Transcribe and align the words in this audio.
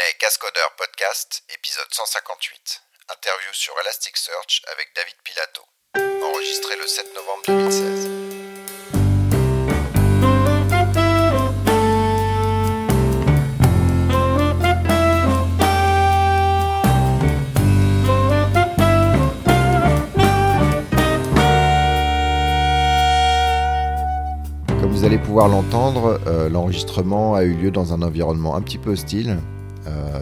Les 0.00 0.28
Podcast, 0.78 1.42
épisode 1.52 1.84
158. 1.90 2.82
Interview 3.12 3.52
sur 3.52 3.74
Elasticsearch 3.82 4.62
avec 4.72 4.88
David 4.96 5.14
Pilato. 5.22 5.60
Enregistré 6.24 6.74
le 6.76 6.86
7 6.86 7.06
novembre 7.14 7.42
2016. 7.48 8.08
Comme 24.80 24.92
vous 24.92 25.04
allez 25.04 25.18
pouvoir 25.18 25.48
l'entendre, 25.48 26.18
euh, 26.26 26.48
l'enregistrement 26.48 27.34
a 27.34 27.42
eu 27.42 27.52
lieu 27.52 27.70
dans 27.70 27.92
un 27.92 28.00
environnement 28.00 28.56
un 28.56 28.62
petit 28.62 28.78
peu 28.78 28.92
hostile. 28.92 29.38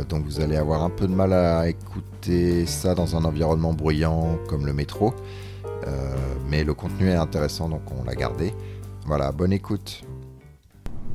Donc 0.09 0.25
vous 0.25 0.41
allez 0.41 0.57
avoir 0.57 0.83
un 0.83 0.91
peu 0.91 1.07
de 1.07 1.15
mal 1.15 1.33
à 1.33 1.69
écouter 1.69 2.67
ça 2.67 2.95
dans 2.95 3.17
un 3.17 3.25
environnement 3.25 3.73
bruyant 3.73 4.39
comme 4.49 4.67
le 4.67 4.73
métro. 4.73 5.15
Euh, 5.87 6.15
mais 6.51 6.65
le 6.65 6.75
contenu 6.75 7.09
est 7.09 7.15
intéressant, 7.15 7.69
donc 7.69 7.83
on 7.99 8.05
l'a 8.05 8.15
gardé. 8.15 8.53
Voilà, 9.07 9.33
bonne 9.33 9.53
écoute. 9.53 10.03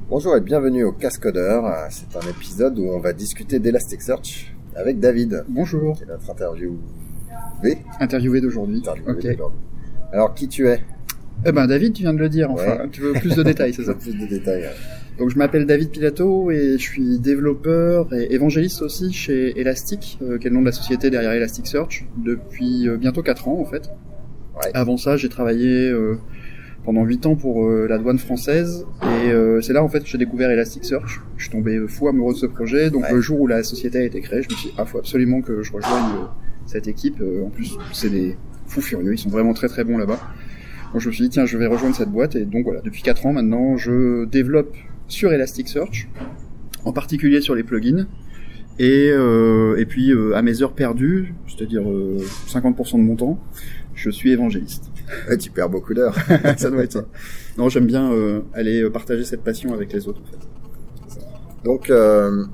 Bonjour 0.09 0.35
et 0.35 0.41
bienvenue 0.41 0.83
au 0.83 0.91
Cascodeur. 0.91 1.63
C'est 1.89 2.15
un 2.15 2.27
épisode 2.29 2.77
où 2.79 2.85
on 2.89 2.99
va 2.99 3.13
discuter 3.13 3.59
d'Elasticsearch 3.59 4.53
avec 4.75 4.99
David, 4.99 5.45
Bonjour, 5.47 5.95
qui 5.97 6.03
est 6.03 6.07
notre 6.07 6.29
interviewé. 6.29 6.73
interviewé 7.99 8.41
d'aujourd'hui. 8.41 8.79
interviewé 8.79 9.35
d'aujourd'hui. 9.35 9.59
Alors 10.11 10.33
qui 10.33 10.47
tu 10.47 10.67
es? 10.67 10.81
Eh 11.45 11.51
ben 11.51 11.67
David, 11.67 11.93
tu 11.93 12.03
viens 12.03 12.13
de 12.13 12.19
le 12.19 12.29
dire. 12.29 12.49
Enfin, 12.51 12.63
Ouais. 12.83 12.89
tu 12.91 13.01
veux 13.01 13.13
plus 13.13 13.35
de 13.35 13.43
détails, 13.43 13.73
c'est 13.75 13.83
ça. 13.83 13.93
Plus 13.95 14.13
de 14.17 14.25
détails. 14.27 14.69
Donc 15.19 15.29
je 15.29 15.37
m'appelle 15.37 15.65
David 15.67 15.89
Pilato 15.91 16.49
et 16.49 16.73
je 16.73 16.81
suis 16.83 17.19
développeur 17.19 18.11
et 18.13 18.33
évangéliste 18.33 18.81
aussi 18.81 19.13
chez 19.13 19.59
Elastic, 19.59 20.17
euh, 20.23 20.37
qui 20.39 20.47
est 20.47 20.49
le 20.49 20.55
nom 20.55 20.61
de 20.61 20.65
la 20.65 20.71
société 20.71 21.09
derrière 21.11 21.31
Elasticsearch, 21.33 22.05
depuis 22.17 22.87
euh, 22.89 22.97
bientôt 22.97 23.21
4 23.21 23.47
ans 23.47 23.59
en 23.59 23.65
fait. 23.65 23.89
Ouais. 24.55 24.71
Avant 24.73 24.97
ça, 24.97 25.15
j'ai 25.15 25.29
travaillé 25.29 25.89
euh, 25.89 26.17
pendant 26.83 27.03
8 27.03 27.27
ans 27.27 27.35
pour 27.35 27.67
euh, 27.67 27.85
la 27.87 27.99
douane 27.99 28.17
française 28.17 28.85
et 29.03 29.29
euh, 29.31 29.61
c'est 29.61 29.73
là 29.73 29.83
en 29.83 29.87
fait 29.89 29.99
que 30.01 30.07
j'ai 30.07 30.17
découvert 30.17 30.49
Elasticsearch. 30.49 31.21
Je 31.37 31.43
suis 31.43 31.51
tombé 31.51 31.79
fou 31.87 32.07
amoureux 32.07 32.33
de 32.33 32.39
ce 32.39 32.47
projet, 32.47 32.89
donc 32.89 33.03
Ouais. 33.03 33.13
le 33.13 33.21
jour 33.21 33.39
où 33.39 33.45
la 33.47 33.61
société 33.61 33.99
a 33.99 34.03
été 34.03 34.19
créée, 34.19 34.41
je 34.41 34.49
me 34.49 34.55
suis 34.55 34.69
dit 34.69 34.75
ah 34.79 34.85
faut 34.85 34.97
absolument 34.97 35.41
que 35.41 35.61
je 35.61 35.71
rejoigne 35.73 36.21
euh, 36.23 36.25
cette 36.65 36.87
équipe. 36.87 37.21
Euh, 37.21 37.45
en 37.45 37.49
plus, 37.51 37.77
c'est 37.93 38.09
des 38.09 38.35
fous 38.65 38.81
furieux, 38.81 39.13
ils 39.13 39.17
sont 39.19 39.29
vraiment 39.29 39.53
très 39.53 39.67
très 39.67 39.83
bons 39.83 39.99
là-bas. 39.99 40.19
Donc 40.91 41.01
je 41.01 41.07
me 41.09 41.13
suis 41.13 41.23
dit 41.25 41.29
tiens 41.29 41.45
je 41.45 41.57
vais 41.57 41.67
rejoindre 41.67 41.95
cette 41.95 42.09
boîte 42.09 42.35
et 42.35 42.45
donc 42.45 42.63
voilà 42.65 42.81
depuis 42.81 43.01
4 43.03 43.27
ans 43.27 43.33
maintenant 43.33 43.77
je 43.77 44.25
développe 44.25 44.75
sur 45.13 45.31
Elasticsearch, 45.31 46.07
en 46.85 46.91
particulier 46.91 47.41
sur 47.41 47.55
les 47.55 47.63
plugins. 47.63 48.07
Et, 48.79 49.09
euh, 49.11 49.77
et 49.77 49.85
puis 49.85 50.11
euh, 50.11 50.35
à 50.35 50.41
mes 50.41 50.63
heures 50.63 50.73
perdues, 50.73 51.35
c'est-à-dire 51.47 51.87
euh, 51.87 52.17
50% 52.47 52.93
de 52.97 53.03
mon 53.03 53.15
temps, 53.15 53.39
je 53.93 54.09
suis 54.09 54.31
évangéliste. 54.31 54.89
Ouais, 55.29 55.37
tu 55.37 55.51
perds 55.51 55.69
beaucoup 55.69 55.93
d'heures. 55.93 56.15
ça 56.57 56.71
doit 56.71 56.83
être 56.83 56.93
ça. 56.93 57.05
Non, 57.57 57.67
j'aime 57.69 57.85
bien 57.85 58.11
euh, 58.13 58.39
aller 58.53 58.81
euh, 58.81 58.89
partager 58.89 59.25
cette 59.25 59.43
passion 59.43 59.73
avec 59.73 59.91
les 59.93 60.07
autres. 60.07 60.21
En 60.21 60.31
fait. 60.31 61.19
Donc, 61.65 61.89
euh, 61.89 62.45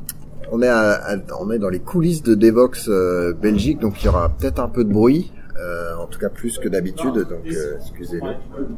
on, 0.52 0.62
est 0.64 0.68
à- 0.68 0.94
à- 1.14 1.18
on 1.40 1.52
est 1.52 1.60
dans 1.60 1.70
les 1.70 1.80
coulisses 1.80 2.24
de 2.24 2.34
Devox 2.34 2.88
euh, 2.90 3.34
Belgique, 3.34 3.80
donc 3.80 4.02
il 4.02 4.08
y 4.08 4.10
aura 4.10 4.30
peut-être 4.30 4.60
un 4.60 4.68
peu 4.68 4.84
de 4.84 4.92
bruit, 4.92 5.32
euh, 5.60 5.96
en 5.98 6.08
tout 6.08 6.20
cas 6.20 6.30
plus 6.30 6.58
que 6.58 6.70
d'habitude, 6.70 7.14
donc 7.14 7.46
euh. 7.48 7.76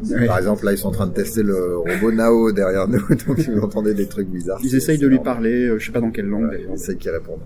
Ouais. 0.03 0.25
Par 0.27 0.37
exemple, 0.37 0.65
là, 0.65 0.71
ils 0.71 0.77
sont 0.77 0.89
en 0.89 0.91
train 0.91 1.07
de 1.07 1.13
tester 1.13 1.43
le 1.43 1.77
robot 1.77 2.11
Nao 2.11 2.51
derrière 2.51 2.87
nous, 2.87 3.01
donc 3.27 3.39
si 3.39 3.51
vous 3.51 3.61
entendez 3.61 3.93
des 3.93 4.07
trucs 4.07 4.27
bizarres. 4.27 4.59
Ils 4.63 4.75
essayent 4.75 4.97
de 4.97 5.07
lui 5.07 5.17
normal. 5.17 5.35
parler, 5.35 5.67
euh, 5.67 5.79
je 5.79 5.85
sais 5.85 5.91
pas 5.91 6.01
dans 6.01 6.11
quelle 6.11 6.27
langue 6.27 6.49
Ouais, 6.49 6.65
on 6.69 6.77
sait 6.77 6.95
qu'ils 6.95 7.11
répondent. 7.11 7.41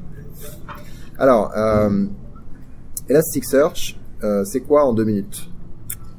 Alors, 1.18 1.52
euh, 1.58 2.06
Elasticsearch, 3.10 3.98
euh, 4.24 4.44
c'est 4.46 4.62
quoi 4.62 4.86
en 4.86 4.94
deux 4.94 5.06
minutes? 5.06 5.50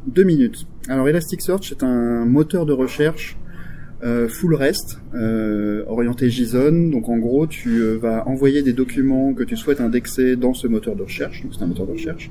Deux 0.06 0.24
minutes. 0.24 0.66
Alors 0.88 1.08
Elasticsearch 1.08 1.72
est 1.72 1.82
un 1.82 2.24
moteur 2.24 2.66
de 2.66 2.72
recherche 2.72 3.36
euh, 4.04 4.28
full 4.28 4.54
REST, 4.54 4.98
euh, 5.14 5.84
orienté 5.86 6.28
JSON. 6.28 6.90
Donc 6.90 7.08
en 7.08 7.16
gros, 7.16 7.46
tu 7.46 7.78
euh, 7.80 7.96
vas 7.96 8.28
envoyer 8.28 8.62
des 8.62 8.72
documents 8.72 9.32
que 9.32 9.42
tu 9.42 9.56
souhaites 9.56 9.80
indexer 9.80 10.36
dans 10.36 10.52
ce 10.52 10.66
moteur 10.66 10.96
de 10.96 11.02
recherche. 11.02 11.42
Donc 11.42 11.54
c'est 11.54 11.62
un 11.62 11.66
moteur 11.66 11.86
de 11.86 11.92
recherche. 11.92 12.30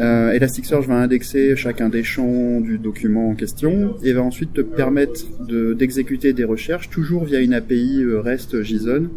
Euh, 0.00 0.32
Elasticsearch 0.32 0.86
va 0.88 0.94
indexer 0.96 1.54
chacun 1.56 1.88
des 1.88 2.02
champs 2.02 2.60
du 2.60 2.78
document 2.78 3.28
en 3.30 3.34
question 3.34 3.94
et 4.02 4.12
va 4.12 4.22
ensuite 4.22 4.52
te 4.52 4.60
permettre 4.60 5.20
de- 5.46 5.72
d'exécuter 5.72 6.32
des 6.32 6.44
recherches 6.44 6.90
toujours 6.90 7.24
via 7.24 7.40
une 7.40 7.54
API 7.54 8.02
euh, 8.02 8.20
REST 8.20 8.62
JSON 8.62 9.08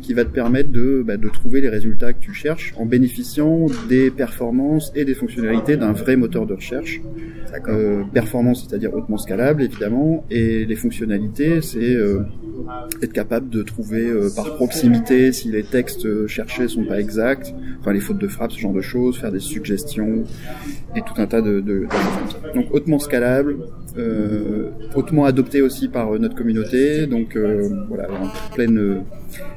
qui 0.00 0.14
va 0.14 0.24
te 0.24 0.30
permettre 0.30 0.70
de, 0.70 1.02
bah, 1.06 1.16
de 1.16 1.28
trouver 1.28 1.60
les 1.60 1.68
résultats 1.68 2.12
que 2.12 2.20
tu 2.20 2.32
cherches 2.32 2.74
en 2.76 2.86
bénéficiant 2.86 3.66
des 3.88 4.10
performances 4.10 4.92
et 4.94 5.04
des 5.04 5.14
fonctionnalités 5.14 5.76
d'un 5.76 5.92
vrai 5.92 6.16
moteur 6.16 6.46
de 6.46 6.54
recherche. 6.54 7.00
Euh, 7.68 8.02
performance, 8.12 8.66
c'est-à-dire 8.66 8.92
hautement 8.92 9.16
scalable 9.16 9.62
évidemment, 9.62 10.24
et 10.28 10.64
les 10.64 10.74
fonctionnalités, 10.74 11.60
c'est 11.62 11.94
euh, 11.94 12.22
être 13.00 13.12
capable 13.12 13.48
de 13.48 13.62
trouver 13.62 14.08
euh, 14.08 14.28
par 14.34 14.56
proximité 14.56 15.30
si 15.30 15.52
les 15.52 15.62
textes 15.62 16.04
euh, 16.04 16.26
cherchés 16.26 16.66
sont 16.66 16.84
pas 16.84 16.98
exacts, 16.98 17.54
enfin 17.80 17.92
les 17.92 18.00
fautes 18.00 18.18
de 18.18 18.26
frappe, 18.26 18.50
ce 18.50 18.58
genre 18.58 18.72
de 18.72 18.80
choses, 18.80 19.20
faire 19.20 19.30
des 19.30 19.38
suggestions 19.38 20.24
et 20.96 21.00
tout 21.02 21.14
un 21.16 21.26
tas 21.26 21.42
de, 21.42 21.60
de, 21.60 21.80
de 21.80 21.88
choses. 21.88 22.54
Donc 22.56 22.66
hautement 22.74 22.98
scalable, 22.98 23.56
euh, 23.96 24.70
hautement 24.94 25.24
adopté 25.24 25.62
aussi 25.62 25.88
par 25.88 26.14
euh, 26.14 26.18
notre 26.18 26.34
communauté, 26.34 27.06
donc 27.06 27.36
euh, 27.36 27.68
voilà, 27.88 28.08
en 28.10 28.54
pleine 28.54 28.78
euh, 28.78 29.00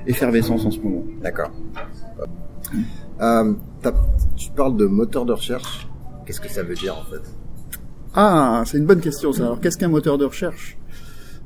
effervescence 0.06 0.66
en 0.66 0.72
ce 0.72 0.80
moment. 0.80 1.03
D'accord. 1.22 1.52
Euh, 3.22 3.53
tu 4.36 4.52
parles 4.52 4.78
de 4.78 4.86
moteur 4.86 5.25
de 5.25 5.34
recherche. 5.34 5.88
Qu'est-ce 6.25 6.42
que 6.42 6.50
ça 6.50 6.62
veut 6.64 6.75
dire 6.75 6.96
en 6.98 7.09
fait? 7.12 7.22
Ah, 8.14 8.64
c'est 8.66 8.78
une 8.78 8.86
bonne 8.86 9.00
question 9.00 9.31
ça. 9.31 9.44
Alors 9.44 9.59
qu'est-ce 9.62 9.78
qu'un 9.78 9.88
moteur 9.88 10.18
de 10.18 10.25
recherche? 10.25 10.78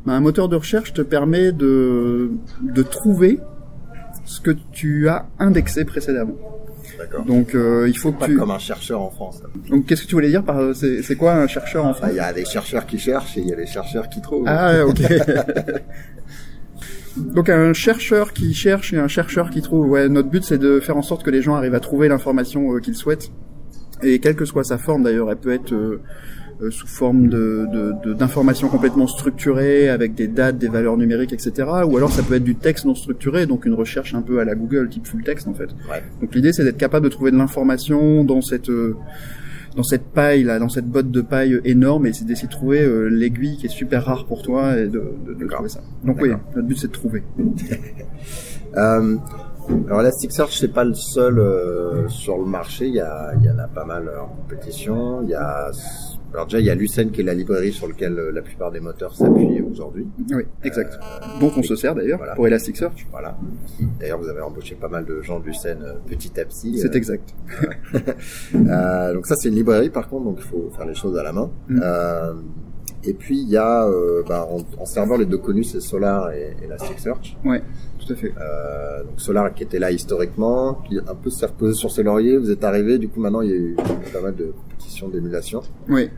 Ben, 0.06 0.14
Un 0.14 0.20
moteur 0.22 0.50
de 0.50 0.56
recherche 0.56 0.94
te 0.94 1.02
permet 1.02 1.52
de, 1.52 2.32
de 2.64 2.82
trouver 2.82 3.40
ce 4.26 4.42
que 4.42 4.52
tu 4.72 5.08
as 5.10 5.28
indexé 5.40 5.86
précédemment. 5.86 6.34
D'accord. 6.98 7.26
Donc 7.26 7.56
euh, 7.56 7.88
il 7.88 7.98
faut 7.98 8.12
que 8.12 8.20
Pas 8.20 8.26
tu... 8.28 8.38
comme 8.38 8.52
un 8.52 8.60
chercheur 8.60 9.02
en 9.02 9.10
France. 9.10 9.42
Donc 9.70 9.86
qu'est-ce 9.86 10.04
que 10.04 10.08
tu 10.08 10.16
voulais 10.16 10.30
dire 10.30 10.44
par 10.44 10.60
euh, 10.60 10.74
c'est 10.74 11.02
c'est 11.02 11.16
quoi 11.16 11.34
un 11.34 11.48
chercheur 11.48 11.86
en 11.86 11.92
Ah, 11.92 11.94
France 11.94 12.10
Il 12.12 12.18
y 12.18 12.20
a 12.20 12.34
des 12.34 12.46
chercheurs 12.46 12.86
qui 12.86 12.98
cherchent 13.00 13.38
et 13.38 13.42
il 13.42 13.48
y 13.48 13.54
a 13.54 13.56
des 13.56 13.66
chercheurs 13.66 14.10
qui 14.10 14.22
trouvent. 14.22 14.46
Ah 14.48 14.86
ok. 14.86 15.02
Donc 17.18 17.50
un 17.50 17.74
chercheur 17.74 18.32
qui 18.34 18.54
cherche 18.54 18.94
et 18.94 18.98
un 18.98 19.08
chercheur 19.08 19.50
qui 19.50 19.62
trouve. 19.62 19.90
Ouais, 19.90 20.08
notre 20.08 20.30
but 20.30 20.44
c'est 20.44 20.58
de 20.58 20.80
faire 20.80 20.98
en 20.98 21.02
sorte 21.02 21.24
que 21.24 21.30
les 21.30 21.42
gens 21.42 21.56
arrivent 21.56 21.76
à 21.76 21.80
trouver 21.82 22.08
l'information 22.08 22.74
euh, 22.74 22.80
qu'ils 22.80 22.96
souhaitent. 22.96 23.32
Et 24.04 24.20
quelle 24.20 24.36
que 24.36 24.46
soit 24.46 24.64
sa 24.64 24.78
forme 24.78 25.04
d'ailleurs, 25.04 25.30
elle 25.30 25.38
peut 25.38 25.54
être 25.54 25.74
euh, 25.74 26.02
sous 26.70 26.86
forme 26.88 27.28
de 27.28 27.66
de- 27.74 27.94
de- 28.04 28.14
d'informations 28.14 28.68
complètement 28.68 29.08
structurées 29.08 29.90
avec 29.90 30.14
des 30.14 30.28
dates, 30.28 30.58
des 30.58 30.68
valeurs 30.68 30.98
numériques, 30.98 31.34
etc. 31.34 31.68
Ou 31.90 31.98
alors 31.98 32.12
ça 32.12 32.22
peut 32.22 32.36
être 32.36 32.44
du 32.44 32.56
texte 32.56 32.86
non 32.86 32.94
structuré, 32.96 33.46
donc 33.48 33.66
une 33.66 33.74
recherche 33.74 34.14
un 34.14 34.22
peu 34.22 34.40
à 34.40 34.46
la 34.46 34.54
Google 34.56 34.90
type 34.90 35.08
full 35.08 35.24
text 35.24 35.48
en 35.48 35.54
fait. 35.54 35.70
Ouais. 35.90 36.04
Donc 36.22 36.36
l'idée 36.36 36.54
c'est 36.54 36.64
d'être 36.64 36.78
capable 36.78 37.06
de 37.06 37.10
trouver 37.12 37.32
de 37.32 37.38
l'information 37.38 38.24
dans 38.24 38.42
cette 38.42 38.70
euh, 38.70 38.96
dans 39.76 39.84
cette 39.84 40.04
paille 40.04 40.44
là, 40.44 40.60
dans 40.60 40.68
cette 40.68 40.86
botte 40.88 41.10
de 41.12 41.22
paille 41.22 41.60
énorme, 41.64 42.06
et 42.06 42.12
c'est 42.12 42.26
d'essayer 42.26 42.50
de 42.50 42.54
trouver 42.54 42.82
euh, 42.82 43.08
l'aiguille 43.08 43.56
qui 43.58 43.68
est 43.68 43.70
super 43.70 44.04
rare 44.04 44.26
pour 44.26 44.42
toi 44.44 44.78
et 44.78 44.88
de, 44.88 45.02
de, 45.26 45.34
de 45.34 45.48
trouver 45.48 45.70
ça. 45.70 45.80
Donc 46.04 46.22
oui, 46.22 46.30
notre 46.56 46.68
but 46.68 46.78
c'est 46.78 46.88
de 46.88 46.92
trouver. 46.92 47.24
Euh, 48.78 49.18
alors 49.88 50.00
Elasticsearch 50.00 50.58
c'est 50.58 50.72
pas 50.74 50.86
le 50.86 50.94
seul 50.94 51.40
euh, 51.40 52.08
sur 52.08 52.38
le 52.38 52.46
marché. 52.46 52.88
Il 52.88 52.94
y, 52.96 53.00
a, 53.02 53.34
il 53.38 53.46
y 53.46 53.50
en 53.50 53.60
a 53.60 53.68
pas 53.68 53.84
mal 53.86 54.10
en 54.18 54.28
compétition. 54.28 55.22
Il 55.24 55.30
y 55.30 55.34
a 55.36 55.70
alors 56.34 56.46
déjà 56.46 56.60
il 56.60 56.66
y 56.66 56.70
a 56.70 56.76
Lucene 56.76 57.12
qui 57.12 57.22
est 57.22 57.24
la 57.24 57.34
librairie 57.34 57.74
sur 57.74 57.88
laquelle 57.88 58.18
euh, 58.18 58.32
la 58.32 58.42
plupart 58.42 58.72
des 58.72 58.80
moteurs 58.80 59.16
s'appuient 59.16 59.62
aujourd'hui. 59.62 60.08
Oui, 60.32 60.44
exact. 60.64 61.00
Dont 61.40 61.52
on 61.56 61.64
se 61.64 61.76
sert 61.76 61.96
d'ailleurs 61.96 62.18
voilà. 62.18 62.36
pour 62.36 62.48
Elasticsearch. 62.48 63.08
Voilà. 63.12 63.38
D'ailleurs 64.00 64.20
vous 64.20 64.30
avez 64.30 64.42
embauché 64.42 64.76
pas 64.76 64.88
mal 64.88 65.06
de 65.06 65.22
gens 65.22 65.40
de 65.40 65.46
Lucene 65.46 65.84
euh, 65.84 65.94
petit 66.08 66.40
à 66.40 66.46
petit. 66.46 66.78
C'est 66.80 66.94
euh, 66.94 66.98
exact. 66.98 67.34
Euh, 68.54 69.14
donc 69.14 69.26
ça 69.28 69.36
c'est 69.36 69.50
une 69.50 69.56
librairie 69.56 69.90
par 69.90 70.08
contre, 70.08 70.26
donc 70.26 70.38
il 70.40 70.44
faut 70.44 70.70
faire 70.76 70.86
les 70.86 70.94
choses 70.94 71.18
à 71.18 71.24
la 71.24 71.34
main. 71.34 71.50
Mm. 71.68 71.82
Euh, 73.04 73.10
et 73.10 73.14
puis 73.14 73.40
il 73.40 73.50
y 73.50 73.58
a 73.58 73.88
euh, 73.88 74.24
bah, 74.28 74.48
en, 74.50 74.60
en 74.82 74.86
serveur 74.86 75.18
les 75.18 75.26
deux 75.26 75.38
connus 75.38 75.64
c'est 75.66 75.82
Solar 75.82 76.32
et, 76.32 76.56
et 76.62 76.66
Elasticsearch. 76.66 77.38
Ouais, 77.46 77.62
tout 78.00 78.14
à 78.14 78.16
fait. 78.16 78.34
Euh, 78.40 79.04
donc 79.04 79.20
Solar 79.20 79.54
qui 79.54 79.64
était 79.64 79.80
là 79.80 79.92
historiquement, 79.92 80.82
qui 80.88 81.00
un 81.00 81.16
peu 81.16 81.30
s'est 81.30 81.46
reposé 81.46 81.74
sur 81.74 81.92
ses 81.92 82.04
lauriers. 82.04 82.38
Vous 82.38 82.52
êtes 82.52 82.64
arrivé, 82.64 82.98
du 82.98 83.08
coup 83.10 83.20
maintenant 83.20 83.42
il 83.42 83.50
y 83.50 83.54
a 83.54 83.58
eu 83.58 83.76
pas 84.14 84.22
mal 84.22 84.36
de 84.36 84.54
compétitions 84.64 85.10
d'émulation. 85.10 85.62
Oui. 85.90 86.10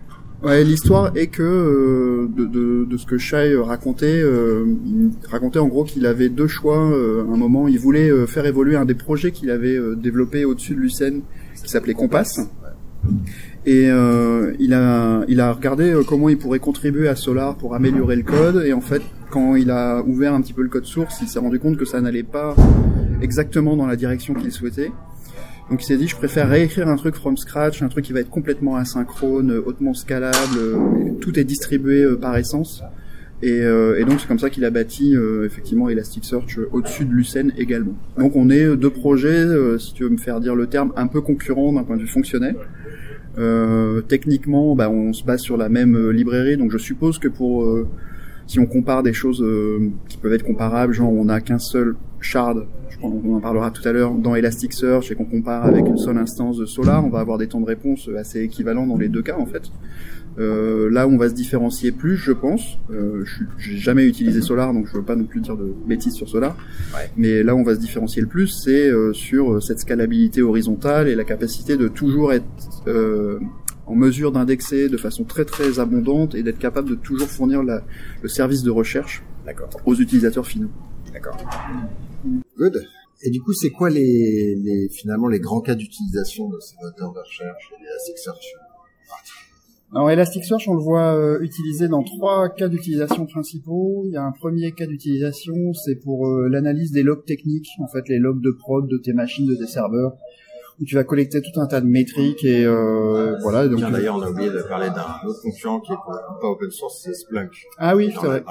Ouais, 0.43 0.61
l'histoire 0.65 1.15
est 1.15 1.27
que 1.27 1.41
euh, 1.41 2.27
de, 2.35 2.45
de, 2.45 2.83
de 2.83 2.97
ce 2.97 3.05
que 3.05 3.17
Shai 3.17 3.55
racontait, 3.55 4.21
euh, 4.21 4.65
il 4.85 5.11
racontait 5.29 5.59
en 5.59 5.69
gros 5.69 5.85
qu'il 5.85 6.05
avait 6.05 6.27
deux 6.27 6.47
choix. 6.47 6.91
euh, 6.91 7.21
à 7.21 7.33
un 7.33 7.37
moment, 7.37 7.69
il 7.69 7.79
voulait 7.79 8.09
euh, 8.09 8.27
faire 8.27 8.45
évoluer 8.45 8.75
un 8.75 8.83
des 8.83 8.93
projets 8.93 9.31
qu'il 9.31 9.49
avait 9.51 9.77
euh, 9.77 9.95
développé 9.95 10.43
au-dessus 10.43 10.75
de 10.75 10.81
Lucene, 10.81 11.21
qui 11.63 11.69
s'appelait 11.69 11.93
Compass. 11.93 12.41
Et 13.65 13.89
euh, 13.89 14.53
il 14.59 14.73
a 14.73 15.23
il 15.29 15.39
a 15.39 15.53
regardé 15.53 15.91
euh, 15.91 16.03
comment 16.03 16.27
il 16.27 16.37
pourrait 16.37 16.59
contribuer 16.59 17.07
à 17.07 17.15
Solar 17.15 17.55
pour 17.55 17.75
améliorer 17.75 18.17
le 18.17 18.23
code. 18.23 18.63
Et 18.65 18.73
en 18.73 18.81
fait, 18.81 19.01
quand 19.29 19.55
il 19.55 19.71
a 19.71 20.01
ouvert 20.01 20.33
un 20.33 20.41
petit 20.41 20.53
peu 20.53 20.63
le 20.63 20.69
code 20.69 20.85
source, 20.85 21.19
il 21.21 21.27
s'est 21.27 21.39
rendu 21.39 21.59
compte 21.59 21.77
que 21.77 21.85
ça 21.85 22.01
n'allait 22.01 22.23
pas 22.23 22.55
exactement 23.21 23.77
dans 23.77 23.87
la 23.87 23.95
direction 23.95 24.33
qu'il 24.33 24.51
souhaitait. 24.51 24.91
Donc 25.69 25.81
il 25.81 25.85
s'est 25.85 25.95
dit, 25.95 26.09
je 26.09 26.17
préfère 26.17 26.49
réécrire 26.49 26.89
un 26.89 26.97
truc 26.97 27.15
from 27.15 27.37
scratch, 27.37 27.81
un 27.81 27.87
truc 27.87 28.03
qui 28.03 28.11
va 28.11 28.19
être 28.19 28.29
complètement 28.29 28.75
asynchrone, 28.75 29.51
hautement 29.65 29.93
scalable, 29.93 30.59
tout 31.21 31.39
est 31.39 31.45
distribué 31.45 32.05
par 32.19 32.35
essence. 32.35 32.83
Et, 33.41 33.59
et, 33.59 34.05
donc 34.05 34.19
c'est 34.19 34.27
comme 34.27 34.39
ça 34.39 34.49
qu'il 34.49 34.65
a 34.65 34.69
bâti 34.69 35.15
effectivement 35.45 35.87
Elasticsearch 35.87 36.59
au-dessus 36.73 37.05
de 37.05 37.13
Lucene 37.13 37.53
également. 37.57 37.95
Donc 38.17 38.35
on 38.35 38.49
est 38.49 38.75
deux 38.75 38.89
projets, 38.89 39.47
si 39.79 39.93
tu 39.93 40.03
veux 40.03 40.09
me 40.09 40.17
faire 40.17 40.41
dire 40.41 40.53
le 40.53 40.67
terme, 40.67 40.91
un 40.97 41.07
peu 41.07 41.21
concurrents 41.21 41.71
d'un 41.71 41.83
point 41.83 41.95
de 41.95 42.01
vue 42.01 42.09
fonctionnel. 42.09 42.57
Euh, 43.37 44.01
techniquement, 44.01 44.75
bah, 44.75 44.89
on 44.89 45.13
se 45.13 45.23
base 45.23 45.41
sur 45.41 45.57
la 45.57 45.69
même 45.69 45.95
euh, 45.95 46.11
librairie, 46.11 46.57
donc 46.57 46.71
je 46.71 46.77
suppose 46.77 47.17
que 47.17 47.27
pour 47.27 47.63
euh, 47.63 47.87
si 48.45 48.59
on 48.59 48.65
compare 48.65 49.01
des 49.01 49.13
choses 49.13 49.43
qui 50.09 50.17
peuvent 50.17 50.33
être 50.33 50.43
comparables, 50.43 50.93
genre 50.93 51.11
on 51.11 51.25
n'a 51.25 51.39
qu'un 51.39 51.59
seul 51.59 51.95
shard, 52.19 52.67
je 52.89 52.97
crois 52.97 53.09
qu'on 53.09 53.35
en 53.35 53.39
parlera 53.39 53.71
tout 53.71 53.87
à 53.87 53.93
l'heure, 53.93 54.13
dans 54.13 54.35
Elasticsearch 54.35 55.11
et 55.11 55.15
qu'on 55.15 55.25
compare 55.25 55.65
avec 55.65 55.87
une 55.87 55.97
seule 55.97 56.17
instance 56.17 56.57
de 56.57 56.65
Solar, 56.65 57.05
on 57.05 57.09
va 57.09 57.19
avoir 57.19 57.37
des 57.37 57.47
temps 57.47 57.61
de 57.61 57.65
réponse 57.65 58.09
assez 58.17 58.41
équivalents 58.41 58.85
dans 58.85 58.97
les 58.97 59.07
deux 59.07 59.21
cas 59.21 59.37
en 59.37 59.45
fait. 59.45 59.71
Euh, 60.39 60.89
là 60.89 61.07
où 61.07 61.11
on 61.11 61.17
va 61.17 61.29
se 61.29 61.33
différencier 61.33 61.91
plus, 61.91 62.17
je 62.17 62.31
pense. 62.31 62.77
Euh, 62.89 63.23
j'ai 63.57 63.77
jamais 63.77 64.05
utilisé 64.05 64.41
Solar, 64.41 64.73
donc 64.73 64.87
je 64.87 64.93
veux 64.93 65.03
pas 65.03 65.15
non 65.15 65.25
plus 65.25 65.41
dire 65.41 65.55
de 65.55 65.73
bêtises 65.85 66.13
sur 66.13 66.27
Solar. 66.27 66.57
Ouais. 66.93 67.11
Mais 67.17 67.43
là 67.43 67.55
où 67.55 67.59
on 67.59 67.63
va 67.63 67.75
se 67.75 67.79
différencier 67.79 68.21
le 68.21 68.27
plus, 68.27 68.47
c'est 68.47 68.89
euh, 68.89 69.13
sur 69.13 69.61
cette 69.61 69.79
scalabilité 69.79 70.41
horizontale 70.41 71.07
et 71.07 71.15
la 71.15 71.23
capacité 71.23 71.77
de 71.77 71.87
toujours 71.87 72.33
être 72.33 72.45
euh, 72.87 73.39
en 73.85 73.95
mesure 73.95 74.31
d'indexer 74.31 74.89
de 74.89 74.97
façon 74.97 75.23
très 75.23 75.45
très 75.45 75.79
abondante 75.79 76.35
et 76.35 76.43
d'être 76.43 76.59
capable 76.59 76.89
de 76.89 76.95
toujours 76.95 77.27
fournir 77.27 77.63
la, 77.63 77.83
le 78.21 78.29
service 78.29 78.63
de 78.63 78.71
recherche 78.71 79.23
aux 79.85 79.95
utilisateurs 79.95 80.47
finaux. 80.47 80.71
D'accord. 81.11 81.37
Good. 82.57 82.87
Et 83.25 83.29
du 83.29 83.41
coup, 83.41 83.53
c'est 83.53 83.69
quoi 83.69 83.89
les, 83.89 84.55
les, 84.55 84.89
finalement 84.89 85.27
les 85.27 85.39
grands 85.39 85.61
cas 85.61 85.75
d'utilisation 85.75 86.49
de 86.49 86.59
ces 86.59 86.75
moteurs 86.81 87.13
de 87.13 87.19
recherche 87.19 87.71
et 87.73 87.81
des 87.81 87.87
Elasticsearch 87.87 88.55
alors 89.95 90.09
Elasticsearch, 90.09 90.67
on 90.67 90.73
le 90.73 90.81
voit 90.81 91.15
euh, 91.15 91.39
utilisé 91.41 91.87
dans 91.87 92.01
trois 92.01 92.49
cas 92.49 92.67
d'utilisation 92.67 93.27
principaux. 93.27 94.03
Il 94.07 94.13
y 94.13 94.17
a 94.17 94.23
un 94.23 94.31
premier 94.31 94.71
cas 94.71 94.87
d'utilisation, 94.87 95.73
c'est 95.73 95.95
pour 95.95 96.27
euh, 96.27 96.47
l'analyse 96.49 96.91
des 96.91 97.03
logs 97.03 97.25
techniques, 97.25 97.69
en 97.79 97.87
fait 97.87 98.09
les 98.09 98.17
logs 98.17 98.41
de 98.41 98.51
prod 98.51 98.87
de 98.87 98.97
tes 98.97 99.13
machines, 99.13 99.45
de 99.45 99.53
tes 99.53 99.67
serveurs, 99.67 100.13
où 100.81 100.85
tu 100.85 100.95
vas 100.95 101.03
collecter 101.03 101.41
tout 101.43 101.59
un 101.59 101.67
tas 101.67 101.79
de 101.79 101.85
métriques 101.85 102.43
et 102.43 102.65
euh, 102.65 103.37
voilà. 103.43 103.67
Donc 103.67 103.81
d'ailleurs, 103.81 104.15
on 104.15 104.21
a 104.23 104.31
oublié 104.31 104.49
de 104.49 104.63
parler 104.63 104.89
d'un 104.89 105.27
autre 105.27 105.41
concurrent 105.43 105.79
qui 105.79 105.93
est 105.93 105.95
pas 106.41 106.47
open 106.47 106.71
source, 106.71 107.01
c'est 107.03 107.13
Splunk. 107.13 107.51
Ah 107.77 107.95
oui, 107.95 108.11
c'est 108.19 108.25
vrai. 108.25 108.43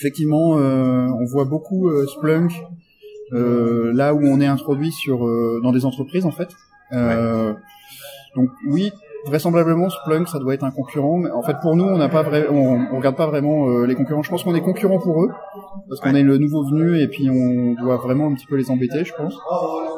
Effectivement, 0.00 0.58
euh, 0.58 1.06
on 1.20 1.24
voit 1.24 1.44
beaucoup 1.44 1.88
Splunk 2.08 2.52
là 3.30 4.12
où 4.12 4.22
on 4.24 4.40
est 4.40 4.46
introduit 4.46 4.90
sur 4.90 5.20
dans 5.62 5.70
des 5.70 5.84
entreprises 5.84 6.26
en 6.26 6.32
fait. 6.32 6.48
Donc 8.34 8.50
oui, 8.66 8.90
vraisemblablement 9.26 9.88
Splunk 9.88 10.28
ça 10.28 10.38
doit 10.38 10.54
être 10.54 10.64
un 10.64 10.70
concurrent 10.70 11.18
mais 11.18 11.30
en 11.30 11.42
fait 11.42 11.56
pour 11.62 11.76
nous 11.76 11.84
on 11.84 11.98
n'a 11.98 12.08
pas 12.08 12.22
vrai, 12.22 12.46
on, 12.50 12.86
on, 12.92 12.96
regarde 12.96 13.16
pas 13.16 13.26
vraiment 13.26 13.68
euh, 13.68 13.86
les 13.86 13.94
concurrents. 13.94 14.22
Je 14.22 14.30
pense 14.30 14.44
qu'on 14.44 14.54
est 14.54 14.60
concurrent 14.60 14.98
pour 14.98 15.22
eux 15.24 15.30
parce 15.88 16.00
qu'on 16.00 16.14
est 16.14 16.22
le 16.22 16.38
nouveau 16.38 16.64
venu 16.64 17.00
et 17.00 17.08
puis 17.08 17.28
on 17.30 17.74
doit 17.74 17.96
vraiment 17.96 18.26
un 18.28 18.34
petit 18.34 18.46
peu 18.46 18.56
les 18.56 18.70
embêter 18.70 19.04
je 19.04 19.14
pense. 19.14 19.38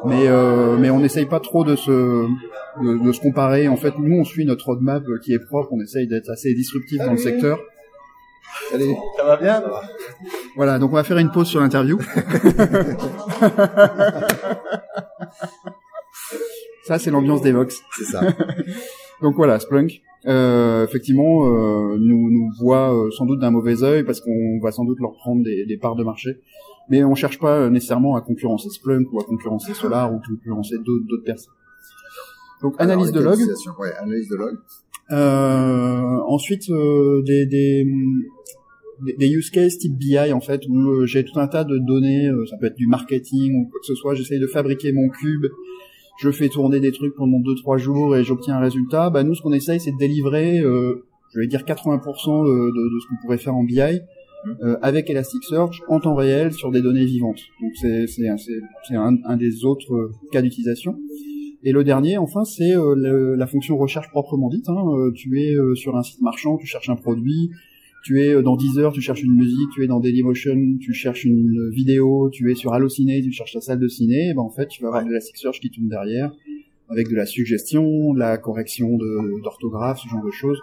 Mais 0.05 0.29
euh, 0.29 0.77
mais 0.79 0.91
on 0.91 1.01
n'essaye 1.01 1.27
pas 1.27 1.41
trop 1.41 1.65
de 1.65 1.77
se 1.77 1.91
de, 1.91 3.05
de, 3.05 3.13
se 3.13 3.21
comparer. 3.21 3.69
En 3.69 3.77
fait 3.77 3.99
nous 3.99 4.19
on 4.19 4.25
suit 4.25 4.45
notre 4.45 4.67
roadmap 4.67 5.03
qui 5.23 5.33
est 5.33 5.45
propre. 5.45 5.69
On 5.73 5.81
essaye 5.81 6.07
d'être 6.07 6.31
assez 6.31 6.53
disruptif 6.55 6.99
dans 6.99 7.13
le 7.13 7.19
secteur. 7.19 7.59
Allez, 8.73 8.97
ça 9.17 9.25
va 9.25 9.37
bien? 9.37 9.63
Voilà, 10.57 10.79
donc 10.79 10.93
on 10.93 10.95
va 10.95 11.05
faire 11.05 11.19
une 11.19 11.31
pause 11.31 11.49
sur 11.49 11.61
l'interview. 11.61 11.99
ça, 16.85 16.99
c'est 16.99 17.11
l'ambiance 17.11 17.43
des 17.43 17.53
Vox. 17.53 17.83
C'est 17.97 18.05
ça. 18.05 18.21
Donc 19.23 19.37
voilà, 19.37 19.59
Splunk, 19.59 20.03
euh, 20.27 20.85
effectivement, 20.85 21.47
euh, 21.47 21.97
nous, 21.99 22.31
nous 22.31 22.51
voit 22.59 22.95
euh, 22.95 23.11
sans 23.11 23.27
doute 23.27 23.41
d'un 23.41 23.51
mauvais 23.51 23.83
œil 23.83 24.05
parce 24.05 24.21
qu'on 24.21 24.59
va 24.63 24.73
sans 24.73 24.85
doute 24.85 24.99
leur 25.01 25.13
prendre 25.13 25.43
des, 25.43 25.67
des, 25.67 25.77
parts 25.77 25.97
de 25.97 26.05
marché. 26.05 26.41
Mais 26.89 27.05
on 27.05 27.15
cherche 27.15 27.39
pas 27.39 27.69
nécessairement 27.71 28.17
à 28.17 28.21
concurrencer 28.21 28.69
Splunk 28.71 29.13
ou 29.13 29.21
à 29.21 29.25
concurrencer 29.25 29.75
Solar 29.75 30.13
ou 30.13 30.17
à 30.17 30.21
concurrencer 30.27 30.77
d'autres 30.79 31.25
personnes. 31.25 31.53
Donc 32.63 32.75
analyse 32.79 33.13
de 33.13 33.21
log. 33.21 33.39
Ouais, 33.79 33.93
analyse 34.01 34.29
de 34.29 34.37
log. 34.37 34.57
Euh, 35.11 36.19
ensuite, 36.27 36.71
euh, 36.71 37.23
des, 37.23 37.45
des, 37.45 37.87
des, 39.19 39.29
use 39.29 39.51
cases 39.51 39.77
type 39.77 39.97
BI 39.99 40.33
en 40.33 40.41
fait 40.41 40.63
où 40.69 41.05
j'ai 41.05 41.25
tout 41.25 41.39
un 41.39 41.47
tas 41.47 41.65
de 41.65 41.77
données, 41.79 42.31
ça 42.49 42.57
peut 42.57 42.67
être 42.67 42.77
du 42.77 42.87
marketing 42.87 43.55
ou 43.55 43.69
quoi 43.71 43.81
que 43.81 43.87
ce 43.87 43.95
soit. 43.95 44.15
J'essaye 44.15 44.41
de 44.41 44.47
fabriquer 44.47 44.93
mon 44.93 45.09
cube 45.09 45.47
je 46.19 46.31
fais 46.31 46.49
tourner 46.49 46.81
des 46.81 46.93
trucs 46.93 47.15
pendant 47.15 47.39
2-3 47.39 47.79
jours 47.79 48.17
et 48.17 48.25
j'obtiens 48.25 48.57
un 48.57 48.61
résultat, 48.61 49.11
bah 49.11 49.25
nous 49.25 49.35
ce 49.35 49.43
qu'on 49.43 49.53
essaye 49.53 49.81
c'est 49.81 49.93
de 49.93 49.99
délivrer, 49.99 50.61
euh, 50.61 51.05
je 51.33 51.41
vais 51.41 51.47
dire 51.47 51.63
80% 51.63 52.45
de, 52.47 52.71
de, 52.71 53.01
ce 53.01 53.09
qu'on 53.09 53.23
pourrait 53.23 53.39
faire 53.39 53.55
en 53.55 53.65
BI 53.65 54.01
euh, 54.63 54.77
avec 54.83 55.09
Elasticsearch 55.11 55.83
en 55.89 56.01
temps 56.01 56.15
réel 56.15 56.53
sur 56.53 56.71
des 56.71 56.83
données 56.83 57.05
vivantes. 57.05 57.41
Donc 57.61 57.73
c'est 57.81 58.07
c'est 58.07 58.29
c'est 58.37 58.95
un, 58.95 59.17
un, 59.25 59.37
des 59.37 59.65
autres 59.65 59.95
euh, 59.95 60.13
cas 60.33 60.43
d'utilisation. 60.43 60.99
Et 61.63 61.73
le 61.73 61.83
dernier, 61.83 62.19
enfin, 62.19 62.45
c'est 62.45 62.77
euh, 62.77 63.37
la 63.37 63.47
fonction 63.47 63.79
recherche 63.79 64.11
proprement 64.11 64.51
dite. 64.51 64.69
Hein. 64.69 64.85
Euh, 64.99 65.13
tu 65.13 65.41
es 65.41 65.57
sur 65.77 65.97
un 65.97 66.03
site 66.03 66.21
marchand, 66.21 66.59
tu 66.59 66.67
cherches 66.67 66.91
un 66.91 66.97
produit, 66.97 67.51
tu 68.05 68.23
es 68.23 68.35
euh, 68.35 68.43
dans 68.43 68.57
Deezer, 68.57 68.93
tu 68.93 69.01
cherches 69.01 69.23
une 69.23 69.35
musique, 69.35 69.71
tu 69.75 69.83
es 69.83 69.87
dans 69.87 69.99
Dailymotion, 69.99 70.77
tu 70.79 70.93
cherches 70.93 71.25
une 71.25 71.71
vidéo, 71.71 72.29
tu 72.31 72.53
es 72.53 72.55
sur 72.55 72.75
Allociné, 72.75 73.23
tu 73.23 73.33
cherches 73.33 73.55
ta 73.55 73.61
salle 73.63 73.81
de 73.81 73.89
ciné, 73.89 74.29
et 74.31 74.35
ben 74.35 74.43
en 74.43 74.51
fait, 74.51 74.69
tu 74.69 74.83
vas 74.83 74.89
avoir 74.89 75.05
de 75.05 75.11
la 75.11 75.21
Search 75.21 75.59
qui 75.59 75.71
tourne 75.71 75.89
derrière, 75.89 76.31
avec 76.91 77.09
de 77.09 77.17
la 77.17 77.25
suggestion, 77.25 78.13
de 78.13 78.19
la 78.19 78.37
correction 78.37 78.99
d'orthographe, 79.43 80.01
ce 80.01 80.09
genre 80.09 80.23
de 80.23 80.31
choses 80.31 80.61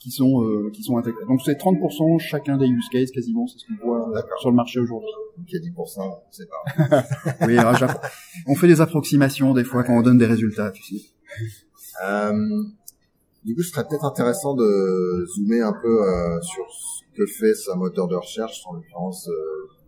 qui 0.00 0.10
sont 0.10 0.42
euh, 0.42 0.70
qui 0.72 0.82
sont 0.82 0.96
intégrées. 0.96 1.24
Donc 1.26 1.40
c'est 1.44 1.58
30% 1.58 2.18
chacun 2.18 2.56
des 2.56 2.66
use 2.66 2.88
cases 2.90 3.10
quasiment, 3.12 3.46
c'est 3.46 3.58
ce 3.58 3.64
qu'on 3.66 3.86
voit 3.86 4.08
euh, 4.16 4.20
sur 4.40 4.50
le 4.50 4.56
marché 4.56 4.80
aujourd'hui. 4.80 5.10
Donc 5.36 5.46
il 5.48 5.54
y 5.54 5.68
a 5.68 5.70
10%, 5.70 6.00
on 6.00 6.32
sait 6.32 6.46
pas. 6.46 7.04
oui, 7.46 7.56
alors, 7.56 8.00
on 8.46 8.54
fait 8.56 8.66
des 8.66 8.80
approximations 8.80 9.54
des 9.54 9.64
fois 9.64 9.84
quand 9.84 9.96
on 9.96 10.02
donne 10.02 10.18
des 10.18 10.26
résultats, 10.26 10.72
tu 10.72 10.82
sais. 10.82 11.02
Euh, 12.04 12.62
du 13.48 13.54
coup, 13.54 13.62
ce 13.62 13.70
serait 13.70 13.86
peut-être 13.88 14.04
intéressant 14.04 14.54
de 14.54 15.24
zoomer 15.26 15.62
un 15.62 15.72
peu 15.72 16.02
euh, 16.02 16.38
sur 16.42 16.66
ce 16.70 17.02
que 17.16 17.24
fait 17.24 17.54
ce 17.54 17.74
moteur 17.78 18.06
de 18.06 18.14
recherche, 18.14 18.62
en 18.66 18.74
l'occurrence 18.74 19.26
euh, 19.26 19.32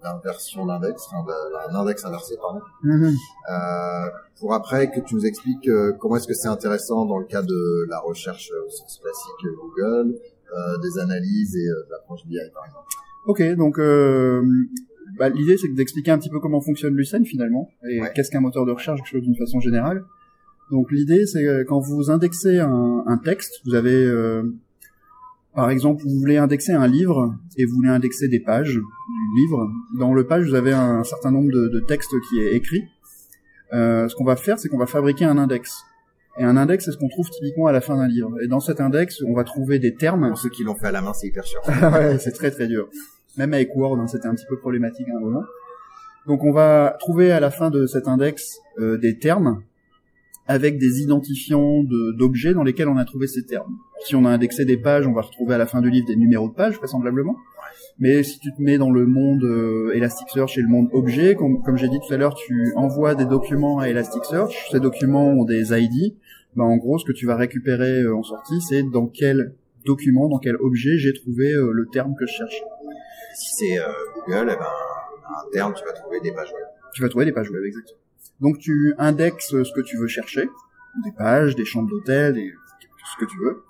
l'inversion 0.02 0.64
d'index, 0.64 1.06
enfin, 1.12 1.30
l'index 1.70 2.02
inversé, 2.06 2.36
pardon. 2.40 2.60
Mm-hmm. 2.82 3.14
euh, 3.52 4.10
pour 4.38 4.54
après 4.54 4.90
que 4.90 5.00
tu 5.00 5.14
nous 5.14 5.26
expliques 5.26 5.68
euh, 5.68 5.92
comment 6.00 6.16
est-ce 6.16 6.26
que 6.26 6.32
c'est 6.32 6.48
intéressant 6.48 7.04
dans 7.04 7.18
le 7.18 7.26
cas 7.26 7.42
de 7.42 7.86
la 7.90 8.00
recherche 8.00 8.50
au 8.66 8.70
sens 8.70 8.98
classique 8.98 9.54
Google, 9.60 10.14
euh, 10.56 10.78
des 10.78 10.98
analyses 10.98 11.54
et 11.54 11.68
de 11.68 11.90
l'approche 11.90 12.24
BI, 12.24 12.38
par 12.54 12.64
exemple. 12.64 12.86
Ok, 13.26 13.42
donc 13.58 13.76
bah, 15.18 15.28
l'idée 15.28 15.58
c'est 15.58 15.68
d'expliquer 15.74 16.12
un 16.12 16.18
petit 16.18 16.30
peu 16.30 16.40
comment 16.40 16.62
fonctionne 16.62 16.94
Lucene 16.94 17.26
finalement 17.26 17.68
et 17.86 18.00
qu'est-ce 18.14 18.30
qu'un 18.30 18.40
moteur 18.40 18.64
de 18.64 18.72
recherche 18.72 19.14
d'une 19.14 19.36
façon 19.36 19.60
générale. 19.60 20.06
Donc 20.70 20.92
l'idée, 20.92 21.26
c'est 21.26 21.44
quand 21.66 21.80
vous 21.80 22.10
indexez 22.10 22.58
un, 22.58 23.02
un 23.06 23.18
texte, 23.18 23.60
vous 23.66 23.74
avez, 23.74 24.04
euh, 24.04 24.42
par 25.54 25.70
exemple, 25.70 26.02
vous 26.04 26.18
voulez 26.18 26.36
indexer 26.36 26.72
un 26.72 26.86
livre 26.86 27.34
et 27.56 27.64
vous 27.64 27.74
voulez 27.74 27.88
indexer 27.88 28.28
des 28.28 28.40
pages 28.40 28.74
du 28.74 29.40
livre. 29.42 29.68
Dans 29.98 30.14
le 30.14 30.26
page, 30.26 30.46
vous 30.46 30.54
avez 30.54 30.72
un, 30.72 31.02
certain 31.02 31.32
nombre 31.32 31.50
de, 31.50 31.68
de 31.68 31.80
textes 31.80 32.14
qui 32.28 32.40
est 32.40 32.54
écrit. 32.54 32.84
Euh, 33.72 34.08
ce 34.08 34.14
qu'on 34.14 34.24
va 34.24 34.36
faire, 34.36 34.58
c'est 34.58 34.68
qu'on 34.68 34.78
va 34.78 34.86
fabriquer 34.86 35.24
un 35.24 35.38
index. 35.38 35.82
Et 36.38 36.44
un 36.44 36.56
index, 36.56 36.84
c'est 36.84 36.92
ce 36.92 36.96
qu'on 36.96 37.08
trouve 37.08 37.28
typiquement 37.30 37.66
à 37.66 37.72
la 37.72 37.80
fin 37.80 37.96
d'un 37.96 38.06
livre. 38.06 38.40
Et 38.40 38.46
dans 38.46 38.60
cet 38.60 38.80
index, 38.80 39.22
on 39.26 39.34
va 39.34 39.44
trouver 39.44 39.78
des 39.78 39.94
termes. 39.94 40.28
Pour 40.28 40.38
ceux 40.38 40.50
qui 40.50 40.62
l'ont 40.62 40.76
fait 40.76 40.86
à 40.86 40.92
la 40.92 41.02
main, 41.02 41.12
c'est 41.12 41.26
hyper 41.26 41.44
chiant. 41.44 41.60
ouais, 41.92 42.18
c'est 42.18 42.32
très 42.32 42.50
très 42.50 42.68
dur. 42.68 42.88
Même 43.36 43.52
avec 43.54 43.74
Word, 43.74 43.98
hein, 43.98 44.06
c'était 44.06 44.26
un 44.26 44.34
petit 44.34 44.46
peu 44.48 44.56
problématique 44.56 45.08
à 45.08 45.16
un 45.16 45.20
moment. 45.20 45.42
Donc 46.26 46.44
on 46.44 46.52
va 46.52 46.96
trouver 47.00 47.32
à 47.32 47.40
la 47.40 47.50
fin 47.50 47.70
de 47.70 47.86
cet 47.86 48.06
index 48.06 48.58
euh, 48.78 48.98
des 48.98 49.18
termes 49.18 49.62
avec 50.50 50.78
des 50.78 51.00
identifiants 51.00 51.84
d'objets 52.18 52.54
dans 52.54 52.64
lesquels 52.64 52.88
on 52.88 52.96
a 52.96 53.04
trouvé 53.04 53.28
ces 53.28 53.46
termes. 53.46 53.78
Si 54.04 54.16
on 54.16 54.24
a 54.24 54.30
indexé 54.30 54.64
des 54.64 54.76
pages, 54.76 55.06
on 55.06 55.12
va 55.12 55.20
retrouver 55.20 55.54
à 55.54 55.58
la 55.58 55.66
fin 55.66 55.80
du 55.80 55.90
livre 55.90 56.08
des 56.08 56.16
numéros 56.16 56.48
de 56.48 56.54
pages, 56.54 56.74
vraisemblablement. 56.74 57.36
Mais 58.00 58.24
si 58.24 58.40
tu 58.40 58.52
te 58.52 58.60
mets 58.60 58.76
dans 58.76 58.90
le 58.90 59.06
monde 59.06 59.44
euh, 59.44 59.92
Elasticsearch 59.94 60.58
et 60.58 60.62
le 60.62 60.66
monde 60.66 60.88
objet, 60.92 61.36
comme, 61.36 61.62
comme 61.62 61.76
j'ai 61.76 61.86
dit 61.86 62.00
tout 62.04 62.12
à 62.12 62.16
l'heure, 62.16 62.34
tu 62.34 62.72
envoies 62.74 63.14
des 63.14 63.26
documents 63.26 63.78
à 63.78 63.88
Elasticsearch, 63.90 64.70
ces 64.72 64.80
documents 64.80 65.28
ont 65.28 65.44
des 65.44 65.72
ID, 65.72 66.16
ben 66.56 66.64
en 66.64 66.78
gros 66.78 66.98
ce 66.98 67.04
que 67.04 67.12
tu 67.12 67.26
vas 67.26 67.36
récupérer 67.36 68.02
euh, 68.02 68.16
en 68.16 68.24
sortie, 68.24 68.60
c'est 68.60 68.82
dans 68.82 69.06
quel 69.06 69.54
document, 69.86 70.28
dans 70.28 70.40
quel 70.40 70.56
objet 70.56 70.98
j'ai 70.98 71.12
trouvé 71.12 71.52
euh, 71.52 71.70
le 71.70 71.86
terme 71.92 72.16
que 72.18 72.26
je 72.26 72.32
cherche. 72.32 72.60
Si 73.36 73.54
c'est 73.54 73.78
Google, 74.26 74.50
eh 74.52 74.56
ben, 74.56 74.66
un 74.66 75.50
terme, 75.52 75.74
tu 75.76 75.84
vas 75.84 75.92
trouver 75.92 76.18
des 76.18 76.32
pages 76.32 76.52
web. 76.52 76.66
Tu 76.92 77.02
vas 77.02 77.08
trouver 77.08 77.26
des 77.26 77.32
pages 77.32 77.50
web, 77.50 77.62
exactement. 77.64 78.00
Donc 78.40 78.58
tu 78.58 78.94
indexes 78.98 79.50
ce 79.50 79.72
que 79.74 79.80
tu 79.80 79.96
veux 79.96 80.06
chercher, 80.06 80.48
des 81.04 81.12
pages, 81.12 81.56
des 81.56 81.64
chambres 81.64 81.90
d'hôtel, 81.90 82.34
des... 82.34 82.52
ce 83.12 83.24
que 83.24 83.30
tu 83.30 83.38
veux. 83.38 83.62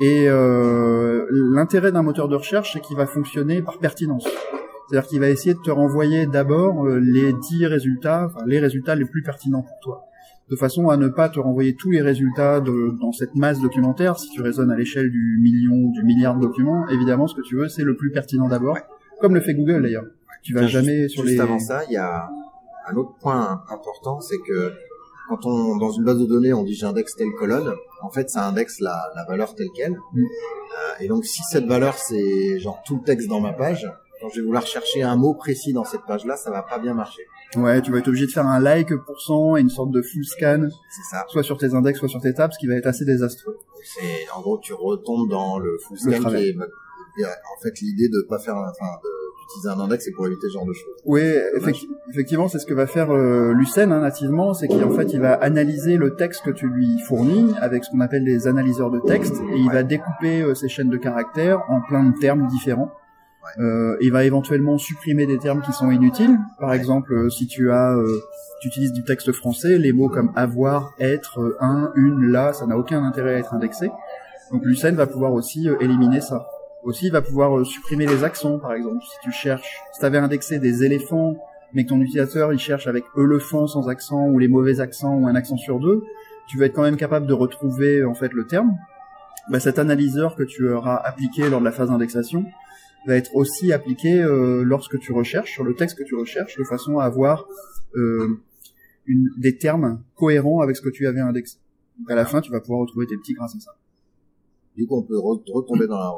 Et 0.00 0.28
euh, 0.28 1.26
l'intérêt 1.30 1.92
d'un 1.92 2.02
moteur 2.02 2.28
de 2.28 2.36
recherche, 2.36 2.72
c'est 2.72 2.80
qu'il 2.80 2.96
va 2.96 3.06
fonctionner 3.06 3.62
par 3.62 3.78
pertinence. 3.78 4.26
C'est-à-dire 4.88 5.08
qu'il 5.08 5.20
va 5.20 5.30
essayer 5.30 5.54
de 5.54 5.60
te 5.60 5.70
renvoyer 5.70 6.26
d'abord 6.26 6.86
euh, 6.86 6.98
les 6.98 7.32
10 7.32 7.66
résultats, 7.66 8.26
enfin, 8.26 8.44
les 8.46 8.58
résultats 8.58 8.94
les 8.94 9.04
plus 9.04 9.22
pertinents 9.22 9.62
pour 9.62 9.78
toi 9.80 10.08
de 10.52 10.56
façon 10.56 10.90
à 10.90 10.98
ne 10.98 11.08
pas 11.08 11.30
te 11.30 11.40
renvoyer 11.40 11.74
tous 11.74 11.90
les 11.90 12.02
résultats 12.02 12.60
de, 12.60 12.94
dans 13.00 13.12
cette 13.12 13.34
masse 13.34 13.58
documentaire. 13.60 14.18
Si 14.18 14.28
tu 14.28 14.42
raisonnes 14.42 14.70
à 14.70 14.76
l'échelle 14.76 15.10
du 15.10 15.38
million, 15.40 15.90
du 15.90 16.02
milliard 16.02 16.36
de 16.36 16.42
documents, 16.42 16.86
évidemment, 16.88 17.26
ce 17.26 17.34
que 17.34 17.40
tu 17.40 17.56
veux, 17.56 17.68
c'est 17.68 17.84
le 17.84 17.96
plus 17.96 18.10
pertinent 18.10 18.48
d'abord, 18.48 18.76
comme 19.22 19.34
le 19.34 19.40
fait 19.40 19.54
Google 19.54 19.82
d'ailleurs. 19.82 20.04
Tu 20.42 20.52
vas 20.52 20.66
jamais 20.66 21.08
sur 21.08 21.22
juste 21.22 21.36
les. 21.36 21.40
avant 21.40 21.58
ça, 21.58 21.84
il 21.88 21.94
y 21.94 21.96
a 21.96 22.28
un 22.90 22.96
autre 22.96 23.12
point 23.20 23.62
important, 23.68 24.20
c'est 24.20 24.38
que 24.38 24.72
quand 25.28 25.46
on 25.46 25.76
dans 25.76 25.90
une 25.90 26.04
base 26.04 26.18
de 26.18 26.26
données, 26.26 26.52
on 26.52 26.62
dit 26.64 26.74
j'indexe 26.74 27.14
telle 27.16 27.32
colonne, 27.38 27.74
en 28.02 28.10
fait, 28.10 28.28
ça 28.30 28.46
indexe 28.46 28.80
la, 28.80 29.10
la 29.14 29.24
valeur 29.24 29.54
telle 29.54 29.70
quelle. 29.74 29.92
Mm. 30.12 30.22
Euh, 30.24 30.24
et 31.00 31.08
donc, 31.08 31.24
si 31.24 31.42
cette 31.50 31.66
valeur 31.66 31.94
c'est 31.96 32.58
genre 32.58 32.82
tout 32.86 32.96
le 32.96 33.02
texte 33.02 33.28
dans 33.28 33.40
ma 33.40 33.52
page, 33.52 33.90
quand 34.20 34.28
je 34.30 34.40
vais 34.40 34.46
vouloir 34.46 34.66
chercher 34.66 35.02
un 35.02 35.16
mot 35.16 35.34
précis 35.34 35.72
dans 35.72 35.84
cette 35.84 36.02
page-là, 36.06 36.36
ça 36.36 36.50
va 36.50 36.62
pas 36.62 36.78
bien 36.78 36.94
marcher. 36.94 37.22
Ouais, 37.56 37.82
tu 37.82 37.92
vas 37.92 37.98
être 37.98 38.08
obligé 38.08 38.26
de 38.26 38.30
faire 38.30 38.46
un 38.46 38.60
like 38.60 38.94
pourcent 39.04 39.56
et 39.56 39.60
une 39.60 39.68
sorte 39.68 39.90
de 39.90 40.00
full 40.00 40.24
scan, 40.24 40.68
C'est 40.90 41.16
ça. 41.16 41.24
soit 41.28 41.42
sur 41.42 41.58
tes 41.58 41.74
index, 41.74 41.98
soit 41.98 42.08
sur 42.08 42.20
tes 42.20 42.32
tables, 42.32 42.52
ce 42.54 42.58
qui 42.58 42.66
va 42.66 42.74
être 42.76 42.86
assez 42.86 43.04
désastreux. 43.04 43.58
C'est 43.84 44.30
en 44.34 44.40
gros, 44.40 44.58
tu 44.58 44.72
retombes 44.72 45.28
dans 45.28 45.58
le 45.58 45.76
full 45.78 45.96
Le 45.96 46.00
scan 46.12 46.12
qui 46.12 46.20
travail. 46.20 46.48
est 46.48 47.24
en 47.24 47.60
fait 47.62 47.78
l'idée 47.80 48.08
de 48.08 48.24
pas 48.28 48.38
faire, 48.38 48.56
enfin, 48.56 48.86
de- 49.02 49.08
d'utiliser 49.42 49.68
un 49.68 49.80
index, 49.84 50.04
c'est 50.04 50.12
pour 50.12 50.26
éviter 50.26 50.48
ce 50.48 50.52
genre 50.54 50.66
de 50.66 50.72
choses. 50.72 50.94
Oui, 51.04 51.20
effecti- 51.56 51.88
effectivement, 52.10 52.48
c'est 52.48 52.58
ce 52.58 52.66
que 52.66 52.74
va 52.74 52.86
faire 52.86 53.10
euh, 53.10 53.52
Lucene 53.52 53.92
hein, 53.92 54.00
nativement, 54.00 54.54
c'est 54.54 54.68
qu'en 54.68 54.90
fait, 54.90 55.12
il 55.12 55.20
va 55.20 55.34
analyser 55.34 55.96
le 55.96 56.14
texte 56.14 56.42
que 56.44 56.50
tu 56.50 56.68
lui 56.68 56.98
fournis 57.00 57.52
avec 57.60 57.84
ce 57.84 57.90
qu'on 57.90 58.00
appelle 58.00 58.24
des 58.24 58.46
analyseurs 58.46 58.90
de 58.90 59.00
texte, 59.00 59.36
et 59.52 59.58
il 59.58 59.70
va 59.70 59.82
découper 59.82 60.42
euh, 60.42 60.54
ces 60.54 60.68
chaînes 60.68 60.90
de 60.90 60.96
caractères 60.96 61.60
en 61.68 61.80
plein 61.80 62.04
de 62.04 62.18
termes 62.18 62.46
différents. 62.46 62.92
Euh, 63.58 63.96
il 64.00 64.12
va 64.12 64.24
éventuellement 64.24 64.78
supprimer 64.78 65.26
des 65.26 65.36
termes 65.38 65.62
qui 65.62 65.72
sont 65.72 65.90
inutiles. 65.90 66.38
Par 66.60 66.72
exemple, 66.72 67.12
euh, 67.12 67.28
si 67.28 67.48
tu 67.48 67.72
as, 67.72 67.96
tu 68.60 68.68
utilises 68.68 68.92
du 68.92 69.02
texte 69.02 69.32
français, 69.32 69.78
les 69.78 69.92
mots 69.92 70.08
comme 70.08 70.30
avoir, 70.36 70.94
être, 71.00 71.56
un, 71.60 71.90
une, 71.96 72.30
là, 72.30 72.52
ça 72.52 72.66
n'a 72.66 72.78
aucun 72.78 73.02
intérêt 73.04 73.34
à 73.34 73.38
être 73.38 73.52
indexé. 73.52 73.90
Donc 74.52 74.64
Lucene 74.64 74.94
va 74.94 75.06
pouvoir 75.06 75.32
aussi 75.32 75.68
éliminer 75.80 76.20
ça. 76.20 76.46
Aussi, 76.84 77.06
il 77.06 77.12
va 77.12 77.22
pouvoir 77.22 77.56
euh, 77.58 77.64
supprimer 77.64 78.06
les 78.06 78.24
accents, 78.24 78.58
par 78.58 78.72
exemple. 78.74 79.02
Si 79.02 79.16
tu 79.22 79.30
cherches, 79.32 79.78
si 79.92 80.00
tu 80.00 80.06
avais 80.06 80.18
indexé 80.18 80.58
des 80.58 80.84
éléphants, 80.84 81.36
mais 81.72 81.84
que 81.84 81.88
ton 81.90 82.00
utilisateur 82.00 82.52
il 82.52 82.58
cherche 82.58 82.86
avec 82.86 83.04
elephant 83.16 83.66
sans 83.66 83.88
accent 83.88 84.26
ou 84.26 84.38
les 84.38 84.48
mauvais 84.48 84.80
accents 84.80 85.14
ou 85.14 85.26
un 85.26 85.34
accent 85.34 85.56
sur 85.56 85.80
deux, 85.80 86.02
tu 86.48 86.58
vas 86.58 86.66
être 86.66 86.74
quand 86.74 86.82
même 86.82 86.96
capable 86.96 87.26
de 87.26 87.32
retrouver 87.32 88.04
en 88.04 88.14
fait 88.14 88.32
le 88.32 88.46
terme. 88.46 88.76
Bah, 89.48 89.58
cet 89.58 89.78
analyseur 89.78 90.36
que 90.36 90.42
tu 90.42 90.68
auras 90.68 90.96
appliqué 90.96 91.48
lors 91.48 91.60
de 91.60 91.64
la 91.64 91.72
phase 91.72 91.88
d'indexation 91.88 92.44
va 93.06 93.16
être 93.16 93.34
aussi 93.34 93.72
appliqué 93.72 94.20
euh, 94.20 94.62
lorsque 94.64 94.98
tu 94.98 95.12
recherches 95.12 95.50
sur 95.50 95.64
le 95.64 95.74
texte 95.74 95.98
que 95.98 96.04
tu 96.04 96.14
recherches, 96.14 96.56
de 96.58 96.64
façon 96.64 96.98
à 96.98 97.04
avoir 97.04 97.46
euh, 97.96 98.38
une, 99.06 99.30
des 99.38 99.56
termes 99.56 100.02
cohérents 100.14 100.60
avec 100.60 100.76
ce 100.76 100.82
que 100.82 100.90
tu 100.90 101.06
avais 101.06 101.20
indexé. 101.20 101.58
Donc 101.98 102.10
à 102.10 102.14
la 102.14 102.24
fin, 102.24 102.40
tu 102.40 102.52
vas 102.52 102.60
pouvoir 102.60 102.80
retrouver 102.80 103.06
tes 103.06 103.16
petits 103.16 103.34
grâce 103.34 103.56
à 103.56 103.60
ça. 103.60 103.72
Du 104.76 104.86
coup, 104.86 104.96
on 104.98 105.02
peut 105.02 105.16
re- 105.16 105.42
retomber 105.52 105.86
dans 105.86 105.98
la, 105.98 106.12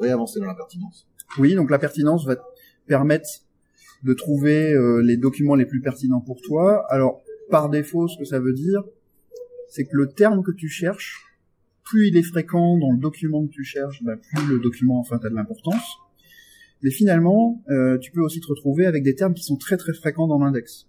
dans 0.00 0.46
la 0.46 0.54
pertinence. 0.54 1.06
Oui, 1.38 1.54
donc 1.54 1.70
la 1.70 1.78
pertinence 1.78 2.26
va 2.26 2.36
te 2.36 2.42
permettre 2.86 3.28
de 4.02 4.14
trouver 4.14 4.72
euh, 4.72 5.02
les 5.02 5.16
documents 5.16 5.54
les 5.54 5.66
plus 5.66 5.80
pertinents 5.80 6.20
pour 6.20 6.40
toi. 6.40 6.84
Alors, 6.90 7.22
par 7.50 7.68
défaut, 7.70 8.08
ce 8.08 8.18
que 8.18 8.24
ça 8.24 8.38
veut 8.38 8.52
dire, 8.52 8.84
c'est 9.68 9.84
que 9.84 9.96
le 9.96 10.08
terme 10.08 10.42
que 10.42 10.52
tu 10.52 10.68
cherches, 10.68 11.22
plus 11.84 12.08
il 12.08 12.16
est 12.16 12.22
fréquent 12.22 12.78
dans 12.78 12.92
le 12.92 12.98
document 12.98 13.46
que 13.46 13.52
tu 13.52 13.64
cherches, 13.64 14.02
bah, 14.02 14.16
plus 14.16 14.46
le 14.46 14.58
document 14.58 14.98
enfin 14.98 15.18
a 15.22 15.28
de 15.28 15.34
l'importance. 15.34 15.98
Mais 16.82 16.90
finalement, 16.90 17.62
euh, 17.70 17.98
tu 17.98 18.12
peux 18.12 18.20
aussi 18.20 18.40
te 18.40 18.46
retrouver 18.46 18.86
avec 18.86 19.02
des 19.02 19.14
termes 19.14 19.34
qui 19.34 19.44
sont 19.44 19.56
très 19.56 19.76
très 19.76 19.92
fréquents 19.94 20.28
dans 20.28 20.38
l'index. 20.38 20.86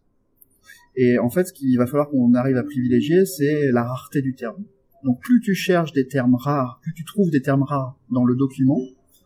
Et 0.95 1.19
en 1.19 1.29
fait, 1.29 1.45
ce 1.45 1.53
qu'il 1.53 1.77
va 1.77 1.85
falloir 1.85 2.09
qu'on 2.09 2.33
arrive 2.33 2.57
à 2.57 2.63
privilégier, 2.63 3.25
c'est 3.25 3.71
la 3.71 3.83
rareté 3.83 4.21
du 4.21 4.33
terme. 4.33 4.63
Donc 5.03 5.21
plus 5.21 5.39
tu 5.39 5.53
cherches 5.53 5.93
des 5.93 6.07
termes 6.07 6.35
rares, 6.35 6.79
plus 6.81 6.93
tu 6.93 7.05
trouves 7.05 7.29
des 7.29 7.41
termes 7.41 7.63
rares 7.63 7.97
dans 8.09 8.25
le 8.25 8.35
document, 8.35 8.81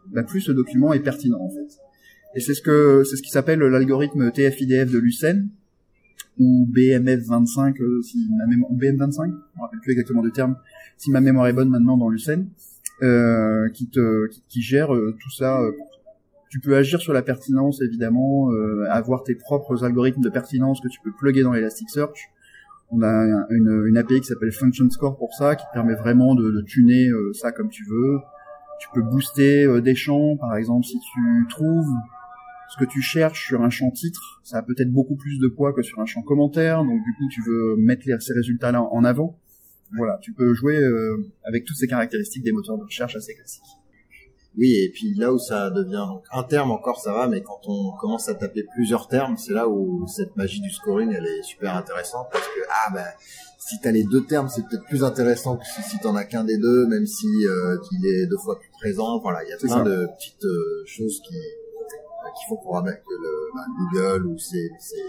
bah, 0.08 0.24
plus 0.24 0.41
ce 0.41 0.51
document 0.51 0.93
est 0.93 1.00
pertinent 1.00 1.39
en 1.39 1.50
fait. 1.50 1.79
Et 2.36 2.39
c'est 2.39 2.53
ce 2.53 2.62
que 2.62 3.03
c'est 3.03 3.17
ce 3.17 3.22
qui 3.22 3.29
s'appelle 3.29 3.60
l'algorithme 3.60 4.31
TF-IDF 4.31 4.91
de 4.91 5.00
Lucene 5.00 5.50
ou 6.39 6.67
BMF25 6.72 7.81
euh, 7.81 8.01
si 8.01 8.27
ma 8.38 8.46
mémoire 8.46 8.72
BM25, 8.72 9.25
je 9.25 9.58
me 9.58 9.62
rappelle 9.62 9.79
plus 9.81 9.91
exactement 9.91 10.22
du 10.22 10.31
terme, 10.31 10.55
si 10.98 11.12
ma 11.12 11.22
mémoire 11.22 11.48
est 11.48 11.53
bonne 11.53 11.70
maintenant 11.70 11.98
dans 11.98 12.10
Lucene, 12.10 12.48
euh, 13.01 13.70
qui 13.70 14.62
gère 14.62 14.93
euh, 14.93 15.15
tout 15.22 15.29
ça. 15.31 15.60
tu 16.50 16.60
peux 16.60 16.75
agir 16.75 17.00
sur 17.00 17.13
la 17.13 17.22
pertinence 17.22 17.81
évidemment, 17.81 18.50
avoir 18.89 19.24
tes 19.24 19.36
propres 19.36 19.84
algorithmes 19.84 20.22
de 20.22 20.29
pertinence 20.29 20.81
que 20.81 20.89
tu 20.89 21.00
peux 21.03 21.12
plugger 21.12 21.43
dans 21.43 21.53
Elasticsearch. 21.53 22.29
On 22.93 23.01
a 23.03 23.08
un- 23.08 23.48
une, 23.51 23.98
API 23.98 24.20
qui 24.20 24.27
s'appelle 24.27 24.51
Function 24.51 24.89
Score 24.89 25.17
pour 25.17 25.34
ça, 25.34 25.55
qui 25.55 25.63
permet 25.72 25.96
vraiment 25.96 26.36
de, 26.36 26.62
tuner 26.62 27.10
ça 27.34 27.53
comme 27.53 27.70
tu 27.70 27.86
veux. 27.86 28.20
Tu 28.81 28.88
peux 28.93 29.01
booster 29.03 29.63
euh, 29.63 29.79
des 29.79 29.95
champs, 29.95 30.38
par 30.38 30.55
exemple, 30.55 30.85
si 30.85 31.00
tu 31.00 31.45
trouves 31.50 31.88
ce 32.71 32.83
que 32.83 32.89
tu 32.89 33.01
cherches 33.01 33.47
sur 33.47 33.61
un 33.61 33.69
champ 33.69 33.91
titre, 33.91 34.41
ça 34.43 34.57
a 34.57 34.63
peut-être 34.63 34.91
beaucoup 34.91 35.15
plus 35.15 35.39
de 35.39 35.47
poids 35.47 35.71
que 35.73 35.81
sur 35.81 36.00
un 36.00 36.05
champ 36.05 36.21
commentaire, 36.23 36.83
donc 36.83 37.03
du 37.03 37.13
coup 37.13 37.27
tu 37.29 37.41
veux 37.45 37.75
mettre 37.75 38.03
ces 38.21 38.33
résultats-là 38.33 38.81
en 38.81 39.03
avant. 39.03 39.38
Voilà, 39.97 40.17
tu 40.21 40.33
peux 40.33 40.53
jouer 40.53 40.77
euh, 40.77 41.29
avec 41.43 41.65
toutes 41.65 41.75
ces 41.75 41.88
caractéristiques 41.88 42.43
des 42.43 42.53
moteurs 42.53 42.77
de 42.77 42.83
recherche 42.83 43.15
assez 43.15 43.35
classiques. 43.35 43.80
Oui, 44.58 44.74
et 44.84 44.89
puis 44.93 45.13
là 45.15 45.31
où 45.31 45.39
ça 45.39 45.70
devient 45.70 46.05
donc 46.10 46.24
un 46.31 46.43
terme 46.43 46.72
encore 46.72 47.00
ça 47.00 47.13
va, 47.13 47.27
mais 47.27 47.41
quand 47.41 47.62
on 47.67 47.91
commence 48.00 48.27
à 48.27 48.36
taper 48.36 48.63
plusieurs 48.63 49.08
termes, 49.08 49.38
c'est 49.38 49.53
là 49.53 49.70
où 49.70 50.05
cette 50.08 50.36
magie 50.36 50.60
du 50.60 50.70
scoring 50.70 51.13
elle 51.17 51.25
est 51.25 51.43
super 51.43 51.75
intéressante 51.75 52.27
parce 52.31 52.46
que 52.48 52.60
ah 52.70 52.91
ben 52.93 53.05
si 53.58 53.79
t'as 53.79 53.91
les 53.91 54.03
deux 54.03 54.25
termes 54.25 54.50
c'est 54.50 54.67
peut-être 54.67 54.84
plus 54.86 55.03
intéressant 55.05 55.55
que 55.55 55.63
si, 55.65 55.81
si 55.84 56.00
t'en 56.00 56.15
as 56.17 56.25
qu'un 56.25 56.43
des 56.43 56.58
deux, 56.58 56.86
même 56.88 57.05
si 57.05 57.27
euh, 57.48 57.77
qu'il 57.88 58.05
est 58.05 58.25
deux 58.27 58.38
fois 58.38 58.60
plus 58.60 58.70
présent. 58.72 59.20
Voilà, 59.20 59.41
il 59.46 59.50
y 59.50 59.53
a 59.53 59.58
plein 59.58 59.70
ça. 59.70 59.84
de 59.84 60.08
petites 60.17 60.43
euh, 60.43 60.84
choses 60.86 61.22
qui 61.25 61.36
euh, 61.36 62.29
qui 62.38 62.46
font 62.50 62.58
ramène 62.70 62.96
que 62.96 63.13
le 63.22 63.51
bah, 63.55 63.65
Google 63.77 64.25
ou 64.27 64.38
ces, 64.38 64.70
ces 64.79 65.01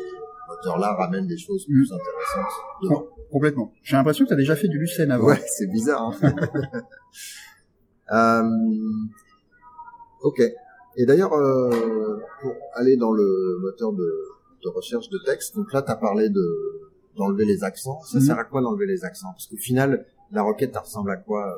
moteurs 0.49 0.79
là 0.79 0.95
ramènent 0.95 1.27
des 1.27 1.39
choses 1.39 1.65
plus 1.67 1.91
Mm. 1.91 1.95
intéressantes 1.95 2.55
dedans. 2.83 3.07
Complètement. 3.33 3.73
J'ai 3.83 3.97
l'impression 3.97 4.25
que 4.25 4.29
tu 4.29 4.35
as 4.35 4.37
déjà 4.37 4.55
fait 4.55 4.69
du 4.69 4.79
Lucene 4.79 5.11
avant. 5.11 5.27
Ouais, 5.27 5.43
c'est 5.49 5.67
bizarre. 5.67 6.13
Hein 6.23 6.33
Euh, 8.13 8.43
ok. 10.23 10.41
Et 10.97 11.07
d'ailleurs, 11.07 11.33
euh, 11.35 11.71
pour 12.43 12.53
aller 12.75 12.97
dans 12.97 13.13
le 13.13 13.59
moteur 13.61 13.93
de, 13.93 14.05
de 14.65 14.69
recherche 14.69 15.09
de 15.09 15.19
texte, 15.25 15.57
donc 15.57 15.73
là, 15.73 15.83
tu 15.83 15.91
as 15.91 15.97
parlé 15.97 16.29
de 16.29 16.47
d'enlever 17.17 17.45
les 17.45 17.63
accents. 17.63 18.01
Ça 18.05 18.19
Mhm. 18.19 18.25
sert 18.25 18.39
à 18.39 18.45
quoi 18.45 18.63
d'enlever 18.63 18.87
les 18.87 19.05
accents? 19.05 19.33
Parce 19.33 19.47
qu'au 19.47 19.57
final, 19.59 20.07
la 20.33 20.43
requête, 20.43 20.73
ça 20.73 20.81
ressemble 20.81 21.11
à 21.11 21.17
quoi 21.17 21.47
euh, 21.49 21.53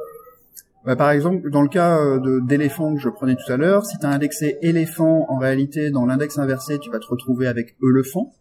Bah, 0.84 0.96
par 0.96 1.10
exemple, 1.12 1.48
dans 1.48 1.62
le 1.62 1.68
cas 1.68 1.96
euh, 2.00 2.40
d'éléphant 2.42 2.92
que 2.94 3.00
je 3.00 3.08
prenais 3.08 3.36
tout 3.36 3.52
à 3.52 3.56
l'heure, 3.56 3.86
si 3.86 3.96
tu 3.98 4.04
as 4.04 4.08
indexé 4.10 4.58
éléphant, 4.62 5.26
en 5.30 5.38
réalité, 5.38 5.90
dans 5.90 6.06
l'index 6.06 6.38
inversé, 6.38 6.78
tu 6.80 6.90
vas 6.90 6.98
te 6.98 7.06
retrouver 7.06 7.46
avec 7.46 7.76
elephant. 7.82 8.32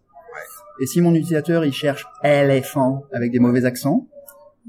Et 0.81 0.87
si 0.87 1.01
mon 1.01 1.13
utilisateur, 1.13 1.63
il 1.65 1.71
cherche 1.71 2.05
éléphant 2.23 3.03
avec 3.13 3.31
des 3.31 3.37
mauvais 3.39 3.63
accents, 3.65 4.07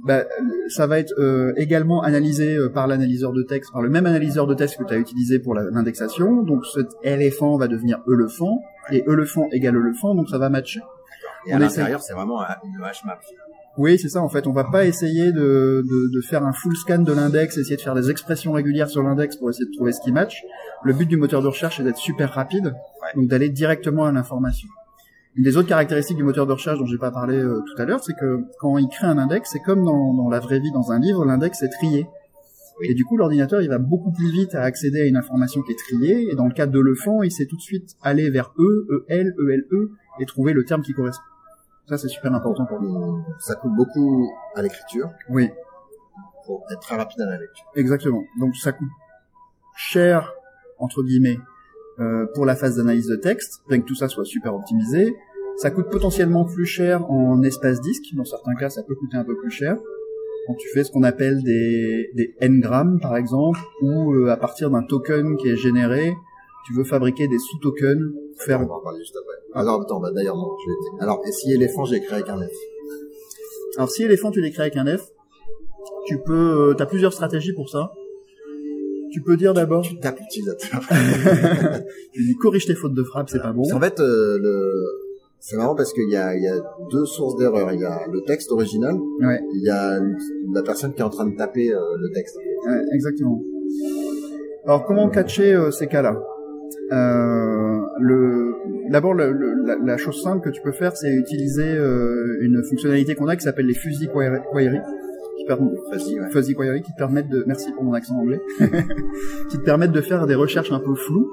bah, 0.02 0.24
ça 0.68 0.86
va 0.86 0.98
être 0.98 1.14
euh, 1.18 1.52
également 1.56 2.02
analysé 2.02 2.56
euh, 2.56 2.68
par 2.68 2.86
l'analyseur 2.86 3.32
de 3.32 3.42
texte, 3.42 3.72
par 3.72 3.80
le 3.82 3.88
même 3.88 4.06
analyseur 4.06 4.46
de 4.46 4.54
texte 4.54 4.76
que 4.78 4.84
tu 4.84 4.92
as 4.94 4.98
utilisé 4.98 5.38
pour 5.38 5.54
l'indexation. 5.54 6.42
Donc 6.42 6.66
cet 6.66 6.88
éléphant 7.02 7.56
va 7.56 7.68
devenir 7.68 7.98
elephant, 8.12 8.60
et 8.90 9.04
elephant 9.08 9.46
égale 9.52 9.76
elephant, 9.76 10.14
donc 10.14 10.28
ça 10.28 10.38
va 10.38 10.48
matcher. 10.50 10.80
Et 11.46 11.52
à 11.52 11.58
l'intérieur, 11.66 12.00
c'est 12.02 12.14
vraiment 12.14 12.42
un- 12.42 12.56
une 12.64 12.80
HMAP. 12.80 13.20
Oui, 13.76 13.98
c'est 13.98 14.08
ça. 14.08 14.22
En 14.22 14.28
fait, 14.28 14.46
on 14.46 14.52
va 14.52 14.64
pas 14.64 14.84
essayer 14.86 15.32
de, 15.32 15.82
de, 15.84 16.12
de 16.14 16.20
faire 16.20 16.44
un 16.44 16.52
full 16.52 16.76
scan 16.76 16.98
de 17.00 17.12
l'index, 17.12 17.58
essayer 17.58 17.76
de 17.76 17.80
faire 17.80 17.94
des 17.96 18.08
expressions 18.10 18.52
régulières 18.52 18.88
sur 18.88 19.02
l'index 19.02 19.36
pour 19.36 19.50
essayer 19.50 19.66
de 19.66 19.72
trouver 19.72 19.92
ce 19.92 20.00
qui 20.00 20.12
match. 20.12 20.42
Le 20.84 20.92
but 20.92 21.06
du 21.06 21.16
moteur 21.16 21.42
de 21.42 21.48
recherche, 21.48 21.78
c'est 21.78 21.82
d'être 21.82 21.96
super 21.98 22.30
rapide, 22.32 22.72
donc 23.16 23.26
d'aller 23.28 23.48
directement 23.48 24.04
à 24.06 24.12
l'information. 24.12 24.68
Une 25.36 25.42
des 25.42 25.56
autres 25.56 25.68
caractéristiques 25.68 26.16
du 26.16 26.22
moteur 26.22 26.46
de 26.46 26.52
recherche 26.52 26.78
dont 26.78 26.86
j'ai 26.86 26.98
pas 26.98 27.10
parlé 27.10 27.36
euh, 27.36 27.60
tout 27.66 27.82
à 27.82 27.84
l'heure, 27.84 28.02
c'est 28.02 28.14
que 28.14 28.44
quand 28.60 28.78
il 28.78 28.88
crée 28.88 29.06
un 29.08 29.18
index, 29.18 29.50
c'est 29.52 29.60
comme 29.60 29.84
dans, 29.84 30.14
dans 30.14 30.28
la 30.28 30.38
vraie 30.38 30.60
vie, 30.60 30.70
dans 30.70 30.92
un 30.92 31.00
livre, 31.00 31.24
l'index 31.24 31.62
est 31.62 31.70
trié. 31.70 32.06
Oui. 32.80 32.86
Et 32.90 32.94
du 32.94 33.04
coup, 33.04 33.16
l'ordinateur, 33.16 33.60
il 33.60 33.68
va 33.68 33.78
beaucoup 33.78 34.12
plus 34.12 34.30
vite 34.30 34.54
à 34.54 34.62
accéder 34.62 35.02
à 35.02 35.06
une 35.06 35.16
information 35.16 35.62
qui 35.62 35.72
est 35.72 35.78
triée. 35.78 36.28
Et 36.30 36.34
dans 36.36 36.46
le 36.46 36.52
cas 36.52 36.66
de 36.66 36.78
l'EFAN, 36.80 37.22
il 37.22 37.30
sait 37.32 37.46
tout 37.46 37.56
de 37.56 37.60
suite 37.60 37.96
aller 38.02 38.30
vers 38.30 38.52
E, 38.58 39.04
EL, 39.08 39.34
ELE 39.38 39.88
et 40.20 40.26
trouver 40.26 40.52
le 40.52 40.64
terme 40.64 40.82
qui 40.82 40.92
correspond. 40.92 41.24
Ça, 41.88 41.98
c'est 41.98 42.08
super 42.08 42.32
important 42.32 42.64
pour 42.66 42.80
nous. 42.80 43.22
Ça 43.40 43.56
coûte 43.56 43.72
beaucoup 43.76 44.28
à 44.54 44.62
l'écriture 44.62 45.10
Oui. 45.30 45.50
pour 46.46 46.64
être 46.70 46.80
très 46.80 46.96
rapide 46.96 47.20
à 47.20 47.26
la 47.26 47.38
lecture. 47.38 47.64
Exactement. 47.74 48.22
Donc 48.38 48.56
ça 48.56 48.72
coûte 48.72 48.88
cher 49.76 50.32
entre 50.78 51.02
guillemets 51.02 51.38
euh, 52.00 52.26
pour 52.34 52.44
la 52.44 52.56
phase 52.56 52.76
d'analyse 52.76 53.06
de 53.06 53.16
texte, 53.16 53.62
bien 53.68 53.80
que 53.80 53.86
tout 53.86 53.94
ça 53.94 54.08
soit 54.08 54.24
super 54.24 54.54
optimisé. 54.54 55.14
Ça 55.56 55.70
coûte 55.70 55.88
potentiellement 55.90 56.44
plus 56.44 56.66
cher 56.66 57.08
en 57.10 57.40
espace 57.42 57.80
disque. 57.80 58.04
Dans 58.14 58.24
certains 58.24 58.54
cas, 58.54 58.70
ça 58.70 58.82
peut 58.82 58.94
coûter 58.94 59.16
un 59.16 59.24
peu 59.24 59.36
plus 59.36 59.50
cher. 59.50 59.76
Quand 60.46 60.54
tu 60.54 60.68
fais 60.74 60.84
ce 60.84 60.90
qu'on 60.90 61.04
appelle 61.04 61.42
des, 61.42 62.10
des 62.14 62.34
n-grammes, 62.40 62.98
par 63.00 63.16
exemple, 63.16 63.60
ou 63.80 64.12
euh, 64.12 64.30
à 64.30 64.36
partir 64.36 64.70
d'un 64.70 64.82
token 64.82 65.36
qui 65.36 65.48
est 65.48 65.56
généré, 65.56 66.12
tu 66.66 66.74
veux 66.74 66.84
fabriquer 66.84 67.28
des 67.28 67.38
sous-tokens, 67.38 68.12
faire... 68.38 68.60
On 68.60 68.66
va 68.66 68.74
en 68.74 68.80
parler 68.80 68.98
juste 69.00 69.16
après. 69.16 69.60
Alors, 69.60 69.82
attends, 69.82 70.00
bah, 70.00 70.10
d'ailleurs, 70.12 70.36
non. 70.36 70.50
Je 70.64 70.70
vais... 70.70 71.02
Alors, 71.02 71.22
et 71.26 71.32
si 71.32 71.52
éléphant, 71.52 71.84
j'ai 71.84 72.00
créé 72.00 72.14
avec 72.14 72.28
un 72.28 72.38
F 72.38 72.50
Alors, 73.76 73.90
si 73.90 74.02
éléphant, 74.02 74.30
tu 74.30 74.40
l'écris 74.40 74.62
avec 74.62 74.76
un 74.76 74.98
F, 74.98 75.02
tu 76.06 76.18
peux, 76.18 76.70
euh, 76.70 76.74
t'as 76.74 76.86
plusieurs 76.86 77.12
stratégies 77.12 77.54
pour 77.54 77.68
ça. 77.68 77.92
Tu 79.14 79.20
peux 79.22 79.36
dire 79.36 79.54
d'abord, 79.54 79.82
Tu 79.82 79.96
tapes 80.00 80.18
l'utilisateur. 80.18 80.80
tu 82.12 82.22
dis 82.24 82.34
corrige 82.34 82.66
tes 82.66 82.74
fautes 82.74 82.94
de 82.94 83.04
frappe, 83.04 83.30
c'est 83.30 83.40
pas 83.40 83.52
bon. 83.52 83.62
En 83.72 83.80
fait, 83.80 84.00
euh, 84.00 84.38
le... 84.40 84.72
c'est 85.38 85.56
marrant 85.56 85.76
parce 85.76 85.92
qu'il 85.92 86.10
y 86.10 86.16
a, 86.16 86.34
il 86.36 86.42
y 86.42 86.48
a 86.48 86.56
deux 86.90 87.06
sources 87.06 87.36
d'erreur. 87.36 87.72
Il 87.72 87.80
y 87.80 87.84
a 87.84 88.00
le 88.12 88.20
texte 88.26 88.50
original, 88.50 88.96
Ouais, 89.20 89.40
il 89.54 89.62
y 89.62 89.70
a 89.70 90.00
la 90.52 90.62
personne 90.62 90.92
qui 90.94 91.00
est 91.00 91.04
en 91.04 91.10
train 91.10 91.26
de 91.30 91.36
taper 91.36 91.72
euh, 91.72 91.78
le 91.98 92.10
texte. 92.12 92.36
ouais, 92.66 92.80
exactement. 92.92 93.40
Alors, 94.66 94.84
comment 94.84 95.08
catcher 95.10 95.54
euh, 95.54 95.70
ces 95.70 95.86
cas-là? 95.86 96.20
Euh, 96.92 97.78
le, 98.00 98.52
D'abord, 98.90 99.14
le- 99.14 99.32
le- 99.32 99.54
la, 99.66 99.76
la 99.82 99.96
chose 99.96 100.22
simple 100.22 100.42
que 100.44 100.50
tu 100.50 100.60
peux 100.60 100.72
faire, 100.72 100.94
c'est 100.96 101.10
utiliser 101.10 101.70
une 102.40 102.62
fonctionnalité 102.68 103.14
qu'on 103.14 103.28
a 103.28 103.36
qui 103.36 103.42
s'appelle 103.44 103.64
les 103.66 103.74
fuzzy 103.74 104.08
query, 104.08 104.38
query, 104.52 104.78
qui 105.36 105.44
permet 105.44 105.70
Vas-y, 105.90 106.20
ouais. 106.20 106.30
fuzzy 106.30 106.54
query 106.54 106.82
qui 106.82 106.92
te 106.92 106.98
permettent 106.98 107.28
de 107.28 107.44
merci 107.46 107.72
pour 107.72 107.84
mon 107.84 107.92
accent 107.92 108.16
anglais. 108.16 108.40
Qui 109.50 109.58
te 109.58 109.62
permettent 109.64 109.92
de 109.92 110.00
faire 110.00 110.26
des 110.26 110.34
recherches 110.34 110.72
un 110.72 110.80
peu 110.80 110.94
floues 110.94 111.30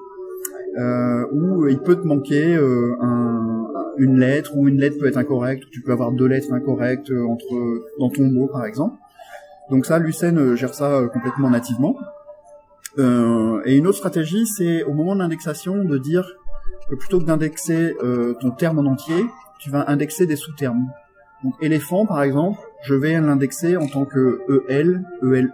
euh, 0.78 1.26
où 1.34 1.68
il 1.68 1.80
peut 1.80 1.96
te 1.96 2.08
manquer 2.08 2.56
euh, 2.56 2.96
un, 3.02 3.68
une 3.98 4.20
lettre 4.20 4.56
ou 4.56 4.68
une 4.68 4.80
lettre 4.80 4.98
peut 5.00 5.08
être 5.08 5.18
incorrecte 5.18 5.66
tu 5.72 5.82
peux 5.82 5.92
avoir 5.92 6.12
deux 6.12 6.28
lettres 6.28 6.54
incorrectes 6.54 7.12
euh, 7.12 7.26
entre 7.26 7.48
dans 8.00 8.10
ton 8.10 8.24
mot 8.24 8.48
par 8.48 8.66
exemple. 8.66 8.96
Donc 9.70 9.86
ça 9.86 10.00
Lucene 10.00 10.56
gère 10.56 10.74
ça 10.74 11.04
complètement 11.14 11.50
nativement. 11.50 11.96
Euh, 13.00 13.62
et 13.66 13.78
une 13.78 13.88
autre 13.88 13.98
stratégie 13.98 14.46
c'est 14.46 14.84
au 14.84 14.94
moment 14.94 15.14
de 15.14 15.20
l'indexation 15.20 15.84
de 15.84 15.98
dire 15.98 16.26
que 16.90 16.96
plutôt 16.96 17.20
que 17.20 17.26
d'indexer 17.26 17.96
euh, 18.04 18.34
ton 18.42 18.52
terme 18.52 18.80
en 18.80 18.92
entier 18.92 19.26
tu 19.60 19.70
vas 19.70 19.90
indexer 19.90 20.26
des 20.26 20.36
sous-termes. 20.36 20.88
Donc 21.44 21.54
éléphant 21.62 22.06
par 22.06 22.24
exemple, 22.24 22.60
je 22.84 22.94
vais 22.94 23.20
l'indexer 23.20 23.78
en 23.78 23.88
tant 23.88 24.06
que 24.06 24.42
EL, 24.70 25.04
ELE, 25.22 25.52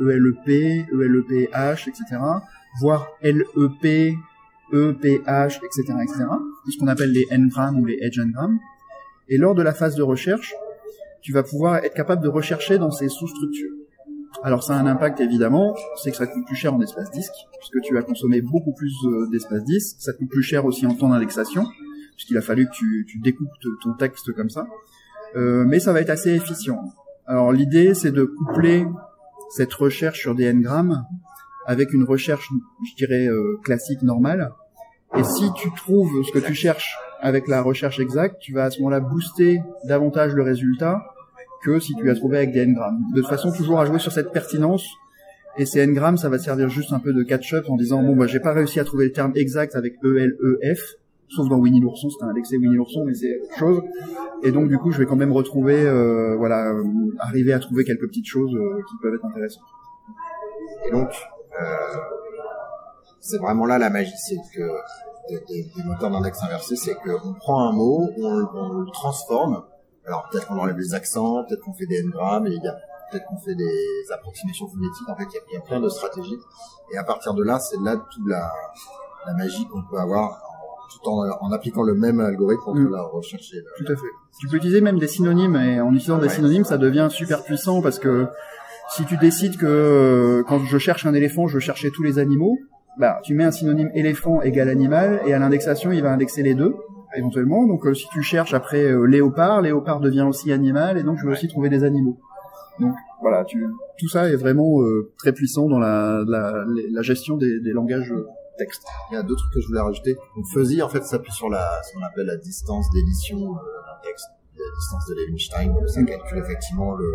ELEP, 0.00 0.86
ELEPH, 0.92 1.88
etc. 1.88 2.20
voire 2.80 3.08
LEP, 3.22 4.16
EPH, 4.72 5.60
etc., 5.64 5.82
etc. 6.02 6.24
Ce 6.70 6.78
qu'on 6.78 6.88
appelle 6.88 7.12
les 7.12 7.26
n-grammes 7.30 7.78
ou 7.78 7.84
les 7.84 7.98
edge 8.00 8.18
n-grammes. 8.18 8.58
Et 9.28 9.36
lors 9.36 9.54
de 9.54 9.62
la 9.62 9.72
phase 9.72 9.94
de 9.94 10.02
recherche, 10.02 10.54
tu 11.22 11.32
vas 11.32 11.42
pouvoir 11.42 11.76
être 11.76 11.94
capable 11.94 12.22
de 12.22 12.28
rechercher 12.28 12.78
dans 12.78 12.90
ces 12.90 13.08
sous-structures. 13.08 13.72
Alors 14.42 14.62
ça 14.62 14.74
a 14.74 14.80
un 14.80 14.86
impact 14.86 15.20
évidemment, 15.20 15.74
c'est 16.02 16.10
que 16.10 16.16
ça 16.16 16.26
coûte 16.26 16.46
plus 16.46 16.56
cher 16.56 16.72
en 16.72 16.80
espace 16.80 17.10
disque, 17.10 17.34
puisque 17.58 17.84
tu 17.84 17.94
vas 17.94 18.02
consommer 18.02 18.40
beaucoup 18.40 18.72
plus 18.72 18.94
euh, 19.04 19.28
d'espace 19.30 19.64
disque. 19.64 19.96
Ça 19.98 20.12
coûte 20.12 20.30
plus 20.30 20.42
cher 20.42 20.64
aussi 20.64 20.86
en 20.86 20.94
temps 20.94 21.08
d'indexation, 21.08 21.66
puisqu'il 22.16 22.38
a 22.38 22.40
fallu 22.40 22.66
que 22.66 22.72
tu, 22.72 23.18
découpes 23.22 23.50
ton 23.82 23.94
texte 23.94 24.32
comme 24.32 24.48
ça. 24.48 24.66
Euh, 25.36 25.64
mais 25.66 25.80
ça 25.80 25.92
va 25.92 26.00
être 26.00 26.10
assez 26.10 26.30
efficient. 26.30 26.80
Alors 27.26 27.52
l'idée, 27.52 27.94
c'est 27.94 28.10
de 28.10 28.24
coupler 28.24 28.86
cette 29.50 29.72
recherche 29.72 30.20
sur 30.20 30.34
des 30.34 30.44
n-grammes 30.44 31.04
avec 31.66 31.92
une 31.92 32.04
recherche, 32.04 32.48
je 32.88 32.96
dirais, 32.96 33.26
euh, 33.26 33.58
classique, 33.62 34.02
normale. 34.02 34.52
Et 35.16 35.24
si 35.24 35.52
tu 35.54 35.70
trouves 35.74 36.24
ce 36.24 36.32
que 36.32 36.38
tu 36.38 36.54
cherches 36.54 36.96
avec 37.20 37.48
la 37.48 37.62
recherche 37.62 38.00
exacte, 38.00 38.36
tu 38.40 38.52
vas 38.52 38.64
à 38.64 38.70
ce 38.70 38.78
moment-là 38.80 39.00
booster 39.00 39.60
davantage 39.84 40.34
le 40.34 40.42
résultat 40.42 41.02
que 41.62 41.78
si 41.78 41.94
tu 41.94 42.10
as 42.10 42.14
trouvé 42.14 42.38
avec 42.38 42.52
des 42.52 42.60
n-grammes. 42.60 43.00
De 43.14 43.20
toute 43.20 43.28
façon, 43.28 43.52
toujours 43.52 43.80
à 43.80 43.86
jouer 43.86 43.98
sur 43.98 44.12
cette 44.12 44.32
pertinence. 44.32 44.86
Et 45.58 45.66
ces 45.66 45.80
n-grammes, 45.80 46.16
ça 46.16 46.28
va 46.28 46.38
servir 46.38 46.68
juste 46.68 46.92
un 46.92 47.00
peu 47.00 47.12
de 47.12 47.22
catch-up 47.22 47.68
en 47.68 47.76
disant, 47.76 48.02
bon, 48.02 48.16
bah, 48.16 48.26
j'ai 48.26 48.40
pas 48.40 48.52
réussi 48.52 48.80
à 48.80 48.84
trouver 48.84 49.06
le 49.06 49.12
terme 49.12 49.32
exact 49.34 49.74
avec 49.74 49.94
E, 50.02 50.18
L, 50.18 50.36
E, 50.40 50.58
F. 50.74 50.94
Sauf 51.30 51.48
dans 51.48 51.58
Winnie 51.58 51.80
l'ourson, 51.80 52.10
c'était 52.10 52.24
indexé 52.24 52.56
Winnie 52.56 52.74
l'ourson, 52.74 53.04
mais 53.06 53.14
c'est 53.14 53.40
autre 53.40 53.56
chose. 53.56 53.82
Et 54.42 54.50
donc, 54.50 54.68
du 54.68 54.78
coup, 54.78 54.90
je 54.90 54.98
vais 54.98 55.06
quand 55.06 55.16
même 55.16 55.32
retrouver, 55.32 55.86
euh, 55.86 56.36
voilà, 56.36 56.72
euh, 56.72 56.84
arriver 57.20 57.52
à 57.52 57.60
trouver 57.60 57.84
quelques 57.84 58.08
petites 58.08 58.26
choses 58.26 58.52
euh, 58.54 58.82
qui 58.88 58.96
peuvent 59.00 59.14
être 59.14 59.24
intéressantes. 59.24 59.62
Et 60.86 60.90
donc, 60.90 61.08
euh, 61.60 61.96
c'est 63.20 63.38
vraiment 63.38 63.64
là 63.66 63.78
la 63.78 63.90
magie, 63.90 64.16
c'est 64.16 64.38
que 64.54 64.62
des, 65.46 65.70
moteurs 65.84 66.10
d'index 66.10 66.42
inversé, 66.42 66.74
c'est 66.74 66.94
qu'on 66.94 67.34
prend 67.34 67.68
un 67.68 67.72
mot, 67.72 68.08
on, 68.18 68.80
le 68.80 68.90
transforme. 68.90 69.62
Alors 70.06 70.28
peut-être 70.30 70.48
qu'on 70.48 70.58
enlève 70.58 70.78
les 70.78 70.94
accents, 70.94 71.44
peut-être 71.44 71.60
qu'on 71.60 71.74
fait 71.74 71.86
des 71.86 72.00
n-grammes, 72.00 72.48
et 72.48 72.54
il 72.54 72.62
y 72.62 72.66
a 72.66 72.76
peut-être 73.10 73.26
qu'on 73.26 73.38
fait 73.38 73.54
des 73.54 74.12
approximations 74.12 74.66
phonétiques. 74.66 75.08
En 75.08 75.14
fait, 75.14 75.26
il 75.32 75.52
y 75.52 75.54
y 75.54 75.58
a 75.58 75.60
plein 75.60 75.80
de 75.80 75.88
stratégies. 75.88 76.38
Et 76.92 76.96
à 76.96 77.04
partir 77.04 77.34
de 77.34 77.44
là, 77.44 77.60
c'est 77.60 77.78
là 77.80 77.96
toute 77.96 78.26
la, 78.26 78.50
la 79.26 79.34
magie 79.34 79.66
qu'on 79.68 79.82
peut 79.82 79.98
avoir 79.98 80.49
tout 80.90 81.08
en, 81.08 81.24
en 81.40 81.52
appliquant 81.52 81.82
le 81.82 81.94
même 81.94 82.20
algorithme 82.20 82.62
entre 82.66 82.80
Mm. 82.80 82.92
la 82.92 83.02
recherche 83.02 83.52
et 83.54 83.58
le... 83.58 83.84
Tout 83.84 83.92
à 83.92 83.96
fait. 83.96 84.06
Tu 84.40 84.48
peux 84.48 84.56
utiliser 84.56 84.80
même 84.80 84.98
des 84.98 85.08
synonymes 85.08 85.56
et 85.56 85.80
en 85.80 85.90
utilisant 85.92 86.18
des 86.18 86.28
synonymes, 86.28 86.64
ça 86.64 86.78
devient 86.78 87.08
super 87.10 87.42
puissant 87.44 87.80
parce 87.82 87.98
que 87.98 88.26
si 88.96 89.04
tu 89.04 89.16
décides 89.16 89.56
que 89.56 89.66
euh, 89.66 90.42
quand 90.48 90.58
je 90.60 90.78
cherche 90.78 91.06
un 91.06 91.14
éléphant, 91.14 91.46
je 91.46 91.54
veux 91.54 91.60
chercher 91.60 91.90
tous 91.90 92.02
les 92.02 92.18
animaux, 92.18 92.58
bah 92.98 93.20
tu 93.22 93.34
mets 93.34 93.44
un 93.44 93.50
synonyme 93.52 93.90
éléphant 93.94 94.42
égale 94.42 94.68
animal 94.68 95.20
et 95.26 95.32
à 95.32 95.38
l'indexation, 95.38 95.92
il 95.92 96.02
va 96.02 96.12
indexer 96.12 96.42
les 96.42 96.54
deux 96.54 96.74
éventuellement. 97.16 97.66
Donc 97.66 97.86
euh, 97.86 97.94
si 97.94 98.06
tu 98.12 98.22
cherches 98.22 98.52
après 98.54 98.84
euh, 98.84 99.04
léopard, 99.04 99.60
léopard 99.62 100.00
devient 100.00 100.22
aussi 100.28 100.52
animal 100.52 100.98
et 100.98 101.02
donc 101.04 101.18
je 101.18 101.26
veux 101.26 101.32
aussi 101.32 101.46
trouver 101.48 101.68
des 101.68 101.84
animaux. 101.84 102.18
Donc 102.80 102.94
voilà, 103.20 103.44
tu, 103.44 103.64
tout 103.98 104.08
ça 104.08 104.28
est 104.28 104.36
vraiment 104.36 104.80
euh, 104.82 105.12
très 105.18 105.32
puissant 105.32 105.68
dans 105.68 105.78
la, 105.78 106.24
la, 106.26 106.64
la 106.90 107.02
gestion 107.02 107.36
des, 107.36 107.60
des 107.60 107.72
langages 107.72 108.12
Il 109.10 109.14
y 109.14 109.16
a 109.16 109.22
deux 109.22 109.36
trucs 109.36 109.52
que 109.52 109.60
je 109.60 109.66
voulais 109.68 109.80
rajouter. 109.80 110.16
Donc 110.36 110.46
Fuzzy, 110.52 110.82
en 110.82 110.88
fait, 110.88 111.02
s'appuie 111.04 111.32
sur 111.32 111.48
la, 111.48 111.80
ce 111.82 111.92
qu'on 111.94 112.02
appelle 112.04 112.26
la 112.26 112.36
distance 112.36 112.86
d'édition 112.90 113.38
euh, 113.38 113.54
d'un 113.54 114.00
texte, 114.02 114.26
la 114.56 114.64
distance 114.78 115.06
de 115.08 115.14
Levenstein. 115.14 115.86
Ça 115.88 116.02
calcule 116.02 116.38
effectivement 116.38 116.94
le, 116.94 117.10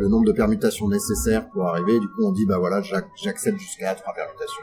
le 0.00 0.08
nombre 0.08 0.26
de 0.26 0.32
permutations 0.32 0.88
nécessaires 0.88 1.48
pour 1.50 1.66
arriver. 1.66 1.98
Du 2.00 2.08
coup, 2.08 2.24
on 2.24 2.32
dit, 2.32 2.46
bah 2.46 2.58
voilà, 2.58 2.80
j'ac- 2.82 3.08
j'accepte 3.22 3.58
jusqu'à 3.58 3.94
trois 3.94 4.12
permutations. 4.14 4.62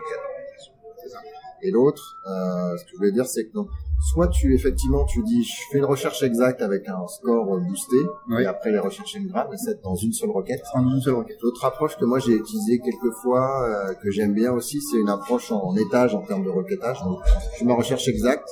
Et 1.67 1.71
l'autre, 1.71 2.17
euh, 2.28 2.78
ce 2.78 2.84
que 2.84 2.89
je 2.91 2.97
voulais 2.97 3.12
dire, 3.12 3.25
c'est 3.25 3.45
que 3.47 3.54
donc, 3.54 3.67
soit 4.12 4.28
tu 4.28 4.54
effectivement 4.54 5.04
tu 5.06 5.23
dis, 5.23 5.43
je 5.43 5.54
fais 5.71 5.78
une 5.80 5.86
recherche 5.86 6.21
exacte 6.21 6.62
avec 6.62 6.88
un 6.88 7.08
score 7.08 7.58
boosté, 7.60 7.95
Oui. 8.30 8.43
et 8.43 8.45
après 8.45 8.71
les 8.71 8.78
recherches 8.80 9.15
n-grammes, 9.15 9.51
et 9.54 9.58
c'est 9.58 9.82
dans 9.82 9.95
une 9.95 10.13
seule 10.13 10.30
requête. 10.30 10.62
En 10.75 10.88
une 10.88 11.01
seule 11.01 11.15
requête. 11.15 11.38
L'autre 11.41 11.63
approche 11.65 11.97
que 11.97 12.06
moi 12.06 12.19
j'ai 12.19 12.34
utilisée 12.34 12.80
quelques 12.80 13.13
fois, 13.21 13.45
euh, 13.67 13.93
que 13.95 14.12
j'aime 14.12 14.34
bien 14.34 14.51
aussi, 14.51 14.80
c'est 14.82 14.97
une 14.97 15.10
approche 15.10 15.51
en, 15.51 15.62
en 15.63 15.75
étage 15.75 16.13
en 16.13 16.21
termes 16.21 16.43
de 16.43 16.49
requêtage. 16.51 17.01
Donc, 17.04 17.19
je 17.54 17.58
fais 17.60 17.65
ma 17.65 17.73
recherche 17.73 18.08
exacte. 18.08 18.47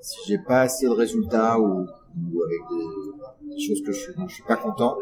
Si 0.00 0.18
j'ai 0.26 0.38
pas 0.38 0.60
assez 0.62 0.86
de 0.86 0.92
résultats 0.92 1.58
ou, 1.60 1.82
ou 1.82 2.42
avec 2.42 2.60
des, 2.70 3.54
des 3.56 3.60
choses 3.66 3.82
que 3.86 3.92
je, 3.92 4.12
dont 4.16 4.26
je 4.26 4.34
suis 4.34 4.44
pas 4.44 4.56
content, 4.56 4.96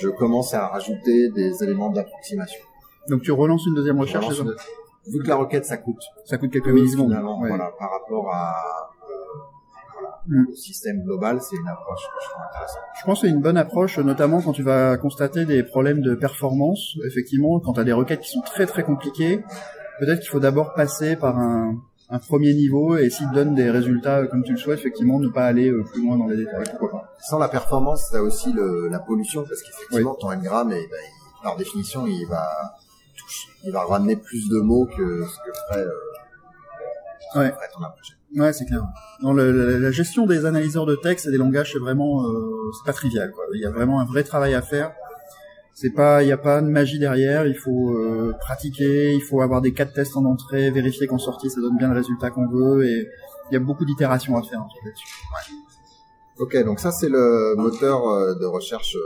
je 0.00 0.08
commence 0.10 0.52
à 0.52 0.66
rajouter 0.68 1.30
des 1.30 1.62
éléments 1.62 1.90
d'approximation. 1.90 2.60
Donc 3.08 3.22
tu 3.22 3.32
relances 3.32 3.64
une 3.66 3.74
deuxième 3.74 3.98
recherche, 3.98 4.26
une- 4.40 4.54
Vu 5.12 5.22
que 5.22 5.28
la 5.28 5.36
requête 5.36 5.64
ça 5.64 5.76
coûte 5.78 6.02
Ça 6.24 6.38
coûte 6.38 6.50
quelques 6.52 6.64
peu, 6.66 6.72
millisecondes. 6.72 7.12
Ouais. 7.12 7.48
voilà, 7.48 7.70
par 7.78 7.90
rapport 7.90 8.30
à 8.32 8.50
euh, 8.50 9.14
voilà, 9.94 10.20
Mm. 10.26 10.44
le 10.50 10.54
système 10.54 11.02
global, 11.02 11.40
c'est 11.40 11.56
une 11.56 11.68
approche 11.68 12.00
que 12.02 12.22
je 12.24 12.28
trouve 12.28 12.42
intéressante. 12.50 12.82
Je 13.00 13.04
pense 13.04 13.20
que 13.22 13.26
c'est 13.26 13.32
une 13.32 13.40
bonne 13.40 13.56
approche, 13.56 13.98
notamment 13.98 14.40
quand 14.42 14.52
tu 14.52 14.62
vas 14.62 14.96
constater 14.98 15.44
des 15.46 15.62
problèmes 15.62 16.00
de 16.02 16.14
performance. 16.14 16.96
Effectivement, 17.06 17.60
quand 17.60 17.72
tu 17.74 17.80
as 17.80 17.84
des 17.84 17.92
requêtes 17.92 18.20
qui 18.20 18.30
sont 18.30 18.42
très 18.42 18.66
très 18.66 18.82
compliquées, 18.82 19.42
peut-être 20.00 20.20
qu'il 20.20 20.28
faut 20.28 20.40
d'abord 20.40 20.74
passer 20.74 21.16
par 21.16 21.38
un, 21.38 21.76
un 22.10 22.18
premier 22.18 22.52
niveau 22.54 22.96
et 22.96 23.08
s'il 23.10 23.28
te 23.30 23.34
donne 23.34 23.54
des 23.54 23.70
résultats 23.70 24.18
euh, 24.18 24.26
comme 24.26 24.42
tu 24.44 24.52
le 24.52 24.58
souhaites, 24.58 24.78
effectivement, 24.80 25.18
ne 25.18 25.28
pas 25.28 25.44
aller 25.46 25.70
euh, 25.70 25.82
plus 25.84 26.02
loin 26.04 26.16
dans 26.18 26.26
les 26.26 26.36
détails. 26.36 26.64
Pourquoi 26.78 26.90
pas 27.00 27.12
Sans 27.20 27.38
la 27.38 27.48
performance, 27.48 28.08
t'as 28.12 28.20
aussi 28.20 28.52
le, 28.52 28.88
la 28.88 28.98
pollution, 28.98 29.44
parce 29.48 29.62
qu'effectivement, 29.62 30.14
ton 30.14 30.30
n-gramme, 30.32 30.72
eh 30.72 30.74
ben, 30.74 30.96
il- 31.02 31.42
par 31.42 31.56
définition, 31.56 32.06
il 32.06 32.26
va 32.28 32.46
il 33.64 33.72
va 33.72 33.84
ramener 33.84 34.16
plus 34.16 34.48
de 34.48 34.58
mots 34.60 34.86
que 34.86 35.24
ce 35.24 35.36
que 35.38 35.52
ferait, 35.68 35.84
euh, 35.84 37.38
Ouais. 37.40 37.50
ferait 37.50 37.68
ton 37.74 37.82
approche. 37.84 38.16
Ouais, 38.36 38.52
c'est 38.52 38.64
clair. 38.66 38.82
Dans 39.22 39.32
le- 39.32 39.52
la, 39.52 39.78
la 39.78 39.90
gestion 39.90 40.26
des 40.26 40.44
analyseurs 40.46 40.86
de 40.86 40.96
texte 40.96 41.26
et 41.26 41.30
des 41.30 41.38
langages, 41.38 41.72
c'est 41.72 41.78
vraiment, 41.78 42.24
euh, 42.26 42.50
c'est 42.78 42.86
pas 42.86 42.92
trivial. 42.92 43.30
Quoi. 43.32 43.44
Il 43.54 43.60
y 43.60 43.66
a 43.66 43.70
vraiment 43.70 44.00
un 44.00 44.04
vrai 44.04 44.22
travail 44.22 44.54
à 44.54 44.62
faire. 44.62 44.92
C'est 45.74 45.90
pas, 45.90 46.22
il 46.22 46.26
n'y 46.26 46.32
a 46.32 46.36
pas 46.38 46.60
de 46.60 46.66
magie 46.68 46.98
derrière. 46.98 47.46
Il 47.46 47.54
faut 47.54 47.90
euh, 47.96 48.34
pratiquer, 48.40 49.14
il 49.14 49.22
faut 49.22 49.40
avoir 49.42 49.60
des 49.62 49.72
cas 49.72 49.84
de 49.84 49.92
tests 49.92 50.16
en 50.16 50.24
entrée, 50.24 50.70
vérifier 50.70 51.06
qu'en 51.06 51.18
sortie 51.18 51.48
ça 51.50 51.60
donne 51.60 51.76
bien 51.76 51.88
le 51.88 51.94
résultat 51.96 52.30
qu'on 52.30 52.48
veut, 52.48 52.84
et 52.84 53.08
il 53.50 53.54
y 53.54 53.56
a 53.56 53.60
beaucoup 53.60 53.84
d'itérations 53.84 54.36
à 54.36 54.42
faire 54.42 54.60
en 54.60 54.68
fait, 54.68 54.86
là-dessus. 54.86 55.06
Ok, 56.38 56.64
donc 56.64 56.80
ça, 56.80 56.90
c'est 56.92 57.08
le 57.08 57.54
moteur 57.56 58.02
de 58.36 58.44
recherche 58.46 58.96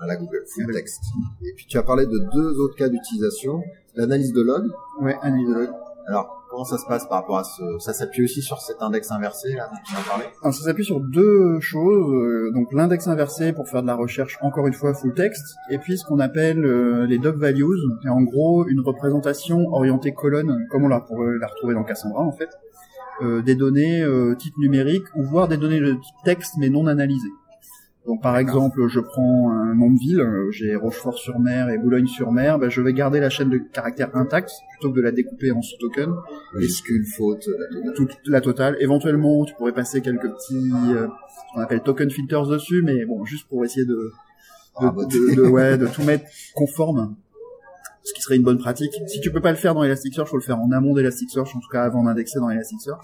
à 0.00 0.06
la 0.06 0.16
Google, 0.16 0.44
full 0.54 0.72
text. 0.72 1.02
Et 1.42 1.52
puis, 1.54 1.66
tu 1.66 1.78
as 1.78 1.82
parlé 1.82 2.06
de 2.06 2.18
deux 2.32 2.58
autres 2.60 2.76
cas 2.76 2.88
d'utilisation. 2.88 3.62
L'analyse 3.94 4.32
de 4.32 4.42
log. 4.42 4.64
Ouais, 5.00 5.16
analyse 5.22 5.48
de 5.48 5.54
log. 5.54 5.70
Alors, 6.08 6.46
comment 6.48 6.64
ça 6.64 6.78
se 6.78 6.86
passe 6.86 7.06
par 7.08 7.20
rapport 7.20 7.38
à 7.38 7.44
ce, 7.44 7.62
ça 7.80 7.92
s'appuie 7.92 8.24
aussi 8.24 8.40
sur 8.40 8.60
cet 8.60 8.80
index 8.80 9.10
inversé, 9.10 9.54
là, 9.54 9.68
dont 9.68 9.78
tu 9.84 9.94
m'as 9.94 10.08
parlé? 10.08 10.24
Alors 10.40 10.54
ça 10.54 10.64
s'appuie 10.64 10.84
sur 10.84 11.00
deux 11.00 11.58
choses, 11.60 12.14
euh, 12.14 12.52
donc 12.54 12.72
l'index 12.72 13.08
inversé 13.08 13.52
pour 13.52 13.68
faire 13.68 13.82
de 13.82 13.88
la 13.88 13.96
recherche 13.96 14.38
encore 14.40 14.68
une 14.68 14.72
fois 14.72 14.94
full 14.94 15.14
text, 15.14 15.42
et 15.68 15.78
puis 15.78 15.98
ce 15.98 16.04
qu'on 16.04 16.20
appelle 16.20 16.64
euh, 16.64 17.06
les 17.06 17.18
doc 17.18 17.36
values, 17.36 17.64
qui 18.00 18.06
est 18.06 18.10
en 18.10 18.22
gros 18.22 18.66
une 18.68 18.80
représentation 18.80 19.66
orientée 19.72 20.14
colonne, 20.14 20.66
comme 20.70 20.84
on 20.84 20.88
la 20.88 21.00
pourrait 21.00 21.38
la 21.40 21.48
retrouver 21.48 21.74
dans 21.74 21.82
Cassandra 21.82 22.22
en 22.22 22.32
fait, 22.32 22.50
euh, 23.22 23.42
des 23.42 23.56
données 23.56 24.02
euh, 24.02 24.36
type 24.36 24.56
numérique 24.58 25.06
ou 25.16 25.24
voire 25.24 25.48
des 25.48 25.56
données 25.56 25.80
de 25.80 25.92
type 25.92 26.16
texte 26.24 26.54
mais 26.58 26.68
non 26.68 26.86
analysées. 26.86 27.32
Donc 28.06 28.22
par 28.22 28.38
exemple, 28.38 28.86
je 28.88 29.00
prends 29.00 29.50
un 29.50 29.74
nom 29.74 29.90
de 29.90 29.98
ville, 29.98 30.20
euh, 30.20 30.50
j'ai 30.52 30.76
Rochefort-sur-Mer 30.76 31.70
et 31.70 31.78
Boulogne-sur-Mer, 31.78 32.58
ben, 32.60 32.70
je 32.70 32.80
vais 32.80 32.92
garder 32.92 33.18
la 33.18 33.30
chaîne 33.30 33.50
de 33.50 33.58
caractères 33.58 34.14
intacte 34.14 34.52
plutôt 34.72 34.92
que 34.92 34.96
de 34.96 35.02
la 35.02 35.10
découper 35.10 35.50
en 35.50 35.60
sous-token. 35.60 36.14
Majuscule, 36.54 37.04
faute, 37.04 37.46
la 37.48 37.66
totale. 37.80 37.94
Toute 37.94 38.16
la 38.26 38.40
totale. 38.40 38.76
Éventuellement, 38.80 39.44
tu 39.44 39.54
pourrais 39.54 39.72
passer 39.72 40.02
quelques 40.02 40.30
petits, 40.30 40.70
euh, 40.94 41.08
ce 41.08 41.54
qu'on 41.54 41.60
appelle 41.60 41.80
token 41.82 42.08
filters 42.10 42.46
dessus, 42.46 42.82
mais 42.84 43.04
bon, 43.04 43.24
juste 43.24 43.48
pour 43.48 43.64
essayer 43.64 43.84
de, 43.86 43.92
de, 43.94 44.10
Ah, 44.76 44.92
bah, 44.96 45.02
de, 45.04 45.34
de- 45.34 45.42
ouais, 45.48 45.76
de 45.76 45.86
tout 45.88 46.02
mettre 46.04 46.26
conforme, 46.54 47.16
ce 48.04 48.12
qui 48.14 48.22
serait 48.22 48.36
une 48.36 48.44
bonne 48.44 48.58
pratique. 48.58 48.94
Si 49.08 49.20
tu 49.20 49.32
peux 49.32 49.40
pas 49.40 49.50
le 49.50 49.56
faire 49.56 49.74
dans 49.74 49.82
Elasticsearch, 49.82 50.28
faut 50.28 50.36
le 50.36 50.42
faire 50.42 50.60
en 50.60 50.70
amont 50.70 50.94
d'Elasticsearch, 50.94 51.56
en 51.56 51.58
tout 51.58 51.68
cas 51.72 51.82
avant 51.82 52.04
d'indexer 52.04 52.38
dans 52.38 52.50
Elasticsearch. 52.50 53.02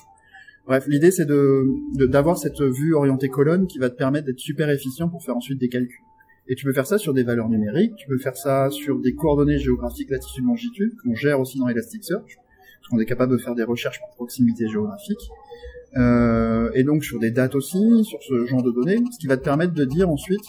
Bref, 0.67 0.85
l'idée 0.87 1.11
c'est 1.11 1.27
de 1.27 1.67
d'avoir 2.07 2.39
cette 2.39 2.61
vue 2.61 2.95
orientée 2.95 3.29
colonne 3.29 3.67
qui 3.67 3.79
va 3.79 3.91
te 3.91 3.97
permettre 3.97 4.27
d'être 4.27 4.39
super 4.39 4.71
efficient 4.71 5.09
pour 5.09 5.23
faire 5.25 5.37
ensuite 5.37 5.59
des 5.59 5.69
calculs. 5.69 5.99
Et 6.49 6.55
tu 6.55 6.65
peux 6.65 6.73
faire 6.73 6.87
ça 6.87 6.99
sur 6.99 7.15
des 7.15 7.23
valeurs 7.23 7.49
numériques, 7.49 7.95
tu 7.97 8.09
peux 8.09 8.19
faire 8.19 8.37
ça 8.37 8.71
sur 8.71 8.99
des 9.01 9.15
coordonnées 9.15 9.59
géographiques 9.59 10.11
latitude 10.11 10.45
longitude 10.45 10.93
qu'on 11.03 11.15
gère 11.15 11.41
aussi 11.41 11.59
dans 11.59 11.69
Elasticsearch, 11.69 12.37
parce 12.37 12.89
qu'on 12.91 12.99
est 12.99 13.07
capable 13.07 13.33
de 13.33 13.39
faire 13.39 13.55
des 13.55 13.63
recherches 13.63 14.01
par 14.01 14.11
proximité 14.11 14.69
géographique. 14.69 15.31
Euh, 15.97 16.71
et 16.75 16.85
donc 16.85 17.05
sur 17.05 17.19
des 17.19 17.31
dates 17.31 17.55
aussi, 17.55 18.05
sur 18.05 18.23
ce 18.23 18.47
genre 18.47 18.63
de 18.63 18.73
données, 18.73 19.03
ce 19.13 19.19
qui 19.19 19.27
va 19.27 19.37
te 19.37 19.45
permettre 19.45 19.75
de 19.75 19.85
dire 19.85 20.09
ensuite 20.09 20.45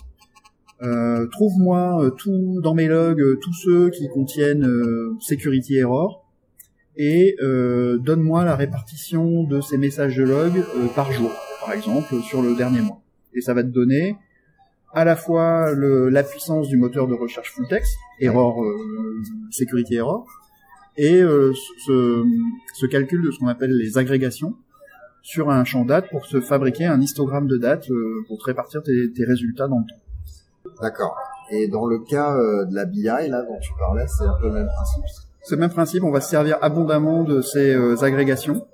euh, 0.83 1.27
trouve-moi 1.27 2.03
euh, 2.03 2.09
tout 2.09 2.59
dans 2.61 2.73
mes 2.73 2.87
logs 2.87 3.21
euh, 3.21 3.37
tous 3.41 3.53
ceux 3.53 3.89
qui 3.89 4.09
contiennent 4.09 4.65
euh, 4.65 5.15
security 5.21 5.77
error 5.77 6.22
et 6.95 7.35
euh, 7.41 7.97
donne-moi 7.97 8.45
la 8.45 8.55
répartition 8.55 9.43
de 9.43 9.61
ces 9.61 9.77
messages 9.77 10.15
de 10.17 10.23
log 10.23 10.57
euh, 10.57 10.87
par 10.95 11.11
jour, 11.11 11.31
par 11.61 11.73
exemple, 11.73 12.15
sur 12.21 12.41
le 12.41 12.55
dernier 12.55 12.81
mois. 12.81 13.01
Et 13.33 13.41
ça 13.41 13.53
va 13.53 13.63
te 13.63 13.69
donner 13.69 14.15
à 14.93 15.05
la 15.05 15.15
fois 15.15 15.71
le, 15.71 16.09
la 16.09 16.23
puissance 16.23 16.67
du 16.67 16.77
moteur 16.77 17.07
de 17.07 17.15
recherche 17.15 17.51
full 17.51 17.67
text, 17.67 17.97
error, 18.19 18.63
euh, 18.63 19.21
security 19.49 19.95
error, 19.95 20.27
et 20.97 21.21
euh, 21.21 21.51
ce, 21.85 22.23
ce 22.75 22.85
calcul 22.85 23.23
de 23.23 23.31
ce 23.31 23.39
qu'on 23.39 23.47
appelle 23.47 23.75
les 23.75 23.97
agrégations 23.97 24.55
sur 25.23 25.49
un 25.49 25.63
champ 25.63 25.85
date 25.85 26.09
pour 26.09 26.25
se 26.25 26.41
fabriquer 26.41 26.85
un 26.85 27.01
histogramme 27.01 27.47
de 27.47 27.57
date 27.57 27.89
euh, 27.89 28.23
pour 28.27 28.37
te 28.37 28.43
répartir 28.43 28.83
tes, 28.83 29.11
tes 29.13 29.25
résultats 29.25 29.67
dans 29.67 29.79
le 29.79 29.85
temps. 29.85 30.73
D'accord. 30.81 31.17
Et 31.49 31.67
dans 31.67 31.85
le 31.85 31.99
cas 31.99 32.35
euh, 32.35 32.65
de 32.65 32.75
la 32.75 32.85
BI, 32.85 33.03
là, 33.03 33.41
dont 33.41 33.59
tu 33.59 33.71
parlais, 33.79 34.05
c'est 34.07 34.25
un 34.25 34.35
peu 34.39 34.47
le 34.47 34.53
même 34.53 34.67
principe. 34.67 35.03
Le 35.51 35.57
même 35.57 35.69
principe, 35.69 36.03
on 36.03 36.11
va 36.11 36.21
se 36.21 36.29
servir 36.29 36.57
abondamment 36.61 37.23
de 37.23 37.41
ces 37.41 37.75
euh, 37.75 38.01
agrégations 38.01 38.65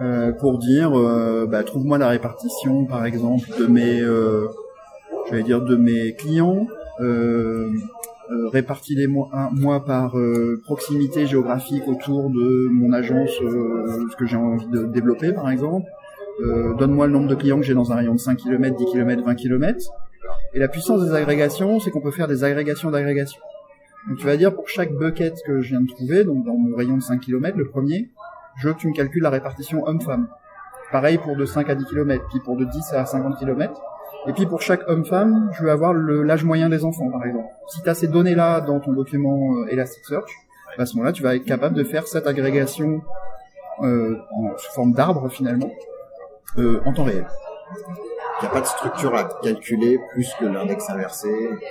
euh, 0.00 0.32
pour 0.32 0.58
dire, 0.58 0.96
euh, 0.96 1.46
bah, 1.50 1.64
trouve-moi 1.64 1.98
la 1.98 2.08
répartition, 2.08 2.84
par 2.86 3.04
exemple, 3.04 3.48
de 3.58 3.66
mes, 3.66 3.98
je 3.98 5.32
vais 5.32 5.42
dire, 5.42 5.60
de 5.62 5.76
mes 5.76 6.14
clients, 6.14 6.66
répartis-les 8.52 9.08
moi, 9.08 9.28
moi 9.52 9.84
par 9.84 10.14
proximité 10.64 11.26
géographique 11.26 11.86
autour 11.86 12.30
de 12.30 12.68
mon 12.70 12.92
agence, 12.92 13.30
ce 13.30 14.16
que 14.16 14.26
j'ai 14.26 14.36
envie 14.36 14.66
de 14.68 14.84
développer, 14.84 15.32
par 15.32 15.50
exemple. 15.50 15.86
Donne-moi 16.78 17.06
le 17.06 17.12
nombre 17.12 17.28
de 17.28 17.34
clients 17.34 17.58
que 17.58 17.64
j'ai 17.64 17.74
dans 17.74 17.92
un 17.92 17.96
rayon 17.96 18.14
de 18.14 18.20
5 18.20 18.36
km, 18.36 18.76
10 18.76 18.84
km, 18.86 19.24
20 19.24 19.34
km. 19.34 19.90
Et 20.54 20.58
la 20.58 20.68
puissance 20.68 21.04
des 21.04 21.12
agrégations, 21.12 21.80
c'est 21.80 21.90
qu'on 21.90 22.00
peut 22.00 22.10
faire 22.10 22.28
des 22.28 22.44
agrégations 22.44 22.90
d'agrégations. 22.90 23.40
Donc 24.08 24.18
tu 24.18 24.26
vas 24.26 24.36
dire 24.36 24.54
pour 24.54 24.68
chaque 24.68 24.92
bucket 24.92 25.34
que 25.44 25.60
je 25.60 25.70
viens 25.70 25.80
de 25.80 25.88
trouver, 25.88 26.24
donc 26.24 26.44
dans 26.44 26.56
mon 26.56 26.76
rayon 26.76 26.96
de 26.96 27.02
5 27.02 27.20
km, 27.20 27.56
le 27.58 27.68
premier, 27.68 28.10
je 28.56 28.68
veux 28.68 28.74
que 28.74 28.78
tu 28.78 28.88
me 28.88 28.94
calcules 28.94 29.22
la 29.22 29.30
répartition 29.30 29.86
homme-femme. 29.86 30.28
Pareil 30.92 31.18
pour 31.18 31.36
de 31.36 31.44
5 31.44 31.68
à 31.68 31.74
10 31.74 31.84
km, 31.86 32.24
puis 32.28 32.40
pour 32.40 32.56
de 32.56 32.64
10 32.64 32.92
à 32.92 33.04
50 33.04 33.38
km. 33.38 33.80
Et 34.28 34.32
puis 34.32 34.46
pour 34.46 34.62
chaque 34.62 34.88
homme-femme, 34.88 35.50
je 35.52 35.62
veux 35.62 35.70
avoir 35.70 35.92
l'âge 35.92 36.44
moyen 36.44 36.68
des 36.68 36.84
enfants, 36.84 37.10
par 37.10 37.24
exemple. 37.24 37.48
Si 37.68 37.82
tu 37.82 37.88
as 37.88 37.94
ces 37.94 38.08
données-là 38.08 38.60
dans 38.60 38.80
ton 38.80 38.92
document 38.92 39.56
euh, 39.56 39.66
Elasticsearch, 39.68 40.30
à 40.78 40.86
ce 40.86 40.94
moment-là, 40.96 41.12
tu 41.12 41.22
vas 41.22 41.36
être 41.36 41.44
capable 41.44 41.74
de 41.74 41.84
faire 41.84 42.06
cette 42.06 42.26
agrégation 42.26 43.02
euh, 43.82 44.16
en, 44.32 44.56
sous 44.56 44.72
forme 44.72 44.92
d'arbre, 44.92 45.28
finalement, 45.28 45.70
euh, 46.58 46.80
en 46.84 46.92
temps 46.92 47.04
réel. 47.04 47.26
Il 48.38 48.44
n'y 48.44 48.48
a 48.48 48.52
pas 48.52 48.60
de 48.60 48.66
structure 48.66 49.14
à 49.14 49.28
calculer 49.42 49.98
plus 50.12 50.30
que 50.38 50.44
l'index 50.44 50.90
inversé, 50.90 51.28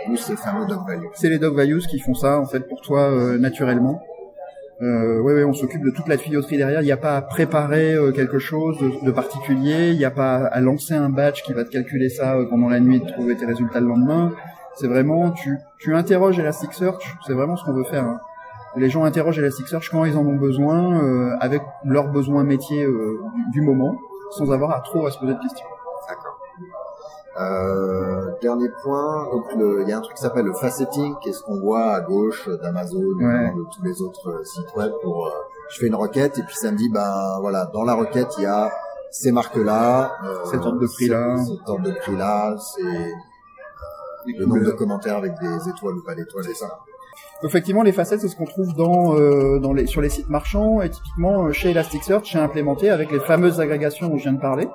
plus 0.08 0.18
ces 0.18 0.36
fameux 0.36 0.66
dog 0.66 0.80
values. 0.88 1.10
C'est 1.14 1.30
les 1.30 1.38
dog 1.38 1.56
values 1.56 1.82
qui 1.90 2.00
font 2.00 2.16
ça, 2.16 2.40
en 2.40 2.46
fait, 2.46 2.62
pour 2.62 2.82
toi, 2.82 3.02
euh, 3.12 3.38
naturellement. 3.38 4.02
Euh, 4.82 5.22
ouais, 5.22 5.34
ouais, 5.36 5.44
on 5.44 5.54
s'occupe 5.54 5.84
de 5.84 5.92
toute 5.92 6.08
la 6.08 6.18
tuyauterie 6.18 6.58
derrière. 6.58 6.82
Il 6.82 6.86
n'y 6.86 6.92
a 6.92 6.98
pas 6.98 7.16
à 7.16 7.22
préparer 7.22 7.94
euh, 7.94 8.12
quelque 8.12 8.40
chose 8.40 8.78
de, 9.04 9.12
particulier. 9.12 9.92
Il 9.92 9.98
n'y 9.98 10.06
a 10.06 10.12
pas 10.12 10.38
à 10.38 10.60
lancer 10.60 10.94
un 10.96 11.10
batch 11.10 11.44
qui 11.44 11.54
va 11.54 11.64
te 11.64 11.70
calculer 11.70 12.10
ça 12.10 12.36
euh, 12.36 12.46
pendant 12.50 12.68
la 12.68 12.80
nuit 12.80 12.98
et 12.98 13.12
trouver 13.14 13.36
tes 13.38 13.46
résultats 13.46 13.80
le 13.80 13.88
lendemain. 13.88 14.34
C'est 14.76 14.88
vraiment, 14.88 15.32
tu, 15.32 15.58
tu 15.80 15.96
interroges 15.96 16.38
Elasticsearch. 16.40 17.16
C'est 17.26 17.34
vraiment 17.34 17.56
ce 17.56 17.64
qu'on 17.64 17.74
veut 17.74 17.86
faire. 17.86 18.04
hein. 18.04 18.20
Les 18.76 18.90
gens 18.90 19.06
interrogent 19.06 19.40
Elasticsearch 19.40 19.90
quand 19.90 20.04
ils 20.04 20.18
en 20.18 20.26
ont 20.26 20.36
besoin, 20.36 21.02
euh, 21.02 21.32
avec 21.40 21.62
leurs 21.86 22.10
besoins 22.10 22.44
métiers 22.44 22.84
euh, 22.84 23.22
du 23.54 23.62
moment, 23.62 23.96
sans 24.32 24.52
avoir 24.52 24.72
à 24.72 24.82
trop 24.82 25.06
à 25.06 25.12
se 25.12 25.20
poser 25.20 25.34
de 25.34 25.40
questions. 25.40 25.66
Euh, 27.38 28.32
dernier 28.42 28.70
point, 28.82 29.26
donc 29.32 29.44
il 29.56 29.90
y 29.90 29.92
a 29.92 29.98
un 29.98 30.02
truc 30.02 30.16
qui 30.16 30.22
s'appelle 30.22 30.46
le 30.46 30.54
faceting, 30.54 31.16
qui 31.22 31.30
est 31.30 31.34
ce 31.34 31.44
qu'on 31.44 31.60
voit 31.60 31.94
à 31.94 32.00
gauche 32.02 32.48
d'Amazon, 32.62 33.02
Ouais. 33.20 33.54
de 33.54 33.64
tous 33.76 33.84
les 33.84 34.02
autres 34.02 34.30
euh, 34.30 34.44
sites 34.44 34.74
web. 34.76 34.92
Pour, 35.04 35.28
euh, 35.28 35.30
je 35.70 35.80
fais 35.80 35.88
une 35.88 35.96
requête 35.96 36.38
et 36.38 36.44
puis 36.44 36.56
ça 36.56 36.72
me 36.72 36.78
dit, 36.78 36.90
ben 36.90 37.38
voilà, 37.42 37.66
dans 37.74 37.84
la 37.84 37.94
requête 37.94 38.34
il 38.38 38.44
y 38.44 38.46
a 38.46 38.72
ces 39.12 39.32
marques-là, 39.34 40.14
euh, 40.26 40.46
Cet 40.46 40.62
ordre 40.66 40.80
de 40.80 40.88
prix-là. 40.88 41.38
cet 41.38 41.58
cet 41.58 41.70
ordre 41.70 41.84
de 41.84 41.92
prix-là, 41.92 42.56
c'est 42.58 43.12
le 44.38 44.46
nombre 44.46 44.64
de 44.66 44.72
commentaires 44.72 45.18
avec 45.18 45.34
des 45.40 45.70
étoiles 45.70 45.96
ou 45.96 46.04
pas 46.04 46.16
d'étoiles, 46.16 46.50
et 46.50 46.54
ça. 46.54 46.80
Effectivement, 47.44 47.84
les 47.84 47.92
facettes, 47.92 48.22
c'est 48.22 48.28
ce 48.30 48.36
qu'on 48.38 48.46
trouve 48.46 48.74
dans, 48.76 49.14
euh, 49.16 49.60
dans 49.60 49.74
les, 49.74 49.88
sur 49.88 50.02
les 50.02 50.10
sites 50.10 50.30
marchands 50.30 50.82
et 50.82 50.90
typiquement 50.90 51.46
euh, 51.46 51.52
chez 51.52 51.72
Elasticsearch, 51.72 52.32
c'est 52.32 52.40
implémenté 52.40 52.90
avec 52.90 53.12
les 53.12 53.20
fameuses 53.20 53.60
agrégations 53.60 54.08
dont 54.08 54.18
je 54.18 54.24
viens 54.24 54.34
de 54.34 54.40
parler. 54.42 54.68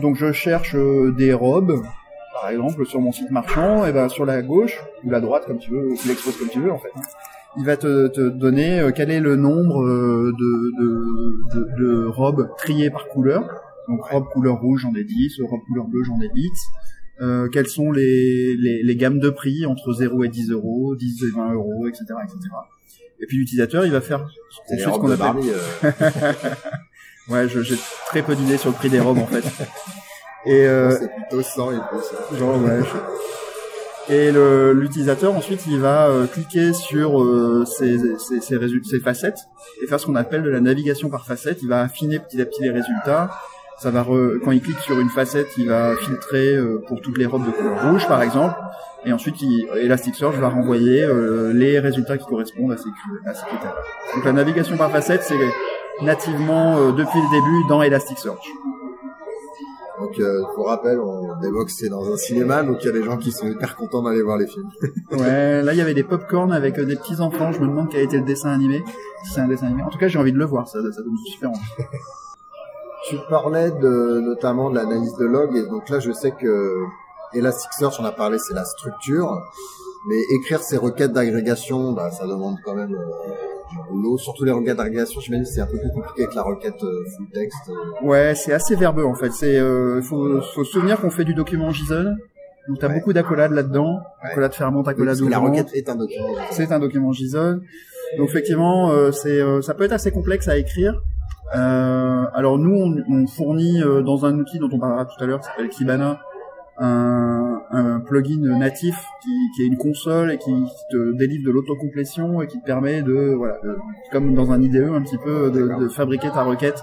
Donc 0.00 0.16
je 0.16 0.32
cherche 0.32 0.74
euh, 0.74 1.12
des 1.12 1.32
robes, 1.32 1.82
par 2.40 2.50
exemple, 2.50 2.86
sur 2.86 3.00
mon 3.00 3.12
site 3.12 3.30
marchand, 3.30 3.86
et 3.86 3.92
ben 3.92 4.08
sur 4.08 4.24
la 4.24 4.42
gauche 4.42 4.80
ou 5.04 5.10
la 5.10 5.20
droite, 5.20 5.44
comme 5.46 5.58
tu 5.58 5.70
veux, 5.70 5.88
tu 6.00 6.08
l'exposes 6.08 6.36
comme 6.38 6.48
tu 6.48 6.60
veux 6.60 6.72
en 6.72 6.78
fait. 6.78 6.88
hein. 6.96 7.00
Il 7.58 7.66
va 7.66 7.76
te, 7.76 8.08
te 8.08 8.28
donner 8.30 8.80
euh, 8.80 8.92
quel 8.94 9.10
est 9.10 9.20
le 9.20 9.36
nombre 9.36 9.82
euh, 9.82 10.32
de, 10.38 10.70
de, 10.80 11.54
de, 11.54 11.82
de 11.82 12.06
robes 12.06 12.48
triées 12.56 12.90
par 12.90 13.08
couleur. 13.08 13.42
Donc 13.88 14.02
robe 14.04 14.24
couleur 14.32 14.58
rouge, 14.60 14.80
j'en 14.82 14.94
ai 14.94 15.04
10, 15.04 15.40
robe 15.42 15.60
couleur 15.66 15.86
bleue, 15.86 16.02
j'en 16.04 16.18
ai 16.20 16.30
X. 16.34 16.60
Euh, 17.20 17.48
quelles 17.48 17.68
sont 17.68 17.92
les, 17.92 18.56
les, 18.56 18.82
les 18.82 18.96
gammes 18.96 19.18
de 19.18 19.28
prix 19.28 19.66
entre 19.66 19.92
0 19.92 20.24
et 20.24 20.28
10 20.28 20.50
euros, 20.52 20.96
10 20.96 21.24
et 21.24 21.30
20 21.36 21.52
euros, 21.52 21.86
etc., 21.86 22.04
etc. 22.24 22.38
Et 23.20 23.26
puis 23.26 23.36
l'utilisateur, 23.36 23.84
il 23.84 23.92
va 23.92 24.00
faire 24.00 24.26
C'est 24.68 24.78
ce 24.78 24.88
qu'on 24.88 25.10
appelle. 25.10 25.42
Ouais, 27.32 27.48
j'ai 27.48 27.76
très 28.06 28.22
peu 28.22 28.34
d'idées 28.34 28.58
sur 28.58 28.70
le 28.70 28.76
prix 28.76 28.90
des 28.90 29.00
robes 29.00 29.18
en 29.18 29.26
fait. 29.26 29.44
Et 30.44 30.66
euh, 30.66 30.90
c'est 30.90 31.08
plutôt 31.08 31.40
100 31.42 31.70
et 31.70 31.74
plus. 32.30 32.36
genre 32.38 32.60
ouais. 32.60 32.80
Et 34.08 34.32
l'utilisateur 34.32 35.32
ensuite, 35.34 35.62
il 35.68 35.78
va 35.78 36.08
euh, 36.08 36.26
cliquer 36.26 36.72
sur 36.72 37.22
euh, 37.22 37.64
ces 37.64 39.00
facettes 39.00 39.38
et 39.82 39.86
faire 39.86 40.00
ce 40.00 40.06
qu'on 40.06 40.16
appelle 40.16 40.42
de 40.42 40.50
la 40.50 40.60
navigation 40.60 41.08
par 41.10 41.24
facette. 41.26 41.62
Il 41.62 41.68
va 41.68 41.82
affiner 41.82 42.18
petit 42.18 42.40
à 42.42 42.44
petit 42.44 42.62
les 42.62 42.70
résultats. 42.70 43.30
Ça 43.78 43.90
va 43.92 44.02
re- 44.02 44.40
quand 44.40 44.50
il 44.50 44.60
clique 44.60 44.80
sur 44.80 44.98
une 44.98 45.08
facette, 45.10 45.46
il 45.56 45.68
va 45.68 45.94
filtrer 45.96 46.56
euh, 46.56 46.82
pour 46.88 47.00
toutes 47.00 47.18
les 47.18 47.26
robes 47.26 47.46
de 47.46 47.52
couleur 47.52 47.90
rouge, 47.90 48.06
par 48.08 48.20
exemple. 48.22 48.56
Et 49.04 49.12
ensuite, 49.12 49.40
il, 49.42 49.68
Elasticsearch 49.80 50.34
va 50.36 50.48
renvoyer 50.48 51.06
les 51.54 51.78
résultats 51.78 52.18
qui 52.18 52.26
correspondent 52.26 52.72
à 52.72 52.76
ces, 52.76 52.88
à 53.30 53.34
ces 53.34 53.44
critères. 53.46 53.76
Donc 54.16 54.24
la 54.24 54.32
navigation 54.32 54.76
par 54.76 54.90
facette, 54.90 55.22
c'est 55.22 55.34
nativement 56.02 56.76
euh, 56.76 56.92
depuis 56.92 57.18
le 57.18 57.30
début 57.30 57.68
dans 57.68 57.82
Elasticsearch. 57.82 58.46
Donc, 60.00 60.18
euh, 60.18 60.42
pour 60.54 60.66
rappel, 60.66 60.98
on 60.98 61.40
évoque 61.42 61.70
c'est 61.70 61.88
dans 61.88 62.12
un 62.12 62.16
cinéma, 62.16 62.62
donc 62.64 62.78
il 62.80 62.86
y 62.86 62.88
a 62.88 62.92
des 62.92 63.04
gens 63.04 63.18
qui 63.18 63.30
sont 63.30 63.46
hyper 63.46 63.76
contents 63.76 64.02
d'aller 64.02 64.22
voir 64.22 64.36
les 64.36 64.46
films. 64.46 64.68
Ouais, 65.12 65.62
là 65.62 65.72
il 65.72 65.78
y 65.78 65.80
avait 65.80 65.94
des 65.94 66.02
popcorn 66.02 66.52
avec 66.52 66.78
euh, 66.78 66.84
des 66.84 66.96
petits 66.96 67.20
enfants. 67.20 67.52
Je 67.52 67.60
me 67.60 67.66
demande 67.66 67.88
quel 67.90 68.00
a 68.00 68.02
été 68.02 68.16
le 68.16 68.24
dessin 68.24 68.50
animé. 68.50 68.82
Si 69.24 69.34
c'est 69.34 69.40
un 69.40 69.48
dessin 69.48 69.66
animé. 69.66 69.82
En 69.82 69.90
tout 69.90 69.98
cas, 69.98 70.08
j'ai 70.08 70.18
envie 70.18 70.32
de 70.32 70.38
le 70.38 70.44
voir. 70.44 70.66
Ça, 70.66 70.80
ça 70.82 71.02
donne 71.02 71.16
super 71.26 71.50
envie. 71.50 71.60
Tu 73.08 73.16
parlais 73.28 73.72
de, 73.72 74.20
notamment 74.20 74.70
de 74.70 74.76
l'analyse 74.76 75.16
de 75.16 75.24
log, 75.24 75.56
et 75.56 75.66
donc 75.66 75.88
là, 75.88 75.98
je 75.98 76.12
sais 76.12 76.30
que 76.30 76.84
Elasticsearch, 77.34 77.98
on 77.98 78.04
a 78.04 78.12
parlé, 78.12 78.38
c'est 78.38 78.54
la 78.54 78.64
structure, 78.64 79.42
mais 80.08 80.20
écrire 80.36 80.62
ces 80.62 80.76
requêtes 80.76 81.12
d'agrégation, 81.12 81.92
bah, 81.92 82.12
ça 82.12 82.28
demande 82.28 82.58
quand 82.64 82.74
même 82.74 82.94
euh, 82.94 83.51
du 83.72 83.90
boulot. 83.90 84.18
Surtout 84.18 84.44
les 84.44 84.52
requêtes 84.52 84.76
d'agrégation, 84.76 85.20
j'imagine, 85.20 85.44
c'est 85.44 85.60
un 85.60 85.66
peu 85.66 85.78
plus 85.78 85.90
compliqué 85.90 86.26
que 86.26 86.34
la 86.34 86.42
requête 86.42 86.82
euh, 86.82 87.04
full 87.16 87.26
text. 87.32 87.56
euh. 87.70 88.06
Ouais, 88.06 88.34
c'est 88.34 88.52
assez 88.52 88.76
verbeux 88.76 89.04
en 89.04 89.14
fait. 89.14 89.32
C'est 89.32 89.58
euh, 89.58 90.00
faut, 90.02 90.40
faut 90.54 90.64
se 90.64 90.70
souvenir 90.72 91.00
qu'on 91.00 91.10
fait 91.10 91.24
du 91.24 91.34
document 91.34 91.70
JSON. 91.70 92.16
Donc 92.68 92.78
t'as 92.78 92.88
Ouais. 92.88 92.94
beaucoup 92.94 93.12
d'accolades 93.12 93.52
là-dedans. 93.52 93.94
Ouais. 94.22 94.30
Accolade 94.30 94.54
fermante, 94.54 94.86
accolade 94.88 95.16
Parce 95.18 95.26
que 95.26 95.30
la 95.30 95.38
requête 95.38 95.70
est 95.74 95.88
un 95.88 95.96
document. 95.96 96.28
C'est 96.52 96.70
un 96.70 96.78
document 96.78 97.12
JSON. 97.12 97.60
Donc 98.18 98.28
effectivement, 98.28 98.92
c'est 99.12 99.40
ça 99.62 99.74
peut 99.74 99.84
être 99.84 99.92
assez 99.92 100.10
complexe 100.10 100.46
à 100.48 100.56
écrire. 100.58 101.00
Alors 101.52 102.58
nous, 102.58 102.74
on, 102.74 103.12
on 103.12 103.26
fournit 103.26 103.80
dans 104.04 104.24
un 104.26 104.38
outil 104.38 104.58
dont 104.58 104.68
on 104.72 104.78
parlera 104.78 105.04
tout 105.06 105.22
à 105.22 105.26
l'heure, 105.26 105.40
qui 105.40 105.46
s'appelle 105.46 105.68
Kibana, 105.68 106.20
un, 106.78 107.60
un 107.70 108.00
plugin 108.00 108.40
natif 108.58 108.96
qui, 109.22 109.30
qui 109.54 109.62
est 109.62 109.66
une 109.66 109.76
console 109.78 110.32
et 110.32 110.38
qui, 110.38 110.52
te 110.90 111.16
délivre 111.16 111.44
de 111.46 111.50
l'autocomplétion 111.52 112.42
et 112.42 112.46
qui 112.46 112.60
te 112.60 112.64
permet 112.64 113.02
de, 113.02 113.34
voilà, 113.36 113.54
de- 113.62 113.76
comme 114.10 114.34
dans 114.34 114.50
un 114.52 114.60
IDE 114.62 114.90
un 114.94 115.02
petit 115.02 115.18
peu, 115.18 115.50
de, 115.50 115.88
fabriquer 115.88 116.28
ta 116.30 116.42
requête 116.42 116.82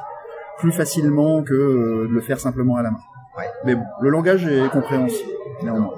plus 0.60 0.71
facilement 0.71 1.41
que 1.43 1.54
euh, 1.54 2.08
de 2.08 2.13
le 2.13 2.21
faire 2.21 2.39
simplement 2.39 2.75
à 2.75 2.84
la 2.84 2.91
main. 2.91 2.99
Ouais. 3.38 3.45
Mais 3.65 3.75
bon, 3.75 3.84
le 4.02 4.10
langage 4.10 4.45
est 4.45 4.69
compréhensible. 4.69 5.30
néanmoins. 5.63 5.93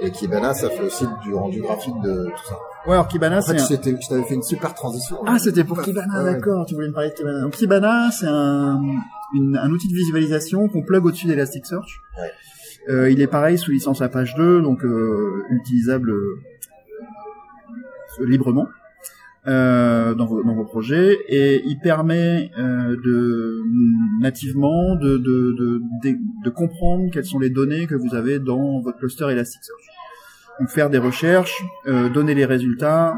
Et 0.00 0.10
Kibana, 0.12 0.54
ça 0.54 0.70
fait 0.70 0.84
aussi 0.84 1.04
du 1.22 1.34
rendu 1.34 1.60
graphique 1.60 2.00
de 2.02 2.26
tout 2.26 2.44
ça. 2.48 2.54
Ouais, 2.86 2.92
alors 2.92 3.08
Kibana, 3.08 3.38
En 3.38 3.40
c'est 3.40 3.54
fait, 3.56 3.60
un... 3.60 3.64
c'était- 3.66 3.96
je 4.00 4.08
t'avais 4.08 4.22
fait 4.22 4.34
une 4.34 4.42
super 4.42 4.72
transition. 4.72 5.18
Ah, 5.26 5.38
c'était 5.38 5.64
pour 5.64 5.82
Kibana, 5.82 6.22
ouais. 6.22 6.34
d'accord, 6.34 6.64
tu 6.66 6.74
voulais 6.74 6.88
me 6.88 6.92
parler 6.94 7.10
de 7.10 7.14
Kibana. 7.14 7.40
Donc 7.42 7.52
Kibana, 7.52 8.10
c'est 8.12 8.26
un, 8.28 8.80
une- 9.34 9.56
un 9.60 9.70
outil 9.70 9.88
de 9.88 9.94
visualisation 9.94 10.68
qu'on 10.68 10.82
plug 10.82 11.04
au-dessus 11.04 11.26
d'Elasticsearch. 11.26 12.00
Ouais. 12.18 12.30
Euh, 12.88 13.10
il 13.10 13.20
est 13.20 13.26
pareil 13.26 13.58
sous 13.58 13.70
licence 13.70 14.00
Apache 14.00 14.34
2, 14.34 14.62
donc 14.62 14.84
euh, 14.84 15.42
utilisable 15.50 16.10
euh, 16.10 16.38
librement 18.20 18.66
euh, 19.46 20.14
dans, 20.14 20.26
vos, 20.26 20.42
dans 20.42 20.54
vos 20.54 20.64
projets, 20.64 21.18
et 21.28 21.62
il 21.64 21.78
permet 21.78 22.50
euh, 22.58 22.96
de 22.96 23.62
nativement 24.20 24.94
de, 24.94 25.16
de, 25.18 25.54
de, 25.58 25.80
de, 26.44 26.50
comprendre 26.50 27.10
quelles 27.10 27.24
sont 27.24 27.38
les 27.38 27.50
données 27.50 27.86
que 27.86 27.94
vous 27.94 28.14
avez 28.14 28.38
dans 28.38 28.80
votre 28.80 28.98
cluster 28.98 29.26
Elasticsearch. 29.30 29.86
Donc 30.60 30.70
faire 30.70 30.90
des 30.90 30.98
recherches, 30.98 31.62
euh, 31.86 32.08
donner 32.08 32.34
les 32.34 32.44
résultats, 32.44 33.16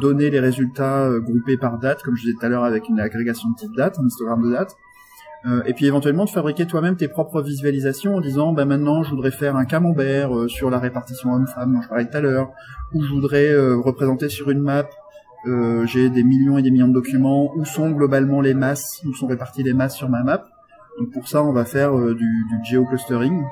donner 0.00 0.30
les 0.30 0.38
résultats 0.40 1.10
groupés 1.18 1.56
par 1.56 1.78
date, 1.78 2.02
comme 2.02 2.14
je 2.16 2.22
disais 2.22 2.34
tout 2.38 2.46
à 2.46 2.48
l'heure 2.48 2.64
avec 2.64 2.88
une 2.88 3.00
agrégation 3.00 3.50
de 3.50 3.56
type 3.56 3.74
date, 3.76 3.98
un 3.98 4.06
histogramme 4.06 4.44
de 4.44 4.52
date. 4.52 4.76
Euh, 5.46 5.62
et 5.66 5.72
puis 5.72 5.86
éventuellement 5.86 6.24
de 6.24 6.30
fabriquer 6.30 6.66
toi-même 6.66 6.96
tes 6.96 7.06
propres 7.06 7.42
visualisations 7.42 8.16
en 8.16 8.20
disant 8.20 8.52
bah 8.52 8.64
maintenant 8.64 9.04
je 9.04 9.10
voudrais 9.10 9.30
faire 9.30 9.54
un 9.54 9.64
camembert 9.64 10.36
euh, 10.36 10.48
sur 10.48 10.68
la 10.68 10.80
répartition 10.80 11.32
homme-femme 11.32 11.74
dont 11.74 11.80
je 11.80 11.88
parlais 11.88 12.06
tout 12.06 12.16
à 12.16 12.20
l'heure, 12.20 12.50
ou 12.92 13.04
je 13.04 13.08
voudrais 13.08 13.52
euh, 13.52 13.76
représenter 13.76 14.28
sur 14.28 14.50
une 14.50 14.60
map 14.60 14.88
euh, 15.46 15.86
j'ai 15.86 16.10
des 16.10 16.24
millions 16.24 16.58
et 16.58 16.62
des 16.62 16.72
millions 16.72 16.88
de 16.88 16.92
documents, 16.94 17.52
où 17.54 17.64
sont 17.64 17.90
globalement 17.90 18.40
les 18.40 18.54
masses, 18.54 19.00
où 19.06 19.14
sont 19.14 19.28
réparties 19.28 19.62
les 19.62 19.74
masses 19.74 19.94
sur 19.94 20.08
ma 20.08 20.24
map? 20.24 20.44
Donc 20.98 21.12
pour 21.12 21.28
ça 21.28 21.44
on 21.44 21.52
va 21.52 21.64
faire 21.64 21.96
euh, 21.96 22.14
du, 22.14 22.24
du 22.24 22.70
geoclustering 22.72 23.44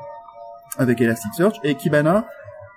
avec 0.79 1.01
Elasticsearch 1.01 1.57
et 1.63 1.77
Kibana 1.77 2.27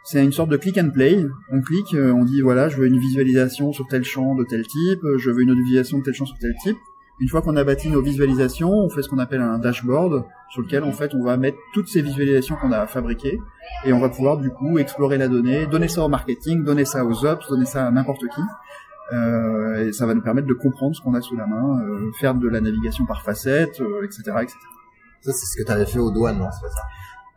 c'est 0.03 0.23
une 0.23 0.31
sorte 0.31 0.49
de 0.49 0.57
click 0.57 0.77
and 0.77 0.91
play. 0.91 1.25
On 1.51 1.61
clique, 1.61 1.93
euh, 1.93 2.11
on 2.11 2.23
dit 2.23 2.41
voilà, 2.41 2.69
je 2.69 2.77
veux 2.77 2.87
une 2.87 2.99
visualisation 2.99 3.73
sur 3.73 3.85
tel 3.87 4.03
champ 4.03 4.35
de 4.35 4.43
tel 4.43 4.65
type, 4.65 5.01
je 5.17 5.29
veux 5.29 5.41
une 5.41 5.51
autre 5.51 5.61
visualisation 5.61 5.99
de 5.99 6.03
tel 6.03 6.13
champ 6.13 6.25
sur 6.25 6.37
tel 6.37 6.53
type. 6.63 6.77
Une 7.21 7.27
fois 7.27 7.41
qu'on 7.41 7.55
a 7.57 7.63
bâti 7.63 7.89
nos 7.89 8.01
visualisations, 8.01 8.71
on 8.71 8.89
fait 8.89 9.01
ce 9.01 9.09
qu'on 9.09 9.19
appelle 9.19 9.41
un 9.41 9.59
dashboard 9.59 10.23
sur 10.49 10.61
lequel 10.61 10.83
en 10.83 10.93
fait 10.93 11.13
on 11.13 11.23
va 11.23 11.35
mettre 11.35 11.57
toutes 11.73 11.89
ces 11.89 12.01
visualisations 12.01 12.55
qu'on 12.55 12.71
a 12.71 12.87
fabriquées 12.87 13.39
et 13.85 13.91
on 13.91 13.99
va 13.99 14.07
pouvoir 14.07 14.37
du 14.37 14.49
coup 14.51 14.77
explorer 14.77 15.17
la 15.17 15.27
donnée, 15.27 15.67
donner 15.67 15.89
ça 15.89 16.01
au 16.01 16.07
marketing, 16.07 16.63
donner 16.63 16.85
ça 16.85 17.03
aux 17.03 17.25
ops, 17.25 17.47
donner 17.49 17.65
ça 17.65 17.87
à 17.87 17.91
n'importe 17.91 18.21
qui. 18.21 18.41
Euh, 19.11 19.87
et 19.87 19.91
ça 19.91 20.05
va 20.05 20.13
nous 20.13 20.21
permettre 20.21 20.47
de 20.47 20.53
comprendre 20.53 20.95
ce 20.95 21.01
qu'on 21.01 21.13
a 21.13 21.21
sous 21.21 21.35
la 21.35 21.47
main, 21.47 21.81
euh, 21.81 22.11
faire 22.19 22.35
de 22.35 22.47
la 22.47 22.61
navigation 22.61 23.05
par 23.05 23.21
facette, 23.21 23.81
euh, 23.81 24.05
etc., 24.05 24.21
etc. 24.41 24.55
Ça, 25.21 25.33
c'est 25.33 25.45
ce 25.45 25.57
que 25.57 25.67
t'avais 25.67 25.85
fait 25.85 25.99
aux 25.99 26.11
douanes, 26.11 26.37
non 26.37 26.47
C'est 26.51 26.61
pas 26.61 26.73
ça? 26.73 26.81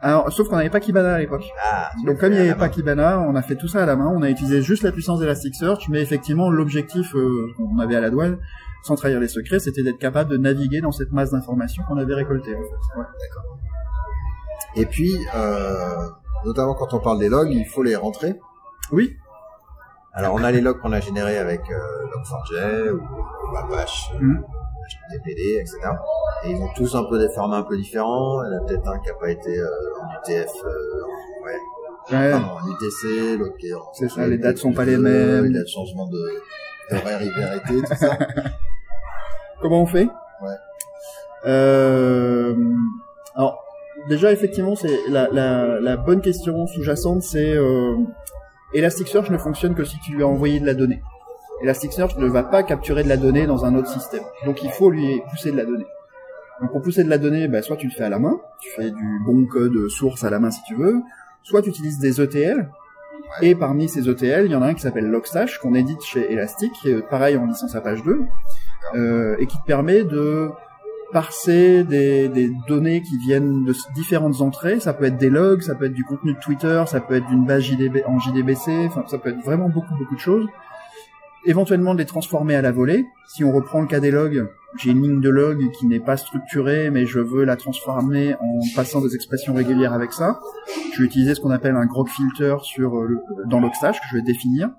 Alors, 0.04 0.32
sauf 0.32 0.48
qu'on 0.48 0.56
n'avait 0.56 0.68
pas 0.70 0.80
Kibana 0.80 1.14
à 1.14 1.18
l'époque. 1.20 1.44
Ah, 1.62 1.90
Donc 2.04 2.18
comme 2.18 2.32
il 2.32 2.34
n'y 2.34 2.48
avait 2.48 2.58
pas 2.58 2.68
Kibana, 2.68 3.20
on 3.20 3.36
a 3.36 3.42
fait 3.42 3.54
tout 3.54 3.68
ça 3.68 3.84
à 3.84 3.86
la 3.86 3.94
main, 3.94 4.12
on 4.12 4.22
a 4.22 4.30
utilisé 4.30 4.60
juste 4.60 4.82
la 4.82 4.90
puissance 4.90 5.20
d'Elasticsearch, 5.20 5.88
mais 5.88 6.02
effectivement 6.02 6.50
l'objectif 6.50 7.14
euh, 7.14 7.46
qu'on 7.56 7.78
avait 7.78 7.94
à 7.94 8.00
la 8.00 8.10
douane, 8.10 8.38
sans 8.82 8.94
trahir 8.96 9.20
les 9.20 9.28
secrets, 9.28 9.58
c'était 9.60 9.82
d'être 9.82 9.98
capable 9.98 10.30
de 10.30 10.36
naviguer 10.36 10.80
dans 10.80 10.92
cette 10.92 11.12
masse 11.12 11.30
d'informations 11.30 11.82
qu'on 11.88 11.98
avait 11.98 12.14
récoltées. 12.14 12.54
En 12.54 12.60
fait. 12.60 12.98
Ouais. 13.00 13.06
Et 14.76 14.86
puis, 14.86 15.14
euh, 15.34 16.06
notamment 16.44 16.74
quand 16.74 16.92
on 16.94 17.00
parle 17.00 17.18
des 17.18 17.28
logs, 17.28 17.50
il 17.50 17.66
faut 17.66 17.82
les 17.82 17.96
rentrer. 17.96 18.34
Oui, 18.90 19.16
Alors, 20.14 20.34
on 20.34 20.42
a 20.44 20.50
les 20.50 20.60
logs 20.60 20.78
qu'on 20.80 20.92
a 20.92 21.00
générés 21.00 21.38
avec 21.38 21.60
euh, 21.70 21.78
Log4j 22.14 22.90
ou, 22.90 22.96
ou 22.98 23.56
Apache, 23.56 24.10
Mhm. 24.20 24.42
HTTPD, 25.10 25.58
etc. 25.60 25.78
Et 26.44 26.50
ils 26.50 26.56
ont 26.60 26.68
tous 26.76 26.94
un 26.96 27.04
peu 27.04 27.18
des 27.18 27.28
formats 27.30 27.58
un 27.58 27.62
peu 27.62 27.76
différents. 27.76 28.42
Il 28.44 28.52
y 28.52 28.56
en 28.58 28.62
a 28.62 28.66
peut-être 28.66 28.88
un 28.88 28.98
qui 28.98 29.08
n'a 29.08 29.14
pas 29.14 29.30
été 29.30 29.58
euh, 29.58 29.66
en 30.02 30.20
UTF, 30.20 30.50
euh, 30.64 31.02
en- 31.04 31.44
ouais, 31.46 32.30
pardon, 32.32 32.46
en 32.46 32.68
UTC, 32.68 33.36
l'autre 33.38 33.56
qui 33.58 33.68
est 33.68 33.74
en... 33.74 33.92
C'est 33.94 34.08
ça, 34.10 34.26
les 34.26 34.38
dates 34.38 34.58
sont 34.58 34.72
pas 34.72 34.84
les 34.84 34.98
mêmes. 34.98 35.46
Il 35.46 35.52
y 35.52 35.56
a 35.56 35.60
le 35.60 35.66
changement 35.66 36.08
de 36.08 36.18
d'horaire 36.90 37.22
hiver-été, 37.22 37.82
tout 37.82 37.94
ça. 37.94 38.18
Comment 39.60 39.82
on 39.82 39.86
fait? 39.86 40.08
Ouais. 40.42 40.56
Euh, 41.46 42.54
alors, 43.34 43.64
déjà, 44.08 44.32
effectivement, 44.32 44.74
c'est 44.74 45.00
la, 45.08 45.28
la, 45.30 45.80
la 45.80 45.96
bonne 45.96 46.20
question 46.20 46.66
sous-jacente, 46.66 47.22
c'est 47.22 47.56
euh, 47.56 47.96
Elasticsearch 48.74 49.30
ne 49.30 49.38
fonctionne 49.38 49.74
que 49.74 49.84
si 49.84 49.98
tu 50.00 50.12
lui 50.12 50.22
as 50.22 50.26
envoyé 50.26 50.60
de 50.60 50.66
la 50.66 50.74
donnée. 50.74 51.02
Elasticsearch 51.62 52.16
ne 52.16 52.26
va 52.26 52.42
pas 52.42 52.62
capturer 52.62 53.04
de 53.04 53.08
la 53.08 53.16
donnée 53.16 53.46
dans 53.46 53.64
un 53.64 53.74
autre 53.76 53.88
système. 53.88 54.22
Donc, 54.44 54.62
il 54.62 54.70
faut 54.70 54.90
lui 54.90 55.20
pousser 55.30 55.52
de 55.52 55.56
la 55.56 55.64
donnée. 55.64 55.86
Donc, 56.60 56.72
pour 56.72 56.82
pousser 56.82 57.04
de 57.04 57.10
la 57.10 57.18
donnée, 57.18 57.48
bah, 57.48 57.62
soit 57.62 57.76
tu 57.76 57.86
le 57.86 57.92
fais 57.92 58.04
à 58.04 58.08
la 58.08 58.18
main, 58.18 58.40
tu 58.60 58.70
fais 58.70 58.90
du 58.90 59.20
bon 59.24 59.46
code 59.46 59.88
source 59.88 60.24
à 60.24 60.30
la 60.30 60.38
main 60.38 60.50
si 60.50 60.62
tu 60.64 60.74
veux, 60.74 61.00
soit 61.42 61.62
tu 61.62 61.70
utilises 61.70 61.98
des 61.98 62.20
ETL, 62.20 62.68
et 63.40 63.54
parmi 63.54 63.88
ces 63.88 64.08
ETL, 64.08 64.46
il 64.46 64.52
y 64.52 64.54
en 64.54 64.62
a 64.62 64.66
un 64.66 64.74
qui 64.74 64.82
s'appelle 64.82 65.06
Logstash, 65.06 65.58
qu'on 65.58 65.74
édite 65.74 66.02
chez 66.02 66.32
Elastic, 66.32 66.72
qui 66.72 66.94
pareil 67.10 67.36
en 67.36 67.46
licence 67.46 67.74
Apache 67.74 68.02
2, 68.02 68.22
euh, 68.94 69.36
et 69.38 69.46
qui 69.46 69.56
te 69.56 69.64
permet 69.64 70.04
de 70.04 70.50
parser 71.12 71.84
des, 71.84 72.50
données 72.66 73.02
qui 73.02 73.18
viennent 73.18 73.64
de 73.64 73.74
différentes 73.94 74.40
entrées. 74.40 74.80
Ça 74.80 74.92
peut 74.92 75.04
être 75.04 75.18
des 75.18 75.30
logs, 75.30 75.62
ça 75.62 75.74
peut 75.74 75.86
être 75.86 75.92
du 75.92 76.04
contenu 76.04 76.34
de 76.34 76.38
Twitter, 76.38 76.82
ça 76.86 77.00
peut 77.00 77.14
être 77.14 77.26
d'une 77.28 77.44
base 77.44 77.62
JDB, 77.62 78.02
en 78.06 78.18
JDBC, 78.18 78.86
enfin 78.86 79.04
ça 79.06 79.18
peut 79.18 79.30
être 79.30 79.44
vraiment 79.44 79.68
beaucoup 79.68 79.94
beaucoup 79.98 80.14
de 80.14 80.20
choses. 80.20 80.46
Éventuellement 81.44 81.94
de 81.94 81.98
les 81.98 82.04
transformer 82.06 82.54
à 82.54 82.62
la 82.62 82.70
volée. 82.70 83.04
Si 83.26 83.42
on 83.42 83.52
reprend 83.52 83.80
le 83.80 83.88
cas 83.88 83.98
des 84.00 84.10
logs, 84.12 84.46
j'ai 84.78 84.90
une 84.92 85.02
ligne 85.02 85.20
de 85.20 85.28
log 85.28 85.58
qui 85.72 85.86
n'est 85.86 86.00
pas 86.00 86.16
structurée, 86.16 86.90
mais 86.90 87.04
je 87.04 87.18
veux 87.18 87.44
la 87.44 87.56
transformer 87.56 88.34
en 88.34 88.60
passant 88.76 89.00
des 89.00 89.14
expressions 89.14 89.52
régulières 89.52 89.92
avec 89.92 90.12
ça. 90.12 90.38
Je 90.94 91.00
vais 91.00 91.06
utiliser 91.06 91.34
ce 91.34 91.40
qu'on 91.40 91.50
appelle 91.50 91.74
un 91.74 91.86
grog 91.86 92.08
filter 92.08 92.56
sur 92.62 92.96
euh, 92.96 93.06
le- 93.08 93.20
dans 93.46 93.58
Logstash 93.60 93.98
que 94.00 94.06
je 94.12 94.16
vais 94.18 94.22
définir. 94.22 94.70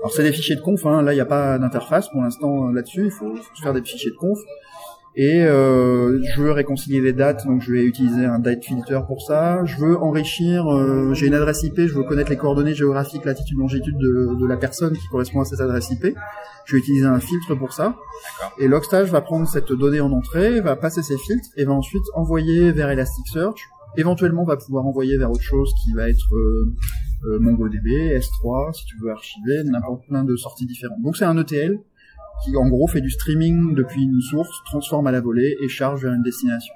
Alors 0.00 0.12
c'est 0.12 0.22
des 0.22 0.32
fichiers 0.32 0.56
de 0.56 0.60
conf, 0.60 0.84
hein. 0.86 1.02
là 1.02 1.12
il 1.12 1.16
n'y 1.16 1.20
a 1.20 1.26
pas 1.26 1.58
d'interface 1.58 2.08
pour 2.08 2.22
l'instant 2.22 2.68
euh, 2.68 2.72
là-dessus, 2.72 3.04
il 3.04 3.10
faut, 3.10 3.34
faut 3.36 3.62
faire 3.62 3.72
des 3.74 3.82
fichiers 3.82 4.10
de 4.10 4.16
conf. 4.16 4.38
Et 5.16 5.42
euh, 5.42 6.20
je 6.22 6.40
veux 6.40 6.52
réconcilier 6.52 7.00
les 7.00 7.12
dates, 7.12 7.44
donc 7.44 7.62
je 7.62 7.72
vais 7.72 7.82
utiliser 7.84 8.24
un 8.24 8.38
date 8.38 8.64
filter 8.64 9.00
pour 9.06 9.22
ça. 9.22 9.64
Je 9.64 9.76
veux 9.78 9.98
enrichir, 9.98 10.66
euh, 10.72 11.12
j'ai 11.14 11.26
une 11.26 11.34
adresse 11.34 11.64
IP, 11.64 11.80
je 11.80 11.94
veux 11.94 12.04
connaître 12.04 12.30
les 12.30 12.36
coordonnées 12.36 12.74
géographiques, 12.74 13.24
latitude, 13.24 13.58
longitude 13.58 13.96
de, 13.98 14.40
de 14.40 14.46
la 14.46 14.56
personne 14.56 14.96
qui 14.96 15.06
correspond 15.08 15.40
à 15.40 15.44
cette 15.44 15.60
adresse 15.60 15.90
IP. 15.90 16.14
Je 16.64 16.76
vais 16.76 16.78
utiliser 16.78 17.06
un 17.06 17.18
filtre 17.18 17.56
pour 17.56 17.72
ça. 17.72 17.96
Et 18.58 18.68
Logstash 18.68 19.08
va 19.08 19.20
prendre 19.20 19.48
cette 19.48 19.72
donnée 19.72 20.00
en 20.00 20.12
entrée, 20.12 20.60
va 20.60 20.76
passer 20.76 21.02
ses 21.02 21.18
filtres 21.18 21.48
et 21.56 21.64
va 21.64 21.72
ensuite 21.72 22.04
envoyer 22.14 22.70
vers 22.70 22.90
Elasticsearch. 22.90 23.60
Éventuellement, 23.96 24.44
va 24.44 24.56
pouvoir 24.56 24.86
envoyer 24.86 25.18
vers 25.18 25.32
autre 25.32 25.42
chose 25.42 25.72
qui 25.82 25.92
va 25.94 26.08
être 26.08 26.32
euh, 26.32 26.72
euh, 27.24 27.38
MongoDB, 27.40 28.16
S3, 28.18 28.72
si 28.72 28.84
tu 28.84 28.96
veux 29.02 29.10
archiver, 29.10 29.64
n'importe 29.64 30.06
plein 30.06 30.22
de 30.22 30.36
sorties 30.36 30.66
différentes. 30.66 31.02
Donc 31.02 31.16
c'est 31.16 31.24
un 31.24 31.36
ETL 31.36 31.80
qui 32.44 32.56
en 32.56 32.68
gros 32.68 32.86
fait 32.86 33.00
du 33.00 33.10
streaming 33.10 33.74
depuis 33.74 34.02
une 34.04 34.20
source, 34.20 34.50
transforme 34.64 35.06
à 35.06 35.12
la 35.12 35.20
volée 35.20 35.56
et 35.60 35.68
charge 35.68 36.02
vers 36.02 36.12
une 36.12 36.22
destination. 36.22 36.74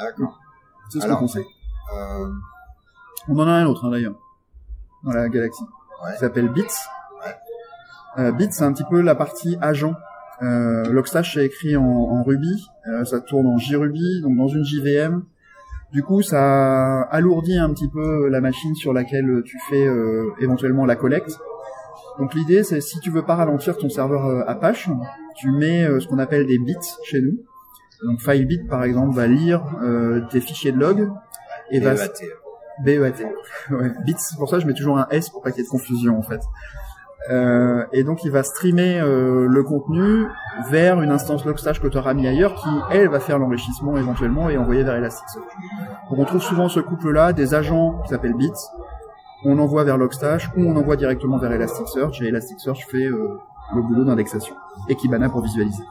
D'accord. 0.00 0.38
C'est 0.90 1.00
ce 1.00 1.06
qu'on 1.06 1.28
sait. 1.28 1.44
Euh, 1.94 2.28
On 3.28 3.38
en 3.38 3.46
a 3.46 3.52
un 3.52 3.66
autre 3.66 3.86
hein, 3.86 3.90
d'ailleurs 3.90 4.14
dans 5.04 5.12
la 5.12 5.28
galaxie. 5.28 5.62
Ouais. 5.62 6.12
qui 6.14 6.18
s'appelle 6.20 6.48
Bits. 6.48 6.62
Ouais. 6.62 7.34
Euh, 8.18 8.32
Bits, 8.32 8.48
c'est 8.50 8.64
un 8.64 8.72
petit 8.72 8.84
peu 8.88 9.00
la 9.00 9.14
partie 9.14 9.56
agent. 9.60 9.94
Euh, 10.42 10.84
Logstash 10.92 11.34
c'est 11.34 11.46
écrit 11.46 11.76
en, 11.76 11.84
en 11.84 12.22
Ruby, 12.22 12.68
euh, 12.86 13.04
ça 13.04 13.20
tourne 13.20 13.46
en 13.46 13.58
JRuby, 13.58 14.22
donc 14.22 14.36
dans 14.36 14.46
une 14.46 14.64
JVM. 14.64 15.22
Du 15.92 16.02
coup, 16.02 16.22
ça 16.22 17.00
alourdit 17.02 17.58
un 17.58 17.72
petit 17.72 17.88
peu 17.88 18.28
la 18.28 18.40
machine 18.40 18.74
sur 18.74 18.92
laquelle 18.92 19.42
tu 19.44 19.58
fais 19.68 19.86
euh, 19.86 20.30
éventuellement 20.38 20.84
la 20.84 20.96
collecte. 20.96 21.40
Donc 22.18 22.34
l'idée, 22.34 22.64
c'est 22.64 22.80
si 22.80 22.98
tu 23.00 23.10
veux 23.10 23.24
pas 23.24 23.36
ralentir 23.36 23.76
ton 23.76 23.88
serveur 23.88 24.26
euh, 24.26 24.42
Apache, 24.46 24.88
tu 25.36 25.50
mets 25.50 25.84
euh, 25.84 26.00
ce 26.00 26.08
qu'on 26.08 26.18
appelle 26.18 26.46
des 26.46 26.58
bits 26.58 26.76
chez 27.04 27.20
nous. 27.20 27.38
Donc 28.04 28.20
FileBit, 28.20 28.64
par 28.68 28.84
exemple, 28.84 29.14
va 29.14 29.26
lire 29.26 29.62
euh, 29.82 30.22
tes 30.30 30.40
fichiers 30.40 30.72
de 30.72 30.78
log 30.78 31.10
et 31.70 31.80
va 31.80 31.94
BEAT. 31.94 32.10
BEAT. 32.84 33.26
Ouais, 33.70 33.92
bits, 34.04 34.14
c'est 34.18 34.36
pour 34.36 34.48
ça 34.48 34.56
que 34.56 34.62
je 34.62 34.66
mets 34.66 34.74
toujours 34.74 34.98
un 34.98 35.06
S 35.10 35.30
pour 35.30 35.42
pas 35.42 35.50
qu'il 35.50 35.60
y 35.60 35.62
ait 35.62 35.66
de 35.66 35.70
confusion 35.70 36.18
en 36.18 36.22
fait. 36.22 36.40
Euh, 37.30 37.84
et 37.92 38.04
donc 38.04 38.24
il 38.24 38.30
va 38.30 38.42
streamer 38.42 39.00
euh, 39.00 39.46
le 39.46 39.62
contenu 39.62 40.26
vers 40.70 41.02
une 41.02 41.10
instance 41.10 41.44
Logstash 41.44 41.80
que 41.80 41.88
tu 41.88 41.98
auras 41.98 42.14
mis 42.14 42.26
ailleurs 42.26 42.54
qui, 42.54 42.68
elle, 42.90 43.08
va 43.08 43.20
faire 43.20 43.38
l'enrichissement 43.38 43.98
éventuellement 43.98 44.48
et 44.48 44.56
envoyer 44.56 44.82
vers 44.82 44.94
Elasticsearch. 44.94 45.44
Donc 46.08 46.18
on 46.18 46.24
trouve 46.24 46.40
souvent 46.40 46.68
ce 46.68 46.80
couple-là, 46.80 47.34
des 47.34 47.54
agents 47.54 48.00
qui 48.02 48.10
s'appellent 48.10 48.36
bits, 48.36 48.50
on 49.44 49.58
envoie 49.58 49.84
vers 49.84 49.98
Logstash 49.98 50.50
ou 50.56 50.62
on 50.62 50.76
envoie 50.76 50.96
directement 50.96 51.38
vers 51.38 51.52
Elasticsearch 51.52 52.20
et 52.22 52.26
Elasticsearch 52.28 52.86
fait 52.90 53.04
euh, 53.06 53.38
le 53.74 53.82
boulot 53.82 54.04
d'indexation. 54.04 54.54
Et 54.88 54.94
Kibana 54.94 55.28
pour 55.28 55.42
visualiser. 55.42 55.84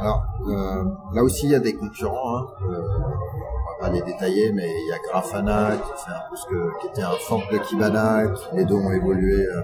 Alors 0.00 0.24
euh, 0.48 0.84
là 1.12 1.22
aussi 1.22 1.46
il 1.46 1.52
y 1.52 1.54
a 1.54 1.60
des 1.60 1.74
concurrents. 1.76 2.38
Hein. 2.38 2.46
Euh, 2.68 2.80
on 2.98 3.82
va 3.82 3.88
pas 3.88 3.90
les 3.90 4.02
détailler, 4.02 4.52
mais 4.52 4.66
il 4.68 4.88
y 4.88 4.92
a 4.92 4.98
Grafana 5.08 5.72
qui 5.76 6.04
fait 6.04 6.10
un 6.10 6.30
peu 6.30 6.36
ce 6.36 6.46
que 6.46 6.80
qui 6.80 6.86
était 6.88 7.02
un 7.02 7.10
fork 7.28 7.52
de 7.52 7.58
Kibana, 7.58 8.28
qui 8.28 8.56
les 8.56 8.64
deux 8.64 8.74
ont 8.74 8.90
évolué. 8.92 9.34
euh, 9.46 9.60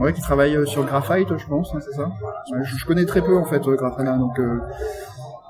Ouais, 0.00 0.12
qui 0.12 0.20
travaille 0.20 0.56
euh, 0.56 0.64
sur 0.66 0.84
Graphite, 0.84 1.36
je 1.36 1.46
pense, 1.46 1.74
hein, 1.74 1.78
c'est 1.80 1.92
ça? 1.96 2.08
Je, 2.62 2.76
je 2.76 2.86
connais 2.86 3.04
très 3.04 3.20
peu 3.20 3.36
en 3.36 3.44
fait 3.44 3.60
Grafana, 3.62 4.16
donc 4.16 4.38
euh, 4.38 4.58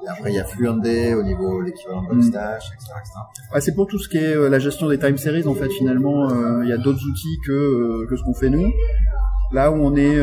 et 0.05 0.09
après 0.09 0.31
il 0.31 0.37
y 0.37 0.41
a 0.41 0.45
Fluentd 0.45 0.87
au 1.17 1.23
niveau 1.23 1.61
l'équivalent 1.61 2.03
de 2.03 2.09
Mm. 2.09 2.17
Logstash, 2.17 2.65
etc., 2.75 2.93
etc. 2.99 3.15
ouais, 3.55 3.61
c'est 3.61 3.75
pour 3.75 3.87
tout 3.87 3.99
ce 3.99 4.09
qui 4.09 4.19
est 4.19 4.37
euh, 4.37 4.49
la 4.49 4.59
gestion 4.59 4.89
des 4.89 4.99
time 4.99 5.17
series 5.17 5.47
en 5.47 5.55
fait. 5.55 5.69
Finalement, 5.71 6.31
euh, 6.31 6.65
il 6.65 6.69
y 6.69 6.73
a 6.73 6.79
d'autres 6.79 7.05
outils 7.05 7.39
que 7.47 7.53
euh, 7.53 8.07
que 8.09 8.17
ce 8.17 8.23
qu'on 8.23 8.35
fait 8.35 8.51
nous. 8.51 8.71
Là 9.53 9.71
où 9.71 9.75
on 9.75 9.95
est 9.97 10.19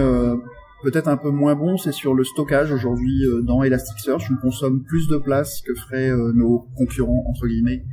peut-être 0.82 1.08
un 1.08 1.18
peu 1.18 1.30
moins 1.30 1.56
bon, 1.56 1.78
c'est 1.78 1.92
sur 1.92 2.16
le 2.16 2.24
stockage 2.24 2.72
aujourd'hui 2.72 3.24
dans 3.44 3.62
Elasticsearch. 3.62 4.24
On 4.32 4.42
consomme 4.42 4.82
plus 4.84 5.08
de 5.08 5.18
place 5.18 5.62
que 5.62 5.76
feraient 5.76 6.10
nos 6.34 6.68
concurrents 6.76 7.24
entre 7.30 7.46
guillemets 7.46 7.84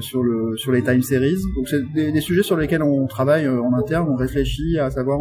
sur 0.00 0.22
le 0.22 0.54
sur 0.58 0.72
les 0.72 0.82
time 0.82 1.00
series. 1.00 1.38
Donc 1.56 1.66
c'est 1.66 1.82
des, 1.94 2.12
des 2.12 2.20
sujets 2.20 2.42
sur 2.42 2.58
lesquels 2.58 2.82
on 2.82 3.06
travaille 3.06 3.48
en 3.48 3.72
interne, 3.72 4.06
on 4.10 4.16
réfléchit 4.16 4.78
à 4.78 4.90
savoir 4.90 5.20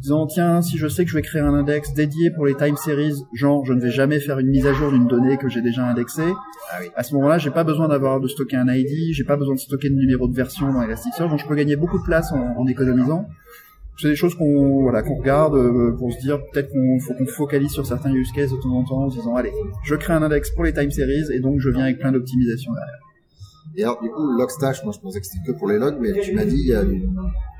disant 0.00 0.26
tiens 0.26 0.62
si 0.62 0.78
je 0.78 0.86
sais 0.86 1.04
que 1.04 1.10
je 1.10 1.16
vais 1.16 1.22
créer 1.22 1.42
un 1.42 1.54
index 1.54 1.92
dédié 1.94 2.30
pour 2.30 2.46
les 2.46 2.54
time 2.54 2.76
series, 2.76 3.14
genre 3.34 3.64
je 3.64 3.72
ne 3.72 3.80
vais 3.80 3.90
jamais 3.90 4.20
faire 4.20 4.38
une 4.38 4.48
mise 4.48 4.66
à 4.66 4.72
jour 4.72 4.90
d'une 4.90 5.06
donnée 5.06 5.36
que 5.36 5.48
j'ai 5.48 5.62
déjà 5.62 5.84
indexée. 5.86 6.32
Ah 6.70 6.76
oui. 6.80 6.90
À 6.94 7.02
ce 7.02 7.14
moment-là, 7.14 7.38
j'ai 7.38 7.50
pas 7.50 7.64
besoin 7.64 7.88
d'avoir 7.88 8.20
de 8.20 8.28
stocker 8.28 8.56
un 8.56 8.68
ID, 8.68 9.12
j'ai 9.12 9.24
pas 9.24 9.36
besoin 9.36 9.54
de 9.54 9.60
stocker 9.60 9.90
de 9.90 9.94
numéro 9.94 10.28
de 10.28 10.34
version 10.34 10.72
dans 10.72 10.82
Elasticsearch, 10.82 11.30
donc 11.30 11.38
je 11.40 11.46
peux 11.46 11.54
gagner 11.54 11.76
beaucoup 11.76 11.98
de 11.98 12.04
place 12.04 12.32
en, 12.32 12.56
en 12.56 12.66
économisant. 12.66 13.26
C'est 13.98 14.08
des 14.08 14.16
choses 14.16 14.34
qu'on 14.34 14.82
voilà 14.82 15.02
qu'on 15.02 15.16
regarde 15.16 15.54
euh, 15.54 15.96
pour 15.96 16.12
se 16.12 16.18
dire 16.20 16.38
peut-être 16.52 16.70
qu'on 16.70 17.00
faut 17.00 17.14
qu'on 17.14 17.26
focalise 17.26 17.70
sur 17.70 17.86
certains 17.86 18.12
use 18.12 18.30
cases 18.32 18.50
de 18.50 18.56
temps 18.56 18.76
en 18.76 18.84
temps 18.84 19.04
en 19.04 19.10
se 19.10 19.16
disant 19.16 19.34
allez 19.36 19.52
je 19.84 19.94
crée 19.94 20.12
un 20.12 20.22
index 20.22 20.50
pour 20.50 20.64
les 20.64 20.74
time 20.74 20.90
series 20.90 21.32
et 21.32 21.40
donc 21.40 21.60
je 21.60 21.70
viens 21.70 21.84
avec 21.84 21.98
plein 21.98 22.12
d'optimisation 22.12 22.72
derrière. 22.74 23.00
Et 23.74 23.82
alors 23.84 24.02
du 24.02 24.10
coup 24.10 24.22
Logstash, 24.38 24.84
moi 24.84 24.92
je 24.94 25.00
pensais 25.00 25.18
que 25.20 25.26
c'était 25.26 25.50
que 25.50 25.52
pour 25.56 25.68
les 25.68 25.78
logs, 25.78 25.96
mais 25.98 26.12
tu 26.20 26.34
m'as 26.34 26.44
dit 26.44 26.58
il 26.58 26.68
y 26.68 26.74
a 26.74 26.80
un 26.80 26.90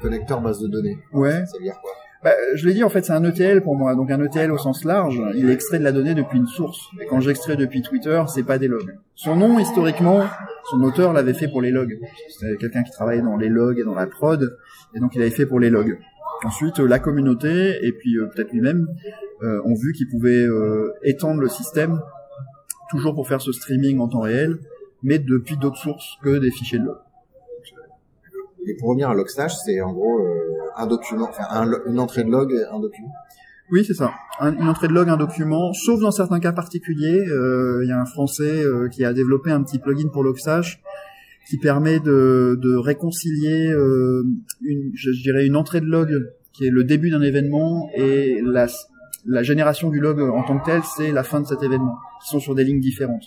connecteur 0.02 0.42
base 0.42 0.60
de 0.60 0.68
données. 0.68 0.98
Ouais. 1.14 1.46
Ça 1.46 1.56
veut 1.56 1.64
dire 1.64 1.78
quoi? 1.80 1.92
Bah, 2.24 2.32
je 2.54 2.66
l'ai 2.66 2.74
dit, 2.74 2.82
en 2.82 2.88
fait, 2.88 3.04
c'est 3.04 3.12
un 3.12 3.24
ETL 3.24 3.62
pour 3.62 3.76
moi. 3.76 3.94
Donc 3.94 4.10
un 4.10 4.22
ETL 4.22 4.50
au 4.50 4.58
sens 4.58 4.84
large, 4.84 5.20
il 5.34 5.50
extrait 5.50 5.78
de 5.78 5.84
la 5.84 5.92
donnée 5.92 6.14
depuis 6.14 6.38
une 6.38 6.46
source. 6.46 6.88
Et 7.00 7.06
quand 7.06 7.20
j'extrais 7.20 7.56
depuis 7.56 7.82
Twitter, 7.82 8.22
c'est 8.28 8.42
pas 8.42 8.58
des 8.58 8.68
logs. 8.68 8.96
Son 9.14 9.36
nom, 9.36 9.58
historiquement, 9.58 10.24
son 10.70 10.82
auteur 10.82 11.12
l'avait 11.12 11.34
fait 11.34 11.48
pour 11.48 11.62
les 11.62 11.70
logs. 11.70 11.98
C'était 12.28 12.56
quelqu'un 12.56 12.82
qui 12.82 12.90
travaillait 12.90 13.22
dans 13.22 13.36
les 13.36 13.48
logs 13.48 13.78
et 13.78 13.84
dans 13.84 13.94
la 13.94 14.06
prod, 14.06 14.58
et 14.94 15.00
donc 15.00 15.14
il 15.14 15.20
avait 15.20 15.30
fait 15.30 15.46
pour 15.46 15.60
les 15.60 15.70
logs. 15.70 15.98
Ensuite, 16.44 16.80
euh, 16.80 16.86
la 16.86 16.98
communauté 16.98 17.78
et 17.82 17.92
puis 17.92 18.18
euh, 18.18 18.26
peut-être 18.26 18.52
lui-même 18.52 18.86
euh, 19.42 19.60
ont 19.64 19.74
vu 19.74 19.92
qu'il 19.92 20.08
pouvait 20.08 20.46
étendre 21.02 21.40
le 21.40 21.48
système 21.48 22.00
toujours 22.90 23.14
pour 23.14 23.26
faire 23.26 23.40
ce 23.40 23.52
streaming 23.52 23.98
en 23.98 24.08
temps 24.08 24.20
réel, 24.20 24.58
mais 25.02 25.18
depuis 25.18 25.56
d'autres 25.56 25.78
sources 25.78 26.16
que 26.22 26.38
des 26.38 26.50
fichiers 26.50 26.78
de 26.78 26.84
log. 26.84 26.96
Et 28.66 28.74
pour 28.78 28.88
revenir 28.90 29.08
à 29.08 29.14
Logstash, 29.14 29.54
c'est 29.64 29.80
en 29.80 29.92
gros 29.92 30.18
euh, 30.18 30.32
un 30.76 30.86
document, 30.86 31.30
une 31.86 32.00
entrée 32.00 32.24
de 32.24 32.30
log 32.30 32.52
un 32.72 32.80
document. 32.80 33.12
Oui, 33.70 33.84
c'est 33.84 33.94
ça. 33.94 34.12
Un- 34.40 34.54
une 34.56 34.68
entrée 34.68 34.88
de 34.88 34.92
log, 34.92 35.08
un 35.08 35.16
document, 35.16 35.72
sauf 35.72 36.00
dans 36.00 36.10
certains 36.10 36.40
cas 36.40 36.52
particuliers. 36.52 37.24
euh, 37.30 37.80
Il 37.84 37.88
y 37.88 37.92
a 37.92 38.00
un 38.00 38.04
Français 38.06 38.62
euh, 38.64 38.88
qui 38.88 39.04
a 39.04 39.12
développé 39.12 39.50
un 39.50 39.62
petit 39.62 39.78
plugin 39.78 40.08
pour 40.12 40.22
Logstash 40.22 40.80
qui 41.48 41.58
permet 41.58 42.00
de, 42.00 42.76
réconcilier, 42.76 43.68
une, 44.62 44.90
je, 44.94 45.10
dirais, 45.22 45.46
une 45.46 45.54
entrée 45.54 45.80
de 45.80 45.86
log 45.86 46.10
qui 46.52 46.66
est 46.66 46.70
le 46.70 46.82
début 46.82 47.08
d'un 47.10 47.22
événement 47.22 47.88
et 47.94 48.40
la, 48.42 48.66
la 49.26 49.42
génération 49.44 49.90
du 49.90 50.00
log 50.00 50.20
en 50.20 50.42
tant 50.42 50.58
que 50.58 50.64
tel, 50.64 50.82
c'est 50.96 51.12
la 51.12 51.22
fin 51.22 51.40
de 51.40 51.46
cet 51.46 51.62
événement, 51.62 51.94
qui 52.20 52.30
sont 52.30 52.40
sur 52.40 52.56
des 52.56 52.64
lignes 52.64 52.80
différentes. 52.80 53.22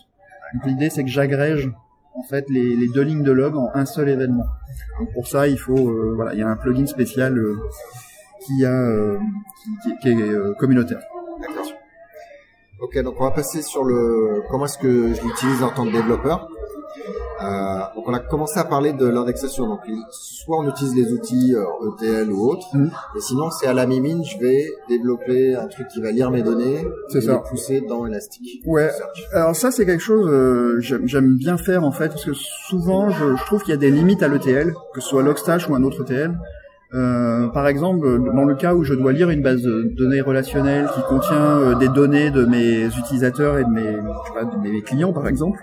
L'idée, 0.66 0.90
c'est 0.90 1.04
que 1.06 1.10
j'agrège 1.10 1.72
en 2.20 2.24
fait 2.24 2.46
les, 2.50 2.88
deux 2.90 3.02
lignes 3.02 3.24
de 3.24 3.32
log 3.32 3.56
en 3.56 3.70
un 3.74 3.86
seul 3.86 4.10
événement. 4.10 4.46
Donc 5.00 5.14
pour 5.14 5.28
ça, 5.28 5.48
il 5.48 5.58
faut, 5.58 5.90
euh, 5.90 6.14
voilà, 6.16 6.34
il 6.34 6.40
y 6.40 6.44
a 6.44 6.48
un 6.50 6.56
plugin 6.58 6.86
spécial 6.86 7.38
euh, 7.38 7.58
qui 8.46 8.66
a 8.66 8.72
euh, 8.74 9.18
qui, 9.84 9.98
qui- 10.02 10.10
est 10.10 10.58
communautaire. 10.60 11.02
D'accord. 11.42 11.72
Ok, 12.82 12.98
donc 13.04 13.16
on 13.20 13.24
va 13.24 13.32
passer 13.32 13.62
sur 13.62 13.84
le 13.84 14.42
comment 14.50 14.66
est-ce 14.66 14.78
que 14.78 15.14
je 15.14 15.22
l'utilise 15.22 15.64
en 15.64 15.70
tant 15.70 15.86
que 15.86 15.92
développeur? 15.92 16.50
Euh, 17.42 17.80
donc 17.96 18.04
on 18.08 18.14
a 18.14 18.20
commencé 18.20 18.60
à 18.60 18.66
parler 18.66 18.92
de 18.94 19.06
l'indexation. 19.08 19.68
Donc 19.68 19.80
soit 20.12 20.58
on 20.60 20.68
utilise 20.70 20.96
les 20.96 21.14
outils 21.14 21.56
euh, 21.56 21.64
ETL 22.02 22.32
ou 22.32 22.50
autres, 22.50 22.68
Mhm. 22.74 22.92
et 23.16 23.20
sinon 23.22 23.50
c'est 23.50 23.68
à 23.68 23.74
la 23.74 23.86
mimine, 23.86 24.24
je 24.26 24.38
vais 24.40 24.68
développer 24.90 25.56
un 25.56 25.68
truc 25.68 25.88
qui 25.88 26.02
va 26.02 26.12
lire 26.12 26.32
mes 26.32 26.42
données 26.42 26.86
C'est 27.10 27.20
et 27.20 27.22
ça. 27.22 27.34
les 27.34 27.50
pousser 27.50 27.82
dans 27.88 28.06
Elastic. 28.06 28.62
Ouais. 28.66 28.90
Search. 28.90 29.28
Alors 29.34 29.56
ça 29.56 29.72
c'est 29.72 29.86
quelque 29.86 30.04
chose 30.04 30.28
euh, 30.30 30.80
j'aime 30.80 31.08
j'aime 31.08 31.36
bien 31.38 31.58
faire 31.58 31.84
en 31.86 31.92
fait 31.92 32.10
parce 32.10 32.26
que 32.26 32.34
souvent 32.34 33.10
je, 33.10 33.36
je 33.36 33.46
trouve 33.46 33.62
qu'il 33.62 33.72
y 33.72 33.78
a 33.78 33.78
des 33.78 33.92
limites 33.92 34.22
à 34.24 34.28
l'ETL, 34.28 34.74
que 34.94 35.00
ce 35.02 35.08
soit 35.08 35.24
Logstash 35.24 35.70
ou 35.70 35.76
un 35.76 35.84
autre 35.84 36.02
ETL. 36.04 36.38
Euh, 36.96 37.48
par 37.50 37.68
exemple, 37.68 38.20
dans 38.34 38.46
le 38.46 38.56
cas 38.56 38.74
où 38.74 38.84
je 38.84 38.96
dois 38.96 39.14
lire 39.14 39.30
une 39.30 39.44
base 39.44 39.62
de 39.62 39.94
données 39.96 40.22
relationnelle 40.22 40.90
qui 40.96 41.02
contient 41.08 41.60
euh, 41.60 41.76
des 41.76 41.88
données 41.88 42.32
de 42.32 42.46
mes 42.46 42.86
utilisateurs 42.88 43.60
et 43.60 43.64
de 43.64 43.70
mes, 43.70 43.92
je 43.92 44.28
sais 44.28 44.34
pas, 44.34 44.44
de 44.46 44.58
mes 44.58 44.82
clients 44.82 45.14
par 45.14 45.28
exemple, 45.28 45.60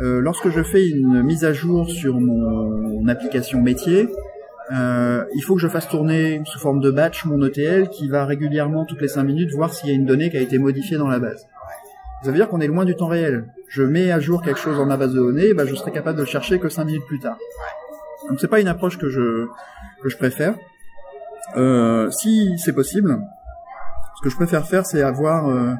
euh, 0.00 0.20
lorsque 0.20 0.48
je 0.48 0.62
fais 0.62 0.88
une 0.88 1.22
mise 1.22 1.44
à 1.44 1.52
jour 1.52 1.88
sur 1.88 2.18
mon 2.20 3.06
application 3.08 3.60
métier, 3.60 4.08
euh, 4.72 5.24
il 5.34 5.42
faut 5.42 5.54
que 5.54 5.60
je 5.60 5.68
fasse 5.68 5.88
tourner 5.88 6.40
sous 6.44 6.58
forme 6.58 6.80
de 6.80 6.90
batch 6.90 7.24
mon 7.24 7.44
ETL 7.44 7.88
qui 7.88 8.08
va 8.08 8.24
régulièrement 8.24 8.86
toutes 8.86 9.02
les 9.02 9.08
5 9.08 9.22
minutes 9.24 9.52
voir 9.52 9.72
s'il 9.74 9.88
y 9.88 9.92
a 9.92 9.94
une 9.94 10.06
donnée 10.06 10.30
qui 10.30 10.36
a 10.36 10.40
été 10.40 10.58
modifiée 10.58 10.96
dans 10.96 11.08
la 11.08 11.18
base. 11.18 11.46
Ça 12.22 12.30
veut 12.30 12.36
dire 12.36 12.48
qu'on 12.48 12.60
est 12.60 12.68
loin 12.68 12.84
du 12.84 12.94
temps 12.94 13.08
réel. 13.08 13.46
Je 13.68 13.82
mets 13.82 14.12
à 14.12 14.20
jour 14.20 14.42
quelque 14.42 14.60
chose 14.60 14.76
dans 14.76 14.86
ma 14.86 14.96
base 14.96 15.12
de 15.12 15.18
données, 15.18 15.54
bah, 15.54 15.66
je 15.66 15.74
serai 15.74 15.90
capable 15.90 16.16
de 16.18 16.22
le 16.22 16.28
chercher 16.28 16.58
que 16.58 16.68
5 16.68 16.84
minutes 16.84 17.06
plus 17.06 17.18
tard. 17.18 17.36
Donc 18.28 18.40
c'est 18.40 18.48
pas 18.48 18.60
une 18.60 18.68
approche 18.68 18.98
que 18.98 19.08
je 19.08 19.48
que 20.02 20.08
je 20.08 20.16
préfère. 20.16 20.54
Euh, 21.56 22.10
si 22.10 22.56
c'est 22.58 22.72
possible, 22.72 23.20
ce 24.16 24.22
que 24.22 24.30
je 24.30 24.36
préfère 24.36 24.66
faire, 24.66 24.86
c'est 24.86 25.02
avoir 25.02 25.48
euh, 25.48 25.74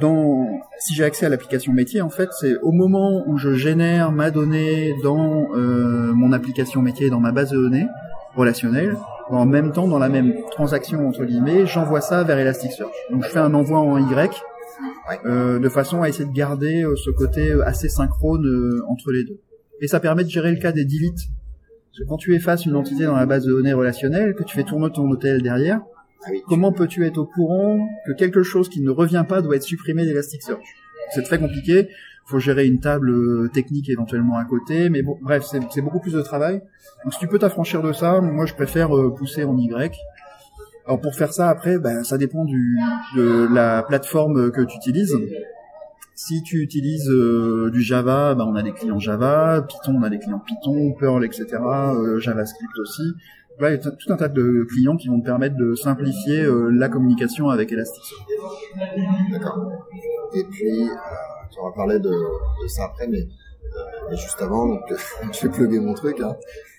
dans 0.00 0.46
si 0.78 0.94
j'ai 0.94 1.04
accès 1.04 1.26
à 1.26 1.28
l'application 1.28 1.72
métier, 1.72 2.00
en 2.02 2.10
fait, 2.10 2.30
c'est 2.40 2.56
au 2.62 2.72
moment 2.72 3.24
où 3.26 3.38
je 3.38 3.54
génère 3.54 4.12
ma 4.12 4.30
donnée 4.30 4.94
dans 5.02 5.48
euh, 5.54 6.12
mon 6.12 6.32
application 6.32 6.82
métier, 6.82 7.10
dans 7.10 7.20
ma 7.20 7.32
base 7.32 7.50
de 7.50 7.56
données 7.56 7.86
relationnelle, 8.34 8.96
en 9.30 9.46
même 9.46 9.72
temps, 9.72 9.88
dans 9.88 9.98
la 9.98 10.08
même 10.08 10.34
transaction 10.50 11.06
entre 11.08 11.24
guillemets, 11.24 11.66
j'envoie 11.66 12.00
ça 12.00 12.24
vers 12.24 12.38
Elasticsearch. 12.38 12.92
Donc 13.10 13.24
je 13.24 13.28
fais 13.28 13.38
un 13.38 13.54
envoi 13.54 13.78
en 13.78 13.96
Y 13.98 14.42
euh, 15.24 15.58
de 15.58 15.68
façon 15.68 16.02
à 16.02 16.08
essayer 16.08 16.28
de 16.28 16.34
garder 16.34 16.82
euh, 16.82 16.96
ce 16.96 17.10
côté 17.10 17.52
euh, 17.52 17.66
assez 17.66 17.88
synchrone 17.88 18.46
euh, 18.46 18.82
entre 18.88 19.12
les 19.12 19.24
deux. 19.24 19.38
Et 19.80 19.86
ça 19.86 20.00
permet 20.00 20.24
de 20.24 20.28
gérer 20.28 20.50
le 20.50 20.58
cas 20.58 20.72
des 20.72 20.84
deletes. 20.84 21.28
Parce 21.90 22.00
que 22.00 22.08
quand 22.08 22.16
tu 22.16 22.34
effaces 22.34 22.66
une 22.66 22.74
entité 22.74 23.04
dans 23.04 23.16
la 23.16 23.26
base 23.26 23.44
de 23.44 23.52
données 23.52 23.72
relationnelle, 23.72 24.34
que 24.34 24.42
tu 24.42 24.56
fais 24.56 24.64
tourner 24.64 24.90
ton 24.90 25.08
hôtel 25.10 25.42
derrière, 25.42 25.80
Comment 26.48 26.72
peux-tu 26.72 27.04
être 27.06 27.18
au 27.18 27.26
courant 27.26 27.88
que 28.06 28.12
quelque 28.12 28.42
chose 28.42 28.68
qui 28.68 28.80
ne 28.80 28.90
revient 28.90 29.24
pas 29.28 29.42
doit 29.42 29.56
être 29.56 29.62
supprimé 29.62 30.04
d'Elasticsearch? 30.04 30.64
C'est 31.14 31.22
très 31.22 31.38
compliqué. 31.38 31.88
Il 32.26 32.30
faut 32.30 32.38
gérer 32.38 32.66
une 32.66 32.80
table 32.80 33.10
euh, 33.10 33.50
technique 33.52 33.90
éventuellement 33.90 34.38
à 34.38 34.44
côté, 34.44 34.88
mais 34.88 35.02
bon, 35.02 35.18
bref, 35.20 35.44
c'est 35.44 35.82
beaucoup 35.82 36.00
plus 36.00 36.14
de 36.14 36.22
travail. 36.22 36.62
Donc 37.04 37.12
si 37.12 37.18
tu 37.18 37.28
peux 37.28 37.38
t'affranchir 37.38 37.82
de 37.82 37.92
ça, 37.92 38.20
moi 38.22 38.46
je 38.46 38.54
préfère 38.54 38.96
euh, 38.96 39.14
pousser 39.14 39.44
en 39.44 39.58
Y. 39.58 39.94
Alors 40.86 41.00
pour 41.00 41.14
faire 41.14 41.34
ça, 41.34 41.50
après, 41.50 41.78
ben, 41.78 42.02
ça 42.02 42.16
dépend 42.16 42.44
de 42.46 43.52
la 43.52 43.82
plateforme 43.82 44.50
que 44.50 44.62
tu 44.62 44.76
utilises. 44.76 45.14
Si 46.14 46.42
tu 46.42 46.62
utilises 46.62 47.10
euh, 47.10 47.70
du 47.70 47.82
Java, 47.82 48.34
ben, 48.34 48.44
on 48.44 48.54
a 48.54 48.62
des 48.62 48.72
clients 48.72 48.98
Java, 48.98 49.62
Python, 49.68 49.96
on 49.98 50.02
a 50.02 50.08
des 50.08 50.18
clients 50.18 50.42
Python, 50.46 50.94
Perl, 50.98 51.24
etc., 51.24 51.46
JavaScript 52.18 52.78
aussi. 52.78 53.12
Là, 53.60 53.70
il 53.70 53.72
y 53.72 53.74
a 53.74 53.78
tout 53.78 54.12
un 54.12 54.16
tas 54.16 54.28
de 54.28 54.66
clients 54.68 54.96
qui 54.96 55.08
vont 55.08 55.20
te 55.20 55.24
permettre 55.26 55.56
de 55.56 55.74
simplifier 55.74 56.40
euh, 56.42 56.70
la 56.70 56.88
communication 56.88 57.48
avec 57.50 57.70
Elasticsearch. 57.72 58.26
D'accord. 59.30 59.70
Et 60.34 60.44
puis, 60.44 60.82
euh, 60.88 60.94
tu 61.52 61.60
vas 61.62 61.70
parler 61.74 61.98
de, 62.00 62.10
de 62.10 62.66
ça 62.68 62.84
après, 62.86 63.06
mais, 63.06 63.20
euh, 63.20 63.80
mais 64.10 64.16
juste 64.16 64.40
avant, 64.42 64.66
donc, 64.66 64.80
je 65.32 65.46
vais 65.46 65.52
plugger 65.52 65.78
mon 65.80 65.94
truc. 65.94 66.20
Hein. 66.20 66.34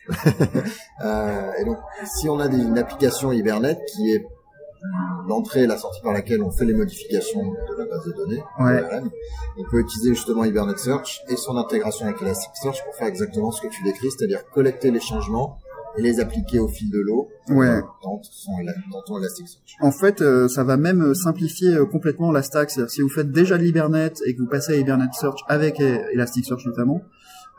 Euh, 1.04 1.52
et 1.60 1.66
donc, 1.66 1.78
si 2.06 2.30
on 2.30 2.40
a 2.40 2.48
des- 2.48 2.58
une 2.62 2.78
application 2.78 3.32
Hibernate 3.34 3.80
qui 3.94 4.12
est 4.14 4.26
l'entrée 5.28 5.64
et 5.64 5.68
la 5.68 5.78
sortie 5.78 6.02
par 6.02 6.14
laquelle 6.14 6.42
on 6.42 6.52
fait 6.52 6.64
les 6.66 6.74
modifications 6.74 7.44
de 7.44 7.76
la 7.78 7.86
base 7.86 8.06
de 8.06 8.14
données, 8.14 8.44
Ouais. 8.60 8.82
On 9.58 9.64
peut 9.70 9.80
utiliser 9.80 10.14
justement 10.14 10.46
Hibernate 10.46 10.78
Search 10.80 11.22
et 11.30 11.36
son 11.36 11.58
intégration 11.58 12.06
avec 12.08 12.22
Elasticsearch 12.22 12.84
pour 12.86 12.96
faire 12.96 13.08
exactement 13.08 13.52
ce 13.52 13.62
que 13.62 13.68
tu 13.68 13.84
décris, 13.84 14.08
c'est-à-dire 14.12 14.46
collecter 14.54 14.90
les 14.92 15.00
changements 15.02 15.58
et 15.98 16.02
les 16.02 16.20
appliquer 16.20 16.60
au 16.60 16.68
fil 16.68 16.90
de 16.92 17.00
l'eau 17.00 17.28
Ouais. 17.50 17.68
euh, 17.68 17.82
dans, 18.04 18.20
son, 18.24 18.52
dans 18.92 19.02
ton 19.04 19.18
Elasticsearch. 19.20 19.78
En 19.82 19.92
fait, 19.92 20.22
euh, 20.22 20.48
ça 20.48 20.64
va 20.64 20.78
même 20.78 21.02
euh, 21.02 21.14
simplifier 21.14 21.74
euh, 21.76 21.86
complètement 21.86 22.32
la 22.32 22.42
stack. 22.42 22.70
C'est-à-dire, 22.72 22.90
si 22.92 23.02
vous 23.02 23.10
faites 23.10 23.32
déjà 23.32 23.58
de 23.58 23.64
l'Hibernate 23.64 24.18
et 24.26 24.36
que 24.36 24.42
vous 24.42 24.48
passez 24.50 24.74
à 24.74 24.78
Hibernate 24.78 25.14
Search 25.14 25.40
avec 25.48 25.80
Elasticsearch 25.80 26.66
notamment, 26.66 27.02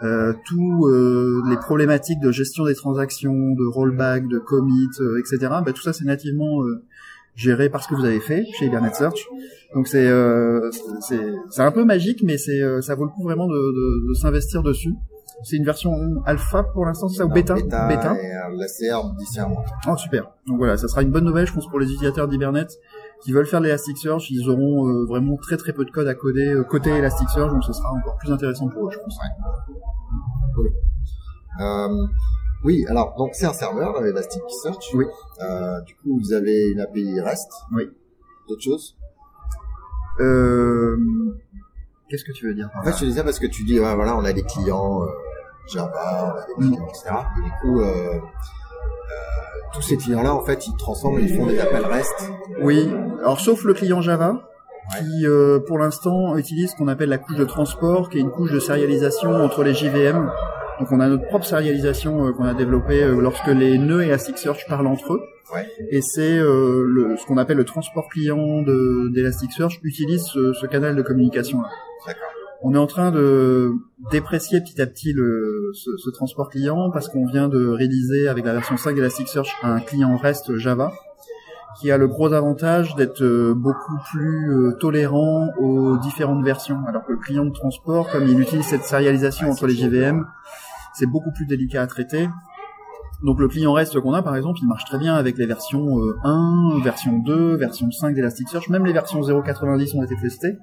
euh, 0.03 0.34
tous 0.47 0.87
euh, 0.89 1.41
les 1.49 1.57
problématiques 1.57 2.20
de 2.20 2.30
gestion 2.30 2.64
des 2.64 2.74
transactions, 2.74 3.32
de 3.55 3.64
rollback, 3.64 4.28
de 4.28 4.39
commit, 4.39 4.89
euh, 5.01 5.18
etc., 5.18 5.39
bah, 5.64 5.72
tout 5.72 5.80
ça 5.82 5.93
c'est 5.95 6.05
nativement 6.05 6.62
euh, 6.62 6.82
géré 7.34 7.70
par 7.70 7.82
ce 7.82 7.89
que 7.89 7.95
vous 7.95 8.05
avez 8.05 8.20
fait 8.20 8.45
chez 8.59 8.66
Hibernate 8.66 8.95
Search. 8.95 9.26
Donc 9.74 9.89
c'est 9.89 10.07
euh, 10.07 10.70
c'est 11.51 11.62
un 11.62 11.72
peu 11.72 11.84
magique, 11.84 12.22
mais 12.22 12.37
c'est 12.39 12.61
euh, 12.62 12.80
ça 12.82 12.95
vaut 12.95 13.05
le 13.05 13.11
coup 13.11 13.22
vraiment 13.22 13.47
de, 13.47 13.55
de, 13.55 14.09
de 14.09 14.14
s'investir 14.14 14.62
dessus. 14.62 14.93
C'est 15.43 15.57
une 15.57 15.64
version 15.64 15.93
alpha 16.24 16.62
pour 16.62 16.87
l'instant, 16.87 17.09
c'est 17.09 17.18
ça 17.18 17.24
ou 17.24 17.28
Non, 17.28 17.34
bêta 17.34 17.55
Bêta. 17.55 18.16
Et 18.16 18.32
euh, 18.34 18.57
la 18.57 18.66
CR 18.66 19.14
d'ici 19.16 19.39
un 19.39 19.49
mois. 19.49 19.64
Oh 19.87 19.97
super. 19.97 20.30
Donc 20.47 20.59
voilà, 20.59 20.76
ça 20.76 20.89
sera 20.89 21.03
une 21.03 21.11
bonne 21.11 21.24
nouvelle, 21.24 21.47
je 21.47 21.53
pense, 21.53 21.68
pour 21.68 21.78
les 21.78 21.87
utilisateurs 21.87 22.26
d'Hibernate 22.26 22.72
qui 23.22 23.32
veulent 23.32 23.47
faire 23.47 23.61
de 23.61 23.66
l'Elasticsearch. 23.66 24.30
Ils 24.30 24.49
auront 24.49 24.89
euh, 24.89 25.05
vraiment 25.07 25.37
très 25.37 25.57
très 25.57 25.72
peu 25.72 25.84
de 25.84 25.91
code 25.91 26.09
à 26.09 26.14
coder 26.14 26.49
euh, 26.49 26.64
côté 26.64 26.91
Elasticsearch, 26.91 27.51
donc 27.51 27.64
ce 27.64 27.72
sera 27.72 27.91
encore 27.93 28.16
plus 28.16 28.32
intéressant 28.32 28.68
pour 28.68 28.89
eux, 28.89 28.91
je 28.91 28.99
pense. 28.99 29.18
Euh, 31.61 32.07
oui, 32.64 32.84
alors 32.89 33.14
donc 33.16 33.30
c'est 33.34 33.47
un 33.47 33.53
serveur, 33.53 34.05
Elasticsearch. 34.05 34.95
Oui. 34.95 35.05
Du 35.87 35.95
coup, 35.97 36.18
vous 36.18 36.32
avez 36.32 36.70
une 36.70 36.80
API 36.80 37.20
REST. 37.20 37.51
Oui. 37.74 37.91
D'autres 38.49 38.62
choses? 38.62 38.97
Euh... 40.20 40.97
Qu'est-ce 42.09 42.24
que 42.24 42.32
tu 42.32 42.47
veux 42.47 42.55
dire 42.55 42.70
En 42.78 42.84
fait, 42.84 42.93
je 42.93 43.05
disais 43.05 43.24
parce 43.24 43.39
que 43.41 43.49
tu 43.49 43.64
dis, 43.64 43.80
ouais, 43.80 43.95
voilà, 43.95 44.16
on 44.16 44.24
a 44.24 44.32
des 44.32 44.45
clients 44.45 45.03
euh, 45.03 45.07
Java, 45.73 46.37
on 46.57 46.62
etc. 46.62 47.11
Et 47.39 47.43
du 47.45 47.51
coup, 47.61 47.81
euh, 47.81 47.87
euh, 47.87 48.19
tous 49.75 49.83
ces 49.83 49.97
clients-là, 49.97 50.35
en 50.35 50.43
fait, 50.45 50.67
ils 50.67 50.77
transforment, 50.77 51.21
ils 51.21 51.35
font 51.37 51.47
des 51.47 51.59
appels 51.59 51.85
REST. 51.85 52.31
Oui, 52.61 52.89
alors 53.21 53.41
sauf 53.41 53.64
le 53.64 53.75
client 53.75 54.01
Java, 54.01 54.49
qui 54.99 55.27
euh, 55.27 55.59
pour 55.59 55.79
l'instant 55.79 56.37
utilise 56.37 56.71
ce 56.71 56.77
qu'on 56.77 56.89
appelle 56.89 57.09
la 57.09 57.19
couche 57.19 57.37
de 57.37 57.45
transport, 57.45 58.09
qui 58.09 58.19
est 58.19 58.21
une 58.21 58.31
couche 58.31 58.53
de 58.53 58.61
sérialisation 58.61 59.33
entre 59.35 59.62
les 59.64 59.75
JVM. 59.75 60.31
Donc 60.79 60.93
on 60.93 61.01
a 61.01 61.09
notre 61.09 61.27
propre 61.29 61.47
sérialisation 61.47 62.27
euh, 62.27 62.33
qu'on 62.33 62.45
a 62.45 62.55
développée 62.55 63.03
euh, 63.03 63.19
lorsque 63.21 63.47
les 63.49 63.79
nœuds 63.79 64.03
Elasticsearch 64.03 64.67
parlent 64.69 64.87
entre 64.87 65.14
eux. 65.14 65.23
Ouais. 65.55 65.67
Et 65.91 66.03
c'est 66.03 66.39
ce 66.39 67.27
qu'on 67.27 67.39
appelle 67.39 67.57
le 67.57 67.64
transport 67.64 68.09
client 68.09 68.62
de- 68.62 69.09
d'Elasticsearch 69.14 69.79
utilise 69.85 70.25
ce, 70.25 70.53
ce 70.53 70.67
canal 70.67 70.97
de 70.97 71.03
communication 71.03 71.61
là. 71.62 71.69
D'accord. 72.07 72.23
On 72.63 72.75
est 72.75 72.79
en 72.79 72.87
train 72.87 73.11
de 73.11 73.73
déprécier 74.11 74.61
petit 74.61 74.81
à 74.81 74.87
petit 74.87 75.13
le, 75.13 75.71
ce, 75.75 75.91
ce 75.97 76.11
transport 76.11 76.49
client 76.49 76.91
parce 76.91 77.09
qu'on 77.09 77.27
vient 77.27 77.49
de 77.49 77.67
réaliser 77.67 78.29
avec 78.29 78.45
la 78.45 78.53
version 78.55 78.77
5 78.77 78.95
d'Elasticsearch 78.95 79.57
un 79.63 79.81
client 79.81 80.17
REST 80.17 80.57
Java 80.57 80.93
qui 81.79 81.91
a 81.91 81.99
le 81.99 82.09
gros 82.09 82.33
avantage 82.33 82.95
d'être 82.97 83.23
euh, 83.23 83.55
beaucoup 83.55 83.99
plus 84.11 84.51
euh, 84.51 84.73
tolérant 84.81 85.53
aux 85.59 85.99
différentes 85.99 86.45
versions. 86.45 86.81
Alors 86.89 87.05
que 87.05 87.13
le 87.13 87.19
client 87.19 87.45
de 87.45 87.51
transport, 87.51 88.11
comme 88.11 88.27
il 88.27 88.41
utilise 88.41 88.65
cette 88.65 88.85
sérialisation 88.85 89.51
entre 89.51 89.67
les 89.67 89.75
JVM, 89.75 90.27
c'est 90.95 91.07
beaucoup 91.07 91.31
plus 91.33 91.47
délicat 91.47 91.83
à 91.83 91.87
traiter. 91.87 92.29
Donc 93.25 93.41
le 93.41 93.49
client 93.49 93.73
REST 93.73 93.99
qu'on 94.01 94.12
a 94.12 94.23
par 94.23 94.37
exemple, 94.37 94.59
il 94.62 94.69
marche 94.69 94.85
très 94.85 94.99
bien 94.99 95.14
avec 95.14 95.39
les 95.39 95.47
versions 95.47 96.01
euh, 96.03 96.17
1, 96.25 96.81
version 96.85 97.19
2, 97.19 97.57
version 97.57 97.91
5 97.91 98.14
d'Elasticsearch, 98.14 98.69
même 98.69 98.85
les 98.85 98.93
versions 98.93 99.21
0.90 99.21 99.97
ont 99.97 100.03
été 100.03 100.14
testées. 100.21 100.59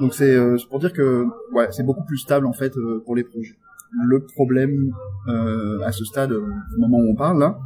Donc 0.00 0.12
c'est 0.14 0.34
euh, 0.34 0.58
c'est 0.58 0.68
pour 0.68 0.80
dire 0.80 0.92
que 0.92 1.24
ouais, 1.52 1.68
c'est 1.70 1.84
beaucoup 1.84 2.04
plus 2.04 2.18
stable 2.18 2.46
en 2.46 2.52
fait 2.52 2.76
euh, 2.76 3.02
pour 3.04 3.14
les 3.14 3.22
projets. 3.22 3.56
Le 4.06 4.20
problème 4.24 4.92
euh, 5.28 5.80
à 5.84 5.92
ce 5.92 6.04
stade, 6.04 6.32
euh, 6.32 6.40
au 6.76 6.80
moment 6.80 6.98
où 6.98 7.10
on 7.12 7.14
parle 7.14 7.38
là, 7.38 7.58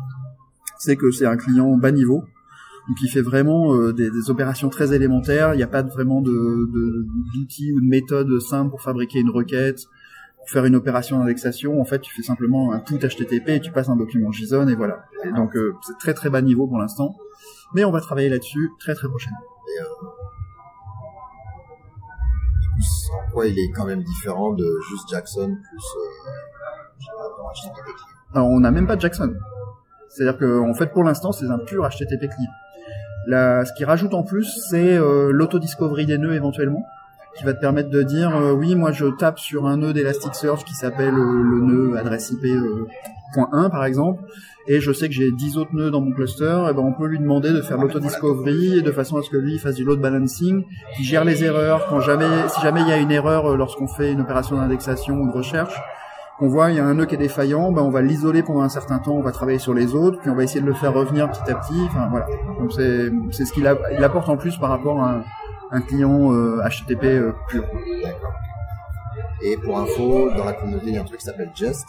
c'est 0.78 0.96
que 0.96 1.10
c'est 1.10 1.26
un 1.26 1.36
client 1.36 1.76
bas 1.78 1.92
niveau, 1.92 2.24
donc 2.88 2.96
il 3.02 3.08
fait 3.08 3.22
vraiment 3.22 3.74
euh, 3.74 3.92
des, 3.92 4.10
des 4.10 4.28
opérations 4.30 4.68
très 4.68 4.92
élémentaires. 4.94 5.54
Il 5.54 5.56
n'y 5.56 5.62
a 5.62 5.68
pas 5.68 5.82
vraiment 5.82 6.20
de- 6.20 6.68
d'outils 7.34 7.72
ou 7.72 7.80
de 7.80 7.86
méthodes 7.86 8.38
simples 8.40 8.70
pour 8.70 8.82
fabriquer 8.82 9.20
une 9.20 9.30
requête, 9.30 9.86
pour 10.46 10.52
faire 10.52 10.64
une 10.64 10.76
opération 10.76 11.18
d'indexation. 11.18 11.80
En 11.80 11.84
fait, 11.84 11.98
tu 11.98 12.14
fais 12.14 12.22
simplement 12.22 12.72
un 12.72 12.78
put 12.78 12.98
HTTP 12.98 13.48
et 13.48 13.60
tu 13.60 13.72
passes 13.72 13.88
un 13.88 13.96
document 13.96 14.30
JSON 14.30 14.68
et 14.68 14.76
voilà. 14.76 15.04
Et 15.24 15.32
donc 15.32 15.56
euh, 15.56 15.74
c'est 15.82 15.98
très 15.98 16.14
très 16.14 16.30
bas 16.30 16.40
niveau 16.40 16.68
pour 16.68 16.78
l'instant, 16.78 17.16
mais 17.74 17.84
on 17.84 17.90
va 17.90 18.00
travailler 18.00 18.28
là-dessus 18.28 18.70
très 18.78 18.94
très 18.94 19.08
prochainement. 19.08 19.38
En 23.12 23.32
quoi? 23.32 23.46
Il 23.46 23.58
est 23.58 23.70
quand 23.74 23.86
même 23.86 24.02
différent 24.02 24.52
de 24.52 24.66
juste 24.88 25.08
Jackson 25.10 25.56
plus, 25.70 25.84
euh. 25.96 26.36
Alors 28.34 28.48
on 28.48 28.60
n'a 28.60 28.70
même 28.70 28.86
pas 28.86 28.96
de 28.96 29.00
Jackson. 29.00 29.34
C'est-à-dire 30.08 30.38
que 30.38 30.60
en 30.60 30.74
fait 30.74 30.92
pour 30.92 31.02
l'instant 31.02 31.32
c'est 31.32 31.46
un 31.46 31.58
pur 31.58 31.88
HTTP 31.88 32.28
client. 32.28 32.52
Là, 33.26 33.64
ce 33.64 33.72
qui 33.72 33.84
rajoute 33.84 34.14
en 34.14 34.22
plus 34.22 34.44
c'est 34.70 34.96
euh, 34.96 35.32
l'autodiscovery 35.32 36.06
des 36.06 36.18
nœuds 36.18 36.34
éventuellement, 36.34 36.84
qui 37.36 37.44
va 37.44 37.52
te 37.52 37.60
permettre 37.60 37.90
de 37.90 38.02
dire 38.02 38.36
euh, 38.36 38.52
oui 38.52 38.74
moi 38.74 38.92
je 38.92 39.06
tape 39.06 39.38
sur 39.38 39.66
un 39.66 39.76
nœud 39.76 39.92
d'Elasticsearch 39.92 40.64
qui 40.64 40.74
s'appelle 40.74 41.14
euh, 41.14 41.42
le 41.42 41.60
nœud 41.60 41.96
adresse 41.96 42.30
IP 42.30 42.44
euh, 42.44 42.86
point 43.34 43.48
.1 43.52 43.70
par 43.70 43.84
exemple, 43.84 44.22
et 44.68 44.80
je 44.80 44.92
sais 44.92 45.08
que 45.08 45.14
j'ai 45.14 45.30
10 45.30 45.58
autres 45.58 45.74
nœuds 45.74 45.90
dans 45.90 46.00
mon 46.00 46.12
cluster, 46.12 46.66
et 46.70 46.72
ben 46.72 46.82
on 46.82 46.92
peut 46.92 47.06
lui 47.06 47.18
demander 47.18 47.52
de 47.52 47.60
faire 47.60 47.78
l'autodiscovery 47.78 48.82
de 48.82 48.92
façon 48.92 49.18
à 49.18 49.22
ce 49.22 49.30
que 49.30 49.36
lui 49.36 49.58
fasse 49.58 49.74
du 49.74 49.84
load 49.84 50.00
balancing, 50.00 50.64
qui 50.96 51.04
gère 51.04 51.24
les 51.24 51.44
erreurs 51.44 51.86
quand 51.88 52.00
jamais 52.00 52.48
si 52.48 52.60
jamais 52.60 52.80
il 52.82 52.88
y 52.88 52.92
a 52.92 52.98
une 52.98 53.12
erreur 53.12 53.46
euh, 53.46 53.56
lorsqu'on 53.56 53.88
fait 53.88 54.12
une 54.12 54.20
opération 54.20 54.56
d'indexation 54.56 55.16
ou 55.16 55.26
de 55.26 55.32
recherche 55.32 55.76
on 56.38 56.48
voit 56.48 56.70
il 56.70 56.76
y 56.76 56.80
a 56.80 56.84
un 56.84 56.94
nœud 56.94 57.06
qui 57.06 57.14
est 57.14 57.18
défaillant, 57.18 57.72
ben 57.72 57.82
on 57.82 57.90
va 57.90 58.02
l'isoler 58.02 58.42
pendant 58.42 58.60
un 58.60 58.68
certain 58.68 58.98
temps, 58.98 59.14
on 59.14 59.22
va 59.22 59.32
travailler 59.32 59.58
sur 59.58 59.72
les 59.72 59.94
autres, 59.94 60.18
puis 60.20 60.28
on 60.28 60.34
va 60.34 60.44
essayer 60.44 60.60
de 60.60 60.66
le 60.66 60.74
faire 60.74 60.92
revenir 60.92 61.30
petit 61.30 61.50
à 61.50 61.54
petit. 61.54 61.80
Enfin 61.88 62.08
voilà. 62.10 62.26
Donc 62.58 62.72
c'est 62.72 63.10
c'est 63.30 63.46
ce 63.46 63.52
qu'il 63.52 63.66
apporte 63.66 64.28
en 64.28 64.36
plus 64.36 64.56
par 64.58 64.68
rapport 64.68 65.00
à 65.00 65.24
un, 65.70 65.80
client 65.80 66.32
euh, 66.32 66.60
HTTP 66.68 67.04
euh, 67.04 67.32
pur. 67.48 67.64
D'accord. 68.02 68.32
Et 69.42 69.56
pour 69.58 69.78
info, 69.78 70.30
dans 70.36 70.44
la 70.44 70.52
communauté, 70.54 70.84
il 70.88 70.94
y 70.94 70.98
a 70.98 71.02
un 71.02 71.04
truc 71.04 71.18
qui 71.18 71.24
s'appelle 71.24 71.50
Jest. 71.54 71.86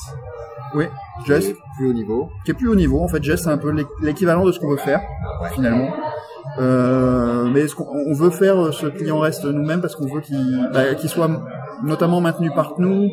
Oui, 0.76 0.86
qui 1.24 1.28
Jest, 1.32 1.50
est 1.52 1.56
plus 1.78 1.90
haut 1.90 1.94
niveau. 1.94 2.30
qui 2.44 2.52
est 2.52 2.54
plus 2.54 2.68
haut 2.68 2.76
niveau. 2.76 3.02
En 3.02 3.08
fait, 3.08 3.24
Jest 3.24 3.46
c'est 3.46 3.50
un 3.50 3.58
peu 3.58 3.72
l'équ- 3.72 3.88
l'équivalent 4.02 4.44
de 4.46 4.52
ce 4.52 4.60
qu'on 4.60 4.70
veut 4.70 4.78
faire 4.78 5.02
Ouais. 5.42 5.50
finalement. 5.52 5.90
Euh, 6.60 7.46
mais 7.54 7.68
ce 7.68 7.76
qu'on 7.76 7.88
on 7.90 8.14
veut 8.14 8.30
faire 8.32 8.58
euh, 8.58 8.72
ce 8.72 8.88
client 8.88 9.20
reste 9.20 9.46
nous-mêmes 9.46 9.82
parce 9.82 9.96
qu'on 9.96 10.08
veut 10.08 10.22
qu'il 10.22 10.70
bah, 10.74 10.96
qu'il 10.96 11.10
soit 11.10 11.30
notamment 11.84 12.20
maintenu 12.20 12.50
par 12.52 12.74
nous 12.80 13.10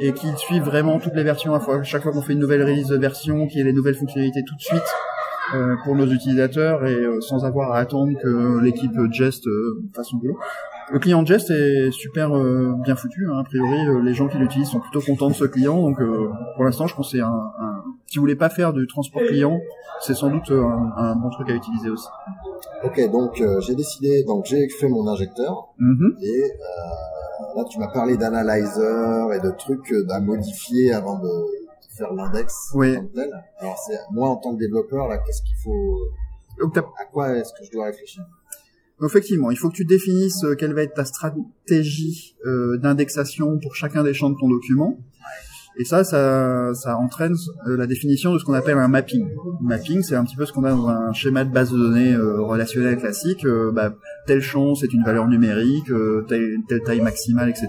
et 0.00 0.12
qu'il 0.12 0.36
suive 0.38 0.62
vraiment 0.62 0.98
toutes 1.00 1.14
les 1.14 1.24
versions 1.24 1.54
à 1.54 1.60
fois. 1.60 1.82
Chaque 1.82 2.02
fois 2.02 2.12
qu'on 2.12 2.22
fait 2.22 2.34
une 2.34 2.38
nouvelle 2.38 2.62
release 2.62 2.86
de 2.88 2.96
version, 2.96 3.46
qu'il 3.48 3.58
y 3.58 3.60
ait 3.62 3.64
les 3.64 3.72
nouvelles 3.72 3.96
fonctionnalités 3.96 4.44
tout 4.44 4.54
de 4.54 4.60
suite 4.60 4.78
euh, 4.80 5.13
pour 5.84 5.94
nos 5.94 6.06
utilisateurs 6.06 6.84
et 6.86 6.94
euh, 6.94 7.20
sans 7.20 7.44
avoir 7.44 7.72
à 7.72 7.78
attendre 7.78 8.12
que 8.22 8.60
l'équipe 8.60 8.92
Jest 9.12 9.46
euh, 9.46 9.82
fasse 9.94 10.08
son 10.08 10.16
boulot. 10.18 10.38
Le 10.92 10.98
client 10.98 11.24
Jest 11.24 11.50
est 11.50 11.90
super 11.92 12.36
euh, 12.36 12.72
bien 12.84 12.94
foutu. 12.94 13.26
hein. 13.30 13.38
A 13.40 13.44
priori, 13.44 13.86
euh, 13.88 14.02
les 14.02 14.12
gens 14.14 14.28
qui 14.28 14.36
l'utilisent 14.36 14.68
sont 14.68 14.80
plutôt 14.80 15.00
contents 15.00 15.28
de 15.30 15.34
ce 15.34 15.44
client. 15.44 15.80
Donc, 15.80 15.98
euh, 16.00 16.28
pour 16.56 16.64
l'instant, 16.64 16.86
je 16.86 16.94
pense 16.94 17.10
que 17.10 17.16
c'est 17.16 17.22
un, 17.22 17.28
un... 17.58 17.82
Si 18.06 18.18
vous 18.18 18.22
voulez 18.22 18.36
pas 18.36 18.50
faire 18.50 18.72
du 18.74 18.86
transport 18.86 19.22
client, 19.22 19.58
c'est 20.00 20.14
sans 20.14 20.28
doute 20.28 20.50
euh, 20.50 20.62
un, 20.62 20.92
un 20.96 21.16
bon 21.16 21.30
truc 21.30 21.48
à 21.50 21.54
utiliser 21.54 21.88
aussi. 21.88 22.06
Ok, 22.84 23.00
donc 23.10 23.40
euh, 23.40 23.60
j'ai 23.60 23.74
décidé, 23.74 24.24
donc 24.24 24.44
j'ai 24.44 24.68
fait 24.68 24.88
mon 24.88 25.06
injecteur 25.08 25.68
Mhm. 25.78 26.16
et 26.22 26.42
euh, 26.44 27.56
là 27.56 27.64
tu 27.70 27.78
m'as 27.78 27.88
parlé 27.92 28.16
d'analyzer 28.18 29.32
et 29.32 29.40
de 29.40 29.50
trucs 29.56 29.90
euh, 29.92 30.06
à 30.10 30.20
modifier 30.20 30.92
avant 30.92 31.18
de 31.18 31.28
faire 31.96 32.12
l'index 32.12 32.52
Oui. 32.74 32.96
Alors 33.58 33.78
c'est 33.86 33.98
moi 34.12 34.28
en 34.30 34.36
tant 34.36 34.54
que 34.54 34.58
développeur 34.60 35.08
là, 35.08 35.18
qu'est-ce 35.18 35.42
qu'il 35.42 35.56
faut, 35.62 35.98
Donc, 36.60 36.74
t'as- 36.74 36.80
à 37.00 37.04
quoi 37.12 37.32
est-ce 37.36 37.52
que 37.52 37.64
je 37.66 37.70
dois 37.72 37.86
réfléchir? 37.86 38.22
Effectivement, 39.04 39.50
il 39.50 39.56
faut 39.58 39.68
que 39.70 39.74
tu 39.74 39.84
définisses 39.84 40.44
euh, 40.44 40.54
quelle 40.54 40.72
va 40.72 40.82
être 40.82 40.94
ta 40.94 41.04
stratégie 41.04 42.36
euh, 42.46 42.78
d'indexation 42.78 43.58
pour 43.58 43.74
chacun 43.74 44.02
des 44.04 44.14
champs 44.14 44.30
de 44.30 44.36
ton 44.38 44.48
document. 44.48 44.98
Et 45.76 45.84
ça, 45.84 46.04
ça, 46.04 46.72
ça 46.74 46.96
entraîne 46.96 47.34
euh, 47.66 47.76
la 47.76 47.88
définition 47.88 48.32
de 48.32 48.38
ce 48.38 48.44
qu'on 48.44 48.52
appelle 48.52 48.78
un 48.78 48.86
mapping. 48.86 49.28
Mapping, 49.60 50.02
c'est 50.02 50.14
un 50.14 50.24
petit 50.24 50.36
peu 50.36 50.46
ce 50.46 50.52
qu'on 50.52 50.62
a 50.62 50.70
dans 50.70 50.86
un 50.88 51.12
schéma 51.12 51.44
de 51.44 51.52
base 51.52 51.72
de 51.72 51.76
données 51.76 52.12
euh, 52.14 52.40
relationnel 52.40 52.96
classique. 52.96 53.44
Euh, 53.44 53.72
bah, 53.72 53.92
tel 54.28 54.40
champ, 54.40 54.76
c'est 54.76 54.92
une 54.92 55.02
valeur 55.02 55.26
numérique, 55.26 55.90
euh, 55.90 56.24
telle, 56.28 56.58
telle 56.68 56.82
taille 56.82 57.00
maximale, 57.00 57.48
etc. 57.50 57.66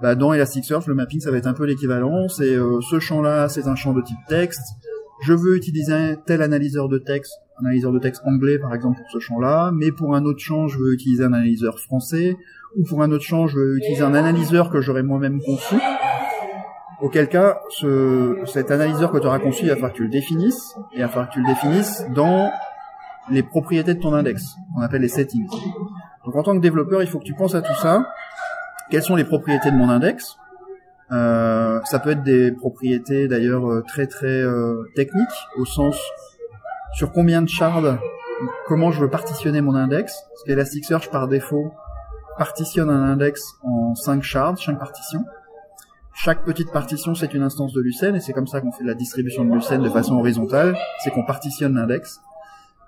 Bah, 0.00 0.14
dans 0.14 0.32
Elasticsearch, 0.32 0.86
le 0.86 0.94
mapping, 0.94 1.20
ça 1.20 1.30
va 1.30 1.38
être 1.38 1.46
un 1.46 1.54
peu 1.54 1.64
l'équivalent. 1.64 2.28
C'est 2.28 2.54
euh, 2.54 2.80
ce 2.80 3.00
champ-là, 3.00 3.48
c'est 3.48 3.66
un 3.66 3.74
champ 3.74 3.92
de 3.92 4.02
type 4.02 4.18
texte. 4.28 4.76
Je 5.20 5.32
veux 5.32 5.56
utiliser 5.56 5.92
un 5.92 6.14
tel 6.14 6.42
analyseur 6.42 6.88
de 6.88 6.98
texte, 6.98 7.32
analyseur 7.58 7.90
de 7.90 7.98
texte 7.98 8.22
anglais 8.24 8.58
par 8.58 8.72
exemple 8.72 8.98
pour 9.00 9.10
ce 9.10 9.18
champ-là, 9.18 9.72
mais 9.74 9.90
pour 9.90 10.14
un 10.14 10.24
autre 10.24 10.38
champ, 10.38 10.68
je 10.68 10.78
veux 10.78 10.92
utiliser 10.92 11.24
un 11.24 11.32
analyseur 11.32 11.80
français, 11.80 12.36
ou 12.76 12.84
pour 12.84 13.02
un 13.02 13.10
autre 13.10 13.24
champ, 13.24 13.48
je 13.48 13.58
veux 13.58 13.76
utiliser 13.78 14.02
un 14.02 14.14
analyseur 14.14 14.70
que 14.70 14.80
j'aurais 14.80 15.02
moi-même 15.02 15.40
conçu. 15.40 15.74
Auquel 17.00 17.28
cas, 17.28 17.60
ce, 17.70 18.36
cet 18.46 18.70
analyseur 18.70 19.10
que 19.10 19.18
tu 19.18 19.26
auras 19.26 19.40
conçu, 19.40 19.64
il 19.64 19.68
va 19.68 19.74
falloir 19.74 19.92
que 19.92 19.96
tu 19.96 20.04
le 20.04 20.08
définisses, 20.08 20.76
et 20.92 20.98
il 20.98 21.02
va 21.02 21.08
falloir 21.08 21.28
que 21.28 21.34
tu 21.34 21.40
le 21.40 21.46
définisses 21.46 22.04
dans 22.14 22.50
les 23.30 23.42
propriétés 23.42 23.94
de 23.94 24.00
ton 24.00 24.14
index, 24.14 24.54
qu'on 24.74 24.82
appelle 24.82 25.02
les 25.02 25.08
settings. 25.08 25.48
Donc 26.24 26.36
en 26.36 26.42
tant 26.42 26.54
que 26.56 26.60
développeur, 26.60 27.02
il 27.02 27.08
faut 27.08 27.18
que 27.18 27.24
tu 27.24 27.34
penses 27.34 27.54
à 27.54 27.62
tout 27.62 27.74
ça. 27.80 28.06
Quelles 28.90 29.02
sont 29.02 29.16
les 29.16 29.24
propriétés 29.24 29.70
de 29.70 29.76
mon 29.76 29.90
index? 29.90 30.36
Euh, 31.12 31.80
Ça 31.84 31.98
peut 31.98 32.10
être 32.10 32.22
des 32.22 32.52
propriétés 32.52 33.28
d'ailleurs 33.28 33.70
euh, 33.70 33.82
très 33.86 34.06
très 34.06 34.26
euh, 34.26 34.84
techniques, 34.96 35.26
au 35.58 35.64
sens 35.64 35.98
sur 36.94 37.12
combien 37.12 37.42
de 37.42 37.48
shards, 37.48 37.98
comment 38.66 38.90
je 38.90 39.00
veux 39.00 39.10
partitionner 39.10 39.60
mon 39.60 39.74
index. 39.74 40.14
Parce 40.30 40.42
qu'Elasticsearch 40.44 41.10
par 41.10 41.28
défaut 41.28 41.72
partitionne 42.38 42.88
un 42.88 43.02
index 43.02 43.42
en 43.62 43.94
5 43.94 44.22
shards, 44.22 44.58
5 44.58 44.78
partitions. 44.78 45.24
Chaque 46.14 46.44
petite 46.44 46.72
partition, 46.72 47.14
c'est 47.14 47.34
une 47.34 47.42
instance 47.42 47.72
de 47.72 47.80
Lucene, 47.80 48.16
et 48.16 48.20
c'est 48.20 48.32
comme 48.32 48.46
ça 48.46 48.60
qu'on 48.60 48.72
fait 48.72 48.84
la 48.84 48.94
distribution 48.94 49.44
de 49.44 49.54
Lucene 49.54 49.82
de 49.82 49.90
façon 49.90 50.16
horizontale, 50.16 50.76
c'est 51.00 51.10
qu'on 51.10 51.24
partitionne 51.24 51.74
l'index. 51.74 52.20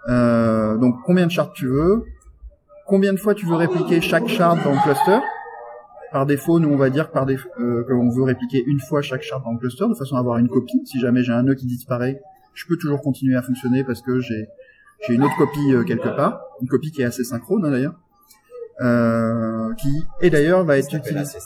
Euh, 0.09 0.77
donc 0.79 0.97
combien 1.05 1.27
de 1.27 1.31
shards 1.31 1.53
tu 1.53 1.67
veux, 1.69 2.05
combien 2.87 3.13
de 3.13 3.19
fois 3.19 3.35
tu 3.35 3.47
veux 3.47 3.55
répliquer 3.57 4.01
chaque 4.01 4.27
shard 4.29 4.59
dans 4.65 4.71
le 4.73 4.83
cluster? 4.83 5.19
Par 6.13 6.27
défaut, 6.27 6.59
nous 6.59 6.69
on 6.69 6.77
va 6.77 6.91
dire 6.91 7.11
par 7.11 7.25
défaut, 7.27 7.49
euh, 7.61 7.85
qu'on 7.85 8.11
veut 8.11 8.25
répliquer 8.25 8.63
une 8.67 8.81
fois 8.81 9.01
chaque 9.01 9.25
dans 9.45 9.53
le 9.53 9.59
cluster 9.59 9.87
de 9.89 9.95
façon 9.95 10.17
à 10.17 10.19
avoir 10.19 10.39
une 10.39 10.49
copie. 10.49 10.81
Si 10.85 10.99
jamais 10.99 11.23
j'ai 11.23 11.33
un 11.33 11.43
nœud 11.45 11.55
qui 11.55 11.67
disparaît, 11.67 12.21
je 12.55 12.67
peux 12.67 12.77
toujours 12.77 13.01
continuer 13.01 13.37
à 13.37 13.43
fonctionner 13.43 13.85
parce 13.85 14.03
que 14.03 14.19
j'ai 14.21 14.49
j'ai 15.07 15.15
une 15.15 15.23
autre 15.23 15.37
copie 15.39 15.73
euh, 15.73 15.85
quelque 15.85 16.09
part, 16.15 16.43
une 16.61 16.69
copie 16.69 16.91
qui 16.91 17.01
est 17.03 17.07
assez 17.07 17.25
synchrone 17.25 17.65
hein, 17.65 17.71
d'ailleurs, 17.71 17.95
euh, 18.81 19.73
qui 19.75 20.05
et 20.21 20.31
d'ailleurs 20.31 20.65
va 20.65 20.79
être 20.79 20.93
utilisée. 20.95 21.39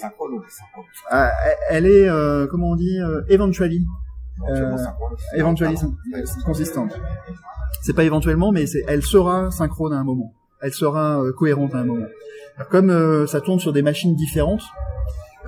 Synchrone 0.00 0.32
ou 0.34 0.42
synchrone? 0.48 0.84
Ah, 1.10 1.30
elle 1.68 1.86
est 1.86 2.08
euh, 2.08 2.46
comment 2.46 2.70
on 2.70 2.76
dit 2.76 2.98
euh, 3.00 3.22
eventually 3.28 3.84
Éventuellement 5.36 5.78
Euh, 6.14 6.24
consistante. 6.44 6.98
C'est 7.82 7.92
pas 7.92 8.04
éventuellement, 8.04 8.50
mais 8.52 8.64
elle 8.88 9.02
sera 9.02 9.50
synchrone 9.50 9.92
à 9.92 9.96
un 9.98 10.04
moment. 10.04 10.32
Elle 10.60 10.72
sera 10.72 11.20
cohérente 11.36 11.74
à 11.74 11.78
un 11.78 11.84
moment. 11.84 12.06
Alors, 12.56 12.68
comme 12.68 12.90
euh, 12.90 13.26
ça 13.26 13.40
tourne 13.40 13.58
sur 13.60 13.72
des 13.72 13.82
machines 13.82 14.14
différentes, 14.14 14.62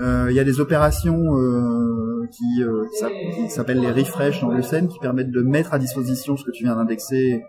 euh, 0.00 0.26
il 0.30 0.36
y 0.36 0.40
a 0.40 0.44
des 0.44 0.58
opérations 0.60 1.36
euh, 1.36 2.26
qui, 2.32 2.62
euh, 2.62 2.84
qui 2.90 2.98
s'app- 2.98 3.12
qui 3.34 3.50
s'appellent 3.50 3.80
les 3.80 3.92
refresh 3.92 4.40
dans 4.40 4.48
le 4.48 4.62
qui 4.62 4.98
permettent 4.98 5.30
de 5.30 5.42
mettre 5.42 5.74
à 5.74 5.78
disposition 5.78 6.36
ce 6.36 6.44
que 6.44 6.50
tu 6.50 6.64
viens 6.64 6.76
d'indexer 6.76 7.42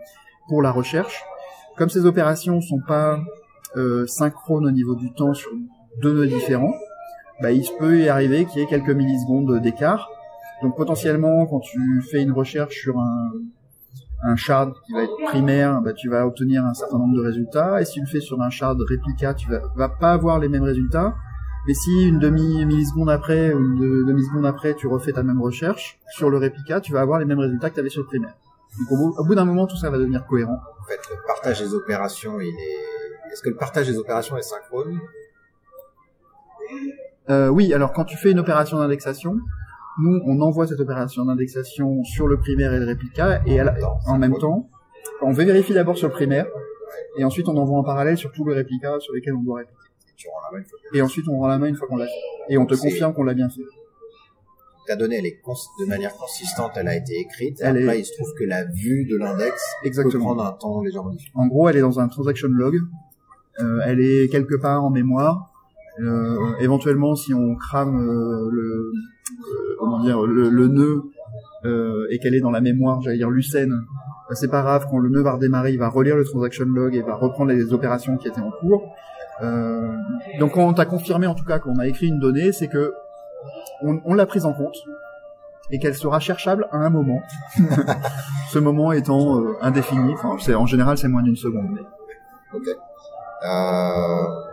pour 0.48 0.62
la 0.62 0.70
recherche. 0.70 1.22
Comme 1.76 1.88
ces 1.88 2.06
opérations 2.06 2.60
sont 2.60 2.80
pas 2.86 3.18
euh, 3.76 4.06
synchrones 4.06 4.66
au 4.66 4.70
niveau 4.70 4.94
du 4.94 5.12
temps 5.12 5.34
sur 5.34 5.50
deux 6.00 6.12
nœuds 6.14 6.26
différents, 6.26 6.74
bah, 7.42 7.50
il 7.52 7.64
peut 7.78 7.98
y 7.98 8.08
arriver 8.08 8.44
qu'il 8.44 8.60
y 8.60 8.64
ait 8.64 8.68
quelques 8.68 8.90
millisecondes 8.90 9.60
d'écart. 9.60 10.08
Donc 10.62 10.76
potentiellement, 10.76 11.46
quand 11.46 11.60
tu 11.60 12.02
fais 12.10 12.22
une 12.22 12.32
recherche 12.32 12.74
sur 12.74 12.98
un, 12.98 13.30
un 14.26 14.36
shard 14.36 14.74
qui 14.84 14.92
va 14.92 15.02
être 15.04 15.16
primaire, 15.26 15.80
bah, 15.82 15.92
tu 15.92 16.08
vas 16.08 16.26
obtenir 16.26 16.64
un 16.64 16.74
certain 16.74 16.98
nombre 16.98 17.16
de 17.16 17.22
résultats. 17.22 17.80
Et 17.80 17.84
si 17.84 17.94
tu 17.94 18.00
le 18.00 18.06
fais 18.06 18.20
sur 18.20 18.40
un 18.42 18.50
shard 18.50 18.80
réplica, 18.80 19.34
tu 19.34 19.48
vas, 19.50 19.60
vas 19.76 19.88
pas 19.88 20.12
avoir 20.12 20.38
les 20.38 20.48
mêmes 20.48 20.64
résultats. 20.64 21.14
Mais 21.66 21.74
si 21.74 22.06
une 22.08 22.18
demi 22.18 22.64
milliseconde 22.64 23.10
après 23.10 23.52
ou 23.52 23.58
une 23.58 23.78
de- 23.80 24.04
demi-seconde 24.06 24.46
après, 24.46 24.74
tu 24.74 24.86
refais 24.86 25.12
ta 25.12 25.22
même 25.22 25.40
recherche 25.42 25.98
sur 26.10 26.30
le 26.30 26.38
réplica, 26.38 26.80
tu 26.80 26.92
vas 26.92 27.00
avoir 27.00 27.18
les 27.18 27.24
mêmes 27.24 27.40
résultats 27.40 27.70
que 27.70 27.74
tu 27.74 27.80
avais 27.80 27.88
sur 27.88 28.02
le 28.02 28.06
primaire. 28.06 28.34
Donc 28.78 28.92
au 28.92 28.96
bout, 28.96 29.14
au 29.18 29.24
bout 29.24 29.34
d'un 29.34 29.44
moment, 29.44 29.66
tout 29.66 29.76
ça 29.76 29.90
va 29.90 29.98
devenir 29.98 30.26
cohérent. 30.26 30.58
En 30.80 30.84
fait, 30.84 31.00
le 31.10 31.16
partage 31.26 31.60
des 31.60 31.74
opérations, 31.74 32.40
il 32.40 32.48
est. 32.48 33.32
Est-ce 33.32 33.42
que 33.42 33.48
le 33.50 33.56
partage 33.56 33.86
des 33.88 33.98
opérations 33.98 34.36
est 34.36 34.42
synchrone? 34.42 34.98
Euh, 37.28 37.48
oui, 37.48 37.74
alors 37.74 37.92
quand 37.92 38.04
tu 38.04 38.16
fais 38.16 38.30
une 38.30 38.38
opération 38.38 38.78
d'indexation, 38.78 39.36
nous 40.02 40.20
on 40.26 40.40
envoie 40.40 40.66
cette 40.66 40.80
opération 40.80 41.24
d'indexation 41.24 42.02
sur 42.04 42.26
le 42.28 42.38
primaire 42.38 42.72
et 42.74 42.78
le 42.78 42.86
réplica 42.86 43.40
et 43.46 43.58
à 43.60 43.64
la- 43.64 43.72
temps, 43.72 43.98
en 44.06 44.18
même 44.18 44.36
temps, 44.38 44.68
on 45.22 45.32
vérifie 45.32 45.72
d'abord 45.74 45.96
sur 45.96 46.08
le 46.08 46.12
primaire 46.14 46.46
et 47.18 47.24
ensuite 47.24 47.48
on 47.48 47.56
envoie 47.56 47.78
en 47.78 47.84
parallèle 47.84 48.16
sur 48.18 48.30
tous 48.32 48.46
les 48.48 48.54
réplicas 48.54 49.00
sur 49.00 49.14
lesquels 49.14 49.34
on 49.34 49.42
doit 49.42 49.58
répliquer. 49.58 49.80
Tu 50.16 50.28
rends 50.28 50.40
la 50.50 50.56
main 50.58 50.62
une 50.62 50.68
fois 50.68 50.78
que 50.90 50.96
Et 50.96 51.02
ensuite 51.02 51.26
on 51.28 51.38
rend 51.38 51.46
la 51.48 51.58
main 51.58 51.66
une 51.66 51.76
fois 51.76 51.88
qu'on 51.88 51.96
l'a 51.96 52.06
fait 52.06 52.12
et 52.48 52.58
on 52.58 52.66
te 52.66 52.74
confirme 52.74 53.12
qu'on 53.14 53.24
l'a 53.24 53.34
bien 53.34 53.48
fait. 53.48 53.62
ta 54.86 54.94
donnée, 54.94 55.16
elle 55.18 55.26
est 55.26 55.40
de 55.80 55.84
manière 55.88 56.14
consistante, 56.14 56.70
elle 56.76 56.86
a 56.86 56.94
été 56.96 57.18
écrite. 57.18 57.58
Elle 57.60 57.78
Après, 57.78 57.96
est- 57.98 58.02
il 58.02 58.04
se 58.04 58.12
trouve 58.14 58.32
que 58.38 58.44
la 58.44 58.64
vue 58.66 59.04
de 59.04 59.16
l'index 59.16 59.60
peut 59.82 59.88
Exactement. 59.88 60.24
prendre 60.26 60.44
un 60.46 60.52
temps 60.52 60.80
légèrement 60.80 61.10
différent. 61.10 61.42
En 61.42 61.48
gros, 61.48 61.68
elle 61.68 61.76
est 61.76 61.80
dans 61.80 61.98
un 61.98 62.06
transaction 62.06 62.46
log. 62.48 62.76
Euh, 63.58 63.80
elle 63.84 64.00
est 64.00 64.28
quelque 64.30 64.54
part 64.54 64.84
en 64.84 64.90
mémoire. 64.90 65.50
Euh, 66.00 66.36
éventuellement, 66.60 67.14
si 67.14 67.32
on 67.34 67.54
crame 67.56 67.96
euh, 67.96 68.48
le 68.50 68.62
euh, 68.62 69.76
comment 69.78 70.00
dire 70.00 70.22
le, 70.22 70.48
le 70.50 70.68
nœud 70.68 71.02
et 72.10 72.18
qu'elle 72.20 72.34
est 72.36 72.40
dans 72.40 72.52
la 72.52 72.60
mémoire, 72.60 73.00
j'allais 73.02 73.16
dire 73.16 73.28
Lucene, 73.30 73.72
bah, 74.28 74.34
c'est 74.36 74.48
pas 74.50 74.62
grave. 74.62 74.86
Quand 74.88 74.98
le 74.98 75.08
nœud 75.08 75.22
va 75.22 75.32
redémarrer, 75.32 75.72
il 75.72 75.78
va 75.80 75.88
relire 75.88 76.14
le 76.16 76.24
transaction 76.24 76.64
log 76.64 76.94
et 76.94 77.02
va 77.02 77.16
reprendre 77.16 77.50
les 77.50 77.72
opérations 77.72 78.16
qui 78.18 78.28
étaient 78.28 78.40
en 78.40 78.52
cours. 78.52 78.84
Euh, 79.42 79.88
donc, 80.38 80.52
quand 80.52 80.60
on 80.66 80.72
t'a 80.74 80.84
confirmé 80.86 81.26
en 81.26 81.34
tout 81.34 81.44
cas 81.44 81.58
qu'on 81.58 81.78
a 81.80 81.88
écrit 81.88 82.06
une 82.06 82.20
donnée, 82.20 82.52
c'est 82.52 82.68
que 82.68 82.92
on, 83.82 84.00
on 84.04 84.14
l'a 84.14 84.26
prise 84.26 84.44
en 84.46 84.52
compte 84.52 84.76
et 85.72 85.80
qu'elle 85.80 85.94
sera 85.96 86.20
cherchable 86.20 86.68
à 86.70 86.76
un 86.78 86.90
moment. 86.90 87.20
Ce 88.50 88.60
moment 88.60 88.92
étant 88.92 89.40
euh, 89.40 89.54
indéfini. 89.60 90.14
Enfin, 90.22 90.54
en 90.54 90.66
général 90.66 90.96
c'est 90.98 91.08
moins 91.08 91.22
d'une 91.24 91.34
seconde. 91.36 91.66
mais- 91.72 91.80
Ok. 92.54 92.68
Euh... 93.44 94.45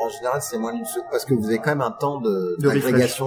En 0.00 0.08
général, 0.08 0.40
c'est 0.42 0.58
moins 0.58 0.72
d'une 0.72 0.84
seconde 0.84 1.08
parce 1.10 1.24
que 1.24 1.34
vous 1.34 1.46
avez 1.46 1.58
quand 1.58 1.70
même 1.70 1.80
un 1.82 1.90
temps 1.90 2.20
de 2.20 2.56
De 2.58 2.70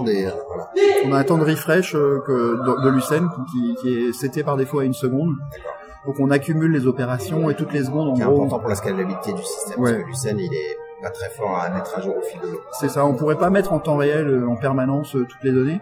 des. 0.04 0.24
Voilà. 0.48 0.72
On 1.06 1.14
a 1.14 1.18
un 1.20 1.24
temps 1.24 1.38
de 1.38 1.46
refresh 1.46 1.96
euh, 1.96 2.20
que 2.26 2.32
de, 2.32 2.84
de 2.84 2.90
Lucene 2.90 3.30
qui, 3.52 3.76
qui 3.82 4.08
est 4.08 4.14
seté 4.14 4.44
par 4.44 4.58
défaut 4.58 4.80
à 4.80 4.86
une 4.86 4.94
seconde. 4.94 5.36
Donc 6.06 6.16
on 6.20 6.32
accumule 6.32 6.72
les 6.72 6.86
opérations 6.88 7.50
et 7.50 7.56
toutes 7.56 7.72
les 7.74 7.84
secondes 7.86 8.10
en 8.10 8.14
Qui 8.16 8.22
est 8.22 8.26
gros. 8.26 8.36
important 8.36 8.60
pour 8.60 8.70
la 8.70 8.76
scalabilité 8.76 9.32
du 9.34 9.42
système 9.44 9.80
Ouais. 9.80 9.92
parce 9.94 10.04
que 10.04 10.08
Lucene, 10.10 10.40
il 10.40 10.54
est 10.54 10.78
pas 11.02 11.10
très 11.12 11.30
fort 11.30 11.58
à 11.58 11.70
mettre 11.70 11.98
à 11.98 12.02
jour 12.02 12.16
au 12.18 12.22
fil 12.22 12.40
de 12.42 12.48
l'eau. 12.48 12.60
C'est 12.80 12.90
ça, 12.90 13.06
on 13.06 13.14
pourrait 13.14 13.38
pas 13.38 13.50
mettre 13.50 13.72
en 13.74 13.80
temps 13.80 13.98
réel 13.98 14.28
euh, 14.28 14.48
en 14.48 14.56
permanence 14.56 15.16
euh, 15.16 15.26
toutes 15.30 15.44
les 15.44 15.52
données. 15.52 15.80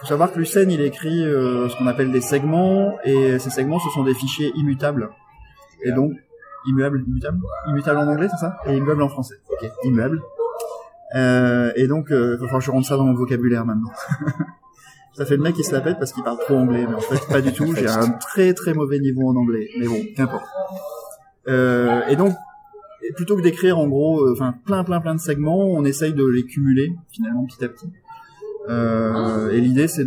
faut 0.00 0.06
savoir 0.06 0.32
que 0.32 0.38
Lucene 0.38 0.70
il 0.70 0.80
écrit 0.80 1.24
euh, 1.24 1.68
ce 1.68 1.76
qu'on 1.78 1.86
appelle 1.86 2.10
des 2.12 2.20
segments 2.20 2.96
et 3.04 3.38
ces 3.38 3.50
segments 3.50 3.78
ce 3.78 3.88
sont 3.90 4.04
des 4.04 4.14
fichiers 4.14 4.52
immutables. 4.56 5.10
Et 5.84 5.92
donc 5.92 6.12
immuable, 6.66 7.04
immutable, 7.06 7.38
immutable 7.68 7.98
en 7.98 8.08
anglais 8.08 8.28
c'est 8.30 8.38
ça? 8.38 8.58
Et 8.66 8.76
immuable 8.76 9.02
en 9.02 9.08
français. 9.08 9.36
Ok, 9.50 9.70
immuable. 9.84 10.22
Euh, 11.14 11.72
et 11.76 11.86
donc 11.86 12.10
euh, 12.10 12.36
il 12.36 12.40
va 12.40 12.46
falloir 12.46 12.58
que 12.58 12.66
je 12.66 12.70
rentre 12.70 12.86
ça 12.86 12.96
dans 12.96 13.04
mon 13.04 13.14
vocabulaire 13.14 13.64
maintenant. 13.64 13.90
ça 15.14 15.24
fait 15.24 15.36
le 15.36 15.42
mec 15.42 15.54
qui 15.54 15.64
se 15.64 15.72
la 15.72 15.80
pète 15.80 15.98
parce 15.98 16.12
qu'il 16.12 16.22
parle 16.22 16.38
trop 16.38 16.56
anglais, 16.56 16.86
mais 16.88 16.94
en 16.94 17.00
fait 17.00 17.26
pas 17.32 17.40
du 17.40 17.52
tout. 17.52 17.74
J'ai 17.74 17.88
un 17.88 18.10
très 18.10 18.52
très 18.54 18.74
mauvais 18.74 18.98
niveau 18.98 19.28
en 19.28 19.36
anglais, 19.36 19.68
mais 19.78 19.86
bon, 19.86 20.00
qu'importe. 20.14 20.46
Euh, 21.48 22.06
et 22.08 22.16
donc 22.16 22.34
plutôt 23.16 23.36
que 23.36 23.42
d'écrire 23.42 23.78
en 23.78 23.88
gros, 23.88 24.20
euh, 24.20 24.32
enfin 24.32 24.54
plein 24.66 24.84
plein 24.84 25.00
plein 25.00 25.14
de 25.14 25.20
segments, 25.20 25.66
on 25.66 25.84
essaye 25.84 26.12
de 26.12 26.26
les 26.26 26.44
cumuler 26.44 26.92
finalement 27.10 27.46
petit 27.46 27.64
à 27.64 27.68
petit. 27.68 27.88
Euh, 28.68 29.50
et 29.50 29.60
l'idée 29.60 29.88
c'est 29.88 30.06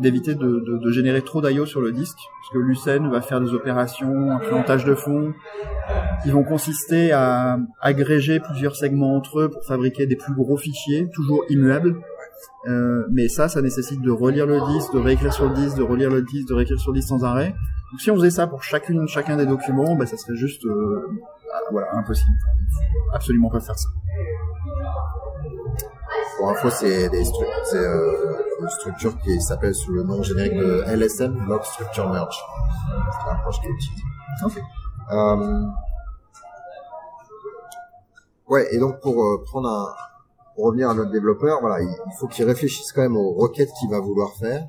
d'éviter 0.00 0.34
de, 0.34 0.46
de, 0.46 0.78
de 0.84 0.90
générer 0.90 1.22
trop 1.22 1.40
d'IO 1.40 1.66
sur 1.66 1.80
le 1.80 1.92
disque, 1.92 2.18
parce 2.18 2.52
que 2.52 2.58
Lucene 2.58 3.10
va 3.10 3.20
faire 3.20 3.40
des 3.40 3.54
opérations 3.54 4.32
un 4.32 4.62
tâche 4.62 4.84
de 4.84 4.94
fond, 4.94 5.32
qui 6.22 6.30
vont 6.30 6.42
consister 6.42 7.12
à 7.12 7.58
agréger 7.80 8.40
plusieurs 8.40 8.74
segments 8.74 9.14
entre 9.14 9.40
eux 9.40 9.48
pour 9.48 9.64
fabriquer 9.64 10.06
des 10.06 10.16
plus 10.16 10.34
gros 10.34 10.56
fichiers, 10.56 11.08
toujours 11.14 11.44
immuables. 11.48 11.96
Euh, 12.68 13.06
mais 13.12 13.28
ça, 13.28 13.48
ça 13.48 13.62
nécessite 13.62 14.02
de 14.02 14.10
relire 14.10 14.46
le 14.46 14.60
disque, 14.72 14.92
de 14.92 14.98
réécrire 14.98 15.32
sur 15.32 15.48
le 15.48 15.54
disque, 15.54 15.76
de 15.76 15.82
relire 15.82 16.10
le 16.10 16.22
disque, 16.22 16.48
de 16.48 16.54
réécrire 16.54 16.80
sur 16.80 16.90
le 16.90 16.96
disque 16.96 17.08
sans 17.08 17.24
arrêt. 17.24 17.54
Donc 17.92 18.00
si 18.00 18.10
on 18.10 18.16
faisait 18.16 18.30
ça 18.30 18.48
pour 18.48 18.64
chacune, 18.64 19.06
chacun 19.06 19.36
des 19.36 19.46
documents, 19.46 19.94
bah, 19.94 20.06
ça 20.06 20.16
serait 20.16 20.36
juste, 20.36 20.64
euh, 20.64 21.06
ah, 21.54 21.60
voilà, 21.70 21.86
impossible. 21.94 22.32
Absolument 23.14 23.48
pas 23.48 23.60
faire 23.60 23.78
ça. 23.78 23.88
Pour 26.38 26.50
info, 26.50 26.68
c'est 26.70 27.08
des 27.08 27.24
stru- 27.24 27.46
c'est 27.64 27.76
euh, 27.78 28.36
une 28.60 28.68
structure 28.68 29.18
qui 29.20 29.40
s'appelle 29.40 29.74
sous 29.74 29.92
le 29.92 30.02
nom 30.02 30.22
générique 30.22 30.56
de 30.58 30.82
LSM, 30.86 31.46
Log 31.48 31.62
Structure 31.64 32.10
Merge. 32.10 32.36
C'est 32.88 33.30
l'approche 33.30 33.60
qui 33.60 33.66
est 33.66 33.70
utilisée. 33.70 34.02
Ok. 34.44 34.58
Euh, 35.12 35.62
Ouais, 38.48 38.72
et 38.72 38.78
donc 38.78 39.00
pour 39.00 39.20
euh, 39.24 39.42
prendre 39.44 39.68
un, 39.68 39.88
pour 40.54 40.66
revenir 40.66 40.88
à 40.88 40.94
notre 40.94 41.10
développeur, 41.10 41.58
voilà, 41.60 41.82
il, 41.82 41.88
il 41.88 42.12
faut 42.16 42.28
qu'il 42.28 42.44
réfléchisse 42.44 42.92
quand 42.92 43.00
même 43.02 43.16
aux 43.16 43.32
requêtes 43.32 43.70
qu'il 43.80 43.90
va 43.90 43.98
vouloir 43.98 44.30
faire, 44.34 44.64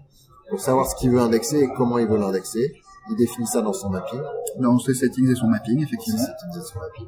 pour 0.50 0.60
savoir 0.60 0.88
ce 0.90 0.96
qu'il 0.96 1.12
veut 1.12 1.20
indexer 1.20 1.60
et 1.60 1.70
comment 1.78 2.00
il 2.00 2.08
veut 2.08 2.18
l'indexer. 2.18 2.74
Il 3.12 3.16
définit 3.18 3.46
ça 3.46 3.62
dans 3.62 3.74
son 3.74 3.90
mapping, 3.90 4.20
Dans 4.60 4.80
ses 4.80 4.96
settings 4.96 5.30
et 5.30 5.36
son 5.36 5.46
mapping, 5.48 5.84
effectivement. 5.84 6.20
c'est 6.20 6.48
utilisé 6.48 6.62
son 6.74 6.80
mapping. 6.80 7.08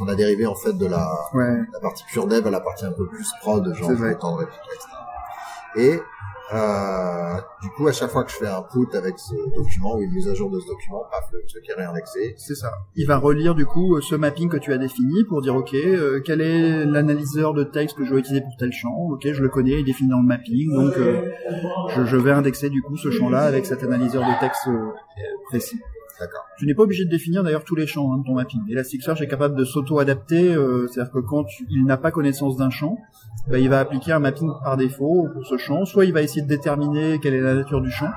On 0.00 0.08
a 0.08 0.14
dérivé 0.14 0.46
en 0.46 0.54
fait 0.54 0.72
de 0.74 0.86
la, 0.86 1.10
Ouais. 1.34 1.58
la 1.72 1.80
partie 1.80 2.04
pure 2.04 2.26
dev 2.26 2.46
à 2.46 2.50
la 2.50 2.60
partie 2.60 2.84
un 2.84 2.92
peu 2.92 3.06
plus 3.08 3.28
prod, 3.40 3.74
genre 3.74 3.90
le 3.90 4.16
temps 4.18 4.34
de 4.34 4.38
répliquer, 4.40 4.68
etc. 4.74 4.88
Et 5.76 6.00
euh, 6.52 7.34
du 7.62 7.70
coup, 7.70 7.86
à 7.86 7.92
chaque 7.92 8.10
fois 8.10 8.24
que 8.24 8.30
je 8.32 8.36
fais 8.36 8.48
un 8.48 8.62
put 8.62 8.88
avec 8.96 9.18
ce 9.20 9.34
document 9.54 9.94
ou 9.96 10.02
une 10.02 10.10
mise 10.12 10.28
à 10.28 10.34
jour 10.34 10.50
de 10.50 10.58
ce 10.58 10.66
document, 10.66 11.04
paf, 11.10 11.24
le 11.32 11.44
truc 11.48 11.62
est 11.68 11.74
réindexé. 11.74 12.34
C'est 12.38 12.56
ça. 12.56 12.72
Il 12.96 13.06
va 13.06 13.18
relire 13.18 13.54
du 13.54 13.66
coup 13.66 14.00
ce 14.00 14.16
mapping 14.16 14.48
que 14.48 14.56
tu 14.56 14.72
as 14.72 14.78
défini 14.78 15.24
pour 15.28 15.42
dire 15.42 15.54
ok 15.54 15.74
euh, 15.74 16.20
quel 16.24 16.40
est 16.40 16.84
l'analyseur 16.86 17.54
de 17.54 17.62
texte 17.62 17.96
que 17.96 18.04
je 18.04 18.12
vais 18.14 18.20
utiliser 18.20 18.40
pour 18.42 18.56
tel 18.58 18.72
champ? 18.72 18.96
Ok, 19.12 19.28
je 19.32 19.40
le 19.42 19.48
connais, 19.48 19.70
il 19.72 19.78
est 19.80 19.84
défini 19.84 20.10
dans 20.10 20.18
le 20.20 20.26
mapping, 20.26 20.74
donc 20.74 20.96
euh, 20.98 21.22
je, 21.94 22.04
je 22.04 22.16
vais 22.16 22.32
indexer 22.32 22.68
du 22.68 22.82
coup 22.82 22.96
ce 22.96 23.10
champ-là 23.12 23.42
avec 23.42 23.64
cet 23.64 23.84
analyseur 23.84 24.22
de 24.24 24.40
texte 24.40 24.66
euh, 24.66 24.88
précis. 25.48 25.80
D'accord. 26.20 26.44
Tu 26.58 26.66
n'es 26.66 26.74
pas 26.74 26.82
obligé 26.82 27.04
de 27.06 27.10
définir 27.10 27.42
d'ailleurs 27.42 27.64
tous 27.64 27.74
les 27.74 27.86
champs 27.86 28.12
hein, 28.12 28.18
de 28.18 28.24
ton 28.24 28.34
mapping. 28.34 28.60
Elasticsearch 28.70 29.20
est 29.22 29.26
capable 29.26 29.56
de 29.56 29.64
s'auto-adapter, 29.64 30.54
euh, 30.54 30.86
c'est-à-dire 30.86 31.12
que 31.12 31.18
quand 31.20 31.44
tu- 31.44 31.66
il 31.70 31.84
n'a 31.86 31.96
pas 31.96 32.10
connaissance 32.10 32.56
d'un 32.56 32.70
champ, 32.70 32.98
bah, 33.48 33.58
il 33.58 33.68
va 33.70 33.80
appliquer 33.80 34.12
un 34.12 34.18
mapping 34.18 34.50
par 34.62 34.76
défaut 34.76 35.28
pour 35.32 35.46
ce 35.46 35.56
champ. 35.56 35.84
Soit 35.86 36.04
il 36.04 36.12
va 36.12 36.20
essayer 36.22 36.42
de 36.42 36.48
déterminer 36.48 37.18
quelle 37.20 37.34
est 37.34 37.40
la 37.40 37.54
nature 37.54 37.80
du 37.80 37.90
champ. 37.90 38.10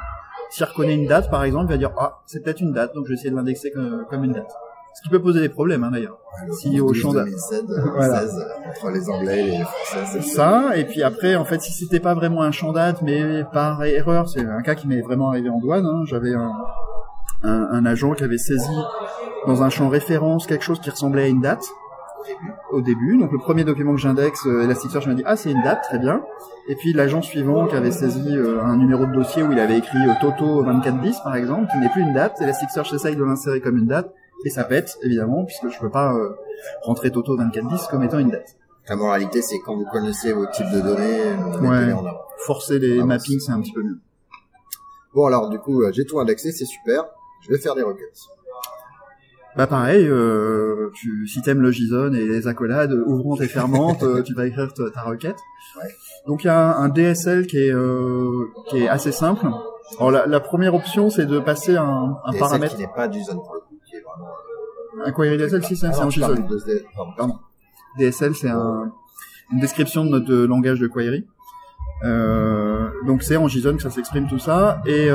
S'il 0.51 0.65
reconnaît 0.65 0.95
une 0.95 1.07
date, 1.07 1.31
par 1.31 1.43
exemple, 1.45 1.67
il 1.69 1.71
va 1.71 1.77
dire 1.77 1.91
ah 1.97 2.21
c'est 2.27 2.43
peut-être 2.43 2.59
une 2.61 2.73
date, 2.73 2.93
donc 2.93 3.05
je 3.05 3.09
vais 3.09 3.15
essayer 3.15 3.31
de 3.31 3.35
l'indexer 3.35 3.71
comme, 3.71 4.05
comme 4.09 4.23
une 4.25 4.33
date. 4.33 4.51
Ce 4.95 5.01
qui 5.01 5.09
peut 5.09 5.19
poser 5.21 5.39
des 5.39 5.49
problèmes 5.49 5.83
hein, 5.83 5.89
d'ailleurs. 5.89 6.19
Si 6.59 6.79
au 6.79 6.89
12 6.89 6.97
champ 6.97 7.13
d'a- 7.13 7.23
2016, 7.23 7.63
Voilà. 7.95 8.19
2016, 8.19 8.45
entre 8.69 8.89
les 8.91 9.09
Anglais 9.09 9.39
et 9.39 9.57
les 9.57 9.63
Français, 9.63 10.05
c'est 10.11 10.21
ça 10.21 10.77
et 10.77 10.85
puis 10.85 11.01
après 11.01 11.35
en 11.35 11.45
fait 11.45 11.59
si 11.61 11.71
c'était 11.73 11.99
pas 11.99 12.13
vraiment 12.13 12.43
un 12.43 12.51
champ 12.51 12.71
date 12.73 13.01
mais 13.01 13.43
par 13.53 13.83
erreur 13.83 14.29
c'est 14.29 14.45
un 14.45 14.61
cas 14.61 14.75
qui 14.75 14.87
m'est 14.87 15.01
vraiment 15.01 15.29
arrivé 15.29 15.49
en 15.49 15.59
douane 15.59 15.85
hein. 15.85 16.03
j'avais 16.05 16.33
un, 16.35 16.51
un, 17.43 17.67
un 17.71 17.85
agent 17.85 18.13
qui 18.13 18.23
avait 18.23 18.37
saisi 18.37 18.75
dans 19.47 19.63
un 19.63 19.69
champ 19.69 19.89
référence 19.89 20.47
quelque 20.47 20.63
chose 20.63 20.79
qui 20.79 20.89
ressemblait 20.89 21.23
à 21.23 21.27
une 21.27 21.41
date 21.41 21.63
au 22.71 22.81
début. 22.81 23.17
Donc 23.17 23.31
le 23.31 23.37
premier 23.37 23.63
document 23.65 23.93
que 23.93 23.99
j'indexe, 23.99 24.45
euh, 24.47 24.63
Elasticsearch 24.63 25.07
m'a 25.07 25.13
dit 25.13 25.23
ah 25.25 25.35
c'est 25.35 25.51
une 25.51 25.61
date, 25.63 25.83
très 25.83 25.99
bien. 25.99 26.21
Et 26.69 26.75
puis 26.75 26.93
l'agent 26.93 27.21
suivant 27.21 27.67
qui 27.67 27.75
avait 27.75 27.91
saisi 27.91 28.35
euh, 28.37 28.61
un 28.63 28.77
numéro 28.77 29.05
de 29.05 29.11
dossier 29.11 29.43
où 29.43 29.51
il 29.51 29.59
avait 29.59 29.77
écrit 29.77 29.97
euh, 30.07 30.13
Toto 30.21 30.63
2410 30.63 31.17
par 31.23 31.35
exemple, 31.35 31.67
qui 31.71 31.77
n'est 31.79 31.89
plus 31.89 32.01
une 32.01 32.13
date, 32.13 32.39
Elasticsearch 32.41 32.93
essaye 32.93 33.15
de 33.17 33.23
l'insérer 33.23 33.59
comme 33.59 33.77
une 33.77 33.87
date 33.87 34.13
et 34.45 34.49
ça 34.49 34.63
pète 34.63 34.97
évidemment 35.03 35.43
puisque 35.43 35.69
je 35.69 35.79
peux 35.79 35.89
pas 35.89 36.13
euh, 36.13 36.29
rentrer 36.83 37.11
Toto 37.11 37.35
2410 37.35 37.87
comme 37.87 38.03
étant 38.03 38.19
une 38.19 38.29
date. 38.29 38.55
La 38.89 38.95
moralité, 38.97 39.41
c'est 39.41 39.59
quand 39.65 39.75
vous 39.75 39.85
connaissez 39.91 40.33
vos 40.33 40.45
types 40.47 40.69
de 40.73 40.81
données, 40.81 41.19
mettez-les 41.61 41.67
Ouais. 41.69 41.93
en. 41.93 42.03
Forcer 42.45 42.79
les 42.79 42.99
Ah, 42.99 43.05
mappings 43.05 43.39
c'est 43.39 43.51
un 43.53 43.61
petit 43.61 43.71
peu 43.71 43.81
mieux. 43.81 43.99
Bon, 45.13 45.25
alors, 45.25 45.49
du 45.49 45.57
coup, 45.59 45.81
euh, 45.83 45.91
j'ai 45.93 46.03
tout 46.05 46.19
indexé, 46.19 46.51
c'est 46.51 46.65
super. 46.65 47.05
Je 47.43 47.51
vais 47.53 47.59
faire 47.59 47.75
des 47.75 47.83
requêtes. 47.83 48.19
Bah 49.55 49.67
pareil, 49.67 50.07
euh, 50.07 50.89
tu, 50.95 51.27
si 51.27 51.41
t'aimes 51.43 51.61
le 51.61 51.69
JSON 51.69 52.11
et 52.13 52.25
les 52.25 52.47
accolades 52.47 52.91
ouvrantes 53.05 53.41
et 53.41 53.47
fermantes, 53.47 54.01
euh, 54.03 54.23
tu 54.23 54.33
vas 54.33 54.47
écrire 54.47 54.73
ta, 54.73 54.89
ta 54.89 55.01
requête. 55.03 55.37
Ouais. 55.77 55.89
Donc 56.25 56.43
il 56.43 56.47
y 56.47 56.49
a 56.49 56.57
un, 56.77 56.85
un 56.85 56.89
DSL 56.89 57.45
qui 57.45 57.57
est 57.57 57.71
euh, 57.71 58.47
qui 58.69 58.79
est 58.79 58.87
assez 58.87 59.11
simple. 59.11 59.45
Alors 59.99 60.09
la, 60.09 60.25
la 60.25 60.39
première 60.39 60.73
option 60.73 61.11
c'est 61.11 61.27
de 61.27 61.37
passer 61.37 61.75
un, 61.77 62.17
un 62.25 62.31
Et 62.31 62.39
paramètre, 62.39 62.75
qui 62.75 62.81
n'est 62.81 62.87
pas 62.95 63.07
du 63.07 63.21
zone 63.23 63.35
pour 63.35 63.53
le 63.53 63.59
coup, 63.59 63.77
qui 63.87 63.95
est 63.97 64.01
vraiment... 64.01 64.31
euh, 65.05 65.05
un 65.07 65.11
query 65.11 65.37
DSL 65.37 65.63
si 65.65 65.75
c'est 65.75 65.85
Ah 65.87 65.89
un 65.89 65.99
parle 65.99 66.11
JSON. 66.11 66.33
de 66.33 66.83
pardon. 67.17 67.35
DSL 67.99 68.33
c'est 68.33 68.49
un, 68.49 68.91
une 69.51 69.59
description 69.59 70.03
de 70.03 70.09
notre 70.09 70.33
langage 70.33 70.79
de 70.79 70.87
query. 70.87 71.27
Euh, 72.05 72.89
donc 73.05 73.21
c'est 73.21 73.37
en 73.37 73.47
JSON 73.47 73.75
que 73.75 73.83
ça 73.83 73.91
s'exprime 73.91 74.27
tout 74.27 74.39
ça 74.39 74.81
et 74.87 75.09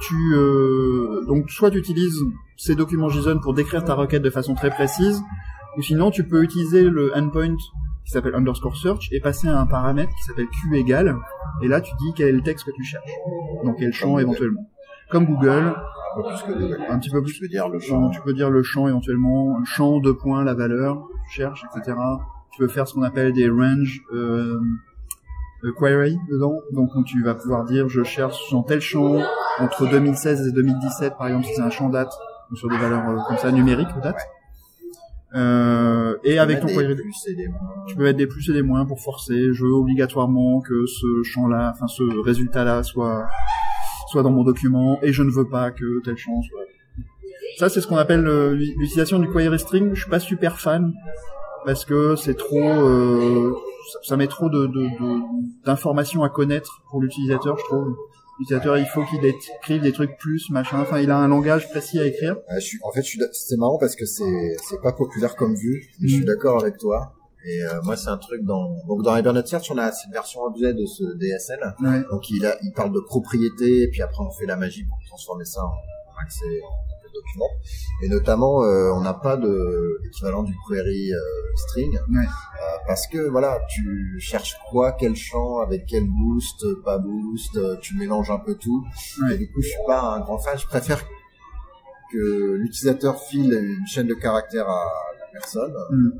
tu 0.00 0.34
euh, 0.34 1.24
donc 1.26 1.50
soit 1.50 1.70
tu 1.70 1.78
utilises 1.78 2.24
ces 2.56 2.74
documents 2.74 3.08
JSON 3.08 3.40
pour 3.40 3.54
décrire 3.54 3.84
ta 3.84 3.94
requête 3.94 4.22
de 4.22 4.30
façon 4.30 4.54
très 4.54 4.70
précise 4.70 5.22
ou 5.76 5.82
sinon 5.82 6.10
tu 6.10 6.24
peux 6.24 6.42
utiliser 6.42 6.84
le 6.84 7.12
endpoint 7.16 7.56
qui 8.04 8.12
s'appelle 8.12 8.34
underscore 8.34 8.76
search 8.76 9.08
et 9.12 9.20
passer 9.20 9.48
à 9.48 9.58
un 9.58 9.66
paramètre 9.66 10.10
qui 10.10 10.24
s'appelle 10.24 10.48
q 10.48 10.76
égale 10.76 11.16
et 11.62 11.68
là 11.68 11.80
tu 11.80 11.92
dis 12.00 12.12
quel 12.16 12.28
est 12.28 12.32
le 12.32 12.42
texte 12.42 12.66
que 12.66 12.72
tu 12.72 12.84
cherches 12.84 13.12
donc 13.64 13.76
quel 13.78 13.92
champ 13.92 14.18
éventuellement. 14.18 14.68
Comme 15.10 15.24
Google. 15.24 15.74
Un 15.74 16.22
peu 16.22 16.28
plus 16.28 16.42
que 16.42 16.58
Google. 16.58 16.82
un 16.88 16.98
petit 16.98 17.10
peu 17.10 17.22
plus. 17.22 17.32
Je 17.32 17.42
veux 17.42 17.48
dire 17.48 17.68
le 17.68 17.78
champ, 17.78 18.10
tu 18.10 18.20
peux 18.20 18.32
dire 18.32 18.50
le 18.50 18.62
champ 18.62 18.88
éventuellement, 18.88 19.62
champ, 19.64 20.00
deux 20.00 20.14
points, 20.14 20.44
la 20.44 20.54
valeur, 20.54 20.96
que 21.08 21.14
tu 21.28 21.36
cherches, 21.36 21.64
etc. 21.64 21.96
Tu 22.52 22.58
peux 22.58 22.68
faire 22.68 22.86
ce 22.86 22.94
qu'on 22.94 23.02
appelle 23.02 23.32
des 23.32 23.48
range 23.48 24.02
euh, 24.12 24.16
euh, 24.16 24.60
query 25.78 26.18
dedans, 26.30 26.60
donc 26.72 26.94
où 26.94 27.04
tu 27.04 27.22
vas 27.22 27.34
pouvoir 27.34 27.64
dire 27.64 27.88
je 27.88 28.02
cherche 28.04 28.38
dans 28.52 28.62
tel 28.62 28.80
champ 28.80 29.20
entre 29.58 29.88
2016 29.90 30.48
et 30.48 30.52
2017 30.52 31.14
par 31.16 31.28
exemple 31.28 31.46
si 31.46 31.54
c'est 31.54 31.62
un 31.62 31.70
champ 31.70 31.88
date 31.88 32.12
ou 32.50 32.56
sur 32.56 32.68
des 32.68 32.76
valeurs 32.78 33.08
euh, 33.08 33.16
comme 33.26 33.38
ça 33.38 33.50
numériques 33.50 33.94
ou 33.96 34.00
date. 34.00 34.20
Euh, 35.34 36.16
et 36.24 36.38
avec 36.38 36.60
ton 36.60 36.68
query, 36.68 36.94
plus 36.94 37.26
et 37.26 37.34
des 37.34 37.48
moins. 37.48 37.84
tu 37.86 37.96
peux 37.96 38.04
mettre 38.04 38.16
des 38.16 38.26
plus 38.26 38.48
et 38.48 38.52
des 38.54 38.62
moins 38.62 38.86
pour 38.86 39.00
forcer. 39.00 39.52
Je 39.52 39.64
veux 39.64 39.72
obligatoirement 39.72 40.60
que 40.60 40.86
ce 40.86 41.22
champ-là, 41.22 41.72
enfin 41.74 41.86
ce 41.86 42.02
résultat-là 42.24 42.82
soit 42.82 43.28
soit 44.08 44.22
dans 44.22 44.30
mon 44.30 44.42
document 44.42 44.98
et 45.02 45.12
je 45.12 45.22
ne 45.22 45.30
veux 45.30 45.46
pas 45.46 45.70
que 45.70 46.02
tel 46.02 46.16
champ 46.16 46.40
soit. 46.42 46.62
Ça, 47.58 47.68
c'est 47.68 47.80
ce 47.80 47.86
qu'on 47.86 47.96
appelle 47.96 48.26
euh, 48.26 48.54
l'utilisation 48.54 49.18
du 49.18 49.28
query 49.28 49.58
string. 49.58 49.90
Je 49.92 50.00
suis 50.00 50.10
pas 50.10 50.20
super 50.20 50.60
fan 50.60 50.94
parce 51.66 51.84
que 51.84 52.14
c'est 52.14 52.36
trop, 52.36 52.56
euh, 52.56 53.52
ça, 54.02 54.16
met 54.16 54.26
trop 54.28 54.48
de 54.50 54.68
d'informations 55.64 56.22
à 56.22 56.28
connaître 56.28 56.82
pour 56.90 57.00
l'utilisateur, 57.00 57.56
je 57.58 57.64
trouve. 57.64 57.96
L'utilisateur, 58.38 58.78
il 58.78 58.86
faut 58.86 59.04
qu'il 59.04 59.24
écrive 59.24 59.82
des 59.82 59.92
trucs 59.92 60.16
plus, 60.18 60.48
machin. 60.50 60.80
Enfin, 60.80 61.00
il 61.00 61.10
a 61.10 61.16
un 61.18 61.26
langage 61.28 61.68
précis 61.70 61.98
à 61.98 62.06
écrire. 62.06 62.36
Ouais, 62.48 62.60
je 62.60 62.66
suis, 62.66 62.78
en 62.84 62.92
fait, 62.92 63.02
c'est 63.32 63.56
marrant 63.56 63.78
parce 63.78 63.96
que 63.96 64.06
c'est, 64.06 64.56
c'est 64.68 64.80
pas 64.80 64.92
populaire 64.92 65.34
comme 65.34 65.54
vue. 65.56 65.82
mais 66.00 66.08
Je 66.08 66.14
Mm. 66.14 66.16
suis 66.18 66.24
d'accord 66.24 66.60
avec 66.62 66.76
toi. 66.78 67.14
Et 67.44 67.64
euh, 67.64 67.80
moi, 67.82 67.96
c'est 67.96 68.10
un 68.10 68.16
truc 68.18 68.44
dans, 68.44 68.76
donc 68.86 69.02
dans 69.02 69.16
Hibernate 69.16 69.46
Search, 69.48 69.70
on 69.70 69.78
a 69.78 69.90
cette 69.90 70.12
version 70.12 70.42
objet 70.42 70.72
de 70.74 70.84
ce 70.86 71.02
DSL. 71.16 71.74
Ouais. 71.80 72.02
Donc 72.10 72.30
il 72.30 72.44
a, 72.46 72.56
il 72.62 72.72
parle 72.72 72.92
de 72.92 73.00
propriété, 73.00 73.82
et 73.84 73.88
puis 73.88 74.02
après 74.02 74.22
on 74.24 74.30
fait 74.30 74.46
la 74.46 74.56
magie 74.56 74.84
pour 74.84 74.98
transformer 75.06 75.44
ça 75.44 75.62
en, 75.64 75.68
en 75.68 76.22
accès 76.22 76.44
en 76.62 76.87
Et 78.02 78.08
notamment, 78.08 78.62
euh, 78.64 78.90
on 78.94 79.00
n'a 79.00 79.14
pas 79.14 79.36
de 79.36 79.98
l'équivalent 80.04 80.42
du 80.42 80.54
query 80.68 81.12
euh, 81.12 81.18
string, 81.56 81.92
Ouais. 82.10 82.24
euh, 82.24 82.76
parce 82.86 83.06
que 83.08 83.18
voilà, 83.28 83.60
tu 83.68 84.18
cherches 84.20 84.56
quoi, 84.70 84.92
quel 84.92 85.16
champ, 85.16 85.58
avec 85.60 85.86
quel 85.86 86.04
boost, 86.06 86.64
pas 86.84 86.98
boost, 86.98 87.58
tu 87.80 87.96
mélanges 87.96 88.30
un 88.30 88.38
peu 88.38 88.54
tout. 88.54 88.84
Ouais. 89.22 89.34
Et 89.34 89.38
du 89.38 89.50
coup, 89.50 89.60
je 89.62 89.68
suis 89.68 89.84
pas 89.86 90.00
un 90.00 90.20
grand 90.20 90.38
fan. 90.38 90.56
Je 90.58 90.66
préfère 90.66 91.02
que 92.12 92.54
l'utilisateur 92.54 93.20
file 93.20 93.52
une 93.52 93.86
chaîne 93.86 94.06
de 94.06 94.14
caractères 94.14 94.68
à 94.68 94.84
la 95.20 95.26
personne. 95.32 95.74
Mm. 95.90 96.10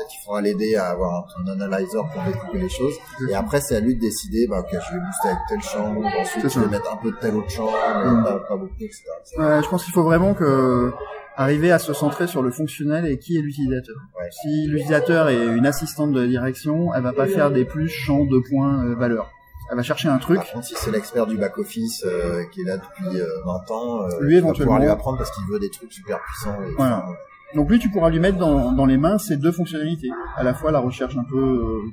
Peut-être 0.00 0.10
qu'il 0.12 0.20
faudra 0.24 0.40
l'aider 0.40 0.76
à 0.76 0.86
avoir 0.90 1.26
un, 1.44 1.46
un 1.50 1.60
analyzer 1.60 2.08
pour 2.10 2.22
découper 2.22 2.58
les 2.58 2.68
choses. 2.70 2.94
Et 3.28 3.34
après, 3.34 3.60
c'est 3.60 3.76
à 3.76 3.80
lui 3.80 3.96
de 3.96 4.00
décider, 4.00 4.46
bah, 4.48 4.60
ok, 4.60 4.68
je 4.72 4.94
vais 4.94 5.00
booster 5.00 5.28
avec 5.28 5.38
tel 5.48 5.60
champ, 5.60 5.94
ou 5.94 6.02
ensuite 6.04 6.48
je 6.48 6.58
vais 6.60 6.66
mettre 6.68 6.90
un 6.90 6.96
peu 6.96 7.10
de 7.10 7.16
tel 7.16 7.34
autre 7.36 7.50
champ, 7.50 7.66
mais 7.70 8.10
Mm. 8.10 8.24
pas, 8.24 8.38
pas 8.48 8.56
beaucoup, 8.56 8.72
etc. 8.80 9.02
Ouais, 9.36 9.60
je 9.62 9.68
pense 9.68 9.84
qu'il 9.84 9.92
faut 9.92 10.02
vraiment 10.02 10.32
que 10.32 10.90
arriver 11.36 11.70
à 11.70 11.78
se 11.78 11.92
centrer 11.92 12.26
sur 12.26 12.42
le 12.42 12.50
fonctionnel 12.50 13.04
et 13.06 13.18
qui 13.18 13.36
est 13.36 13.42
l'utilisateur. 13.42 13.96
Ouais. 14.18 14.28
Si 14.30 14.66
l'utilisateur 14.68 15.28
est 15.28 15.44
une 15.56 15.66
assistante 15.66 16.12
de 16.12 16.26
direction, 16.26 16.94
elle 16.94 17.02
va 17.02 17.12
pas 17.12 17.26
faire 17.26 17.50
des 17.50 17.64
plus 17.66 17.88
champs 17.90 18.24
de 18.24 18.38
points 18.48 18.82
euh, 18.84 18.94
valeur. 18.94 19.30
Elle 19.70 19.76
va 19.76 19.82
chercher 19.82 20.08
un 20.08 20.18
truc. 20.18 20.36
Par 20.38 20.50
contre, 20.50 20.66
si 20.66 20.74
c'est 20.76 20.90
l'expert 20.90 21.26
du 21.26 21.36
back-office 21.36 22.04
euh, 22.04 22.42
qui 22.52 22.62
est 22.62 22.64
là 22.64 22.76
depuis 22.78 23.20
euh, 23.20 23.26
20 23.44 23.70
ans, 23.70 24.02
euh, 24.02 24.08
Lui, 24.20 24.36
éventuellement. 24.38 24.72
pouvoir 24.72 24.80
lui 24.80 24.88
apprendre 24.88 25.18
parce 25.18 25.30
qu'il 25.30 25.44
veut 25.48 25.60
des 25.60 25.70
trucs 25.70 25.92
super 25.92 26.18
puissants. 26.22 26.56
Et 26.62 26.72
Voilà. 26.76 27.04
enfin, 27.06 27.14
Donc 27.54 27.68
lui, 27.70 27.78
tu 27.78 27.90
pourras 27.90 28.10
lui 28.10 28.20
mettre 28.20 28.38
dans, 28.38 28.72
dans 28.72 28.86
les 28.86 28.96
mains 28.96 29.18
ces 29.18 29.36
deux 29.36 29.52
fonctionnalités. 29.52 30.10
À 30.36 30.42
la 30.42 30.54
fois 30.54 30.70
la 30.70 30.78
recherche 30.78 31.16
un 31.16 31.24
peu 31.24 31.38
euh, 31.38 31.90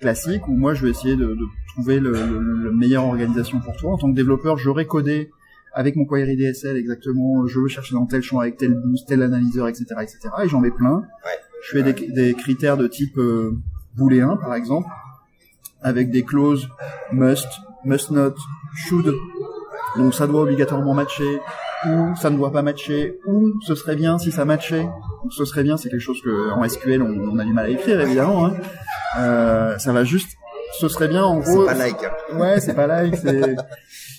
classique, 0.00 0.46
où 0.48 0.52
moi 0.52 0.74
je 0.74 0.84
vais 0.84 0.90
essayer 0.90 1.16
de, 1.16 1.34
de 1.34 1.44
trouver 1.68 2.00
le, 2.00 2.12
le, 2.12 2.40
le 2.40 2.72
meilleure 2.72 3.04
organisation 3.04 3.60
pour 3.60 3.76
toi. 3.76 3.92
En 3.92 3.98
tant 3.98 4.10
que 4.10 4.16
développeur, 4.16 4.56
j'aurais 4.56 4.86
codé 4.86 5.30
avec 5.72 5.96
mon 5.96 6.04
query 6.04 6.36
DSL 6.36 6.76
exactement, 6.76 7.46
je 7.46 7.60
veux 7.60 7.68
chercher 7.68 7.94
dans 7.94 8.06
tel 8.06 8.22
champ 8.22 8.40
avec 8.40 8.56
tel 8.56 8.74
boost, 8.74 9.06
tel 9.06 9.22
analyseur, 9.22 9.68
etc., 9.68 9.84
etc. 10.02 10.18
Et 10.42 10.48
j'en 10.48 10.64
ai 10.64 10.70
plein. 10.70 11.04
Je 11.62 11.78
fais 11.78 11.82
des, 11.82 12.08
des 12.08 12.34
critères 12.34 12.76
de 12.76 12.86
type 12.86 13.16
euh, 13.18 13.52
booléen, 13.96 14.36
par 14.36 14.54
exemple, 14.54 14.88
avec 15.82 16.10
des 16.10 16.24
clauses 16.24 16.68
must, 17.12 17.46
must 17.84 18.10
not, 18.10 18.34
should. 18.74 19.14
Donc 19.96 20.14
ça 20.14 20.26
doit 20.26 20.42
obligatoirement 20.42 20.94
matcher, 20.94 21.38
ou 21.86 22.14
ça 22.16 22.30
ne 22.30 22.36
doit 22.36 22.52
pas 22.52 22.62
matcher, 22.62 23.18
ou 23.26 23.52
ce 23.66 23.74
serait 23.74 23.96
bien 23.96 24.18
si 24.18 24.32
ça 24.32 24.44
matchait. 24.44 24.82
Donc, 24.82 25.32
ce 25.32 25.44
serait 25.44 25.62
bien, 25.62 25.76
c'est 25.76 25.88
quelque 25.88 26.00
chose 26.00 26.20
que 26.22 26.50
en 26.52 26.68
SQL 26.68 27.02
on, 27.02 27.30
on 27.32 27.38
a 27.38 27.44
du 27.44 27.52
mal 27.52 27.66
à 27.66 27.68
écrire 27.68 28.00
évidemment. 28.00 28.46
Hein. 28.46 28.54
Euh, 29.18 29.78
ça 29.78 29.92
va 29.92 30.04
juste, 30.04 30.30
ce 30.78 30.88
serait 30.88 31.08
bien 31.08 31.24
en 31.24 31.42
c'est 31.42 31.52
gros. 31.54 31.64
pas 31.66 31.74
like. 31.74 31.96
Ouais, 32.34 32.60
c'est 32.60 32.74
pas 32.74 32.86
like, 32.86 33.16
c'est 33.16 33.56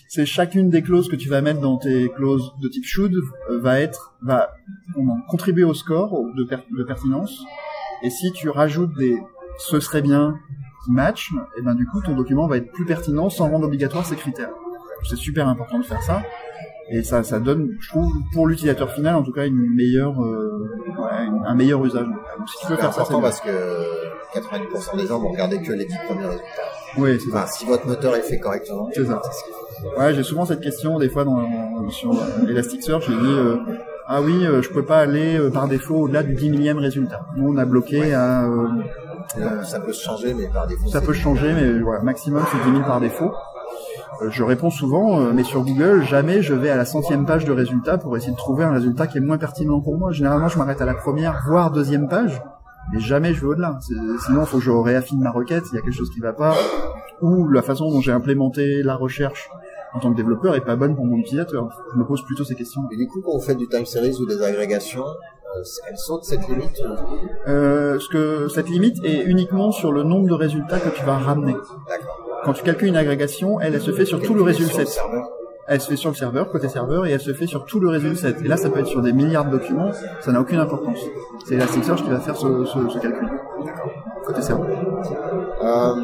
c'est 0.10 0.26
chacune 0.26 0.70
des 0.70 0.82
clauses 0.82 1.08
que 1.08 1.16
tu 1.16 1.30
vas 1.30 1.42
mettre 1.42 1.62
dans 1.62 1.78
tes 1.78 2.10
clauses 2.10 2.52
de 2.62 2.68
type 2.68 2.84
should 2.86 3.14
euh, 3.50 3.60
va 3.62 3.80
être 3.80 4.14
va 4.22 4.50
contribuer 5.30 5.64
au 5.64 5.74
score 5.74 6.12
de, 6.36 6.44
per- 6.44 6.66
de 6.78 6.84
pertinence. 6.84 7.40
Et 8.04 8.10
si 8.10 8.32
tu 8.34 8.50
rajoutes 8.50 8.94
des 8.98 9.18
ce 9.60 9.80
serait 9.80 10.02
bien 10.02 10.36
qui 10.84 10.92
match, 10.92 11.30
et 11.58 11.62
ben 11.62 11.76
du 11.76 11.86
coup 11.86 12.02
ton 12.02 12.16
document 12.16 12.48
va 12.48 12.58
être 12.58 12.72
plus 12.72 12.86
pertinent 12.86 13.30
sans 13.30 13.50
rendre 13.50 13.68
obligatoire 13.68 14.06
ces 14.06 14.16
critères. 14.16 14.50
C'est 15.08 15.16
super 15.16 15.48
important 15.48 15.80
de 15.80 15.86
faire 15.86 16.02
ça. 16.02 16.24
Et 16.92 17.04
ça, 17.04 17.24
ça 17.24 17.40
donne, 17.40 17.70
je 17.80 17.90
trouve, 17.90 18.12
pour 18.34 18.48
l'utilisateur 18.48 18.92
final, 18.92 19.16
en 19.16 19.24
tout 19.24 19.32
cas, 19.32 19.46
une 19.46 19.74
meilleure, 19.76 20.22
euh, 20.22 20.68
ouais, 21.00 21.26
une- 21.28 21.42
un 21.46 21.56
meilleur 21.56 21.84
usage. 21.86 22.06
Donc, 22.06 22.50
si 22.50 22.58
tu 22.60 22.68
veux 22.68 22.76
C'est 22.76 22.82
faire 22.82 22.94
ça, 22.94 23.04
c'est 23.06 23.14
bien. 23.14 23.22
parce 23.22 23.40
que 23.40 23.50
90% 24.34 24.98
des 24.98 25.08
gens 25.08 25.20
vont 25.20 25.30
regarder 25.30 25.62
que 25.62 25.72
les 25.72 25.86
10 25.86 25.96
premiers 26.08 26.26
résultats. 26.26 26.46
Oui, 26.98 27.18
c'est 27.24 27.30
ça. 27.32 27.48
Si 27.48 27.66
votre 27.66 27.88
moteur 27.88 28.16
est 28.16 28.22
fait 28.22 28.40
correctement, 28.40 28.90
C'est 28.94 29.06
ça. 29.06 29.22
Ouais, 29.98 30.14
j'ai 30.14 30.24
souvent 30.24 30.46
cette 30.46 30.62
question 30.62 31.00
des 31.00 31.10
fois 31.10 31.24
dans, 31.24 31.90
sur 31.90 32.12
Elasticsearch. 32.48 33.04
J'ai 33.08 33.16
dit 33.16 33.20
euh, 33.26 33.56
ah 34.08 34.22
oui, 34.22 34.46
euh, 34.46 34.62
je 34.62 34.70
peux 34.70 34.84
pas 34.84 35.00
aller 35.00 35.38
euh, 35.40 35.50
par 35.50 35.68
défaut 35.68 35.96
au-delà 35.96 36.22
du 36.24 36.34
10 36.36 36.50
millième 36.52 36.78
résultat. 36.78 37.22
Nous, 37.38 37.52
on 37.52 37.58
a 37.58 37.66
bloqué 37.66 38.14
à 38.14 38.44
euh, 38.44 38.68
Euh, 39.40 39.64
ça 39.64 39.80
peut 39.80 39.94
se 39.94 40.04
changer, 40.04 40.34
mais 40.34 40.48
par 40.54 40.68
défaut. 40.68 40.88
ça 40.90 41.00
peut 41.02 41.14
changer, 41.14 41.54
mais 41.54 41.80
voilà, 41.80 42.02
maximum 42.04 42.44
c'est 42.52 42.70
10 42.70 42.76
000 42.78 42.84
par 42.86 43.00
défaut. 43.00 43.32
Euh, 44.22 44.30
je 44.30 44.44
réponds 44.44 44.70
souvent, 44.70 45.20
euh, 45.20 45.32
mais 45.34 45.44
sur 45.44 45.64
Google, 45.64 46.04
jamais 46.04 46.42
je 46.42 46.54
vais 46.54 46.70
à 46.70 46.78
la 46.78 46.86
centième 46.86 47.26
page 47.26 47.46
de 47.46 47.52
résultat 47.52 47.98
pour 47.98 48.16
essayer 48.18 48.32
de 48.32 48.38
trouver 48.38 48.64
un 48.64 48.72
résultat 48.72 49.08
qui 49.08 49.18
est 49.18 49.22
moins 49.22 49.38
pertinent 49.38 49.82
pour 49.82 49.98
moi. 49.98 50.12
Généralement, 50.12 50.48
je 50.48 50.58
m'arrête 50.58 50.82
à 50.82 50.86
la 50.86 50.94
première, 50.94 51.44
voire 51.48 51.72
deuxième 51.72 52.08
page, 52.08 52.42
mais 52.94 53.00
jamais 53.00 53.34
je 53.34 53.42
vais 53.42 53.48
au-delà. 53.48 53.80
Sinon, 54.26 54.42
il 54.42 54.46
faut 54.46 54.58
que 54.58 54.64
je 54.64 54.72
réaffine 54.72 55.22
ma 55.22 55.32
requête, 55.32 55.64
il 55.72 55.76
y 55.76 55.80
a 55.80 55.82
quelque 55.82 55.94
chose 55.94 56.12
qui 56.12 56.20
va 56.20 56.34
pas, 56.34 56.54
ou 57.22 57.48
la 57.48 57.62
façon 57.62 57.90
dont 57.90 58.02
j'ai 58.02 58.12
implémenté 58.12 58.84
la 58.84 58.96
recherche 58.96 59.50
en 59.94 60.00
tant 60.00 60.12
que 60.12 60.18
développeur 60.18 60.56
est 60.56 60.62
pas 60.62 60.76
bonne 60.76 60.96
pour 60.96 61.06
mon 61.06 61.18
utilisateur. 61.18 61.70
Je 61.94 62.00
me 62.00 62.06
pose 62.06 62.24
plutôt 62.24 62.44
ces 62.44 62.56
questions. 62.56 62.84
Et 62.92 62.98
du 62.98 63.08
coup, 63.08 63.22
quand 63.22 63.34
vous 63.34 63.42
faites 63.42 63.58
du 63.58 63.68
time 63.68 63.86
series 63.86 64.16
ou 64.20 64.26
des 64.26 64.42
agrégations, 64.42 65.04
euh, 65.04 65.64
elle 65.90 65.98
saute 65.98 66.24
cette 66.24 66.48
limite 66.48 66.82
Euh, 67.48 68.00
ce 68.00 68.08
que 68.08 68.48
cette 68.48 68.70
limite 68.70 69.04
est 69.04 69.24
uniquement 69.24 69.72
sur 69.72 69.92
le 69.92 70.04
nombre 70.04 70.28
de 70.30 70.34
résultats 70.34 70.80
que 70.80 70.90
tu 70.90 71.04
vas 71.04 71.18
ramener. 71.18 71.56
Quand 72.44 72.54
tu 72.54 72.64
calcules 72.64 72.88
une 72.90 72.98
agrégation, 72.98 73.60
elle, 73.60 73.76
elle 73.76 73.82
se 73.82 73.92
fait 73.92 74.06
sur 74.06 74.22
tout 74.22 74.34
le 74.34 74.42
résultat 74.42 74.72
Sur 74.74 74.80
le 74.82 74.86
set. 74.86 74.94
serveur. 74.96 75.30
elle 75.68 75.80
se 75.82 75.90
fait 75.90 75.96
sur 75.96 76.10
le 76.10 76.16
serveur, 76.16 76.50
côté 76.52 76.68
serveur, 76.70 77.06
et 77.06 77.12
elle 77.12 77.20
se 77.22 77.34
fait 77.34 77.46
sur 77.48 77.66
tout 77.66 77.80
le 77.80 77.90
réseau 77.90 78.10
du 78.10 78.16
set. 78.16 78.38
Et 78.44 78.48
là, 78.48 78.58
ça 78.58 78.70
peut 78.70 78.80
être 78.80 78.88
sur 78.88 79.02
des 79.02 79.14
milliards 79.14 79.46
de 79.46 79.52
documents, 79.52 79.92
ça 80.22 80.32
n'a 80.32 80.42
aucune 80.42 80.60
importance. 80.60 81.00
C'est 81.48 81.56
Elasticsearch 81.56 82.04
qui 82.04 82.10
va 82.10 82.20
faire 82.20 82.36
ce, 82.36 82.66
ce, 82.66 82.90
ce 82.90 83.00
calcul. 83.00 83.30
Côté 84.26 84.42
serveur. 84.42 84.68
Euh, 85.64 85.96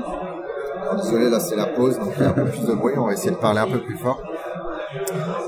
désolé, 1.02 1.30
là 1.30 1.40
c'est 1.40 1.56
la 1.56 1.66
pause, 1.66 1.98
donc 2.00 2.14
il 2.18 2.24
y 2.24 2.26
a 2.26 2.30
un 2.30 2.34
peu 2.34 2.46
plus 2.46 2.66
de 2.66 2.74
bruit, 2.74 2.94
on 2.98 3.08
va 3.08 3.14
essayer 3.14 3.32
de 3.32 3.36
parler 3.36 3.60
un 3.60 3.68
peu 3.68 3.80
plus 3.80 3.98
fort. 3.98 4.22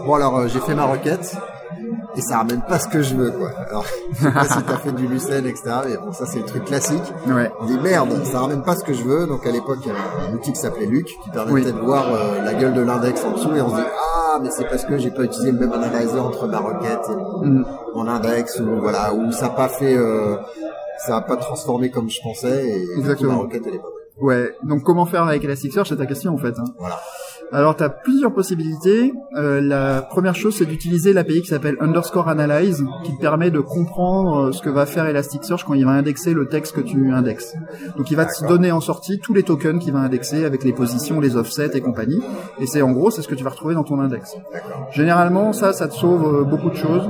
Bon 0.06 0.14
alors 0.16 0.38
euh, 0.40 0.48
j'ai 0.48 0.60
fait 0.60 0.76
ma 0.76 0.86
requête 0.86 1.36
et 2.16 2.22
ça 2.22 2.38
ramène 2.38 2.62
pas 2.68 2.80
ce 2.80 2.88
que 2.88 3.01
je 3.01 3.16
veux 3.16 3.32
quoi. 3.32 3.49
Alors 3.70 3.86
je 4.12 4.24
sais 4.26 4.32
pas 4.32 4.43
si 4.45 4.64
t'as 4.64 4.78
fait 4.78 4.91
du 4.91 5.07
Lucene 5.07 5.45
etc. 5.45 5.64
Mais 5.88 5.97
bon 5.97 6.12
ça 6.12 6.26
c'est 6.26 6.39
le 6.39 6.45
truc 6.45 6.66
classique. 6.66 7.03
Ouais. 7.28 7.51
On 7.60 7.66
dit 7.66 7.78
merde, 7.80 8.10
ça 8.26 8.39
ramène 8.41 8.64
pas 8.64 8.76
ce 8.76 8.84
que 8.84 8.93
je 8.93 9.03
veux. 9.03 9.28
Donc 9.28 9.45
à 9.45 9.51
l'époque 9.51 9.78
il 9.84 9.88
y 9.88 9.91
avait 9.91 10.30
un 10.32 10.34
outil 10.36 10.51
qui 10.53 10.60
s'appelait 10.60 10.86
Luc 10.88 11.05
qui 11.07 11.30
permettait 11.32 11.72
de 11.72 11.80
voir 11.80 12.05
euh, 12.14 12.41
la 12.43 12.53
gueule 12.53 12.74
de 12.74 12.82
l'index 12.82 13.24
en 13.24 13.32
dessous 13.32 13.55
et 13.55 13.62
on 13.62 13.70
se 13.70 13.76
dit 13.76 13.82
ah 13.82 14.39
mais 14.41 14.49
c'est 14.51 14.66
parce 14.66 14.86
que 14.86 14.97
j'ai 14.97 15.12
pas 15.12 15.24
utilisé 15.24 15.51
le 15.51 15.60
même 15.60 15.72
analyzer 15.74 16.24
entre 16.26 16.47
ma 16.47 16.60
requête 16.60 16.99
et 17.12 17.16
mon, 17.16 17.45
Mm. 17.45 17.66
mon 17.95 18.07
index 18.07 18.60
ou 18.60 18.80
voilà 18.82 19.14
ou 19.14 19.32
ça 19.32 19.47
a 19.47 19.49
pas 19.49 19.70
fait 19.70 19.95
euh, 19.97 20.36
ça 21.05 21.18
a 21.18 21.22
pas 21.22 21.38
transformé 21.38 21.89
comme 21.89 22.10
je 22.10 22.20
pensais 22.22 22.68
et 22.68 22.88
Exactement. 22.97 23.34
ma 23.34 23.39
requête 23.39 23.64
elle 23.68 23.76
est 23.76 23.78
pas 23.80 23.84
bonne. 23.84 24.28
Ouais. 24.28 24.53
Donc 24.64 24.84
comment 24.84 25.05
faire 25.05 25.24
avec 25.24 25.43
Elasticsearch, 25.45 25.88
c'est 25.89 25.95
ta 25.95 26.05
question 26.05 26.34
en 26.34 26.38
fait. 26.38 26.53
hein. 26.60 26.66
Voilà. 26.78 26.99
Alors, 27.52 27.76
tu 27.76 27.84
as 27.84 27.89
plusieurs 27.89 28.32
possibilités. 28.34 29.12
Euh, 29.36 29.60
la 29.60 30.02
première 30.04 30.36
chose, 30.36 30.56
c'est 30.56 30.66
d'utiliser 30.66 31.14
l'API 31.14 31.41
qui 31.41 31.47
s'appelle 31.47 31.78
underscore 31.80 32.28
analyze, 32.30 32.86
qui 33.04 33.16
te 33.16 33.20
permet 33.22 33.50
de 33.50 33.60
comprendre 33.60 34.50
euh, 34.50 34.52
ce 34.52 34.62
que 34.62 34.70
va 34.70 34.86
faire 34.86 35.06
Elasticsearch 35.08 35.64
quand 35.66 35.74
il 35.74 35.84
va 35.86 35.91
indexer 35.91 36.34
le 36.34 36.47
texte 36.47 36.76
que 36.76 36.82
tu 36.82 37.12
indexes. 37.12 37.56
Donc, 37.97 38.12
il 38.12 38.16
va 38.18 38.26
te 38.26 38.47
donner 38.47 38.72
en 38.72 38.82
sortie 38.82 39.20
tous 39.20 39.34
les 39.34 39.41
tokens 39.43 39.80
qu'il 39.82 39.93
va 39.93 40.00
indexer 40.00 40.45
avec 40.45 40.64
les 40.64 40.74
positions, 40.74 41.20
les 41.20 41.36
offsets 41.38 41.72
et 41.74 41.82
compagnie. 41.82 42.22
Et 42.60 42.68
c'est 42.68 42.84
en 42.84 42.91
gros, 42.91 43.10
c'est 43.10 43.24
ce 43.24 43.28
que 43.28 43.36
tu 43.36 43.43
vas 43.43 43.50
retrouver 43.50 43.74
dans 43.74 43.84
ton 43.84 44.00
index. 44.00 44.36
Généralement, 44.91 45.52
ça, 45.54 45.74
ça 45.74 45.88
te 45.88 45.93
sauve 45.95 46.41
euh, 46.41 46.43
beaucoup 46.43 46.70
de 46.70 46.76
choses. 46.76 47.10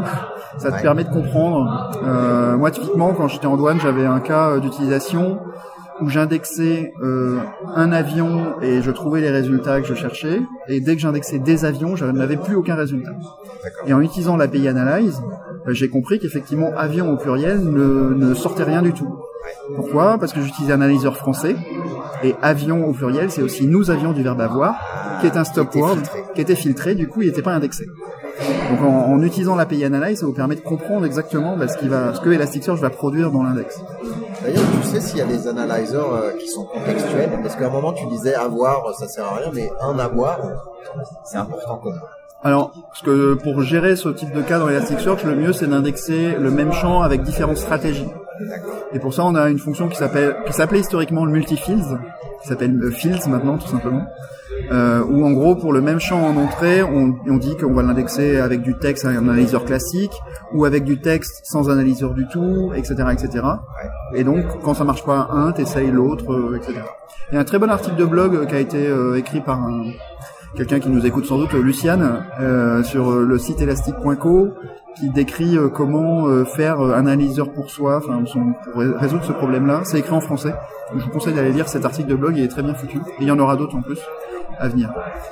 Ça 0.58 0.70
te 0.72 0.76
Ouais. 0.76 0.82
permet 0.82 1.04
de 1.04 1.10
comprendre. 1.10 1.92
Euh, 2.06 2.56
moi, 2.58 2.72
typiquement, 2.72 3.14
quand 3.14 3.28
j'étais 3.28 3.46
en 3.46 3.58
douane, 3.58 3.80
j'avais 3.82 4.06
un 4.06 4.20
cas 4.22 4.52
euh, 4.52 4.60
d'utilisation 4.60 5.40
où 6.02 6.10
j'indexais 6.10 6.94
euh, 7.02 7.40
un 7.76 7.92
avion 7.92 8.56
et 8.62 8.82
je 8.82 8.92
trouvais 8.92 9.22
les 9.22 9.30
résultats 9.30 9.82
que 9.82 9.88
je 9.88 9.94
cherchais. 9.94 10.42
Et 10.68 10.80
dès 10.80 10.96
que 10.96 11.02
j'indexais 11.02 11.40
des 11.40 11.66
avions, 11.66 11.96
je 11.96 12.06
n'avais 12.06 12.38
plus 12.38 12.56
aucun 12.56 12.76
résultat. 12.76 13.12
Et 13.86 13.94
en 13.94 14.02
utilisant 14.02 14.38
l'API 14.38 14.68
Analyze, 14.68 15.22
euh, 15.68 15.74
j'ai 15.74 15.90
compris 15.90 16.20
qu'effectivement, 16.20 16.72
avion 16.78 17.12
au 17.12 17.18
pluriel 17.18 17.60
ne, 17.60 18.14
ne 18.14 18.34
sortait 18.34 18.64
rien 18.64 18.82
du 18.82 18.94
tout. 18.94 19.14
Pourquoi? 19.76 20.18
Parce 20.18 20.34
que 20.34 20.42
j'utilisais 20.42 20.74
un 20.74 20.82
analyseur 20.82 21.18
français. 21.18 21.56
Et 22.24 22.36
avion 22.42 22.86
au 22.86 22.94
pluriel, 22.94 23.32
c'est 23.32 23.42
aussi 23.42 23.66
nous 23.66 23.92
avions 23.92 24.12
du 24.12 24.24
verbe 24.24 24.42
avoir, 24.42 24.76
qui 25.22 25.28
est 25.28 25.38
un 25.38 25.44
stop 25.44 25.74
word, 25.76 25.98
qui 26.36 26.42
était 26.42 26.56
filtré, 26.56 26.96
du 26.96 27.08
coup 27.08 27.22
il 27.22 27.28
n'était 27.28 27.42
pas 27.42 27.54
indexé. 27.54 27.86
Donc 28.70 28.82
en, 28.82 29.12
en 29.12 29.22
utilisant 29.24 29.56
l'API 29.56 29.86
Analyze, 29.86 30.20
ça 30.20 30.26
vous 30.26 30.34
permet 30.34 30.56
de 30.56 30.62
comprendre 30.62 31.06
exactement 31.06 31.58
bah, 31.58 31.68
ce, 31.68 31.78
qui 31.78 31.88
va, 31.88 32.14
ce 32.14 32.22
que 32.22 32.30
Elasticsearch 32.30 32.80
va 32.80 32.90
produire 32.90 33.32
dans 33.32 33.44
l'index. 33.44 33.82
D'ailleurs, 34.42 34.64
tu 34.82 34.88
sais 34.88 35.02
s'il 35.02 35.18
y 35.18 35.22
a 35.22 35.26
des 35.26 35.48
analyzers 35.48 35.98
euh, 35.98 36.32
qui 36.38 36.48
sont 36.48 36.66
contextuels 36.66 37.40
Parce 37.42 37.56
qu'à 37.56 37.68
un 37.68 37.70
moment, 37.70 37.94
tu 37.94 38.06
disais 38.08 38.36
avoir, 38.36 38.94
ça 38.96 39.08
sert 39.08 39.26
à 39.26 39.36
rien, 39.36 39.52
mais 39.54 39.70
un 39.82 40.00
avoir, 40.00 40.40
c'est 41.26 41.38
important 41.38 41.80
quand 41.84 41.90
même. 41.90 42.02
Alors, 42.42 42.72
parce 42.90 43.02
que 43.02 43.34
pour 43.34 43.62
gérer 43.64 43.98
ce 43.98 44.08
type 44.10 44.34
de 44.34 44.42
cas 44.42 44.60
dans 44.60 44.70
Elasticsearch, 44.70 45.26
le 45.26 45.36
mieux 45.36 45.52
c'est 45.52 45.68
d'indexer 45.68 46.36
le 46.40 46.52
même 46.52 46.72
champ 46.72 47.02
avec 47.02 47.22
différentes 47.22 47.58
stratégies. 47.58 48.08
Et 48.94 49.00
pour 49.00 49.14
ça, 49.14 49.26
on 49.26 49.36
a 49.36 49.50
une 49.50 49.60
fonction 49.60 49.90
qui 49.90 49.98
s'appelle, 49.98 50.38
qui 50.48 50.54
s'appelait 50.54 50.80
historiquement 50.80 51.26
le 51.26 51.32
multifields, 51.34 52.00
qui 52.42 52.48
s'appelle 52.48 52.80
fields 52.92 53.28
maintenant 53.28 53.58
tout 53.58 53.68
simplement. 53.68 54.06
Euh, 54.72 55.04
où 55.04 55.26
en 55.26 55.32
gros 55.32 55.56
pour 55.56 55.74
le 55.74 55.82
même 55.82 56.00
champ 56.00 56.22
en 56.22 56.36
entrée, 56.36 56.84
on, 56.84 57.16
on 57.28 57.38
dit 57.38 57.56
qu'on 57.58 57.74
va 57.74 57.82
l'indexer 57.82 58.38
avec 58.40 58.62
du 58.62 58.78
texte, 58.78 59.06
un 59.06 59.16
analyseur 59.16 59.66
classique, 59.66 60.12
ou 60.54 60.66
avec 60.66 60.84
du 60.84 61.00
texte 61.00 61.42
sans 61.44 61.70
analyseur 61.70 62.14
du 62.14 62.28
tout, 62.28 62.72
etc., 62.76 62.96
etc. 63.12 63.46
Et 64.14 64.24
donc 64.24 64.46
quand 64.64 64.74
ça 64.74 64.84
marche 64.84 65.04
pas 65.06 65.30
un, 65.32 65.52
t'essayes 65.52 65.92
l'autre, 65.92 66.34
euh, 66.34 66.58
etc. 66.58 66.82
Il 67.32 67.36
y 67.36 67.38
a 67.38 67.42
un 67.42 67.46
très 67.46 67.60
bon 67.60 67.70
article 67.70 67.96
de 67.96 68.06
blog 68.06 68.36
euh, 68.36 68.46
qui 68.46 68.56
a 68.56 68.60
été 68.60 68.88
euh, 68.88 69.18
écrit 69.18 69.42
par 69.42 69.60
un, 69.62 69.86
quelqu'un 70.56 70.80
qui 70.80 70.90
nous 70.90 71.06
écoute 71.06 71.26
sans 71.26 71.38
doute, 71.38 71.54
Luciane, 71.54 72.24
euh, 72.40 72.84
sur 72.84 73.12
euh, 73.12 73.26
le 73.26 73.38
site 73.38 73.62
elastic.co, 73.62 74.50
qui 74.98 75.10
décrit 75.10 75.58
euh, 75.58 75.70
comment 75.70 76.28
euh, 76.28 76.46
faire 76.46 76.82
euh, 76.82 76.94
un 76.94 77.06
analyseur 77.08 77.52
pour 77.52 77.70
soi, 77.70 77.98
enfin 78.04 78.22
pour 78.24 78.82
ré- 78.82 78.92
résoudre 78.98 79.24
ce 79.24 79.32
problème-là. 79.32 79.82
C'est 79.86 80.00
écrit 80.00 80.14
en 80.14 80.22
français. 80.22 80.54
Donc, 80.92 81.00
je 81.02 81.06
vous 81.06 81.12
conseille 81.12 81.34
d'aller 81.34 81.52
lire 81.52 81.68
cet 81.70 81.86
article 81.86 82.10
de 82.10 82.16
blog, 82.16 82.34
il 82.38 82.44
est 82.44 82.48
très 82.50 82.64
bien 82.64 82.74
foutu. 82.74 82.98
Et 82.98 83.22
il 83.22 83.28
y 83.28 83.32
en 83.32 83.40
aura 83.40 83.56
d'autres 83.56 83.76
en 83.78 83.82
plus 83.82 84.00
à 84.58 84.68
venir. 84.68 84.92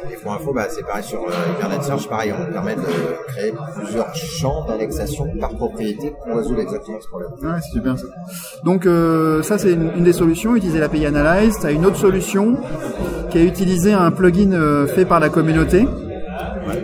Et 0.09 0.15
pour 0.23 0.31
info, 0.33 0.53
bah, 0.53 0.67
c'est 0.69 0.85
pareil 0.85 1.03
sur 1.03 1.19
euh, 1.19 1.31
Internet 1.57 1.83
Search, 1.83 2.07
pareil, 2.07 2.31
on 2.39 2.49
permet 2.53 2.75
de 2.75 2.81
créer 3.27 3.53
plusieurs 3.75 4.15
champs 4.15 4.63
d'indexation 4.65 5.27
par 5.41 5.49
propriété 5.49 6.13
pour 6.25 6.37
résoudre 6.37 6.61
exactement 6.61 6.99
ce 7.01 7.07
problème. 7.09 7.31
Ouais, 7.41 7.59
c'est 7.61 7.71
super 7.73 7.97
ça. 7.97 8.05
Donc 8.63 8.85
euh, 8.85 9.43
ça 9.43 9.57
c'est 9.57 9.73
une, 9.73 9.91
une 9.97 10.03
des 10.05 10.13
solutions, 10.13 10.55
utiliser 10.55 10.79
l'API 10.79 11.07
Analyze. 11.07 11.57
Tu 11.59 11.65
as 11.65 11.71
une 11.71 11.85
autre 11.85 11.97
solution 11.97 12.57
qui 13.29 13.39
a 13.39 13.43
utilisé 13.43 13.91
un 13.91 14.11
plugin 14.11 14.53
euh, 14.53 14.87
fait 14.87 15.03
par 15.03 15.19
la 15.19 15.27
communauté 15.27 15.85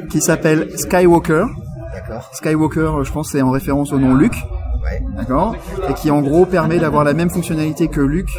qui 0.09 0.19
s'appelle 0.19 0.78
Skywalker. 0.78 1.45
D'accord 1.93 2.29
Skywalker, 2.33 2.79
euh, 2.79 3.03
je 3.03 3.11
pense, 3.11 3.31
c'est 3.31 3.41
en 3.41 3.51
référence 3.51 3.93
au 3.93 3.99
nom 3.99 4.15
Luke. 4.15 4.35
Ouais. 4.83 5.01
D'accord 5.15 5.55
Et 5.89 5.93
qui 5.93 6.11
en 6.11 6.21
gros 6.21 6.45
permet 6.45 6.77
d'avoir 6.79 7.03
la 7.03 7.13
même 7.13 7.29
fonctionnalité 7.29 7.87
que 7.87 8.01
Luc, 8.01 8.29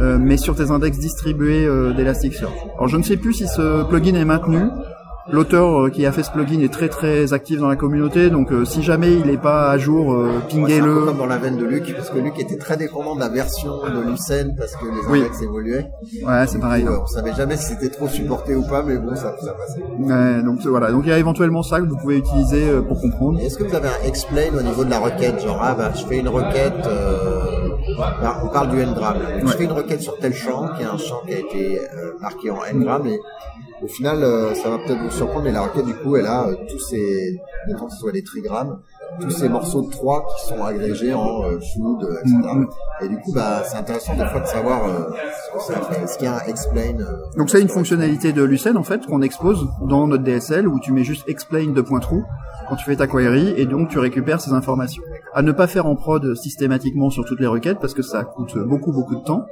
euh, 0.00 0.18
mais 0.20 0.36
sur 0.36 0.54
tes 0.54 0.70
index 0.70 0.98
distribués 0.98 1.64
euh, 1.64 1.92
d'Elasticsearch. 1.92 2.52
Alors 2.74 2.88
je 2.88 2.96
ne 2.96 3.02
sais 3.02 3.16
plus 3.16 3.32
si 3.32 3.46
ce 3.46 3.84
plugin 3.84 4.14
est 4.14 4.24
maintenu. 4.24 4.60
L'auteur 5.30 5.82
euh, 5.86 5.90
qui 5.90 6.06
a 6.06 6.12
fait 6.12 6.22
ce 6.22 6.30
plugin 6.30 6.60
est 6.60 6.72
très 6.72 6.88
très 6.88 7.32
actif 7.32 7.58
dans 7.58 7.68
la 7.68 7.74
communauté, 7.76 8.30
donc 8.30 8.52
euh, 8.52 8.64
si 8.64 8.82
jamais 8.82 9.12
il 9.14 9.26
n'est 9.26 9.36
pas 9.36 9.70
à 9.70 9.78
jour, 9.78 10.12
euh, 10.12 10.26
Ouais, 10.26 10.60
pinguez-le. 10.60 11.04
comme 11.06 11.18
dans 11.18 11.26
la 11.26 11.38
veine 11.38 11.56
de 11.56 11.64
Luc, 11.64 11.92
parce 11.96 12.10
que 12.10 12.18
Luc 12.18 12.38
était 12.38 12.56
très 12.58 12.76
dépendant 12.76 13.14
de 13.16 13.20
la 13.20 13.28
version 13.28 13.72
de 13.82 14.08
Lucene 14.10 14.54
parce 14.56 14.76
que 14.76 14.84
les 14.84 15.10
Oui. 15.10 15.20
index 15.20 15.42
évoluaient. 15.42 15.90
Ouais, 16.24 16.46
c'est 16.46 16.60
pareil. 16.60 16.84
Coup, 16.84 16.92
euh, 16.92 16.98
on 17.02 17.06
savait 17.06 17.34
jamais 17.34 17.56
si 17.56 17.66
c'était 17.74 17.88
trop 17.88 18.06
supporté 18.06 18.54
ou 18.54 18.62
pas, 18.62 18.82
mais 18.84 18.98
bon, 18.98 19.16
ça, 19.16 19.34
ça 19.40 19.52
passait. 19.52 19.82
Ouais, 19.82 20.42
donc 20.44 20.60
voilà, 20.66 20.92
donc 20.92 21.02
il 21.04 21.08
y 21.08 21.12
a 21.12 21.18
éventuellement 21.18 21.62
ça 21.64 21.80
que 21.80 21.86
vous 21.86 21.96
pouvez 21.96 22.18
utiliser 22.18 22.80
pour 22.86 23.00
comprendre. 23.00 23.40
Est-ce 23.40 23.58
que 23.58 23.64
vous 23.64 23.74
avez 23.74 23.88
un 23.88 24.06
explain 24.06 24.48
au 24.56 24.62
niveau 24.62 24.84
de 24.84 24.90
la 24.90 25.00
requête? 25.00 25.40
Genre, 25.42 25.58
ah 25.60 25.74
bah, 25.76 25.90
je 25.94 26.04
fais 26.06 26.18
une 26.18 26.28
requête, 26.28 26.86
euh, 26.86 27.68
bah, 27.98 28.42
on 28.44 28.48
parle 28.48 28.70
du 28.70 28.76
ngram. 28.76 29.16
Je 29.44 29.46
fais 29.48 29.64
une 29.64 29.72
requête 29.72 30.02
sur 30.02 30.16
tel 30.18 30.32
champ, 30.34 30.68
qui 30.76 30.82
est 30.82 30.86
un 30.86 30.98
champ 30.98 31.20
qui 31.26 31.34
a 31.34 31.38
été 31.38 31.80
marqué 32.20 32.50
en 32.50 32.58
ngram, 32.74 33.06
et 33.06 33.18
au 33.82 33.86
final, 33.86 34.22
euh, 34.22 34.54
ça 34.54 34.70
va 34.70 34.78
peut-être 34.78 35.00
vous 35.02 35.10
surprendre, 35.10 35.44
mais 35.44 35.52
la 35.52 35.62
requête, 35.62 35.84
du 35.84 35.94
coup, 35.94 36.16
elle 36.16 36.26
a 36.26 36.48
euh, 36.48 36.56
tous 36.68 36.78
ces, 36.78 37.40
mettons 37.66 37.86
que 37.86 37.92
ce 37.92 37.98
soit 37.98 38.12
des 38.12 38.22
trigrammes, 38.22 38.80
tous 39.20 39.30
ces 39.30 39.48
morceaux 39.48 39.82
de 39.82 39.90
3 39.90 40.26
qui 40.26 40.46
sont 40.46 40.62
agrégés 40.62 41.14
en 41.14 41.44
euh, 41.44 41.58
food, 41.74 42.04
euh, 42.04 42.20
etc. 42.20 42.34
Mhm. 42.34 42.68
Et 43.02 43.08
du 43.08 43.16
coup, 43.18 43.32
bah, 43.32 43.62
c'est 43.64 43.76
intéressant 43.76 44.14
des 44.16 44.24
fois 44.24 44.40
de 44.40 44.46
savoir 44.46 44.88
euh, 44.88 45.10
ce 46.06 46.16
qu'il 46.16 46.26
y 46.26 46.28
a 46.28 46.36
un 46.36 46.46
explain 46.46 46.98
euh, 47.00 47.16
Donc 47.36 47.50
c'est 47.50 47.60
une 47.60 47.68
fonctionnalité 47.68 48.32
de 48.32 48.42
Lucene 48.42 48.76
en 48.76 48.82
fait 48.82 49.04
qu'on 49.06 49.22
expose 49.22 49.68
dans 49.82 50.06
notre 50.06 50.22
DSL 50.22 50.66
où 50.66 50.80
tu 50.80 50.92
mets 50.92 51.04
juste 51.04 51.28
explain 51.28 51.66
de 51.66 51.80
point 51.80 52.00
true 52.00 52.24
quand 52.68 52.76
tu 52.76 52.84
fais 52.84 52.96
ta 52.96 53.06
query 53.06 53.54
et 53.56 53.66
donc 53.66 53.90
tu 53.90 53.98
récupères 53.98 54.40
ces 54.40 54.52
informations. 54.52 55.02
À 55.34 55.42
ne 55.42 55.52
pas 55.52 55.66
faire 55.66 55.86
en 55.86 55.94
prod 55.94 56.34
systématiquement 56.34 57.10
sur 57.10 57.24
toutes 57.24 57.40
les 57.40 57.46
requêtes 57.46 57.78
parce 57.80 57.94
que 57.94 58.02
ça 58.02 58.24
coûte 58.24 58.56
beaucoup 58.58 58.92
beaucoup 58.92 59.16
de 59.16 59.22
temps 59.22 59.46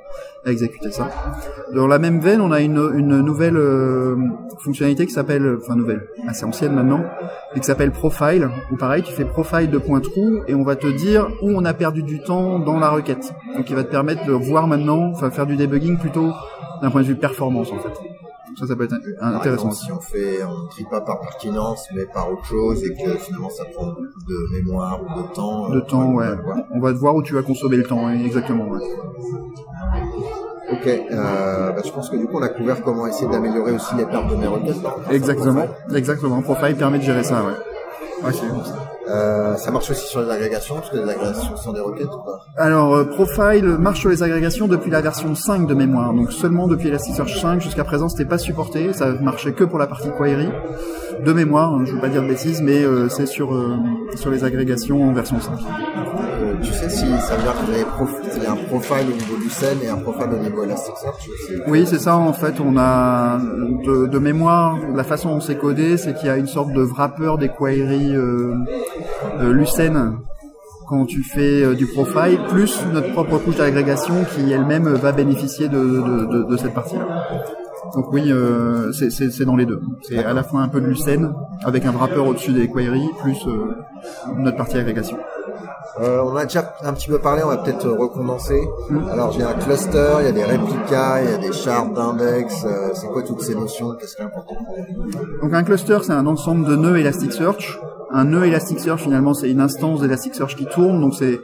à 0.44 0.50
exécuter 0.50 0.90
ça. 0.90 1.10
Dans 1.74 1.86
la 1.86 1.98
même 1.98 2.20
veine, 2.20 2.40
on 2.40 2.52
a 2.52 2.60
une, 2.60 2.90
une 2.94 3.20
nouvelle 3.20 3.56
euh, 3.56 4.16
fonctionnalité 4.58 5.06
qui 5.06 5.12
s'appelle, 5.12 5.58
enfin 5.60 5.76
nouvelle, 5.76 6.06
assez 6.28 6.44
ancienne 6.44 6.74
maintenant, 6.74 7.02
et 7.54 7.60
qui 7.60 7.66
s'appelle 7.66 7.90
Profile. 7.92 8.50
Où 8.70 8.76
pareil, 8.76 9.02
tu 9.02 9.12
fais 9.12 9.24
Profile 9.24 9.43
de 9.44 9.78
point 9.78 10.00
true 10.00 10.42
et 10.48 10.54
on 10.54 10.64
va 10.64 10.74
te 10.74 10.86
dire 10.86 11.28
où 11.42 11.50
on 11.50 11.64
a 11.64 11.74
perdu 11.74 12.02
du 12.02 12.20
temps 12.20 12.58
dans 12.58 12.78
la 12.78 12.90
requête. 12.90 13.32
Donc 13.56 13.70
il 13.70 13.76
va 13.76 13.84
te 13.84 13.90
permettre 13.90 14.26
de 14.26 14.32
voir 14.32 14.66
maintenant, 14.66 15.10
enfin 15.12 15.30
faire 15.30 15.46
du 15.46 15.56
debugging 15.56 15.98
plutôt 15.98 16.32
d'un 16.82 16.90
point 16.90 17.02
de 17.02 17.06
vue 17.06 17.16
performance 17.16 17.70
en 17.70 17.78
fait. 17.78 17.92
Ça, 18.58 18.66
ça 18.66 18.76
peut 18.76 18.84
être 18.84 18.94
intéressant. 19.20 19.70
exemple, 19.70 19.74
si 19.74 19.92
on 19.92 20.00
fait, 20.00 20.44
on 20.44 20.64
ne 20.64 20.68
trie 20.68 20.84
pas 20.84 21.00
par 21.00 21.20
pertinence, 21.20 21.88
mais 21.94 22.04
par 22.06 22.30
autre 22.30 22.44
chose, 22.44 22.84
et 22.84 22.94
que 22.94 23.16
finalement 23.16 23.50
ça 23.50 23.64
prend 23.64 23.86
de 23.86 24.52
mémoire 24.52 25.00
ou 25.02 25.22
de 25.22 25.34
temps. 25.34 25.68
De 25.70 25.78
euh, 25.78 25.80
temps, 25.80 26.02
on 26.02 26.14
va 26.14 26.30
ouais. 26.30 26.62
On 26.72 26.80
va 26.80 26.92
te 26.92 26.98
voir 26.98 27.16
où 27.16 27.22
tu 27.22 27.36
as 27.36 27.42
consommé 27.42 27.76
le 27.76 27.84
temps, 27.84 28.08
exactement. 28.10 28.68
ouais. 28.68 28.80
Ok, 30.72 30.86
euh, 30.86 31.72
bah, 31.72 31.82
je 31.84 31.90
pense 31.90 32.10
que 32.10 32.16
du 32.16 32.26
coup 32.26 32.38
on 32.38 32.42
a 32.42 32.48
couvert 32.48 32.82
comment 32.82 33.06
essayer 33.06 33.30
d'améliorer 33.30 33.72
aussi 33.72 33.94
les 33.96 34.06
pertes 34.06 34.28
de 34.30 34.36
mes 34.36 34.46
requêtes. 34.46 34.76
Exactement, 35.10 35.66
exactement. 35.94 36.42
Profile 36.42 36.76
permet 36.76 36.98
de 36.98 37.04
gérer 37.04 37.24
ça, 37.24 37.42
ouais. 37.42 37.52
Ouais. 38.24 38.32
Euh, 39.08 39.56
ça 39.56 39.70
marche 39.70 39.90
aussi 39.90 40.06
sur 40.06 40.22
les 40.22 40.30
agrégations, 40.30 40.76
parce 40.76 40.90
que 40.90 40.96
les 40.96 41.08
agrégations 41.08 41.56
sont 41.56 41.72
des 41.72 41.80
requêtes 41.80 42.06
ou 42.06 42.24
pas 42.24 42.40
Alors, 42.56 42.94
euh, 42.94 43.04
Profile 43.04 43.64
marche 43.78 44.00
sur 44.00 44.08
les 44.08 44.22
agrégations 44.22 44.66
depuis 44.66 44.90
la 44.90 45.02
version 45.02 45.34
5 45.34 45.66
de 45.66 45.74
mémoire, 45.74 46.14
donc 46.14 46.32
seulement 46.32 46.66
depuis 46.66 46.88
Elasticsearch 46.88 47.38
5. 47.38 47.60
Jusqu'à 47.60 47.84
présent, 47.84 48.08
c'était 48.08 48.24
pas 48.24 48.38
supporté, 48.38 48.92
ça 48.92 49.12
marchait 49.12 49.52
que 49.52 49.64
pour 49.64 49.78
la 49.78 49.86
partie 49.86 50.08
query 50.10 50.48
de 51.24 51.32
mémoire. 51.32 51.74
hein, 51.74 51.84
je 51.86 51.92
veux 51.92 52.00
pas 52.00 52.08
dire 52.08 52.22
de 52.22 52.28
bêtises, 52.28 52.60
mais 52.62 52.82
euh, 52.84 53.08
c'est 53.08 53.26
sur 53.26 53.54
euh, 53.54 53.76
sur 54.16 54.30
les 54.30 54.44
agrégations 54.44 55.02
en 55.08 55.12
version 55.12 55.38
5. 55.40 55.52
euh, 55.52 56.54
tu 56.62 56.72
sais 56.72 56.88
si 56.88 57.04
ça 57.18 57.36
veut 57.36 57.42
dire 57.42 57.52
que 57.52 57.66
vous 57.66 57.72
avez 57.72 57.84
prof- 57.84 58.20
il 58.36 58.42
y 58.42 58.46
a 58.46 58.52
un 58.52 58.56
profile 58.56 59.06
au 59.08 59.12
niveau 59.16 59.36
du 59.42 59.50
scène 59.50 59.78
et 59.82 59.88
un 59.88 59.96
profile 59.96 60.28
au 60.32 60.42
niveau 60.42 60.64
Elasticsearch 60.64 61.28
Oui, 61.68 61.84
c'est 61.86 61.98
ça 61.98 62.16
en 62.16 62.32
fait. 62.32 62.54
On 62.64 62.76
a 62.76 63.38
de, 63.38 64.06
de 64.06 64.18
mémoire 64.18 64.78
la 64.94 65.04
façon 65.04 65.30
dont 65.34 65.40
c'est 65.40 65.56
codé, 65.56 65.96
c'est 65.96 66.14
qu'il 66.14 66.26
y 66.26 66.30
a 66.30 66.36
une 66.36 66.46
sorte 66.46 66.72
de 66.72 66.82
wrapper 66.82 67.34
des 67.38 67.48
queries 67.48 68.14
euh, 68.16 68.54
euh, 69.40 69.52
Lucene 69.52 70.18
quand 70.86 71.06
tu 71.06 71.22
fais 71.22 71.74
du 71.74 71.86
profile, 71.86 72.38
plus 72.50 72.78
notre 72.92 73.10
propre 73.12 73.38
couche 73.38 73.56
d'agrégation 73.56 74.14
qui 74.34 74.52
elle-même 74.52 74.86
va 74.86 75.12
bénéficier 75.12 75.68
de, 75.68 75.78
de, 75.78 76.26
de, 76.26 76.42
de 76.50 76.56
cette 76.58 76.74
partie-là. 76.74 77.06
Donc 77.94 78.12
oui, 78.12 78.30
euh, 78.32 78.92
c'est- 78.92 79.44
dans 79.44 79.56
les 79.56 79.66
deux. 79.66 79.80
C'est 80.02 80.24
à 80.24 80.32
la 80.32 80.42
fois 80.42 80.60
un 80.60 80.68
peu 80.68 80.80
de 80.80 80.86
Lucene 80.86 81.32
avec 81.64 81.84
un 81.84 81.92
wrapper 81.92 82.18
au-dessus 82.18 82.52
des 82.52 82.68
queries, 82.68 83.08
plus 83.22 83.36
euh, 83.46 83.74
notre 84.36 84.56
partie 84.56 84.76
agrégation. 84.78 85.18
Euh, 86.00 86.22
on 86.24 86.34
a 86.34 86.44
déjà 86.44 86.74
un 86.82 86.92
petit 86.92 87.08
peu 87.08 87.18
parlé, 87.18 87.42
on 87.44 87.48
va 87.48 87.58
peut-être 87.58 87.86
euh, 87.86 87.96
recondenser. 87.96 88.60
Mm. 88.90 89.08
Alors, 89.12 89.30
j'ai 89.32 89.44
un 89.44 89.52
cluster, 89.52 90.08
il 90.20 90.24
y 90.24 90.28
a 90.28 90.32
des 90.32 90.42
réplicas, 90.44 91.22
il 91.22 91.30
y 91.30 91.34
a 91.34 91.38
des 91.38 91.52
shards 91.52 91.92
d'index. 91.92 92.64
euh, 92.64 92.88
c'est 92.94 93.06
quoi 93.06 93.22
toutes 93.22 93.42
ces 93.42 93.54
notions 93.54 93.94
Qu'est-ce 93.94 94.16
qui 94.16 94.22
est 94.22 94.24
important 94.24 94.56
Donc 95.42 95.52
un 95.52 95.62
cluster, 95.62 95.98
c'est 96.02 96.12
un 96.12 96.26
ensemble 96.26 96.66
de 96.66 96.74
nœuds 96.74 96.96
Elasticsearch. 96.98 97.78
Un 98.12 98.24
nœud 98.24 98.44
Elasticsearch, 98.44 99.00
finalement, 99.02 99.34
c'est 99.34 99.50
une 99.50 99.60
instance 99.60 100.00
d'Elasticsearch 100.00 100.56
qui 100.56 100.66
tourne. 100.66 101.00
Donc 101.00 101.14
c'est 101.14 101.38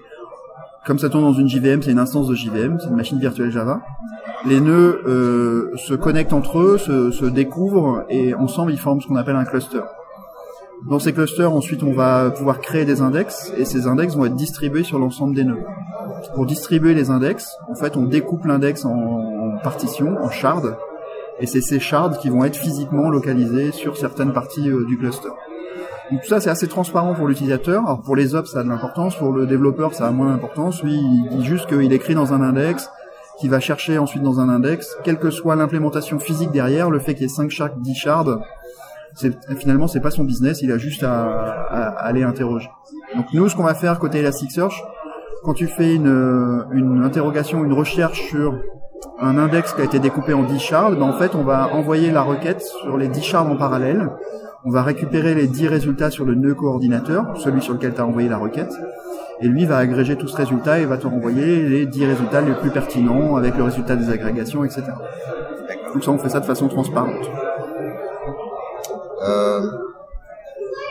comme 0.87 0.99
ça 0.99 1.09
tourne 1.09 1.24
dans 1.24 1.33
une 1.33 1.49
JVM, 1.49 1.83
c'est 1.83 1.93
une 1.93 1.99
instance 1.99 2.28
de 2.28 2.35
JVM, 2.35 2.78
c'est 2.81 2.89
une 2.89 2.97
machine 2.97 3.18
virtuelle 3.18 3.51
Java. 3.51 3.81
Les 4.47 4.61
nœuds 4.61 5.03
euh, 5.07 5.70
se 5.76 5.95
connectent 5.95 6.33
entre 6.33 6.59
eux, 6.59 6.78
se, 6.78 7.26
découvrent 7.26 8.05
et 8.09 8.35
ensemble 8.35 8.72
ils 8.72 8.78
forment 8.78 9.01
ce 9.01 9.07
qu'on 9.07 9.16
appelle 9.16 9.37
un 9.37 9.45
cluster. 9.45 9.81
Dans 10.89 10.99
ces 10.99 11.12
clusters, 11.12 11.53
ensuite, 11.53 11.83
on 11.83 11.93
va 11.93 12.31
pouvoir 12.31 12.61
créer 12.61 12.87
des 12.87 13.03
index 13.03 13.53
et 13.59 13.66
ces 13.66 13.87
index 13.87 14.16
vont 14.16 14.24
être 14.24 14.35
distribués 14.35 14.83
sur 14.83 14.99
l'ensemble 14.99 15.35
des 15.35 15.45
nœuds. 15.45 15.62
Pour 16.35 16.47
distribuer 16.47 16.95
les 16.95 17.11
index, 17.11 17.55
en 17.68 17.74
fait, 17.74 17.99
on 17.99 18.05
découpe 18.05 18.47
l'index 18.47 18.87
en, 18.87 18.95
en 18.95 19.59
partitions, 19.62 20.16
en 20.22 20.31
shards, 20.31 20.78
et 21.41 21.47
c'est 21.47 21.61
ces 21.61 21.81
shards 21.81 22.18
qui 22.18 22.28
vont 22.28 22.45
être 22.45 22.57
physiquement 22.57 23.11
localisés 23.11 23.72
sur 23.72 23.97
certaines 23.97 24.33
parties 24.33 24.68
euh, 24.68 24.85
du 24.87 24.99
cluster. 24.99 25.28
Donc 26.11 26.22
tout 26.22 26.28
ça, 26.28 26.40
c'est 26.40 26.50
assez 26.50 26.66
transparent 26.68 27.14
pour 27.14 27.28
l'utilisateur. 27.28 27.82
Alors 27.86 28.02
pour 28.02 28.16
les 28.16 28.34
ops, 28.34 28.50
ça 28.52 28.61
a 28.61 28.62
de 28.64 28.68
l'importance. 28.68 29.16
Pour 29.16 29.32
le 29.32 29.46
développeur, 29.46 29.94
ça 29.94 30.06
a 30.06 30.11
moins 30.11 30.30
d'importance. 30.30 30.82
Lui, 30.82 30.94
il 30.94 31.28
dit 31.38 31.44
juste 31.44 31.66
qu'il 31.68 31.92
écrit 31.92 32.14
dans 32.14 32.32
un 32.32 32.42
index, 32.42 32.90
qu'il 33.38 33.48
va 33.50 33.61
chercher 33.61 33.96
ensuite 33.98 34.22
dans 34.22 34.40
un 34.40 34.48
index, 34.48 34.96
quelle 35.04 35.18
que 35.18 35.30
soit 35.30 35.54
l'implémentation 35.56 36.18
physique 36.18 36.50
derrière, 36.50 36.90
le 36.90 36.98
fait 36.98 37.14
qu'il 37.14 37.22
y 37.22 37.26
ait 37.26 37.28
5 37.28 37.50
shards, 37.50 37.76
10 37.76 37.94
shards, 37.94 38.40
finalement, 39.58 39.86
c'est 39.88 40.00
pas 40.00 40.11
son 40.11 40.24
business. 40.24 40.62
Il 40.62 40.72
a 40.72 40.78
juste 40.78 41.02
à, 41.02 41.22
à- 41.24 41.88
à 41.90 42.06
aller 42.06 42.22
interroger. 42.22 42.70
Donc 43.16 43.26
nous, 43.32 43.48
ce 43.48 43.56
qu'on 43.56 43.64
va 43.64 43.74
faire 43.74 43.98
côté 43.98 44.18
Elasticsearch, 44.18 44.82
quand 45.44 45.54
tu 45.54 45.66
fais 45.68 45.94
une, 45.94 46.64
une 46.72 47.02
interrogation, 47.02 47.64
une 47.64 47.72
recherche 47.72 48.20
sur 48.28 48.58
un 49.20 49.38
index 49.38 49.72
qui 49.72 49.80
a 49.80 49.84
été 49.84 49.98
découpé 49.98 50.34
en 50.34 50.42
10 50.42 50.58
shards, 50.58 50.90
ben 50.92 51.02
en 51.02 51.12
fait, 51.14 51.34
on 51.34 51.42
va 51.44 51.68
envoyer 51.74 52.11
la 52.11 52.22
requête 52.22 52.61
sur 52.62 52.96
les 52.96 53.08
10 53.08 53.22
shards 53.22 53.50
en 53.50 53.56
parallèle. 53.56 54.11
On 54.64 54.70
va 54.70 54.82
récupérer 54.82 55.34
les 55.34 55.46
10 55.46 55.68
résultats 55.68 56.11
sur 56.11 56.24
le 56.24 56.34
nœud 56.34 56.54
coordinateur, 56.54 57.36
celui 57.38 57.62
sur 57.62 57.72
lequel 57.74 57.94
tu 57.94 58.00
as 58.00 58.06
envoyé 58.06 58.28
la 58.28 58.36
requête. 58.36 58.72
Et 59.40 59.48
lui 59.48 59.64
va 59.64 59.78
agréger 59.78 60.16
tout 60.16 60.28
ce 60.28 60.36
résultat 60.36 60.80
et 60.80 60.84
va 60.84 60.98
te 60.98 61.06
renvoyer 61.06 61.66
les 61.66 61.86
10 61.86 62.04
résultats 62.06 62.42
les 62.42 62.52
plus 62.54 62.70
pertinents 62.70 63.36
avec 63.36 63.56
le 63.56 63.62
résultat 63.64 63.96
des 63.96 64.11
agrégations, 64.11 64.64
etc. 64.64 64.82
Donc 65.94 66.04
ça, 66.04 66.11
on 66.11 66.18
fait 66.18 66.28
ça 66.28 66.40
de 66.40 66.44
façon 66.44 66.68
transparente. 66.68 67.30
euh, 69.26 69.62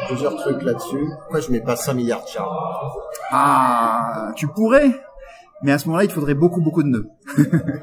Plusieurs 0.08 0.36
trucs 0.36 0.64
là-dessus. 0.64 1.08
Pourquoi 1.22 1.40
je 1.40 1.52
mets 1.52 1.62
pas 1.62 1.76
5 1.76 1.94
milliards 1.94 2.24
de 2.24 2.28
shards 2.28 2.98
Ah, 3.32 4.32
tu 4.36 4.48
pourrais, 4.48 4.90
mais 5.62 5.72
à 5.72 5.78
ce 5.78 5.86
moment-là, 5.88 6.06
il 6.06 6.08
te 6.08 6.14
faudrait 6.14 6.34
beaucoup, 6.34 6.62
beaucoup 6.62 6.82
de 6.82 6.88
nœuds. 6.88 7.08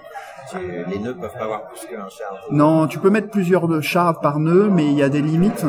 Les 0.89 0.99
nœuds 0.99 1.15
peuvent 1.15 1.33
pas 1.33 1.45
avoir 1.45 1.63
plus 1.69 1.81
qu'un 1.87 2.09
shard. 2.09 2.37
Non, 2.51 2.87
tu 2.87 2.99
peux 2.99 3.11
mettre 3.11 3.29
plusieurs 3.31 3.69
de 3.69 3.81
shards 3.81 4.21
par 4.21 4.39
nœud, 4.39 4.69
mais 4.73 4.87
il 4.87 4.95
y 4.95 5.03
a 5.03 5.09
des 5.09 5.23
limites. 5.23 5.65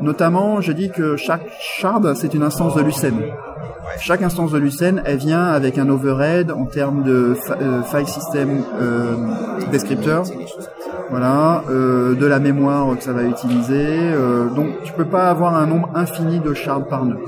Notamment, 0.00 0.60
j'ai 0.60 0.74
dit 0.74 0.90
que 0.90 1.16
chaque 1.16 1.46
shard, 1.60 2.14
c'est 2.14 2.34
une 2.34 2.42
instance 2.42 2.74
de 2.74 2.82
Lucene. 2.82 3.20
Chaque 4.00 4.22
instance 4.22 4.50
de 4.50 4.58
Lucene, 4.58 5.02
elle 5.04 5.18
vient 5.18 5.44
avec 5.44 5.78
un 5.78 5.88
overhead 5.88 6.50
en 6.50 6.64
termes 6.64 7.04
de 7.04 7.36
euh, 7.60 7.82
file 7.82 8.08
system 8.08 8.64
euh, 8.80 9.14
descripteur. 9.70 10.24
Voilà, 11.10 11.62
euh, 11.70 12.16
de 12.16 12.26
la 12.26 12.40
mémoire 12.40 12.96
que 12.96 13.04
ça 13.04 13.12
va 13.12 13.22
utiliser. 13.22 13.86
euh, 14.00 14.48
donc, 14.48 14.82
tu 14.82 14.92
peux 14.94 15.04
pas 15.04 15.28
avoir 15.30 15.54
un 15.54 15.66
nombre 15.66 15.88
infini 15.94 16.40
de 16.40 16.54
shards 16.54 16.86
par 16.88 17.04
nœud. 17.04 17.18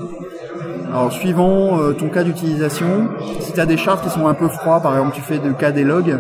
Alors, 0.93 1.13
suivant 1.13 1.79
ton 1.99 2.09
cas 2.09 2.25
d'utilisation, 2.25 3.09
si 3.41 3.53
tu 3.53 3.61
as 3.61 3.67
des 3.67 3.77
shards 3.77 4.01
qui 4.01 4.09
sont 4.09 4.27
un 4.27 4.35
peu 4.35 4.49
froids, 4.49 4.81
par 4.81 4.97
exemple, 4.97 5.15
tu 5.15 5.21
fais 5.21 5.39
le 5.39 5.53
cas 5.53 5.71
des 5.71 5.85
logs, 5.85 6.19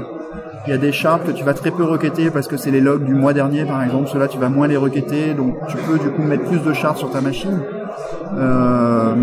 il 0.67 0.71
y 0.71 0.73
a 0.73 0.79
des 0.79 0.93
shards 0.93 1.25
que 1.25 1.31
tu 1.31 1.45
vas 1.45 1.55
très 1.55 1.71
peu 1.71 1.85
requêter 1.85 2.31
parce 2.31 2.49
que 2.49 2.57
c'est 2.57 2.71
les 2.71 2.81
logs 2.81 3.05
du 3.05 3.15
mois 3.15 3.33
dernier, 3.33 3.65
par 3.65 3.83
exemple. 3.83 4.09
Ceux-là, 4.09 4.29
tu 4.29 4.39
vas 4.39 4.49
moins 4.49 4.67
les 4.67 4.77
requêter, 4.77 5.35
donc 5.35 5.57
tu 5.69 5.77
peux 5.77 5.99
du 5.99 6.11
coup 6.11 6.23
mettre 6.23 6.45
plus 6.45 6.59
de 6.59 6.73
shards 6.73 6.99
sur 6.99 7.11
ta 7.11 7.21
machine. 7.21 7.61
Euh, 8.37 9.15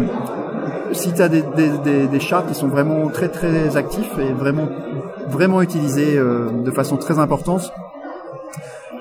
si 0.94 1.12
tu 1.14 1.22
as 1.22 1.28
des, 1.28 1.42
des, 1.56 1.70
des, 1.84 2.08
des 2.08 2.20
shards 2.20 2.46
qui 2.48 2.54
sont 2.54 2.68
vraiment 2.68 3.10
très 3.10 3.28
très 3.28 3.76
actifs 3.76 4.18
et 4.20 4.32
vraiment 4.32 4.70
vraiment 5.28 5.62
utilisés 5.62 6.18
euh, 6.18 6.50
de 6.64 6.72
façon 6.72 6.98
très 6.98 7.20
importante, 7.20 7.74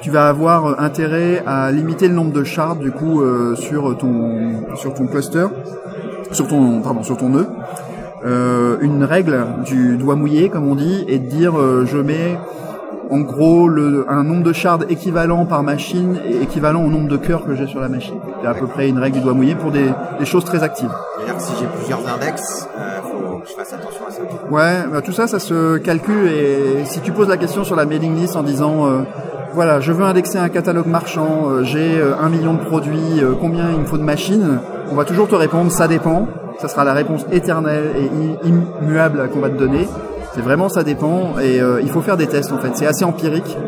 tu 0.01 0.11
vas 0.11 0.29
avoir 0.29 0.81
intérêt 0.81 1.43
à 1.47 1.71
limiter 1.71 2.09
le 2.09 2.15
nombre 2.15 2.33
de 2.33 2.43
shards 2.43 2.77
du 2.77 2.91
coup 2.91 3.21
euh, 3.23 3.55
sur 3.55 3.97
ton 3.97 4.77
sur 4.77 4.95
ton 4.95 5.07
cluster, 5.07 5.47
sur 6.33 6.49
ton 6.49 6.81
pardon 6.81 7.03
sur 7.03 7.17
ton 7.17 7.29
nœud. 7.29 7.47
Euh, 8.25 8.77
une 8.81 9.03
règle 9.03 9.47
du 9.65 9.97
doigt 9.97 10.15
mouillé 10.15 10.49
comme 10.49 10.69
on 10.69 10.77
dit 10.77 11.05
est 11.09 11.19
de 11.19 11.29
dire 11.29 11.59
euh, 11.59 11.85
je 11.85 11.99
mets 11.99 12.39
en 13.11 13.21
gros 13.21 13.67
le, 13.67 14.07
un 14.09 14.23
nombre 14.23 14.45
de 14.45 14.53
shards 14.53 14.85
équivalent 14.89 15.45
par 15.45 15.63
machine 15.65 16.21
et 16.25 16.43
équivalent 16.43 16.85
au 16.85 16.89
nombre 16.89 17.09
de 17.09 17.17
cœurs 17.17 17.45
que 17.45 17.55
j'ai 17.55 17.67
sur 17.67 17.81
la 17.81 17.89
machine. 17.89 18.15
C'est 18.41 18.49
à 18.49 18.55
peu 18.55 18.67
près 18.67 18.89
une 18.89 18.99
règle 18.99 19.19
du 19.19 19.23
doigt 19.23 19.35
mouillé 19.35 19.55
pour 19.55 19.71
des, 19.71 19.91
des 20.19 20.25
choses 20.25 20.45
très 20.45 20.63
actives. 20.63 20.89
C'est-à-dire 21.17 21.37
que 21.37 21.43
si 21.43 21.53
j'ai 21.59 21.67
plusieurs 21.67 22.01
index, 22.09 22.69
euh, 22.79 23.01
faut 23.03 23.39
que 23.39 23.49
je 23.49 23.55
fasse 23.55 23.73
attention 23.73 24.07
à 24.07 24.11
ça. 24.11 24.23
Ouais, 24.51 24.91
bah, 24.91 25.03
tout 25.03 25.13
ça, 25.13 25.27
ça 25.27 25.39
se 25.39 25.79
calcule 25.79 26.29
et 26.29 26.85
si 26.85 27.01
tu 27.01 27.13
poses 27.13 27.29
la 27.29 27.37
question 27.37 27.65
sur 27.65 27.77
la 27.77 27.85
mailing 27.85 28.15
list 28.15 28.37
en 28.37 28.43
disant 28.45 28.87
euh, 28.87 29.03
voilà, 29.55 29.81
je 29.81 29.93
veux 29.93 30.05
indexer 30.05 30.39
un 30.39 30.49
catalogue 30.49 30.87
marchand, 30.87 31.51
euh, 31.51 31.63
j'ai 31.63 31.99
euh, 31.99 32.15
un 32.19 32.31
million 32.31 32.55
de 32.55 32.61
produits, 32.61 33.21
euh, 33.21 33.35
combien 33.39 33.71
il 33.71 33.81
me 33.81 33.85
faut 33.85 33.99
de 33.99 34.03
machines 34.03 34.61
On 34.91 34.95
va 34.95 35.05
toujours 35.05 35.29
te 35.29 35.35
répondre 35.35 35.71
ça 35.71 35.89
dépend. 35.89 36.27
Ça 36.63 36.69
sera 36.69 36.85
la 36.85 36.93
réponse 36.93 37.27
éternelle 37.33 37.91
et 37.97 38.47
immuable 38.47 39.29
qu'on 39.33 39.41
va 39.41 39.51
te 39.51 39.59
donner. 39.59 39.89
C'est 40.33 40.43
vraiment 40.43 40.69
ça 40.69 40.85
dépend 40.85 41.35
et 41.43 41.61
euh, 41.61 41.81
il 41.83 41.89
faut 41.89 42.03
faire 42.03 42.17
des 42.17 42.29
tests 42.29 42.53
en 42.53 42.59
fait. 42.59 42.71
C'est 42.75 42.87
assez 42.87 43.05
empirique. 43.05 43.59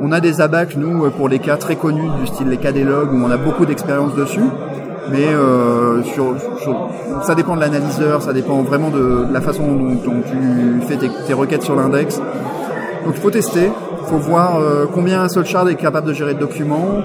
On 0.00 0.12
a 0.12 0.20
des 0.20 0.40
abacs 0.40 0.76
nous 0.76 1.04
euh, 1.04 1.10
pour 1.10 1.28
les 1.28 1.40
cas 1.40 1.58
très 1.58 1.76
connus 1.76 2.08
du 2.18 2.26
style 2.26 2.48
les 2.48 2.56
cas 2.56 2.72
des 2.72 2.84
logs 2.84 3.12
où 3.12 3.22
on 3.22 3.30
a 3.30 3.36
beaucoup 3.36 3.66
d'expérience 3.66 4.14
dessus. 4.14 4.48
Mais 5.10 5.26
euh, 5.26 6.00
ça 7.22 7.34
dépend 7.34 7.54
de 7.54 7.60
l'analyseur, 7.60 8.22
ça 8.22 8.32
dépend 8.32 8.62
vraiment 8.62 8.88
de, 8.88 9.26
la 9.30 9.42
façon 9.42 9.74
dont, 9.74 10.22
tu 10.26 10.86
fais 10.88 10.96
tes, 10.96 11.10
tes 11.26 11.34
requêtes 11.34 11.64
sur 11.64 11.76
l'index. 11.76 12.16
Donc 12.16 13.14
il 13.14 13.20
faut 13.20 13.30
tester, 13.30 13.70
il 14.00 14.06
faut 14.08 14.16
voir 14.16 14.58
combien 14.94 15.20
un 15.20 15.28
seul 15.28 15.44
shard 15.44 15.68
est 15.68 15.74
capable 15.74 16.08
de 16.08 16.14
gérer 16.14 16.32
de 16.32 16.40
documents, 16.40 17.02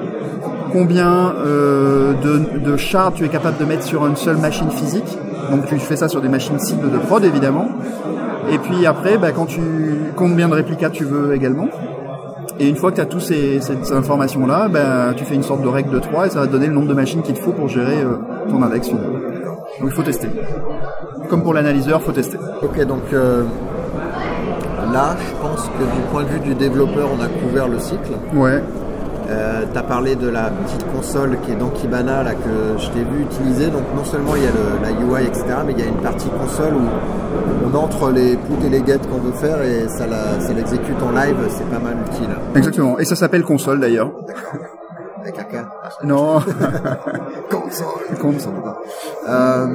combien 0.72 1.34
euh, 1.46 2.14
de, 2.14 2.60
de 2.60 2.78
shards 2.78 3.14
tu 3.14 3.26
es 3.26 3.30
capable 3.30 3.58
de 3.58 3.66
mettre 3.66 3.84
sur 3.84 4.06
une 4.08 4.16
seule 4.16 4.38
machine 4.38 4.72
physique. 4.72 5.18
Donc 5.50 5.66
tu 5.68 5.78
fais 5.78 5.96
ça 5.96 6.08
sur 6.08 6.22
des 6.22 6.30
machines 6.30 6.60
cibles 6.60 6.92
de 6.92 6.98
prod 6.98 7.24
évidemment. 7.24 7.68
Et 8.52 8.58
puis 8.58 8.86
après, 8.86 9.18
bah, 9.18 9.32
quand 9.32 9.46
tu 9.46 9.62
combien 10.16 10.48
de 10.48 10.54
réplicas 10.54 10.90
tu 10.90 11.04
veux 11.04 11.34
également. 11.34 11.68
Et 12.60 12.68
une 12.68 12.76
fois 12.76 12.92
que 12.92 12.98
tu 12.98 13.02
as 13.02 13.06
toutes 13.06 13.22
ces, 13.22 13.60
ces 13.60 13.92
informations-là, 13.92 14.68
bah, 14.68 15.14
tu 15.16 15.26
fais 15.26 15.36
une 15.36 15.44
sorte 15.44 15.62
de 15.62 15.68
règle 15.68 15.92
de 15.92 16.00
3 16.00 16.28
et 16.28 16.30
ça 16.30 16.42
va 16.42 16.48
te 16.48 16.52
donner 16.52 16.68
le 16.68 16.74
nombre 16.74 16.88
de 16.88 16.94
machines 16.94 17.22
qu'il 17.22 17.34
te 17.34 17.40
faut 17.40 17.54
pour 17.54 17.68
gérer 17.68 18.02
euh, 18.02 18.18
ton 18.50 18.62
index 18.62 18.88
final. 18.90 19.06
Donc 19.06 19.90
il 19.90 19.92
faut 19.92 20.04
tester. 20.04 20.28
Comme 21.30 21.44
pour 21.44 21.54
l'analyseur, 21.54 22.02
faut 22.02 22.12
tester. 22.12 22.38
Ok, 22.62 22.86
donc 22.86 23.02
euh, 23.14 23.44
là, 24.92 25.16
je 25.18 25.42
pense 25.42 25.70
que 25.70 25.84
du 25.84 26.02
point 26.12 26.24
de 26.24 26.28
vue 26.28 26.40
du 26.40 26.56
développeur, 26.56 27.10
on 27.18 27.24
a 27.24 27.28
couvert 27.28 27.68
le 27.68 27.80
cycle. 27.80 28.12
Ouais. 28.34 28.62
Euh, 29.32 29.64
tu 29.72 29.78
as 29.80 29.84
parlé 29.84 30.16
de 30.16 30.28
la 30.30 30.50
petite 30.50 30.86
console 30.94 31.38
qui 31.44 31.52
est 31.54 31.56
dans 31.56 31.70
Kibana 31.70 32.22
là, 32.24 32.34
que 32.34 32.78
je 32.78 32.90
t'ai 32.90 33.00
vu 33.04 33.22
utiliser. 33.24 33.68
Donc 33.68 33.84
non 33.96 34.04
seulement 34.04 34.36
il 34.36 34.44
y 34.44 34.48
a 34.48 34.52
le, 34.52 34.82
la 34.84 34.92
UI, 34.92 35.26
etc., 35.26 35.46
mais 35.66 35.72
il 35.74 35.80
y 35.80 35.84
a 35.84 35.86
une 35.88 36.02
partie 36.02 36.30
console 36.30 36.74
où 36.76 37.70
on 37.72 37.78
entre 37.78 38.12
les 38.12 38.36
puts 38.36 38.66
et 38.66 38.70
les 38.70 38.86
get 38.86 39.00
qu'on 39.10 39.20
veut 39.20 39.32
faire 39.34 39.62
et 39.62 39.88
ça 39.88 40.06
la- 40.08 40.40
ça 40.42 40.52
l'exécute 40.54 41.02
en 41.02 41.12
live. 41.12 41.38
C'est 41.50 41.70
pas 41.70 41.80
mal 41.80 41.96
utile. 42.12 42.30
Exactement. 42.56 43.00
Et 43.00 43.06
ça 43.06 43.16
s'appelle 43.16 43.44
console 43.44 43.80
d'ailleurs. 43.80 44.12
Avec 45.22 45.40
un 45.40 45.44
K. 45.44 45.66
Non. 46.04 46.40
Console. 47.50 48.18
console. 48.20 48.54
Euh, 49.30 49.68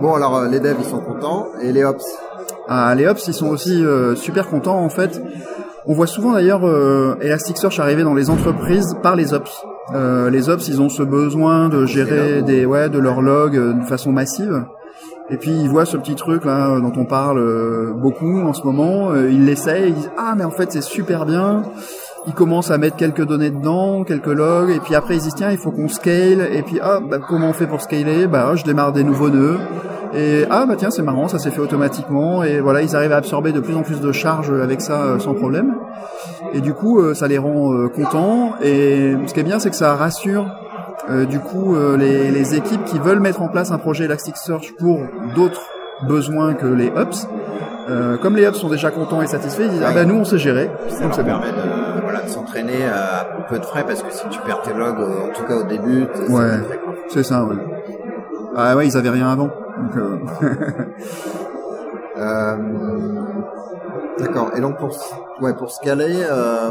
bon, 0.00 0.14
alors 0.14 0.36
euh, 0.36 0.48
les 0.48 0.60
devs 0.60 0.76
ils 0.78 0.84
sont 0.84 1.00
contents 1.00 1.48
et 1.60 1.72
les 1.72 1.84
ops? 1.84 2.04
Ah, 2.68 2.94
les 2.94 3.06
ops, 3.06 3.26
ils 3.28 3.34
sont 3.34 3.48
aussi 3.48 3.84
euh, 3.84 4.14
super 4.14 4.48
contents 4.48 4.78
en 4.78 4.88
fait. 4.88 5.20
On 5.86 5.92
voit 5.92 6.06
souvent 6.06 6.32
d'ailleurs 6.32 6.66
euh, 6.66 7.14
Elasticsearch 7.20 7.78
arriver 7.78 8.04
dans 8.04 8.14
les 8.14 8.30
entreprises 8.30 8.96
par 9.02 9.16
les 9.16 9.34
ops. 9.34 9.52
Euh, 9.94 10.30
les 10.30 10.48
ops, 10.48 10.66
ils 10.68 10.80
ont 10.80 10.88
ce 10.88 11.02
besoin 11.02 11.68
de 11.68 11.84
gérer 11.84 12.40
des 12.40 12.64
ouais 12.64 12.88
de 12.88 12.98
leurs 12.98 13.20
logs 13.20 13.58
euh, 13.58 13.74
de 13.74 13.84
façon 13.84 14.10
massive. 14.10 14.64
Et 15.30 15.38
puis 15.38 15.50
il 15.50 15.70
voit 15.70 15.86
ce 15.86 15.96
petit 15.96 16.16
truc 16.16 16.44
là 16.44 16.78
dont 16.80 16.92
on 16.96 17.06
parle 17.06 17.38
euh, 17.38 17.92
beaucoup 17.94 18.42
en 18.42 18.52
ce 18.52 18.62
moment, 18.62 19.10
euh, 19.10 19.30
il 19.30 19.46
l'essaye, 19.46 19.88
il 19.88 19.94
dit 19.94 20.08
ah 20.18 20.34
mais 20.36 20.44
en 20.44 20.50
fait 20.50 20.70
c'est 20.70 20.82
super 20.82 21.24
bien. 21.24 21.62
Il 22.26 22.34
commence 22.34 22.70
à 22.70 22.76
mettre 22.78 22.96
quelques 22.96 23.24
données 23.24 23.50
dedans, 23.50 24.04
quelques 24.04 24.26
logs, 24.26 24.70
et 24.70 24.80
puis 24.80 24.94
après 24.94 25.14
il 25.14 25.20
se 25.20 25.28
dit 25.28 25.34
tiens 25.34 25.50
il 25.50 25.56
faut 25.56 25.70
qu'on 25.70 25.88
scale, 25.88 26.46
et 26.52 26.62
puis 26.62 26.78
ah 26.82 27.00
bah, 27.00 27.18
comment 27.26 27.48
on 27.48 27.52
fait 27.54 27.66
pour 27.66 27.80
scaler? 27.80 28.26
Bah 28.26 28.52
je 28.54 28.64
démarre 28.64 28.92
des 28.92 29.02
nouveaux 29.02 29.30
nœuds, 29.30 29.58
et 30.14 30.44
ah 30.50 30.66
bah 30.66 30.74
tiens 30.76 30.90
c'est 30.90 31.02
marrant 31.02 31.26
ça 31.26 31.38
s'est 31.38 31.50
fait 31.50 31.60
automatiquement, 31.60 32.42
et 32.42 32.60
voilà 32.60 32.82
ils 32.82 32.94
arrivent 32.94 33.12
à 33.12 33.16
absorber 33.16 33.52
de 33.52 33.60
plus 33.60 33.74
en 33.76 33.82
plus 33.82 34.02
de 34.02 34.12
charges 34.12 34.52
avec 34.52 34.82
ça 34.82 35.04
euh, 35.04 35.18
sans 35.18 35.32
problème. 35.32 35.74
Et 36.52 36.60
du 36.60 36.74
coup 36.74 37.14
ça 37.14 37.28
les 37.28 37.38
rend 37.38 37.88
contents, 37.88 38.52
et 38.62 39.16
ce 39.26 39.32
qui 39.32 39.40
est 39.40 39.44
bien 39.44 39.58
c'est 39.58 39.70
que 39.70 39.76
ça 39.76 39.94
rassure 39.94 40.46
euh, 41.10 41.26
du 41.26 41.38
coup, 41.38 41.74
euh, 41.74 41.96
les, 41.96 42.30
les, 42.30 42.54
équipes 42.54 42.84
qui 42.84 42.98
veulent 42.98 43.20
mettre 43.20 43.42
en 43.42 43.48
place 43.48 43.70
un 43.70 43.78
projet 43.78 44.04
Elasticsearch 44.04 44.74
pour 44.78 45.00
d'autres 45.34 45.62
besoins 46.06 46.54
que 46.54 46.66
les 46.66 46.86
hubs, 46.86 47.14
euh, 47.90 48.16
comme 48.16 48.36
les 48.36 48.46
hubs 48.46 48.54
sont 48.54 48.70
déjà 48.70 48.90
contents 48.90 49.20
et 49.20 49.26
satisfaits, 49.26 49.64
ils 49.64 49.70
disent 49.70 49.84
ah 49.86 49.92
ben 49.92 50.08
nous 50.08 50.14
on 50.14 50.24
sait 50.24 50.38
gérer. 50.38 50.70
Ça 50.88 51.04
donc 51.04 51.22
permet 51.22 51.52
de, 51.52 52.00
voilà, 52.02 52.22
de 52.22 52.28
s'entraîner 52.28 52.86
à 52.86 53.26
peu 53.48 53.58
de 53.58 53.64
frais 53.64 53.84
parce 53.86 54.02
que 54.02 54.10
si 54.10 54.26
tu 54.30 54.40
perds 54.40 54.62
tes 54.62 54.72
logs, 54.72 55.00
en 55.00 55.32
tout 55.34 55.44
cas 55.44 55.56
au 55.56 55.64
début, 55.64 56.06
ouais, 56.30 56.60
c'est 57.08 57.22
ça. 57.22 57.44
Ouais. 57.44 57.56
Ah 58.56 58.74
ouais, 58.76 58.86
ils 58.86 58.96
avaient 58.96 59.10
rien 59.10 59.30
avant. 59.30 59.48
Donc, 59.48 59.96
euh... 59.96 60.18
D'accord. 64.18 64.52
Et 64.56 64.60
donc 64.60 64.78
pour 64.78 64.96
ouais 65.40 65.52
pour 65.54 65.70
scaler, 65.70 66.22
euh, 66.30 66.70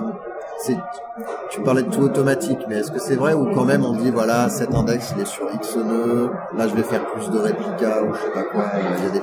tu 1.49 1.61
parlais 1.61 1.83
de 1.83 1.89
tout 1.89 2.01
automatique, 2.01 2.59
mais 2.69 2.75
est-ce 2.79 2.91
que 2.91 2.99
c'est 2.99 3.15
vrai 3.15 3.33
ou 3.33 3.53
quand 3.53 3.65
même 3.65 3.83
on 3.83 3.93
dit 3.93 4.11
voilà 4.11 4.49
cet 4.49 4.73
index 4.73 5.13
il 5.15 5.21
est 5.21 5.27
sur 5.27 5.45
X 5.53 5.77
nœuds, 5.77 6.29
là 6.57 6.67
je 6.67 6.75
vais 6.75 6.83
faire 6.83 7.05
plus 7.07 7.29
de 7.29 7.37
réplicas 7.37 8.01
ou 8.03 8.13
je 8.13 8.19
sais 8.19 8.31
pas 8.33 8.43
quoi, 8.43 8.65
il 8.77 9.03
y 9.03 9.07
a 9.07 9.11
des 9.11 9.21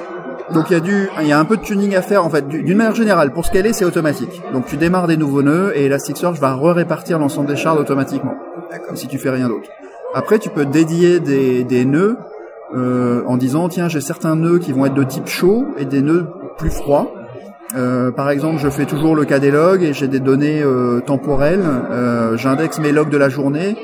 donc 0.52 0.68
il 0.68 0.72
y 0.72 0.76
a 0.76 0.80
du, 0.80 1.08
il 1.20 1.28
y 1.28 1.32
a 1.32 1.38
un 1.38 1.44
peu 1.44 1.56
de 1.56 1.62
tuning 1.62 1.94
à 1.94 2.02
faire 2.02 2.24
en 2.24 2.30
fait. 2.30 2.48
D'une 2.48 2.76
manière 2.76 2.94
générale, 2.94 3.32
pour 3.32 3.46
scaler, 3.46 3.72
c'est 3.72 3.84
automatique. 3.84 4.42
Donc 4.52 4.66
tu 4.66 4.76
démarres 4.76 5.06
des 5.06 5.16
nouveaux 5.16 5.42
nœuds 5.42 5.72
et 5.76 5.84
Elasticsearch 5.84 6.38
va 6.40 6.54
re-répartir 6.54 7.20
l'ensemble 7.20 7.46
des 7.46 7.56
shards 7.56 7.78
automatiquement. 7.78 8.34
Si 8.94 9.06
tu 9.06 9.18
fais 9.18 9.30
rien 9.30 9.48
d'autre. 9.48 9.68
Après, 10.12 10.38
tu 10.40 10.50
peux 10.50 10.64
dédier 10.64 11.20
des, 11.20 11.62
des 11.62 11.84
nœuds 11.84 12.16
euh, 12.74 13.22
en 13.26 13.36
disant 13.36 13.68
tiens 13.68 13.88
j'ai 13.88 14.00
certains 14.00 14.34
nœuds 14.34 14.58
qui 14.58 14.72
vont 14.72 14.86
être 14.86 14.94
de 14.94 15.04
type 15.04 15.28
chaud 15.28 15.66
et 15.76 15.84
des 15.84 16.02
nœuds 16.02 16.26
plus 16.56 16.70
froids. 16.70 17.12
Euh, 17.76 18.10
par 18.10 18.30
exemple, 18.30 18.58
je 18.58 18.68
fais 18.68 18.84
toujours 18.84 19.14
le 19.14 19.24
cas 19.24 19.38
des 19.38 19.50
logs 19.50 19.82
et 19.82 19.92
j'ai 19.92 20.08
des 20.08 20.20
données 20.20 20.62
euh, 20.62 21.00
temporelles. 21.00 21.64
Euh, 21.64 22.36
J'indexe 22.36 22.78
mes 22.80 22.92
logs 22.92 23.10
de 23.10 23.16
la 23.16 23.28
journée. 23.28 23.76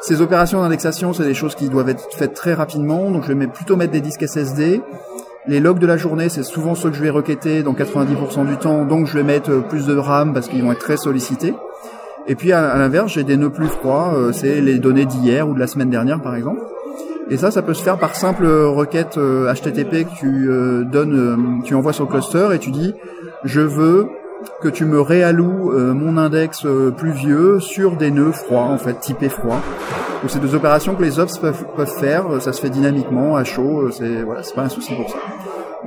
Ces 0.00 0.20
opérations 0.20 0.62
d'indexation, 0.62 1.12
c'est 1.12 1.24
des 1.24 1.34
choses 1.34 1.54
qui 1.54 1.68
doivent 1.68 1.88
être 1.88 2.08
faites 2.14 2.32
très 2.32 2.54
rapidement, 2.54 3.10
donc 3.10 3.24
je 3.24 3.32
vais 3.32 3.46
plutôt 3.48 3.76
mettre 3.76 3.92
des 3.92 4.00
disques 4.00 4.26
SSD. 4.26 4.80
Les 5.48 5.60
logs 5.60 5.80
de 5.80 5.86
la 5.86 5.96
journée, 5.96 6.28
c'est 6.28 6.44
souvent 6.44 6.74
ceux 6.74 6.90
que 6.90 6.96
je 6.96 7.02
vais 7.02 7.10
requêter 7.10 7.62
dans 7.62 7.72
90% 7.72 8.46
du 8.46 8.56
temps, 8.58 8.84
donc 8.84 9.06
je 9.06 9.14
vais 9.14 9.24
mettre 9.24 9.66
plus 9.66 9.86
de 9.86 9.96
RAM 9.96 10.32
parce 10.32 10.46
qu'ils 10.46 10.62
vont 10.62 10.70
être 10.70 10.78
très 10.78 10.96
sollicités. 10.96 11.52
Et 12.28 12.36
puis 12.36 12.52
à, 12.52 12.76
l'inverse, 12.76 13.12
j'ai 13.12 13.24
des 13.24 13.36
nœuds 13.36 13.50
plus 13.50 13.66
froids, 13.66 14.14
c'est 14.32 14.60
les 14.60 14.78
données 14.78 15.06
d'hier 15.06 15.48
ou 15.48 15.54
de 15.54 15.58
la 15.58 15.66
semaine 15.66 15.90
dernière 15.90 16.20
par 16.20 16.36
exemple. 16.36 16.60
Et 17.30 17.36
ça, 17.36 17.50
ça 17.50 17.62
peut 17.62 17.74
se 17.74 17.82
faire 17.82 17.98
par 17.98 18.14
simple 18.14 18.46
requête 18.46 19.16
HTTP 19.18 20.08
que 20.08 20.14
tu 20.18 20.48
donnes, 20.90 21.60
tu 21.64 21.74
envoies 21.74 21.92
sur 21.92 22.04
le 22.04 22.10
cluster 22.10 22.48
et 22.54 22.58
tu 22.58 22.70
dis 22.70 22.94
je 23.44 23.60
veux 23.60 24.08
que 24.60 24.68
tu 24.68 24.84
me 24.84 25.00
réalloues 25.00 25.72
euh, 25.72 25.92
mon 25.94 26.16
index 26.16 26.64
euh, 26.64 26.90
plus 26.90 27.10
vieux 27.10 27.60
sur 27.60 27.96
des 27.96 28.10
nœuds 28.10 28.32
froids, 28.32 28.64
en 28.64 28.78
fait, 28.78 28.98
typés 29.00 29.28
froids. 29.28 29.60
Donc 30.22 30.30
c'est 30.30 30.40
des 30.40 30.54
opérations 30.54 30.94
que 30.94 31.02
les 31.02 31.18
ops 31.18 31.38
peuvent, 31.38 31.64
faire, 31.86 32.42
ça 32.42 32.52
se 32.52 32.60
fait 32.60 32.70
dynamiquement, 32.70 33.36
à 33.36 33.44
chaud, 33.44 33.82
euh, 33.82 33.90
c'est 33.90 34.22
voilà, 34.22 34.42
pas 34.54 34.62
un 34.62 34.68
souci 34.68 34.94
pour 34.94 35.08
ça. 35.08 35.18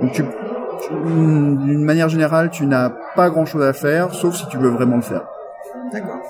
Donc 0.01 0.11
tu, 0.13 0.23
d'une 0.23 1.83
manière 1.83 2.09
générale, 2.09 2.49
tu 2.49 2.65
n'as 2.65 2.91
pas 3.15 3.29
grand 3.29 3.45
chose 3.45 3.63
à 3.63 3.73
faire, 3.73 4.13
sauf 4.13 4.35
si 4.35 4.47
tu 4.47 4.57
veux 4.57 4.69
vraiment 4.69 4.95
le 4.97 5.01
faire. 5.01 5.23
D'accord. 5.91 6.21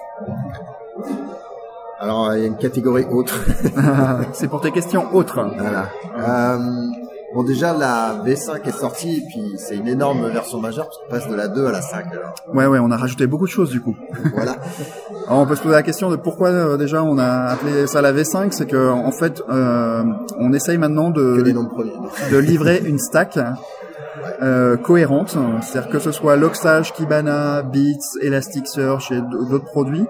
Alors 2.02 2.34
il 2.34 2.42
y 2.42 2.44
a 2.44 2.48
une 2.48 2.58
catégorie 2.58 3.06
autre. 3.10 3.46
c'est 4.34 4.48
pour 4.48 4.62
tes 4.62 4.72
questions 4.72 5.16
autres. 5.16 5.40
Voilà. 5.58 5.90
Euh, 6.20 6.58
Bon, 7.34 7.44
déjà, 7.44 7.72
la 7.72 8.22
V5 8.26 8.68
est 8.68 8.78
sortie, 8.78 9.20
et 9.20 9.26
puis 9.26 9.54
c'est 9.56 9.78
une 9.78 9.88
énorme 9.88 10.28
version 10.28 10.60
majeure, 10.60 10.90
parce 10.90 10.98
qu'on 10.98 11.10
passe 11.10 11.30
de 11.30 11.36
la 11.36 11.48
2 11.48 11.66
à 11.66 11.72
la 11.72 11.82
5. 11.82 12.08
Alors. 12.12 12.36
Ouais, 12.54 12.66
ouais, 12.66 12.80
on 12.80 12.92
a 12.92 12.98
rajouté 12.98 13.26
beaucoup 13.26 13.46
de 13.46 13.52
choses, 13.52 13.70
du 13.70 13.80
coup. 13.80 13.96
voilà. 14.36 14.58
Alors, 15.28 15.40
on 15.40 15.46
peut 15.46 15.56
se 15.56 15.62
poser 15.62 15.76
la 15.76 15.84
question 15.84 16.10
de 16.10 16.18
pourquoi, 16.18 16.50
euh, 16.50 16.76
déjà, 16.76 17.04
on 17.04 17.18
a 17.18 17.52
appelé 17.54 17.88
ça 17.88 18.02
la 18.02 18.12
V5, 18.12 18.52
c'est 18.52 18.66
que, 18.66 18.90
en 18.90 19.12
fait, 19.12 19.42
euh, 19.50 20.04
on 20.40 20.52
essaye 20.52 20.78
maintenant 20.78 21.10
de, 21.10 21.42
de 21.42 22.38
livrer 22.38 22.82
une 22.84 23.00
stack 23.00 23.40
euh, 24.42 24.76
cohérente, 24.76 25.38
c'est-à-dire 25.62 25.90
que 25.90 26.00
ce 26.00 26.12
soit 26.12 26.36
Logstash, 26.36 26.92
Kibana, 26.92 27.62
Beats, 27.62 28.20
Elasticsearch 28.22 29.10
et 29.14 29.22
d'autres 29.50 29.72
produits, 29.72 30.06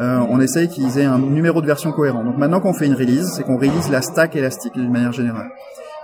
euh, 0.00 0.18
on 0.28 0.40
essaye 0.40 0.68
qu'ils 0.68 0.98
aient 0.98 1.04
un 1.04 1.18
numéro 1.18 1.60
de 1.60 1.66
version 1.66 1.92
cohérent. 1.92 2.22
Donc 2.24 2.36
maintenant 2.36 2.60
qu'on 2.60 2.74
fait 2.74 2.86
une 2.86 2.94
release, 2.94 3.32
c'est 3.34 3.42
qu'on 3.42 3.56
release 3.56 3.90
la 3.90 4.02
stack 4.02 4.36
élastique 4.36 4.74
d'une 4.74 4.92
manière 4.92 5.12
générale. 5.12 5.48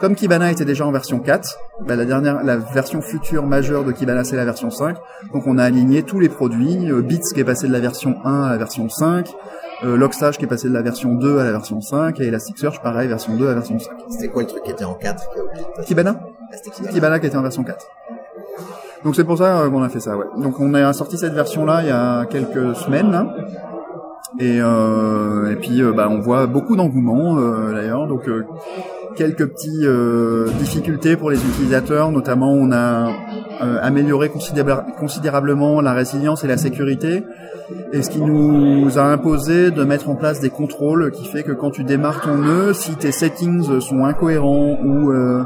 Comme 0.01 0.17
Kibana 0.17 0.51
était 0.51 0.65
déjà 0.65 0.85
en 0.85 0.91
version 0.91 1.21
4, 1.21 1.59
bah, 1.87 1.95
la 1.95 2.05
dernière, 2.05 2.43
la 2.43 2.57
version 2.57 3.01
future 3.01 3.47
majeure 3.47 3.85
de 3.85 3.93
Kibana 3.93 4.25
c'est 4.25 4.35
la 4.35 4.45
version 4.45 4.71
5. 4.71 4.97
Donc 5.33 5.47
on 5.47 5.59
a 5.59 5.65
aligné 5.65 6.03
tous 6.03 6.19
les 6.19 6.29
produits, 6.29 6.91
euh, 6.91 7.03
Bits 7.03 7.21
qui 7.33 7.39
est 7.39 7.45
passé 7.45 7.69
de 7.69 7.73
la 7.73 7.79
version 7.79 8.17
1 8.25 8.43
à 8.45 8.51
la 8.51 8.57
version 8.57 8.89
5, 8.89 9.31
euh, 9.85 9.97
Logstash 9.97 10.39
qui 10.39 10.45
est 10.45 10.49
passé 10.49 10.69
de 10.69 10.75
la 10.75 10.83
version 10.83 11.15
2 11.15 11.39
à 11.39 11.45
la 11.45 11.53
version 11.53 11.81
5 11.81 12.19
et 12.19 12.27
Elasticsearch 12.27 12.83
pareil 12.83 13.09
version 13.09 13.37
2 13.37 13.49
à 13.49 13.55
version 13.55 13.79
5. 13.79 13.91
C'était 14.09 14.29
quoi 14.29 14.43
le 14.43 14.49
truc 14.49 14.65
qui 14.65 14.71
était 14.73 14.85
en 14.85 14.95
4 14.95 15.23
Kibana 15.85 16.17
ah, 16.21 16.91
Kibana. 16.91 17.21
qui 17.21 17.27
était 17.27 17.37
en 17.37 17.43
version 17.43 17.63
4. 17.63 17.87
Donc 19.05 19.15
c'est 19.15 19.25
pour 19.25 19.39
ça 19.39 19.61
euh, 19.61 19.71
qu'on 19.71 19.83
a 19.83 19.89
fait 19.89 20.01
ça, 20.01 20.17
ouais. 20.17 20.27
Donc 20.37 20.59
on 20.59 20.75
a 20.75 20.93
sorti 20.93 21.19
cette 21.19 21.35
version-là 21.35 21.83
il 21.83 21.89
y 21.89 21.93
a 21.93 22.25
quelques 22.27 22.75
semaines. 22.75 23.29
Et, 24.39 24.61
euh, 24.61 25.53
et 25.53 25.57
puis 25.57 25.83
euh, 25.83 25.93
bah, 25.93 26.09
on 26.11 26.21
voit 26.21 26.47
beaucoup 26.47 26.77
d'engouement 26.77 27.37
d'ailleurs. 27.73 28.07
Donc 28.07 28.29
quelques 29.15 29.47
petites 29.47 29.85
euh, 29.85 30.49
difficultés 30.59 31.17
pour 31.17 31.31
les 31.31 31.39
utilisateurs, 31.39 32.11
notamment 32.11 32.53
on 32.53 32.73
a 32.73 33.11
euh, 33.63 33.79
amélioré 33.83 34.31
considérablement 34.99 35.81
la 35.81 35.93
résilience 35.93 36.45
et 36.45 36.47
la 36.47 36.57
sécurité, 36.57 37.25
et 37.93 38.03
ce 38.03 38.11
qui 38.11 38.21
nous 38.21 38.99
a 38.99 39.03
imposé 39.03 39.71
de 39.71 39.85
mettre 39.85 40.09
en 40.09 40.17
place 40.17 40.41
des 40.41 40.51
contrôles 40.51 41.11
qui 41.11 41.27
fait 41.27 41.43
que 41.43 41.53
quand 41.53 41.71
tu 41.71 41.85
démarres 41.85 42.23
ton 42.23 42.37
nœud, 42.37 42.73
si 42.73 42.95
tes 42.97 43.13
settings 43.13 43.81
sont 43.81 44.05
incohérents 44.05 44.79
ou 44.83 45.11
euh, 45.11 45.45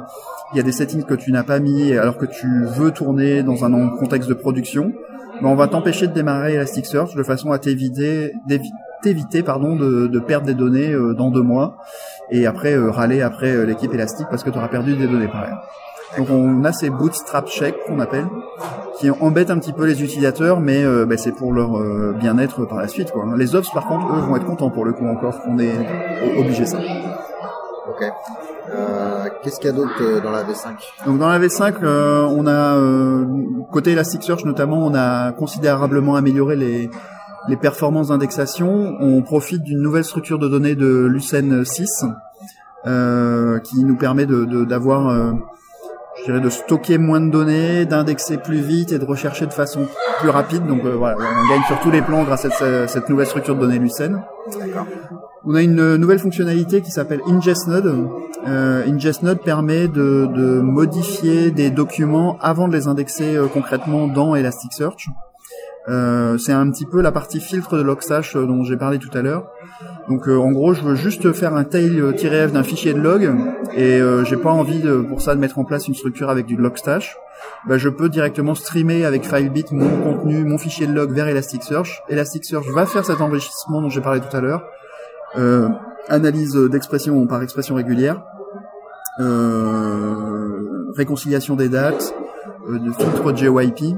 il 0.52 0.56
y 0.56 0.60
a 0.60 0.62
des 0.62 0.72
settings 0.72 1.04
que 1.04 1.14
tu 1.14 1.32
n'as 1.32 1.42
pas 1.42 1.58
mis 1.58 1.92
alors 1.92 2.18
que 2.18 2.26
tu 2.26 2.46
veux 2.64 2.90
tourner 2.90 3.42
dans 3.42 3.64
un 3.64 3.88
contexte 3.96 4.28
de 4.28 4.34
production, 4.34 4.92
ben 5.40 5.48
on 5.48 5.54
va 5.54 5.68
t'empêcher 5.68 6.06
de 6.06 6.12
démarrer 6.12 6.54
Elasticsearch 6.54 7.14
de 7.14 7.22
façon 7.22 7.52
à 7.52 7.58
t'éviter 7.58 8.32
t'éviter 9.02 9.42
pardon 9.42 9.76
de, 9.76 10.06
de, 10.06 10.18
perdre 10.18 10.46
des 10.46 10.54
données 10.54 10.94
dans 11.16 11.30
deux 11.30 11.42
mois 11.42 11.76
et 12.30 12.46
après 12.46 12.74
euh, 12.74 12.90
râler 12.90 13.22
après 13.22 13.50
euh, 13.50 13.64
l'équipe 13.64 13.92
élastique 13.92 14.26
parce 14.30 14.42
que 14.42 14.50
tu 14.50 14.58
auras 14.58 14.68
perdu 14.68 14.96
des 14.96 15.06
données 15.06 15.28
pareilles. 15.28 15.54
Donc 16.18 16.30
on 16.30 16.64
a 16.64 16.72
ces 16.72 16.88
bootstrap 16.88 17.48
checks 17.48 17.76
qu'on 17.86 17.98
appelle, 18.00 18.26
qui 18.98 19.10
embêtent 19.10 19.50
un 19.50 19.58
petit 19.58 19.72
peu 19.72 19.84
les 19.84 20.02
utilisateurs, 20.02 20.60
mais 20.60 20.84
euh, 20.84 21.04
bah, 21.04 21.16
c'est 21.16 21.32
pour 21.32 21.52
leur 21.52 21.78
bien-être 22.14 22.64
par 22.64 22.78
la 22.78 22.88
suite. 22.88 23.10
Quoi. 23.10 23.26
Les 23.36 23.54
ops 23.54 23.68
par 23.70 23.86
contre, 23.86 24.06
eux, 24.14 24.20
vont 24.20 24.36
être 24.36 24.46
contents 24.46 24.70
pour 24.70 24.84
le 24.84 24.92
coup 24.92 25.06
encore 25.06 25.40
qu'on 25.42 25.58
ait 25.58 25.74
obligé 26.38 26.64
ça. 26.64 26.78
Ok. 27.88 28.04
Euh, 28.70 29.28
Qu'est-ce 29.42 29.60
qu'il 29.60 29.66
y 29.66 29.72
a 29.72 29.76
d'autre 29.76 30.22
dans 30.22 30.30
la 30.30 30.42
V5 30.42 31.06
Donc 31.06 31.18
dans 31.18 31.28
la 31.28 31.38
V5, 31.38 31.84
on 31.84 32.46
a 32.46 33.66
côté 33.70 33.92
Elasticsearch 33.92 34.44
notamment, 34.44 34.84
on 34.84 34.94
a 34.94 35.32
considérablement 35.32 36.16
amélioré 36.16 36.56
les 36.56 36.90
les 37.48 37.56
performances 37.56 38.08
d'indexation, 38.08 38.96
on 39.00 39.22
profite 39.22 39.62
d'une 39.62 39.80
nouvelle 39.80 40.04
structure 40.04 40.38
de 40.38 40.48
données 40.48 40.74
de 40.74 41.06
Lucene 41.06 41.64
6 41.64 42.04
euh, 42.86 43.58
qui 43.60 43.84
nous 43.84 43.96
permet 43.96 44.26
d'avoir, 44.26 45.12
de, 45.14 45.20
euh, 45.20 45.32
je 46.26 46.32
dirais, 46.32 46.44
de 46.44 46.50
stocker 46.50 46.98
moins 46.98 47.20
de 47.20 47.30
données, 47.30 47.84
d'indexer 47.86 48.38
plus 48.38 48.60
vite 48.60 48.90
et 48.90 48.98
de 48.98 49.04
rechercher 49.04 49.46
de 49.46 49.52
façon 49.52 49.86
plus 50.18 50.28
rapide. 50.28 50.66
Donc 50.66 50.84
euh, 50.84 50.96
voilà, 50.96 51.16
on 51.18 51.48
gagne 51.48 51.62
sur 51.66 51.78
tous 51.80 51.90
les 51.90 52.02
plans 52.02 52.24
grâce 52.24 52.44
à 52.44 52.88
cette, 52.88 53.08
nouvelle 53.08 53.26
structure 53.26 53.54
de 53.54 53.60
données 53.60 53.78
Lucene. 53.78 54.22
On 55.44 55.54
a 55.54 55.62
une 55.62 55.96
nouvelle 55.96 56.18
fonctionnalité 56.18 56.82
qui 56.82 56.90
s'appelle 56.90 57.20
IngestNode. 57.28 58.08
Euh, 58.48 58.84
IngestNode 58.86 59.40
permet 59.40 59.86
de, 59.86 60.28
de, 60.34 60.60
modifier 60.60 61.52
des 61.52 61.70
documents 61.70 62.36
avant 62.40 62.66
de 62.66 62.72
les 62.72 62.88
indexer 62.88 63.36
euh, 63.36 63.46
concrètement 63.46 64.08
dans 64.08 64.34
Elasticsearch. 64.34 65.08
Euh, 65.88 66.36
c'est 66.38 66.52
un 66.52 66.68
petit 66.70 66.86
peu 66.86 67.00
la 67.00 67.12
partie 67.12 67.40
filtre 67.40 67.76
de 67.76 67.82
Logstash 67.82 68.34
euh, 68.34 68.44
dont 68.44 68.64
j'ai 68.64 68.76
parlé 68.76 68.98
tout 68.98 69.10
à 69.16 69.22
l'heure. 69.22 69.50
Donc 70.08 70.28
euh, 70.28 70.36
en 70.36 70.50
gros, 70.50 70.74
je 70.74 70.82
veux 70.82 70.94
juste 70.94 71.32
faire 71.32 71.54
un 71.54 71.64
tail-f 71.64 72.52
d'un 72.52 72.62
fichier 72.62 72.92
de 72.92 73.00
log 73.00 73.30
et 73.76 74.00
j'ai 74.24 74.36
pas 74.36 74.50
envie 74.50 74.82
pour 75.08 75.20
ça 75.20 75.34
de 75.34 75.40
mettre 75.40 75.58
en 75.58 75.64
place 75.64 75.88
une 75.88 75.94
structure 75.94 76.30
avec 76.30 76.46
du 76.46 76.56
Logstash. 76.56 77.16
Bah, 77.68 77.78
je 77.78 77.88
peux 77.88 78.08
directement 78.08 78.54
streamer 78.54 79.04
avec 79.04 79.24
FileBit 79.24 79.66
mon 79.72 79.88
contenu, 80.02 80.44
mon 80.44 80.58
fichier 80.58 80.86
de 80.86 80.92
log 80.92 81.12
vers 81.12 81.28
Elasticsearch. 81.28 82.02
Elasticsearch 82.08 82.66
va 82.74 82.86
faire 82.86 83.04
cet 83.04 83.20
enrichissement 83.20 83.82
dont 83.82 83.88
j'ai 83.88 84.00
parlé 84.00 84.20
tout 84.20 84.36
à 84.36 84.40
l'heure. 84.40 84.64
analyse 86.08 86.54
d'expression 86.54 87.26
par 87.26 87.42
expression 87.42 87.74
régulière 87.74 88.22
euh, 89.18 90.92
réconciliation 90.94 91.56
des 91.56 91.68
dates, 91.68 92.14
euh, 92.68 92.78
de 92.78 92.92
filtre 92.92 93.34
JYP 93.34 93.96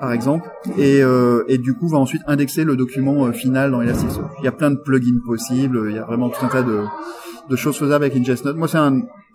par 0.00 0.12
exemple, 0.12 0.48
et, 0.76 1.02
euh, 1.02 1.44
et 1.48 1.58
du 1.58 1.74
coup 1.74 1.88
va 1.88 1.98
ensuite 1.98 2.22
indexer 2.26 2.64
le 2.64 2.76
document 2.76 3.26
euh, 3.26 3.32
final 3.32 3.70
dans 3.70 3.80
Elasticsearch. 3.80 4.30
Il 4.40 4.44
y 4.44 4.48
a 4.48 4.52
plein 4.52 4.70
de 4.70 4.76
plugins 4.76 5.20
possibles, 5.24 5.86
il 5.88 5.96
y 5.96 5.98
a 5.98 6.04
vraiment 6.04 6.28
tout 6.28 6.44
un 6.44 6.48
tas 6.48 6.62
de, 6.62 6.82
de 7.48 7.56
choses 7.56 7.76
faisables 7.76 8.04
avec 8.04 8.16
InGestNote. 8.16 8.56
Moi, 8.56 8.68
c'est 8.68 8.78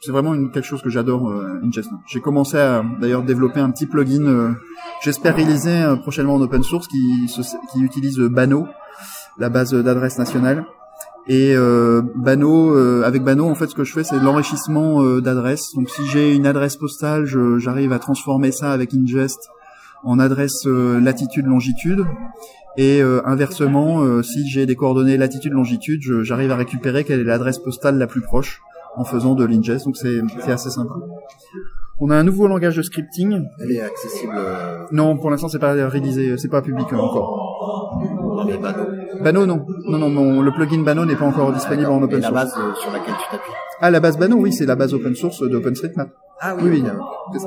c'est 0.04 0.12
vraiment 0.12 0.34
une, 0.34 0.50
quelque 0.50 0.66
chose 0.66 0.82
que 0.82 0.90
j'adore, 0.90 1.30
euh, 1.30 1.62
InGestNote. 1.64 2.00
J'ai 2.08 2.22
commencé 2.22 2.58
à 2.58 2.84
d'ailleurs 3.00 3.24
développer 3.24 3.60
un 3.60 3.70
petit 3.70 3.86
plugin, 3.86 4.26
euh, 4.26 4.52
j'espère 5.04 5.36
réaliser 5.36 5.84
euh, 5.84 5.96
prochainement 5.96 6.36
en 6.36 6.42
open 6.42 6.64
source, 6.64 6.88
qui, 6.88 7.28
qui 7.72 7.82
utilise 7.82 8.18
Bano, 8.20 8.68
la 9.38 9.50
base 9.50 9.74
d'adresse 9.74 10.18
nationale. 10.18 10.66
Et 11.28 11.54
euh, 11.56 12.02
Bano, 12.16 12.76
euh, 12.76 13.04
avec 13.06 13.24
Bano, 13.24 13.48
en 13.48 13.54
fait, 13.54 13.68
ce 13.68 13.76
que 13.76 13.84
je 13.84 13.94
fais, 13.94 14.04
c'est 14.04 14.20
de 14.20 14.26
l'enrichissement 14.26 15.04
euh, 15.04 15.22
d'adresses. 15.22 15.76
Donc, 15.76 15.88
si 15.90 16.04
j'ai 16.08 16.36
une 16.36 16.48
adresse 16.48 16.78
postale, 16.78 17.26
j'arrive 17.60 17.94
à 17.94 18.00
transformer 18.00 18.52
ça 18.52 18.72
avec 18.72 18.94
Ingest 18.96 19.40
en 20.04 20.20
adresse 20.20 20.66
euh, 20.68 21.00
latitude-longitude. 21.00 22.06
Et 22.78 23.02
euh, 23.02 23.22
inversement, 23.26 24.02
euh, 24.02 24.22
si 24.24 24.48
j'ai 24.48 24.66
des 24.66 24.76
coordonnées 24.76 25.18
latitude-longitude, 25.18 26.02
j'arrive 26.24 26.52
à 26.52 26.56
récupérer 26.56 27.04
quelle 27.04 27.20
est 27.20 27.24
l'adresse 27.26 27.60
postale 27.60 27.98
la 27.98 28.08
plus 28.08 28.22
proche 28.22 28.62
en 28.96 29.04
faisant 29.04 29.36
de 29.36 29.44
l'ingest. 29.46 29.86
Donc 29.86 29.98
c'est 29.98 30.22
assez 30.52 30.70
sympa. 30.70 30.94
On 32.00 32.10
a 32.10 32.16
un 32.16 32.24
nouveau 32.24 32.48
langage 32.48 32.78
de 32.78 32.82
scripting. 32.82 33.44
Elle 33.60 33.72
est 33.74 33.82
accessible 33.82 34.34
Non, 34.92 35.18
pour 35.18 35.30
l'instant 35.30 35.50
c'est 35.50 35.60
pas 35.60 35.74
réalisé, 35.74 36.38
c'est 36.38 36.48
pas 36.50 36.62
public 36.62 36.92
encore. 36.94 38.00
les 38.48 38.58
panneaux. 38.58 38.88
Bano 39.22 39.46
non, 39.46 39.66
non 39.88 39.98
non, 40.00 40.10
mon- 40.10 40.42
le 40.42 40.52
plugin 40.52 40.82
Bano 40.82 41.06
n'est 41.06 41.16
pas 41.16 41.26
encore 41.26 41.52
disponible 41.54 41.90
en 41.90 42.02
open 42.02 42.22
la 42.22 42.30
source. 42.30 42.34
base 42.42 42.54
euh, 42.58 42.74
sur 42.74 42.92
laquelle 42.92 43.14
tu 43.22 43.30
t'appuies. 43.32 43.52
Ah 43.82 43.92
la 43.92 44.00
base 44.00 44.18
Bano, 44.18 44.38
oui, 44.38 44.52
c'est 44.52 44.66
la 44.66 44.76
base 44.76 44.94
open 44.96 45.14
source 45.14 45.42
d'OpenStreetMap. 45.48 46.10
Ah 46.44 46.56
Oui, 46.56 46.70
oui. 46.72 46.84
ok. 46.84 47.40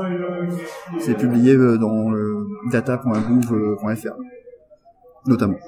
C'est 1.00 1.14
publié 1.16 1.54
euh, 1.54 1.76
dans 1.76 2.10
le 2.10 2.46
data.gouv.fr, 2.70 4.14
notamment. 5.26 5.58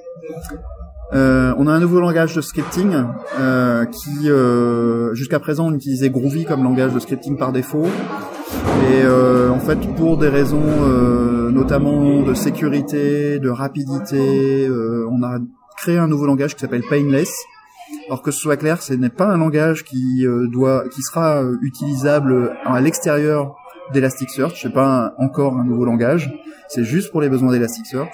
Euh, 1.13 1.53
on 1.59 1.67
a 1.67 1.73
un 1.73 1.81
nouveau 1.81 2.01
langage 2.01 2.35
de 2.35 2.41
scripting 2.41 2.93
euh, 3.39 3.85
qui, 3.87 4.31
euh, 4.31 5.13
jusqu'à 5.15 5.41
présent, 5.41 5.67
on 5.67 5.73
utilisait 5.75 6.11
Groovy 6.11 6.45
comme 6.45 6.63
langage 6.63 6.93
de 6.95 7.01
scripting 7.01 7.37
par 7.37 7.53
défaut. 7.53 7.87
Et 7.87 9.03
euh, 9.05 9.51
en 9.51 9.59
fait, 9.59 9.79
pour 9.97 10.19
des 10.19 10.29
raisons 10.29 10.63
euh, 10.63 11.51
notamment 11.51 12.23
de 12.23 12.35
sécurité, 12.35 13.41
de 13.41 13.49
rapidité, 13.49 14.69
euh, 14.69 15.09
on 15.11 15.23
a 15.25 15.39
créé 15.77 15.99
un 15.99 16.07
nouveau 16.07 16.27
langage 16.27 16.55
qui 16.55 16.61
s'appelle 16.61 16.85
Painless. 16.89 17.33
Alors 18.07 18.23
que 18.23 18.31
ce 18.31 18.41
soit 18.41 18.57
clair, 18.57 18.83
ce 18.83 18.95
n'est 18.95 19.11
pas 19.11 19.27
un 19.27 19.37
langage 19.37 19.85
qui 19.85 20.25
euh, 20.27 20.47
doit, 20.49 20.85
qui 20.95 21.03
sera 21.03 21.43
euh, 21.43 21.57
utilisable 21.63 22.57
à 22.65 22.81
l'extérieur 22.81 23.57
d'Elasticsearch. 23.93 24.61
C'est 24.63 24.73
pas 24.73 25.15
encore 25.19 25.57
un 25.57 25.65
nouveau 25.65 25.85
langage. 25.85 26.33
C'est 26.69 26.85
juste 26.85 27.11
pour 27.11 27.21
les 27.21 27.29
besoins 27.29 27.53
d'Elasticsearch. 27.53 28.09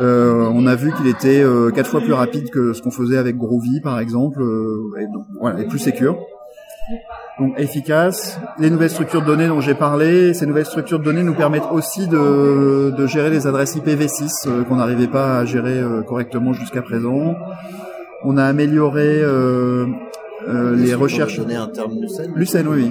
Euh, 0.00 0.50
on 0.52 0.66
a 0.66 0.74
vu 0.74 0.92
qu'il 0.92 1.06
était 1.06 1.42
euh, 1.42 1.70
quatre 1.70 1.88
fois 1.88 2.00
plus 2.00 2.12
rapide 2.12 2.50
que 2.50 2.74
ce 2.74 2.82
qu'on 2.82 2.90
faisait 2.90 3.16
avec 3.16 3.36
Groovy, 3.36 3.80
par 3.80 3.98
exemple, 3.98 4.42
euh, 4.42 4.94
et 5.00 5.06
donc 5.06 5.24
voilà, 5.40 5.60
et 5.60 5.66
plus 5.66 5.78
sécure. 5.78 6.18
Donc 7.38 7.58
efficace. 7.58 8.38
Les 8.58 8.70
nouvelles 8.70 8.90
structures 8.90 9.22
de 9.22 9.26
données 9.26 9.48
dont 9.48 9.60
j'ai 9.60 9.74
parlé, 9.74 10.34
ces 10.34 10.46
nouvelles 10.46 10.66
structures 10.66 10.98
de 10.98 11.04
données 11.04 11.22
nous 11.22 11.34
permettent 11.34 11.70
aussi 11.72 12.06
de, 12.06 12.94
de 12.96 13.06
gérer 13.06 13.30
les 13.30 13.46
adresses 13.46 13.76
IPv6 13.76 14.48
euh, 14.48 14.64
qu'on 14.64 14.76
n'arrivait 14.76 15.08
pas 15.08 15.38
à 15.38 15.44
gérer 15.44 15.82
correctement 16.06 16.52
jusqu'à 16.52 16.82
présent. 16.82 17.34
On 18.28 18.36
a 18.38 18.44
amélioré 18.44 19.22
euh, 19.22 19.86
euh, 20.48 20.74
les 20.74 20.94
recherches. 20.94 21.38
les 21.38 21.44
données 21.44 21.54
internes 21.54 22.00
du 22.00 22.08
scène. 22.08 22.32
Lucene, 22.34 22.66
oui, 22.66 22.90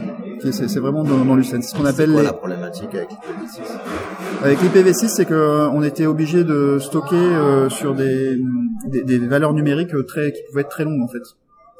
C'est 0.50 0.80
vraiment 0.80 1.04
dans, 1.04 1.26
dans 1.26 1.36
Lucene. 1.36 1.62
C'est 1.62 1.72
ce 1.72 1.76
qu'on 1.76 1.84
appelle 1.86 2.10
quoi 2.12 2.22
les... 2.22 2.28
la 2.28 2.32
problématique 2.34 2.96
avec 2.96 3.10
l'IPv6 3.10 4.44
Avec 4.46 4.60
l'IPv6, 4.62 5.08
c'est 5.10 5.26
que 5.26 5.34
euh, 5.34 5.70
on 5.72 5.84
était 5.84 6.06
obligé 6.06 6.46
de 6.46 6.78
stocker 6.80 7.68
sur 7.70 7.96
des, 7.96 8.38
des, 8.88 9.04
des 9.04 9.20
valeurs 9.20 9.54
numériques 9.54 9.92
très 10.08 10.32
qui 10.32 10.42
pouvaient 10.48 10.62
être 10.62 10.70
très 10.70 10.86
longues 10.86 11.04
en 11.04 11.10
fait. 11.10 11.24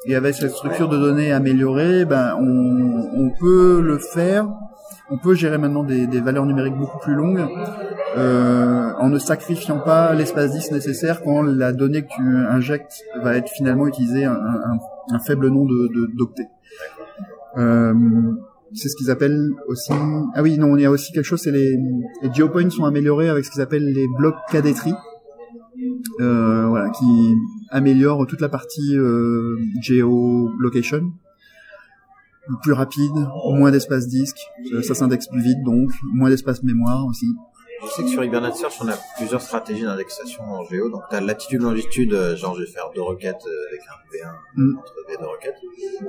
Et 0.04 0.14
avec 0.14 0.34
cette 0.34 0.50
structure 0.50 0.90
de 0.90 0.98
données 0.98 1.32
améliorée, 1.32 2.04
ben 2.04 2.36
on, 2.38 3.08
on 3.24 3.30
peut 3.40 3.80
le 3.80 3.96
faire. 3.96 4.48
On 5.10 5.18
peut 5.18 5.34
gérer 5.34 5.58
maintenant 5.58 5.84
des, 5.84 6.20
valeurs 6.20 6.46
numériques 6.46 6.76
beaucoup 6.76 6.98
plus 6.98 7.14
longues 7.14 7.46
euh, 8.16 8.92
en 8.98 9.08
ne 9.08 9.18
sacrifiant 9.18 9.78
pas 9.78 10.14
l'espace 10.14 10.52
disque 10.52 10.72
nécessaire 10.72 11.22
quand 11.22 11.42
la 11.42 11.72
donnée 11.72 12.02
que 12.02 12.08
tu 12.08 12.22
injectes 12.22 13.02
va 13.22 13.36
être 13.36 13.48
finalement 13.48 13.86
utilisée 13.86 14.24
un, 14.24 14.36
un, 15.12 15.18
faible 15.20 15.48
nombre 15.48 15.70
de 15.70 16.16
d'octets. 16.16 16.48
Euh, 17.56 17.94
c'est 18.72 18.88
ce 18.88 18.96
qu'ils 18.96 19.10
appellent 19.10 19.50
aussi. 19.68 19.92
Ah 20.34 20.42
oui, 20.42 20.58
non, 20.58 20.76
il 20.76 20.82
y 20.82 20.84
a 20.84 20.90
aussi 20.90 21.12
quelque 21.12 21.24
chose. 21.24 21.40
C'est 21.40 21.52
les, 21.52 21.78
les 22.22 22.34
geopoints 22.34 22.70
sont 22.70 22.84
améliorés 22.84 23.28
avec 23.28 23.44
ce 23.44 23.50
qu'ils 23.50 23.62
appellent 23.62 23.92
les 23.92 24.06
blocs 24.18 24.36
cadetry, 24.50 24.92
euh, 26.20 26.66
voilà, 26.68 26.90
qui 26.90 27.34
améliorent 27.70 28.26
toute 28.26 28.40
la 28.40 28.48
partie 28.48 28.96
euh, 28.96 29.56
geolocation, 29.80 31.12
plus 32.62 32.72
rapide, 32.72 33.14
moins 33.46 33.70
d'espace 33.70 34.06
disque, 34.06 34.38
euh, 34.72 34.82
ça 34.82 34.94
s'indexe 34.94 35.26
plus 35.28 35.42
vite 35.42 35.62
donc, 35.64 35.90
moins 36.14 36.30
d'espace 36.30 36.62
mémoire 36.62 37.06
aussi. 37.06 37.26
Je 37.82 37.88
sais 37.90 38.02
que 38.04 38.08
sur 38.08 38.24
Hibernate 38.24 38.56
Search, 38.56 38.74
on 38.80 38.88
a 38.88 38.96
plusieurs 39.18 39.42
stratégies 39.42 39.82
d'indexation 39.82 40.42
en 40.44 40.64
géo. 40.64 40.88
Donc, 40.88 41.02
tu 41.10 41.16
as 41.16 41.20
latitude, 41.20 41.60
longitude, 41.60 42.14
euh, 42.14 42.34
genre 42.34 42.54
je 42.54 42.62
vais 42.62 42.66
faire 42.70 42.90
deux 42.94 43.02
requêtes 43.02 43.42
euh, 43.46 43.68
avec 43.68 43.80
un 43.82 44.28
V1 44.28 44.32
Mm. 44.56 44.78
entre 44.78 44.94
V 45.08 45.16
deux 45.20 45.26
requêtes. 45.26 45.56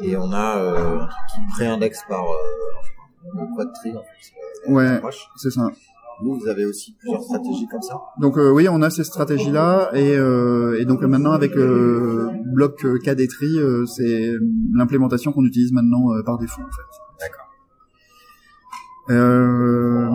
Et 0.01 0.15
on 0.15 0.31
a 0.31 0.57
euh, 0.57 0.99
un 1.01 1.07
truc 1.07 1.09
qui 1.33 1.53
pré-indexe 1.53 1.99
par 2.07 2.23
euh, 2.23 3.45
quad 3.55 3.73
tree, 3.73 3.91
en 3.97 4.01
fait. 4.01 4.71
Ouais, 4.71 5.01
c'est 5.35 5.51
ça. 5.51 5.69
Vous, 6.24 6.34
vous 6.39 6.47
avez 6.47 6.65
aussi 6.65 6.95
plusieurs 6.99 7.22
stratégies 7.22 7.68
comme 7.68 7.82
ça. 7.82 7.95
Donc 8.20 8.38
euh, 8.38 8.49
oui, 8.51 8.68
on 8.70 8.82
a 8.82 8.89
ces 8.89 9.03
stratégies-là 9.03 9.91
et, 9.93 10.15
euh, 10.18 10.80
et 10.80 10.86
donc 10.86 11.03
euh, 11.03 11.07
maintenant 11.07 11.32
avec 11.32 11.53
le 11.55 12.30
bloc 12.53 12.84
euh, 12.86 12.97
cadetry, 12.97 13.57
euh, 13.59 13.86
c'est 13.86 14.32
l'implémentation 14.74 15.32
qu'on 15.32 15.45
utilise 15.45 15.72
maintenant 15.72 16.11
euh, 16.13 16.24
par 16.24 16.38
défaut 16.39 16.61
en 16.61 16.65
fait. 16.65 17.26
D'accord. 17.26 17.45
Euh, 19.09 20.09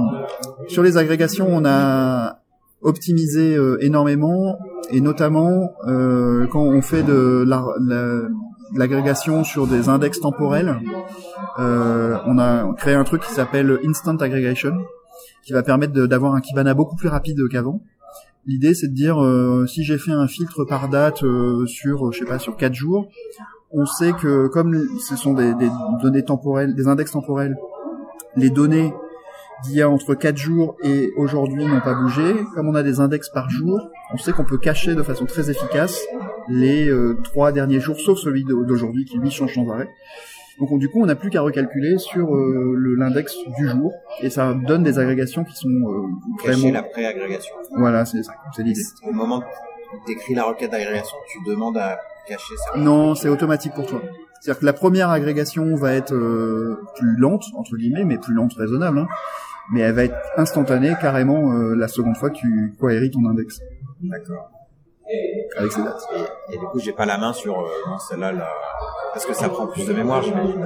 sur 0.69 0.83
les 0.83 0.97
agrégations, 0.97 1.47
on 1.49 1.65
a 1.65 2.39
optimisé 2.83 3.55
euh, 3.57 3.77
énormément 3.81 4.59
et 4.91 5.01
notamment 5.01 5.71
euh, 5.87 6.47
quand 6.49 6.63
on 6.63 6.83
fait 6.83 7.03
de 7.05 7.45
la- 7.47 7.65
la- 7.81 8.23
l'agrégation 8.75 9.45
sur 9.45 9.67
des 9.67 9.89
index 9.89 10.19
temporels, 10.21 10.81
euh, 11.61 12.17
on 12.27 12.39
a 12.39 12.73
créé 12.77 12.95
un 12.95 13.05
truc 13.05 13.23
qui 13.23 13.33
s'appelle 13.33 13.79
Instant 13.87 14.17
Aggregation 14.17 14.73
qui 15.43 15.53
va 15.53 15.63
permettre 15.63 15.93
d'avoir 16.07 16.35
un 16.35 16.41
Kibana 16.41 16.75
beaucoup 16.75 16.97
plus 16.97 17.09
rapide 17.09 17.39
qu'avant. 17.51 17.81
L'idée, 18.47 18.75
c'est 18.75 18.89
de 18.89 18.95
dire 18.95 19.23
euh, 19.23 19.67
si 19.67 19.85
j'ai 19.85 19.99
fait 19.99 20.13
un 20.13 20.27
filtre 20.27 20.65
par 20.65 20.89
date 20.89 21.23
euh, 21.23 21.65
sur, 21.67 22.13
je 22.13 22.19
sais 22.21 22.25
pas, 22.25 22.39
sur 22.39 22.57
quatre 22.57 22.75
jours, 22.75 23.09
on 23.71 23.87
sait 23.87 24.13
que 24.13 24.49
comme 24.49 24.77
ce 25.01 25.17
sont 25.17 25.33
des, 25.35 25.55
des 25.55 25.69
données 26.03 26.25
temporelles, 26.25 26.75
des 26.75 26.89
index 26.89 27.13
temporels, 27.13 27.57
les 28.37 28.51
données 28.51 28.93
d'il 29.65 29.75
y 29.77 29.83
a 29.83 29.89
entre 29.89 30.15
4 30.15 30.37
jours 30.37 30.77
et 30.83 31.13
aujourd'hui 31.17 31.65
n'ont 31.65 31.81
pas 31.81 31.95
bougé. 31.95 32.35
Comme 32.55 32.69
on 32.69 32.75
a 32.75 32.83
des 32.83 32.99
index 32.99 33.29
par 33.31 33.49
jour, 33.49 33.79
on 34.13 34.17
sait 34.19 34.33
qu'on 34.33 34.45
peut 34.45 34.59
cacher 34.59 34.97
de 34.97 35.03
façon 35.05 35.25
très 35.25 35.49
efficace 35.51 36.01
les 36.49 36.89
euh, 36.91 37.17
trois 37.23 37.53
derniers 37.53 37.79
jours, 37.79 38.01
sauf 38.01 38.19
celui 38.19 38.43
d'au- 38.43 38.65
d'aujourd'hui 38.65 39.05
qui 39.05 39.19
lui 39.19 39.31
change 39.31 39.55
sans 39.55 39.69
arrêt. 39.71 39.89
Donc 40.63 40.71
on- 40.71 40.77
du 40.79 40.89
coup, 40.89 41.03
on 41.03 41.07
n'a 41.07 41.17
plus 41.17 41.29
qu'à 41.29 41.41
recalculer 41.41 41.99
sur 41.99 42.37
euh, 42.37 42.77
l'index 42.97 43.35
du 43.59 43.69
jour 43.69 43.93
et 44.21 44.31
ça 44.31 44.55
donne 44.55 44.85
des 44.85 45.01
agrégations 45.01 45.43
qui 45.43 45.57
sont 45.57 45.69
euh, 45.69 46.03
Cacher 46.41 46.53
vraiment. 46.61 46.73
la 46.75 46.83
pré-agrégation. 46.85 47.53
Voilà, 47.77 48.05
c'est 48.05 48.23
ça, 48.23 48.33
c'est 48.55 48.63
l'idée. 48.63 48.81
Au 49.05 49.13
moment 49.13 49.39
où 49.39 49.97
tu 50.07 50.13
écris 50.13 50.35
la 50.37 50.45
requête 50.45 50.71
d'agrégation, 50.71 51.17
tu 51.27 51.39
demandes 51.51 51.79
à 51.79 51.99
cacher 52.29 52.55
ça. 52.57 52.79
Non, 52.79 53.17
c'est 53.17 53.29
automatique 53.29 53.75
pour 53.75 53.87
toi. 53.87 54.01
C'est-à-dire 54.41 54.61
que 54.61 54.65
la 54.67 54.73
première 54.73 55.11
agrégation 55.11 55.75
va 55.75 55.95
être 55.95 56.15
euh, 56.15 56.79
plus 56.97 57.17
lente, 57.17 57.43
entre 57.57 57.77
guillemets, 57.77 58.05
mais 58.05 58.19
plus 58.19 58.33
lente 58.33 58.53
raisonnable, 58.55 58.99
hein. 59.01 59.09
mais 59.73 59.81
elle 59.81 59.95
va 59.95 60.05
être 60.05 60.17
instantanée 60.37 60.95
carrément 61.01 61.53
euh, 61.55 61.75
la 61.75 61.89
seconde 61.89 62.17
fois 62.17 62.31
que 62.31 62.37
tu 62.37 62.73
queries 62.81 63.11
ton 63.11 63.27
index 63.29 63.61
D'accord. 64.01 64.49
Avec 65.57 65.73
ces 65.73 65.83
dates. 65.83 66.03
Et, 66.49 66.55
et 66.55 66.59
du 66.59 66.65
coup, 66.67 66.79
j'ai 66.79 66.93
pas 66.93 67.07
la 67.07 67.19
main 67.19 67.33
sur 67.33 67.59
euh, 67.61 67.65
celle-là, 68.09 68.33
là. 68.33 68.47
parce 69.13 69.27
que 69.27 69.35
ça 69.35 69.49
prend 69.49 69.67
plus 69.67 69.87
de 69.87 69.93
mémoire, 69.93 70.23
j'imagine. 70.23 70.65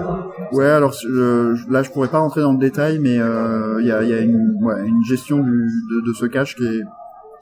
Ouais, 0.53 0.67
alors 0.67 0.95
euh, 1.09 1.57
là 1.69 1.83
je 1.83 1.91
pourrais 1.91 2.09
pas 2.09 2.19
rentrer 2.19 2.41
dans 2.43 2.53
le 2.53 2.59
détail, 2.59 2.99
mais 2.99 3.19
euh, 3.19 3.79
il 3.81 3.87
y, 3.87 3.93
a, 3.93 4.03
il 4.03 4.09
y 4.09 4.15
a 4.15 4.21
une, 4.21 4.59
ouais, 4.63 4.87
une 4.87 5.03
gestion 5.05 5.39
du, 5.39 5.51
de, 5.91 6.07
de 6.09 6.13
ce 6.13 6.27
cache 6.27 6.55
qui 6.57 6.65
est, 6.65 6.83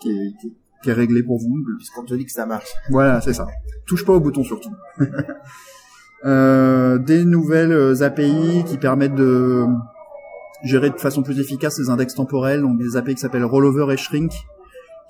qui 0.01 0.11
est, 0.11 0.33
qui 0.41 0.47
est- 0.49 0.53
qui 0.83 0.91
est 0.91 0.93
réglée 0.95 1.23
pour 1.23 1.39
vous. 1.39 1.65
Puisqu'on 1.79 2.05
te 2.05 2.13
dit 2.13 2.27
que 2.27 2.31
ça 2.31 2.45
marche. 2.45 2.69
Voilà, 2.91 3.23
c'est 3.23 3.33
ça. 3.33 3.47
Touche 3.87 4.05
pas 4.05 4.13
au 4.13 4.21
bouton 4.21 4.45
surtout. 4.45 4.69
Euh, 6.27 6.97
des 6.97 7.23
nouvelles 7.27 7.73
euh, 7.73 8.03
API 8.03 8.65
qui 8.67 8.79
permettent 8.79 9.15
de 9.15 9.67
gérer 10.63 10.89
de 10.89 10.97
façon 10.97 11.23
plus 11.23 11.39
efficace 11.39 11.79
les 11.79 11.91
index 11.91 12.15
temporels, 12.15 12.63
donc 12.63 12.79
des 12.79 12.97
API 12.97 13.15
qui 13.15 13.21
s'appellent 13.21 13.45
rollover 13.45 13.93
et 13.93 13.99
shrink, 13.99 14.33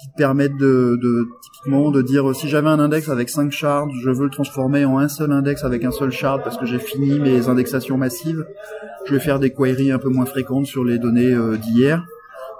qui 0.01 0.09
te 0.09 0.17
permettent 0.17 0.57
de, 0.57 0.99
de 1.01 1.29
typiquement 1.43 1.91
de 1.91 2.03
dire 2.03 2.35
si 2.35 2.49
j'avais 2.49 2.69
un 2.69 2.81
index 2.81 3.09
avec 3.09 3.31
5 3.31 3.51
shards, 3.53 3.91
je 4.03 4.11
veux 4.11 4.25
le 4.25 4.31
transformer 4.31 4.85
en 4.85 4.99
un 4.99 5.09
seul 5.09 5.33
index 5.33 5.65
avec 5.65 5.85
un 5.85 5.91
seul 5.91 6.11
shard 6.11 6.43
parce 6.43 6.59
que 6.59 6.67
j'ai 6.67 6.79
fini 6.79 7.19
mes 7.19 7.49
indexations 7.49 7.97
massives. 7.97 8.45
Je 9.07 9.15
vais 9.15 9.21
faire 9.21 9.39
des 9.39 9.51
queries 9.51 9.93
un 9.93 9.99
peu 9.99 10.09
moins 10.09 10.27
fréquentes 10.27 10.67
sur 10.67 10.85
les 10.85 10.99
données 10.99 11.33
euh, 11.33 11.57
d'hier. 11.57 12.05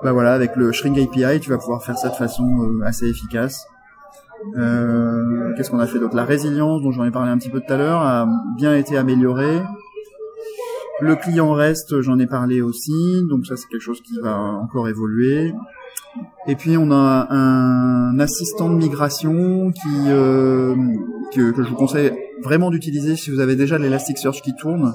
Bah 0.03 0.13
voilà, 0.13 0.35
avec 0.35 0.57
le 0.57 0.73
Shrink 0.73 0.99
API, 0.99 1.41
tu 1.41 1.51
vas 1.51 1.59
pouvoir 1.59 1.83
faire 1.83 1.97
ça 1.97 2.09
de 2.09 2.15
façon 2.15 2.45
euh, 2.45 2.85
assez 2.85 3.09
efficace. 3.09 3.67
Euh, 4.59 5.55
Qu'est-ce 5.57 5.71
qu'on 5.71 5.79
a 5.79 5.87
fait 5.87 5.99
d'autre? 5.99 6.17
La 6.17 6.25
résilience, 6.25 6.83
dont 6.83 6.93
j'en 6.93 7.05
ai 7.05 7.11
parlé 7.11 7.31
un 7.31 7.39
petit 7.39 7.49
peu 7.49 7.61
tout 7.61 7.73
à 7.73 7.77
l'heure, 7.77 8.03
a 8.03 8.29
bien 8.57 8.75
été 8.75 8.97
améliorée. 8.97 9.63
Le 11.01 11.17
client 11.17 11.53
reste, 11.53 12.01
j'en 12.03 12.19
ai 12.19 12.27
parlé 12.27 12.61
aussi, 12.61 13.25
donc 13.29 13.47
ça 13.47 13.57
c'est 13.57 13.67
quelque 13.69 13.83
chose 13.83 14.01
qui 14.01 14.21
va 14.21 14.37
encore 14.37 14.89
évoluer. 14.89 15.53
Et 16.47 16.57
puis 16.57 16.77
on 16.77 16.91
a 16.91 17.27
un 17.31 18.19
assistant 18.19 18.69
de 18.71 18.77
migration 18.77 19.73
qui 19.73 20.09
euh, 20.09 20.75
que, 21.33 21.53
je 21.57 21.69
vous 21.69 21.75
conseille 21.75 22.13
vraiment 22.43 22.71
d'utiliser 22.71 23.17
si 23.17 23.31
vous 23.31 23.41
avez 23.41 23.57
déjà 23.57 23.79
l'Elasticsearch 23.79 24.43
qui 24.43 24.55
tourne. 24.55 24.95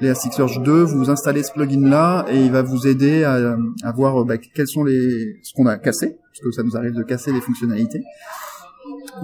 L'Elasticsearch 0.00 0.60
2, 0.62 0.82
vous 0.82 1.10
installez 1.10 1.42
ce 1.42 1.52
plugin 1.52 1.88
là 1.88 2.24
et 2.28 2.44
il 2.44 2.50
va 2.50 2.62
vous 2.62 2.86
aider 2.86 3.24
à, 3.24 3.56
voir 3.94 4.24
bah, 4.24 4.38
quels 4.38 4.68
sont 4.68 4.84
les 4.84 5.38
ce 5.42 5.52
qu'on 5.54 5.66
a 5.66 5.76
cassé, 5.76 6.16
parce 6.30 6.40
que 6.40 6.50
ça 6.50 6.62
nous 6.62 6.76
arrive 6.76 6.94
de 6.94 7.02
casser 7.02 7.32
les 7.32 7.40
fonctionnalités. 7.40 8.02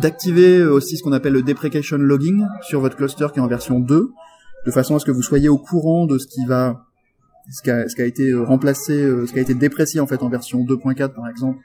D'activer 0.00 0.62
aussi 0.64 0.96
ce 0.96 1.02
qu'on 1.02 1.12
appelle 1.12 1.32
le 1.32 1.42
deprecation 1.42 1.96
logging 1.96 2.44
sur 2.62 2.80
votre 2.80 2.96
cluster 2.96 3.26
qui 3.32 3.38
est 3.38 3.42
en 3.42 3.48
version 3.48 3.80
2, 3.80 4.10
de 4.66 4.70
façon 4.70 4.96
à 4.96 4.98
ce 4.98 5.06
que 5.06 5.10
vous 5.10 5.22
soyez 5.22 5.48
au 5.48 5.58
courant 5.58 6.06
de 6.06 6.18
ce 6.18 6.26
qui 6.26 6.44
va 6.44 6.87
ce 7.50 7.62
qui 7.62 7.70
a, 7.70 7.88
ce 7.88 7.94
qui 7.94 8.02
a 8.02 8.06
été 8.06 8.34
remplacé, 8.34 9.08
ce 9.26 9.32
qui 9.32 9.38
a 9.38 9.42
été 9.42 9.54
déprécié 9.54 10.00
en 10.00 10.06
fait 10.06 10.22
en 10.22 10.28
version 10.28 10.64
2.4 10.64 11.14
par 11.14 11.28
exemple, 11.28 11.58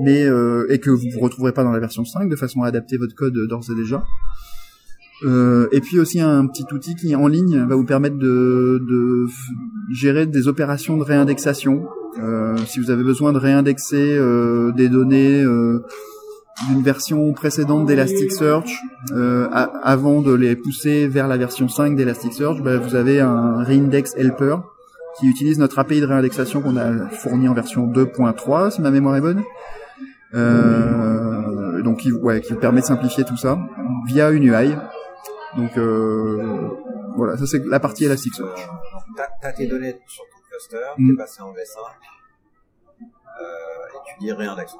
mais 0.00 0.24
euh, 0.24 0.66
et 0.70 0.78
que 0.78 0.90
vous 0.90 1.06
ne 1.06 1.20
retrouverez 1.20 1.52
pas 1.52 1.64
dans 1.64 1.72
la 1.72 1.80
version 1.80 2.04
5 2.04 2.28
de 2.28 2.36
façon 2.36 2.62
à 2.62 2.68
adapter 2.68 2.96
votre 2.96 3.14
code 3.14 3.34
d'ores 3.48 3.70
et 3.70 3.74
déjà. 3.74 4.04
Euh, 5.24 5.68
et 5.72 5.80
puis 5.80 5.98
aussi 5.98 6.20
un 6.20 6.46
petit 6.46 6.64
outil 6.72 6.94
qui 6.94 7.16
en 7.16 7.26
ligne 7.26 7.66
va 7.66 7.74
vous 7.74 7.84
permettre 7.84 8.16
de, 8.16 8.80
de 8.88 9.26
gérer 9.92 10.26
des 10.26 10.46
opérations 10.46 10.96
de 10.96 11.02
réindexation. 11.02 11.86
Euh, 12.22 12.56
si 12.66 12.78
vous 12.78 12.90
avez 12.90 13.02
besoin 13.02 13.32
de 13.32 13.38
réindexer 13.38 14.16
euh, 14.16 14.72
des 14.72 14.88
données 14.88 15.42
euh, 15.42 15.84
d'une 16.68 16.82
version 16.82 17.32
précédente 17.32 17.86
d'Elasticsearch 17.86 18.70
euh, 19.12 19.48
avant 19.50 20.22
de 20.22 20.32
les 20.32 20.54
pousser 20.56 21.08
vers 21.08 21.26
la 21.26 21.36
version 21.36 21.68
5 21.68 21.96
d'Elasticsearch, 21.96 22.62
bah, 22.62 22.78
vous 22.78 22.94
avez 22.94 23.20
un 23.20 23.62
reindex 23.64 24.14
helper 24.16 24.56
qui 25.18 25.26
utilise 25.26 25.58
notre 25.58 25.78
API 25.78 26.00
de 26.00 26.06
réindexation 26.06 26.60
qu'on 26.62 26.76
a 26.76 27.08
fourni 27.10 27.48
en 27.48 27.54
version 27.54 27.86
2.3 27.86 28.70
si 28.70 28.80
ma 28.80 28.90
mémoire 28.90 29.16
est 29.16 29.20
bonne. 29.20 29.42
Euh, 30.34 31.82
donc 31.82 31.98
qui, 31.98 32.12
ouais, 32.12 32.40
qui 32.40 32.54
permet 32.54 32.80
de 32.80 32.86
simplifier 32.86 33.24
tout 33.24 33.36
ça 33.36 33.58
via 34.06 34.30
une 34.30 34.44
UI. 34.44 34.76
Donc 35.56 35.76
euh, 35.78 36.68
voilà, 37.16 37.36
ça 37.36 37.46
c'est 37.46 37.64
la 37.66 37.80
partie 37.80 38.04
Elasticsearch. 38.04 38.68
T'as 39.40 39.52
tes 39.52 39.66
données 39.66 39.96
sur 40.06 40.24
ton 40.24 40.38
cluster, 40.48 40.76
mm. 40.98 41.10
t'es 41.10 41.16
passé 41.16 41.42
en 41.42 41.52
V5 41.52 41.78
euh, 43.40 43.44
et 43.94 43.98
tu 44.06 44.20
dis 44.20 44.32
réindex. 44.32 44.76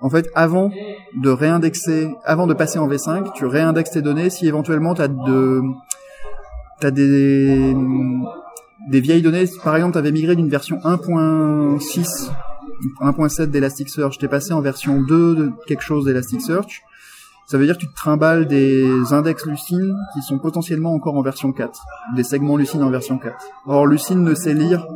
En 0.00 0.08
fait, 0.08 0.28
avant 0.34 0.70
de 1.14 1.30
réindexer, 1.30 2.10
avant 2.24 2.46
de 2.46 2.54
passer 2.54 2.78
en 2.78 2.88
V5, 2.88 3.32
tu 3.34 3.44
réindexes 3.44 3.90
tes 3.90 4.02
données 4.02 4.30
si 4.30 4.48
éventuellement 4.48 4.94
t'as 4.94 5.08
de 5.08 5.62
t'as 6.80 6.90
des 6.90 7.74
des 8.88 9.00
vieilles 9.00 9.22
données. 9.22 9.44
Par 9.62 9.76
exemple, 9.76 9.92
tu 9.92 9.98
avais 9.98 10.12
migré 10.12 10.36
d'une 10.36 10.48
version 10.48 10.78
1.6, 10.78 12.30
1.7 13.00 13.46
d'Elasticsearch, 13.46 14.18
t'es 14.18 14.28
passé 14.28 14.52
en 14.52 14.60
version 14.60 15.02
2 15.02 15.34
de 15.34 15.50
quelque 15.66 15.82
chose 15.82 16.04
d'Elasticsearch. 16.04 16.82
Ça 17.46 17.58
veut 17.58 17.66
dire 17.66 17.74
que 17.74 17.80
tu 17.80 17.88
te 17.88 17.96
trimbales 17.96 18.46
des 18.46 18.88
index 19.12 19.44
Lucene 19.44 19.96
qui 20.14 20.22
sont 20.22 20.38
potentiellement 20.38 20.94
encore 20.94 21.16
en 21.16 21.22
version 21.22 21.52
4, 21.52 21.80
des 22.14 22.22
segments 22.22 22.56
Lucene 22.56 22.82
en 22.82 22.90
version 22.90 23.18
4. 23.18 23.34
Or, 23.66 23.86
Lucene 23.86 24.22
ne 24.22 24.34
sait 24.34 24.54
lire 24.54 24.86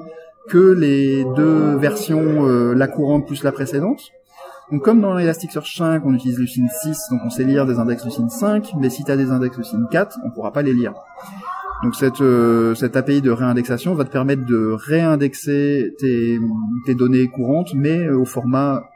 que 0.49 0.59
les 0.59 1.25
deux 1.37 1.77
versions, 1.77 2.47
euh, 2.47 2.75
la 2.75 2.87
courante 2.87 3.27
plus 3.27 3.43
la 3.43 3.51
précédente. 3.51 4.13
Donc 4.71 4.83
comme 4.83 5.01
dans 5.01 5.19
Elasticsearch 5.19 5.77
5, 5.77 6.03
on 6.07 6.15
utilise 6.15 6.39
Lucene 6.39 6.69
6, 6.83 6.97
donc 7.11 7.21
on 7.25 7.31
sait 7.31 7.45
lire 7.45 7.67
des 7.67 7.79
index 7.79 8.05
Lucene 8.05 8.31
5, 8.31 8.75
mais 8.79 8.89
si 8.89 9.05
tu 9.05 9.11
as 9.11 9.17
des 9.17 9.31
index 9.31 9.57
Lucene 9.59 9.87
4, 9.91 10.19
on 10.25 10.31
pourra 10.31 10.53
pas 10.53 10.63
les 10.63 10.73
lire. 10.73 10.95
Donc 11.85 11.97
cette, 11.97 12.23
euh, 12.23 12.75
cette 12.75 12.97
API 12.97 13.21
de 13.21 13.31
réindexation 13.31 13.95
va 13.95 14.07
te 14.07 14.11
permettre 14.11 14.47
de 14.47 14.71
réindexer 14.71 15.95
tes, 15.99 16.41
tes 16.87 16.95
données 16.95 17.29
courantes, 17.29 17.75
mais 17.75 18.07
euh, 18.07 18.19
au 18.19 18.25
format 18.25 18.89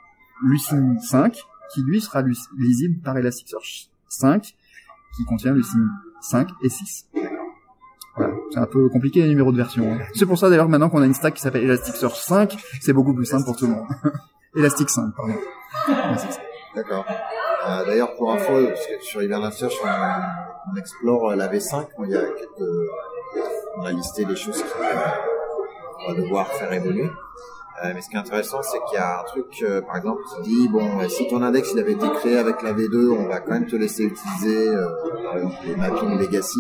Lucene 0.42 0.98
5, 0.98 1.38
qui 1.74 1.82
lui 1.82 2.00
sera 2.00 2.22
lisible 2.22 3.02
par 3.02 3.18
Elasticsearch 3.18 3.90
5, 4.08 4.42
qui 4.42 5.24
contient 5.26 5.52
Lucene 5.52 5.90
5 6.22 6.48
et 6.62 6.70
6. 6.70 7.08
Voilà. 8.16 8.32
C'est 8.52 8.58
un 8.58 8.66
peu 8.66 8.88
compliqué 8.88 9.20
les 9.20 9.28
numéros 9.28 9.52
de 9.52 9.58
version. 9.58 9.92
Hein. 9.92 9.98
C'est 10.14 10.24
pour 10.24 10.38
ça 10.38 10.48
d'ailleurs 10.48 10.70
maintenant 10.70 10.88
qu'on 10.88 11.02
a 11.02 11.06
une 11.06 11.12
stack 11.12 11.34
qui 11.34 11.42
s'appelle 11.42 11.64
Elasticsearch 11.64 12.18
5, 12.18 12.56
c'est 12.80 12.94
beaucoup 12.94 13.12
plus 13.12 13.26
simple 13.26 13.44
pour 13.44 13.56
tout 13.56 13.66
le 13.66 13.72
monde. 13.72 13.86
Elastic 14.56 14.88
5, 14.88 15.14
pardon. 15.14 15.34
D'accord. 16.74 17.04
Euh, 17.68 17.84
D'ailleurs, 17.86 18.14
pour 18.16 18.32
info, 18.32 18.52
sur 19.02 19.22
Hibernation, 19.22 19.68
on, 19.84 20.72
on 20.72 20.76
explore 20.76 21.36
la 21.36 21.48
V5. 21.48 21.86
Il 22.04 22.10
y 22.10 22.16
a 22.16 22.22
quelques, 22.22 22.68
on 23.76 23.84
a 23.84 23.92
listé 23.92 24.24
les 24.24 24.36
choses 24.36 24.62
qu'on 24.62 26.12
va 26.12 26.20
devoir 26.20 26.46
faire 26.48 26.72
évoluer. 26.72 27.10
Euh, 27.84 27.92
mais 27.94 28.02
ce 28.02 28.08
qui 28.08 28.16
est 28.16 28.18
intéressant, 28.18 28.60
c'est 28.62 28.78
qu'il 28.88 28.98
y 28.98 29.00
a 29.00 29.20
un 29.20 29.24
truc, 29.24 29.46
euh, 29.62 29.80
par 29.82 29.96
exemple, 29.96 30.22
qui 30.42 30.50
dit 30.50 30.68
bon, 30.68 31.08
si 31.08 31.28
ton 31.28 31.42
index 31.42 31.70
il 31.74 31.78
avait 31.78 31.92
été 31.92 32.08
créé 32.10 32.36
avec 32.36 32.62
la 32.62 32.72
V2, 32.72 33.10
on 33.10 33.28
va 33.28 33.40
quand 33.40 33.52
même 33.52 33.66
te 33.66 33.76
laisser 33.76 34.04
utiliser 34.04 34.68
euh, 34.68 34.88
par 35.22 35.36
exemple 35.36 35.54
les 35.64 35.76
mappings 35.76 36.18
legacy, 36.18 36.58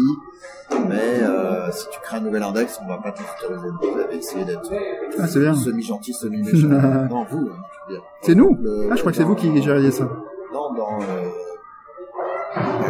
mais 0.88 1.20
euh, 1.22 1.72
si 1.72 1.88
tu 1.90 1.98
crées 2.00 2.18
un 2.18 2.20
nouvel 2.20 2.42
index, 2.44 2.78
on 2.84 2.88
va 2.88 2.98
pas 2.98 3.12
t'autoriser. 3.12 3.68
Vous 3.80 3.98
avez 3.98 4.16
essayé 4.16 4.44
d'être 4.44 4.72
ah, 5.18 5.26
semi 5.26 5.82
gentil, 5.82 6.12
semi 6.12 6.42
méchant. 6.42 6.68
non, 7.10 7.26
vous. 7.28 7.50
Hein, 7.50 7.94
c'est 8.22 8.36
nous. 8.36 8.56
Le, 8.60 8.88
ah, 8.92 8.94
je 8.94 9.00
crois 9.00 9.10
que 9.10 9.18
c'est 9.18 9.24
vous 9.24 9.34
qui 9.34 9.60
gériez 9.60 9.90
ça. 9.90 10.08
Non, 10.52 10.72
dans 10.72 10.98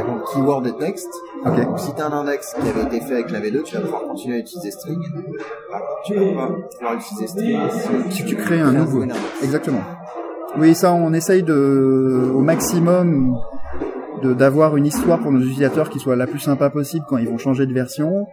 exemple, 0.01 0.25
keyword 0.33 0.67
et 0.67 0.77
texte. 0.77 1.13
Okay. 1.45 1.65
Donc, 1.65 1.79
si 1.79 1.95
tu 1.95 2.01
as 2.01 2.07
un 2.07 2.13
index 2.13 2.55
qui 2.55 2.69
avait 2.69 2.83
été 2.83 3.01
fait 3.01 3.15
avec 3.15 3.31
la 3.31 3.41
V2, 3.41 3.63
tu 3.63 3.75
vas 3.75 3.83
pouvoir 3.83 4.03
continuer 4.03 4.37
à 4.37 4.39
utiliser 4.39 4.71
string. 4.71 5.01
Alors, 5.73 6.01
tu 6.05 6.15
vas 6.15 6.21
pas 6.21 6.53
pouvoir 6.79 6.95
utiliser 6.95 7.27
string 7.27 7.59
si 8.11 8.25
tu 8.25 8.37
crées 8.37 8.61
un 8.61 8.73
nouveau. 8.73 9.05
Exactement. 9.43 9.83
Oui, 10.57 10.75
ça, 10.75 10.93
on 10.93 11.13
essaye 11.13 11.43
de, 11.43 12.33
au 12.35 12.41
maximum, 12.41 13.37
d'avoir 14.23 14.77
une 14.77 14.87
histoire 14.87 15.21
pour 15.21 15.31
nos 15.31 15.41
utilisateurs 15.41 15.91
qui 15.91 15.99
soit 15.99 16.17
la 16.17 16.27
plus 16.27 16.41
sympa 16.41 16.71
possible 16.71 17.05
quand 17.09 17.19
ils 17.19 17.29
vont 17.29 17.39
changer 17.39 17.67
de 17.67 17.75
version. 17.75 18.27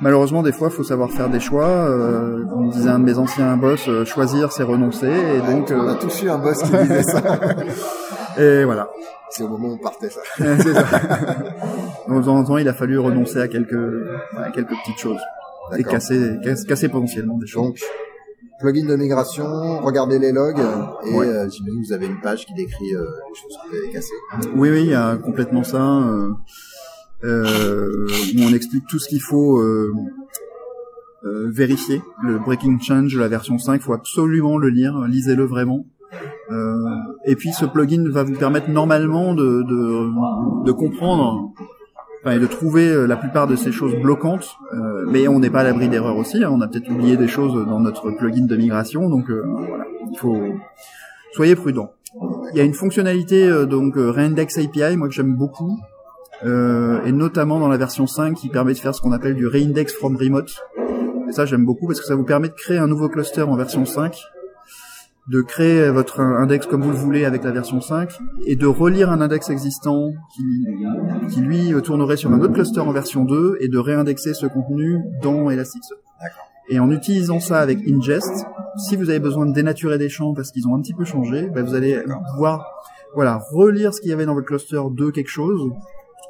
Malheureusement, 0.00 0.42
des 0.42 0.52
fois, 0.52 0.68
il 0.68 0.74
faut 0.74 0.82
savoir 0.82 1.10
faire 1.10 1.28
des 1.28 1.38
choix. 1.38 1.68
Euh, 1.68 2.44
comme 2.46 2.70
disait 2.70 2.90
un 2.90 2.98
de 2.98 3.04
mes 3.04 3.18
anciens 3.18 3.56
boss, 3.56 3.88
euh, 3.88 4.04
choisir, 4.04 4.50
c'est 4.50 4.64
renoncer. 4.64 5.06
Et 5.06 5.52
donc, 5.52 5.70
on 5.70 5.86
a 5.86 5.94
tous 5.94 6.22
eu 6.24 6.30
un 6.30 6.38
boss 6.38 6.60
qui 6.62 6.70
disait 6.70 7.02
ça. 7.04 7.22
et 8.38 8.64
voilà. 8.64 8.88
C'est 9.30 9.42
au 9.42 9.48
moment 9.48 9.68
où 9.68 9.72
on 9.72 9.78
partait 9.78 10.10
ça. 10.10 10.20
c'est 10.36 10.74
ça. 10.74 10.84
Donc, 12.08 12.20
de 12.20 12.24
temps 12.24 12.36
en 12.36 12.44
temps, 12.44 12.58
il 12.58 12.68
a 12.68 12.74
fallu 12.74 12.98
renoncer 12.98 13.40
à 13.40 13.48
quelques, 13.48 13.72
à 14.36 14.50
quelques 14.50 14.68
petites 14.68 14.98
choses. 14.98 15.20
Et 15.78 15.84
casser, 15.84 16.36
casser 16.68 16.88
potentiellement 16.88 17.38
des 17.38 17.46
choses. 17.46 17.62
Donc, 17.68 17.80
plugin 18.60 18.86
de 18.86 18.96
migration, 18.96 19.80
regardez 19.80 20.18
les 20.18 20.32
logs, 20.32 20.58
et 21.04 21.14
ouais. 21.14 21.26
euh, 21.26 21.48
j'imagine 21.48 21.80
que 21.80 21.86
vous 21.86 21.92
avez 21.92 22.06
une 22.06 22.20
page 22.20 22.46
qui 22.46 22.54
décrit 22.54 22.94
euh, 22.94 23.00
les 23.00 23.40
choses 23.40 23.58
que 23.64 23.70
vous 23.70 23.76
avez 23.76 23.90
cassées. 23.90 24.50
Oui, 24.54 24.70
oui, 24.70 24.82
il 24.82 24.90
y 24.90 24.94
a 24.94 25.16
complètement 25.16 25.64
ça. 25.64 25.80
Euh, 25.80 26.30
euh, 27.24 28.06
où 28.36 28.40
on 28.40 28.52
explique 28.52 28.86
tout 28.88 28.98
ce 28.98 29.08
qu'il 29.08 29.20
faut 29.20 29.58
euh, 29.58 29.92
euh, 31.24 31.50
vérifier. 31.50 32.02
Le 32.22 32.38
breaking 32.38 32.80
change 32.80 33.16
la 33.16 33.28
version 33.28 33.58
5, 33.58 33.74
il 33.74 33.80
faut 33.80 33.92
absolument 33.92 34.58
le 34.58 34.68
lire, 34.68 34.98
lisez-le 35.06 35.44
vraiment. 35.44 35.86
Euh, 36.52 36.76
et 37.24 37.36
puis 37.36 37.52
ce 37.52 37.64
plugin 37.64 38.04
va 38.10 38.22
vous 38.22 38.34
permettre 38.34 38.68
normalement 38.68 39.34
de, 39.34 40.72
comprendre 40.72 41.52
et 42.30 42.38
de 42.38 42.46
trouver 42.46 43.06
la 43.06 43.16
plupart 43.16 43.46
de 43.46 43.56
ces 43.56 43.72
choses 43.72 43.94
bloquantes, 43.96 44.56
euh, 44.74 45.04
mais 45.08 45.26
on 45.28 45.40
n'est 45.40 45.50
pas 45.50 45.60
à 45.60 45.64
l'abri 45.64 45.88
d'erreurs 45.88 46.16
aussi. 46.16 46.44
Hein. 46.44 46.50
On 46.52 46.60
a 46.60 46.68
peut-être 46.68 46.90
oublié 46.90 47.16
des 47.16 47.28
choses 47.28 47.66
dans 47.66 47.80
notre 47.80 48.10
plugin 48.12 48.46
de 48.46 48.56
migration, 48.56 49.08
donc 49.08 49.28
euh, 49.30 49.42
voilà, 49.68 49.84
il 50.10 50.18
faut 50.18 50.36
soyez 51.32 51.56
prudent. 51.56 51.90
Il 52.52 52.58
y 52.58 52.60
a 52.60 52.64
une 52.64 52.74
fonctionnalité 52.74 53.48
euh, 53.48 53.66
donc 53.66 53.94
Reindex 53.96 54.58
API, 54.58 54.96
moi 54.96 55.08
que 55.08 55.14
j'aime 55.14 55.34
beaucoup, 55.34 55.78
euh, 56.44 57.02
et 57.04 57.12
notamment 57.12 57.58
dans 57.58 57.68
la 57.68 57.76
version 57.76 58.06
5 58.06 58.34
qui 58.34 58.48
permet 58.48 58.74
de 58.74 58.78
faire 58.78 58.94
ce 58.94 59.00
qu'on 59.00 59.12
appelle 59.12 59.34
du 59.34 59.46
reindex 59.46 59.92
from 59.92 60.16
remote. 60.16 60.54
Et 61.28 61.32
ça 61.32 61.46
j'aime 61.46 61.64
beaucoup 61.64 61.86
parce 61.86 62.00
que 62.00 62.06
ça 62.06 62.14
vous 62.14 62.24
permet 62.24 62.48
de 62.48 62.54
créer 62.54 62.78
un 62.78 62.86
nouveau 62.86 63.08
cluster 63.08 63.42
en 63.42 63.56
version 63.56 63.84
5 63.84 64.16
de 65.28 65.40
créer 65.40 65.88
votre 65.90 66.20
index 66.20 66.66
comme 66.66 66.82
vous 66.82 66.90
le 66.90 66.96
voulez 66.96 67.24
avec 67.24 67.44
la 67.44 67.52
version 67.52 67.80
5 67.80 68.10
et 68.44 68.56
de 68.56 68.66
relire 68.66 69.10
un 69.10 69.20
index 69.20 69.50
existant 69.50 70.10
qui, 70.34 70.66
qui 71.32 71.40
lui 71.40 71.72
tournerait 71.82 72.16
sur 72.16 72.30
un 72.32 72.40
autre 72.40 72.52
cluster 72.52 72.80
en 72.80 72.92
version 72.92 73.24
2 73.24 73.58
et 73.60 73.68
de 73.68 73.78
réindexer 73.78 74.34
ce 74.34 74.46
contenu 74.46 74.98
dans 75.22 75.48
Elasticsearch. 75.48 76.00
Et 76.70 76.80
en 76.80 76.90
utilisant 76.90 77.40
ça 77.40 77.60
avec 77.60 77.78
ingest, 77.88 78.46
si 78.76 78.96
vous 78.96 79.10
avez 79.10 79.20
besoin 79.20 79.46
de 79.46 79.52
dénaturer 79.52 79.98
des 79.98 80.08
champs 80.08 80.34
parce 80.34 80.50
qu'ils 80.50 80.66
ont 80.66 80.74
un 80.74 80.80
petit 80.80 80.94
peu 80.94 81.04
changé, 81.04 81.48
bah, 81.54 81.62
vous 81.62 81.74
allez 81.74 82.02
pouvoir 82.32 82.66
voilà, 83.14 83.40
relire 83.52 83.92
ce 83.92 84.00
qu'il 84.00 84.10
y 84.10 84.12
avait 84.12 84.26
dans 84.26 84.34
votre 84.34 84.46
cluster 84.46 84.80
de 84.90 85.10
quelque 85.10 85.28
chose, 85.28 85.60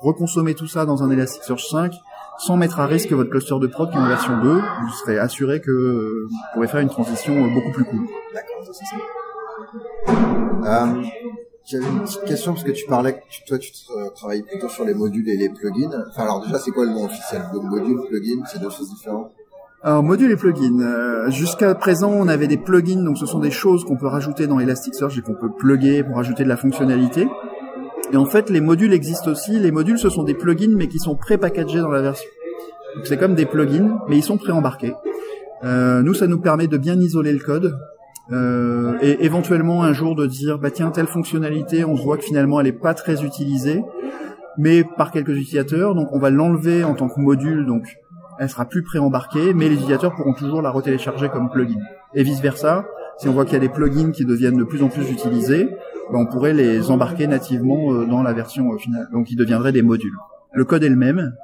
reconsommer 0.01 0.55
tout 0.55 0.67
ça 0.67 0.85
dans 0.85 1.03
un 1.03 1.11
Elasticsearch 1.11 1.69
5 1.71 1.95
sans 2.43 2.57
mettre 2.57 2.81
à 2.81 2.87
risque 2.87 3.13
votre 3.13 3.31
cluster 3.31 3.55
de 3.61 3.67
prod 3.69 3.91
qui 3.91 3.97
est 3.97 4.01
en 4.01 4.09
version 4.09 4.41
2, 4.43 4.55
vous 4.55 4.93
serez 5.01 5.19
assuré 5.19 5.61
que 5.61 6.27
vous 6.29 6.37
pourrez 6.55 6.67
faire 6.67 6.81
une 6.81 6.89
transition 6.89 7.35
beaucoup 7.53 7.71
plus 7.71 7.85
cool. 7.85 8.01
D'accord, 8.35 8.67
ça 8.67 8.73
c'est 8.73 8.85
ça. 8.85 8.97
Euh, 10.65 11.03
j'avais 11.65 11.87
une 11.87 12.01
petite 12.01 12.25
question 12.25 12.53
parce 12.55 12.65
que 12.65 12.73
tu 12.73 12.87
parlais 12.87 13.13
que 13.13 13.21
tu, 13.31 13.45
toi 13.45 13.59
tu 13.59 13.71
travailles 14.17 14.43
plutôt 14.43 14.69
sur 14.69 14.85
les 14.85 14.95
modules 14.95 15.29
et 15.29 15.37
les 15.37 15.51
plugins. 15.51 15.91
Enfin 16.11 16.25
alors 16.25 16.43
déjà 16.45 16.59
c'est 16.59 16.73
quoi 16.73 16.85
le 16.85 16.91
nom 16.91 17.05
officiel? 17.05 17.43
Module, 17.53 18.01
plugin, 18.09 18.43
c'est 18.47 18.61
deux 18.61 18.71
choses 18.71 18.91
différentes. 18.91 19.31
Alors 19.85 20.03
module 20.03 20.33
et 20.33 20.37
plugin. 20.37 20.81
Euh, 20.81 21.31
jusqu'à 21.31 21.75
présent 21.77 22.11
on 22.11 22.27
avait 22.27 22.49
des 22.49 22.59
plugins, 22.59 23.05
donc 23.05 23.19
ce 23.19 23.27
sont 23.27 23.39
des 23.39 23.53
choses 23.53 23.85
qu'on 23.85 23.97
peut 23.97 24.09
rajouter 24.09 24.49
dans 24.49 24.59
Elasticsearch 24.59 25.17
et 25.17 25.23
qu'on 25.23 25.35
peut 25.35 25.51
plugger 25.51 26.03
pour 26.03 26.19
ajouter 26.19 26.43
de 26.43 26.49
la 26.49 26.57
fonctionnalité. 26.57 27.29
Et 28.13 28.17
en 28.17 28.27
fait 28.27 28.51
les 28.51 28.61
modules 28.61 28.93
existent 28.93 29.31
aussi. 29.31 29.59
Les 29.59 29.71
modules 29.71 29.99
ce 29.99 30.11
sont 30.11 30.23
des 30.23 30.35
plugins 30.35 30.75
mais 30.77 30.89
qui 30.89 30.99
sont 30.99 31.17
pré-packagés 31.17 31.81
dans 31.81 31.91
la 31.91 32.03
version. 32.03 32.29
Donc 32.97 33.07
c'est 33.07 33.17
comme 33.17 33.35
des 33.35 33.47
plugins 33.47 33.99
mais 34.09 34.19
ils 34.19 34.23
sont 34.23 34.37
pré-embarqués. 34.37 34.95
Euh, 35.65 36.03
nous 36.03 36.15
ça 36.15 36.27
nous 36.27 36.41
permet 36.41 36.67
de 36.67 36.77
bien 36.77 37.01
isoler 37.01 37.33
le 37.33 37.39
code 37.39 37.79
euh, 38.31 38.99
et 39.01 39.25
éventuellement 39.25 39.83
un 39.83 39.93
jour 39.93 40.15
de 40.15 40.27
dire 40.27 40.59
bah 40.59 40.71
tiens 40.71 40.91
telle 40.91 41.07
fonctionnalité 41.07 41.85
on 41.85 41.95
voit 41.95 42.17
que 42.17 42.25
finalement 42.25 42.61
elle 42.61 42.67
est 42.67 42.73
pas 42.73 42.95
très 42.95 43.25
utilisée 43.25 43.83
mais 44.59 44.85
par 44.97 45.13
quelques 45.13 45.37
utilisateurs 45.37 45.95
donc 45.95 46.09
on 46.13 46.19
va 46.19 46.31
l'enlever 46.31 46.83
en 46.85 46.95
tant 46.95 47.09
que 47.09 47.21
module 47.21 47.67
donc 47.67 47.85
elle 48.39 48.49
sera 48.49 48.65
plus 48.65 48.83
pré-embarquée 48.83 49.55
mais 49.55 49.69
les 49.69 49.75
utilisateurs 49.75 50.15
pourront 50.15 50.35
toujours 50.35 50.63
la 50.63 50.71
retélécharger 50.71 51.29
comme 51.29 51.51
plugin 51.51 51.81
et 52.15 52.23
vice 52.23 52.41
versa 52.41 52.85
si 53.19 53.29
on 53.29 53.33
voit 53.33 53.45
qu'il 53.45 53.55
y 53.55 53.57
a 53.57 53.61
des 53.61 53.69
plugins 53.69 54.11
qui 54.11 54.25
deviennent 54.25 54.57
de 54.57 54.65
plus 54.65 54.83
en 54.83 54.89
plus 54.89 55.11
utilisés 55.11 55.69
bah, 56.11 56.19
on 56.19 56.27
pourrait 56.27 56.53
les 56.53 56.91
embarquer 56.91 57.27
nativement 57.27 57.93
euh, 57.93 58.07
dans 58.07 58.23
la 58.23 58.33
version 58.33 58.73
euh, 58.73 58.79
finale. 58.79 59.09
Donc 59.13 59.31
ils 59.31 59.37
deviendraient 59.37 59.73
des 59.73 59.83
modules. 59.83 60.17
Le 60.53 60.65
code 60.65 60.85
est 60.85 60.89
le 60.89 60.97
même 60.97 61.35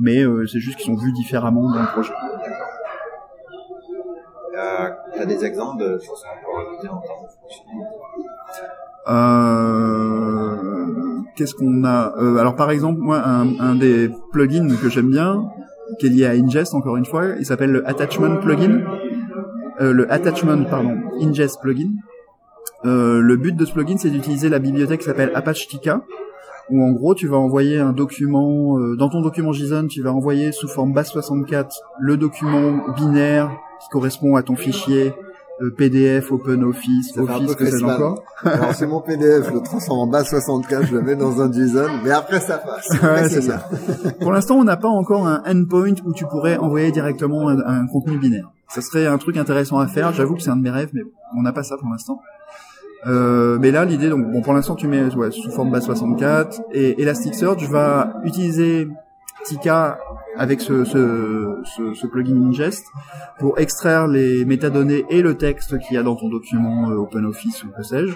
mais 0.00 0.22
c'est 0.46 0.60
juste 0.60 0.78
qu'ils 0.78 0.86
sont 0.86 0.94
vus 0.94 1.12
différemment 1.12 1.72
dans 1.72 1.80
le 1.80 1.88
projet. 1.88 2.12
Euh, 4.58 4.90
tu 5.14 5.20
as 5.20 5.26
des 5.26 5.44
exemples 5.44 5.82
de 5.82 5.98
choses 5.98 6.22
qu'on 6.22 6.40
peut 6.44 6.52
rajouter 6.56 6.88
en 6.88 7.00
termes 7.00 7.22
de 7.22 7.28
euh, 9.12 10.56
Qu'est-ce 11.36 11.54
qu'on 11.54 11.84
a? 11.84 12.14
Euh, 12.18 12.38
Alors 12.38 12.56
par 12.56 12.70
exemple, 12.70 13.00
moi, 13.00 13.22
un, 13.24 13.60
un 13.60 13.74
des 13.76 14.10
plugins 14.32 14.74
que 14.82 14.88
j'aime 14.88 15.10
bien, 15.10 15.48
qui 16.00 16.06
est 16.06 16.10
lié 16.10 16.26
à 16.26 16.30
Ingest, 16.30 16.74
encore 16.74 16.96
une 16.96 17.04
fois, 17.04 17.26
il 17.38 17.46
s'appelle 17.46 17.70
le 17.70 17.88
Attachment 17.88 18.38
Plugin. 18.40 18.80
Euh, 19.80 19.92
le 19.92 20.12
Attachment, 20.12 20.64
pardon, 20.64 20.96
Ingest 21.20 21.60
Plugin. 21.60 21.90
Euh, 22.84 23.20
le 23.20 23.36
but 23.36 23.56
de 23.56 23.64
ce 23.64 23.72
plugin, 23.72 23.96
c'est 23.96 24.10
d'utiliser 24.10 24.48
la 24.48 24.58
bibliothèque 24.58 25.00
qui 25.00 25.06
s'appelle 25.06 25.32
Apache 25.34 25.66
Tika, 25.68 26.02
où 26.70 26.82
en 26.82 26.92
gros, 26.92 27.14
tu 27.14 27.26
vas 27.26 27.36
envoyer 27.36 27.78
un 27.78 27.92
document, 27.92 28.78
euh, 28.78 28.96
dans 28.96 29.08
ton 29.08 29.20
document 29.20 29.52
JSON, 29.52 29.88
tu 29.88 30.02
vas 30.02 30.12
envoyer 30.12 30.52
sous 30.52 30.68
forme 30.68 30.92
base64 30.92 31.70
le 31.98 32.16
document 32.16 32.78
binaire 32.96 33.50
qui 33.82 33.88
correspond 33.88 34.36
à 34.36 34.42
ton 34.42 34.54
fichier 34.54 35.14
euh, 35.60 35.74
PDF, 35.76 36.30
OpenOffice, 36.30 37.16
Office, 37.16 37.54
que 37.56 37.66
sais-je 37.66 37.84
encore. 37.84 38.22
Alors 38.44 38.74
c'est 38.74 38.86
mon 38.86 39.00
PDF, 39.00 39.48
je 39.48 39.54
le 39.54 39.60
transforme 39.60 40.00
en 40.00 40.06
base 40.06 40.28
64, 40.28 40.86
je 40.86 40.94
le 40.94 41.02
mets 41.02 41.16
dans 41.16 41.40
un 41.40 41.50
JSON, 41.50 41.88
mais 42.04 42.12
après 42.12 42.38
ça 42.38 42.58
passe. 42.58 42.88
ouais, 43.02 43.28
c'est 43.28 43.42
ça. 43.42 43.68
Pour 44.20 44.32
l'instant, 44.32 44.54
on 44.54 44.64
n'a 44.64 44.76
pas 44.76 44.88
encore 44.88 45.26
un 45.26 45.42
endpoint 45.46 45.94
où 46.04 46.12
tu 46.12 46.26
pourrais 46.26 46.58
envoyer 46.58 46.92
directement 46.92 47.48
un, 47.48 47.86
contenu 47.88 48.18
binaire. 48.18 48.52
Ça 48.68 48.82
serait 48.82 49.06
un 49.06 49.18
truc 49.18 49.36
intéressant 49.36 49.78
à 49.78 49.88
faire. 49.88 50.12
J'avoue 50.12 50.36
que 50.36 50.42
c'est 50.42 50.50
un 50.50 50.56
de 50.56 50.62
mes 50.62 50.70
rêves, 50.70 50.90
mais 50.92 51.02
on 51.36 51.42
n'a 51.42 51.52
pas 51.52 51.64
ça 51.64 51.76
pour 51.76 51.88
l'instant. 51.88 52.20
Euh, 53.06 53.58
mais 53.60 53.70
là, 53.70 53.84
l'idée, 53.84 54.08
donc, 54.08 54.30
bon, 54.30 54.42
pour 54.42 54.54
l'instant, 54.54 54.74
tu 54.74 54.88
mets 54.88 55.14
ouais, 55.14 55.30
sous 55.30 55.50
forme 55.50 55.70
base 55.70 55.84
64 55.84 56.60
et 56.72 57.00
Elasticsearch 57.00 57.62
va 57.68 58.14
utiliser 58.24 58.88
Tika 59.44 59.98
avec 60.36 60.60
ce, 60.60 60.84
ce, 60.84 61.60
ce, 61.64 61.94
ce, 61.94 62.06
plugin 62.06 62.36
ingest 62.36 62.84
pour 63.38 63.58
extraire 63.58 64.06
les 64.06 64.44
métadonnées 64.44 65.04
et 65.10 65.22
le 65.22 65.36
texte 65.36 65.78
qu'il 65.78 65.94
y 65.94 65.98
a 65.98 66.02
dans 66.02 66.16
ton 66.16 66.28
document 66.28 66.90
euh, 66.90 66.96
OpenOffice 66.96 67.64
ou 67.64 67.68
que 67.76 67.82
sais-je, 67.82 68.14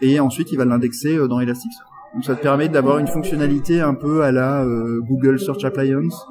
et 0.00 0.20
ensuite 0.20 0.52
il 0.52 0.58
va 0.58 0.64
l'indexer 0.64 1.16
euh, 1.16 1.28
dans 1.28 1.40
Elasticsearch. 1.40 1.86
Donc 2.14 2.24
ça 2.24 2.34
te 2.34 2.42
permet 2.42 2.68
d'avoir 2.68 2.98
une 2.98 3.06
fonctionnalité 3.06 3.80
un 3.82 3.94
peu 3.94 4.22
à 4.22 4.32
la 4.32 4.62
euh, 4.62 5.00
Google 5.02 5.38
Search 5.38 5.64
Appliance, 5.64 6.26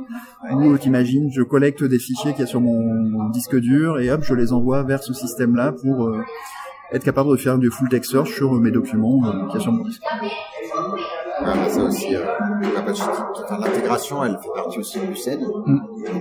où 0.51 0.77
t'imagines, 0.77 1.29
je 1.31 1.43
collecte 1.43 1.83
des 1.83 1.99
fichiers 1.99 2.31
qu'il 2.31 2.41
y 2.41 2.43
a 2.43 2.47
sur 2.47 2.61
mon, 2.61 3.29
disque 3.29 3.55
dur 3.55 3.99
et 3.99 4.09
hop, 4.09 4.21
je 4.23 4.33
les 4.33 4.53
envoie 4.53 4.81
vers 4.83 5.03
ce 5.03 5.13
système-là 5.13 5.73
pour 5.73 6.11
être 6.91 7.03
capable 7.03 7.31
de 7.31 7.37
faire 7.37 7.57
du 7.57 7.69
full 7.69 7.89
text 7.89 8.11
search 8.11 8.33
sur 8.33 8.51
mes 8.53 8.71
documents 8.71 9.19
mon 9.19 9.83
disque. 9.83 10.01
Ah, 11.39 11.53
bah, 11.55 11.69
ça 11.69 11.83
aussi, 11.83 12.15
euh, 12.15 12.23
l'intégration, 13.59 14.23
elle 14.23 14.37
fait 14.41 14.49
partie 14.55 14.79
aussi 14.79 14.99
du 14.99 15.15
SED. 15.15 15.39
Mm. 15.41 15.79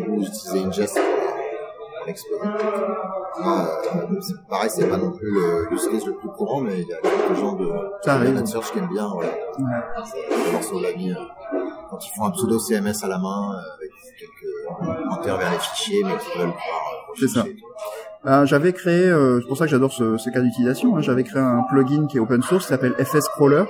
Vous 0.08 0.22
utilisez 0.22 0.64
Ingest 0.64 0.94
pour 0.98 2.06
l'explorer. 2.06 2.48
Euh, 2.48 4.20
pareil, 4.48 4.70
c'est 4.70 4.88
pas 4.88 4.96
non 4.96 5.12
plus 5.12 5.30
le 5.30 5.72
use 5.72 5.88
case 5.88 6.06
le 6.06 6.14
plus 6.14 6.28
courant, 6.28 6.60
mais 6.60 6.80
il 6.80 6.88
y 6.88 6.92
a 6.92 6.96
quelques 6.98 7.38
gens 7.38 7.52
de, 7.54 8.40
de 8.40 8.46
search 8.46 8.72
qui 8.72 8.78
aiment 8.78 8.88
bien, 8.88 9.08
voilà. 9.08 9.28
Ouais. 9.28 9.64
Euh, 11.08 11.14
quand 11.90 11.98
ils 12.04 12.10
font 12.16 12.24
un 12.24 12.30
pseudo 12.30 12.58
CMS 12.58 13.04
à 13.04 13.08
la 13.08 13.18
main, 13.18 13.52
euh, 13.52 13.76
avec 13.76 13.90
quelques 14.18 14.98
commentaires 15.04 15.38
vers 15.38 15.50
les 15.50 15.58
fichiers, 15.58 16.02
mais 16.04 16.16
qui 16.16 16.38
veulent 16.38 16.52
pouvoir 16.52 16.95
C'est 17.18 17.28
ça. 17.28 17.44
Ben, 18.24 18.44
j'avais 18.44 18.72
créé, 18.72 19.04
euh, 19.04 19.40
c'est 19.40 19.46
pour 19.46 19.56
ça 19.56 19.66
que 19.66 19.70
j'adore 19.70 19.92
ce, 19.92 20.30
cas 20.30 20.40
d'utilisation, 20.40 20.96
hein, 20.96 21.00
j'avais 21.00 21.22
créé 21.22 21.40
un 21.40 21.62
plugin 21.70 22.06
qui 22.06 22.16
est 22.16 22.20
open 22.20 22.42
source, 22.42 22.64
qui 22.64 22.70
s'appelle 22.70 22.94
FS 22.94 23.28
Crawler, 23.28 23.64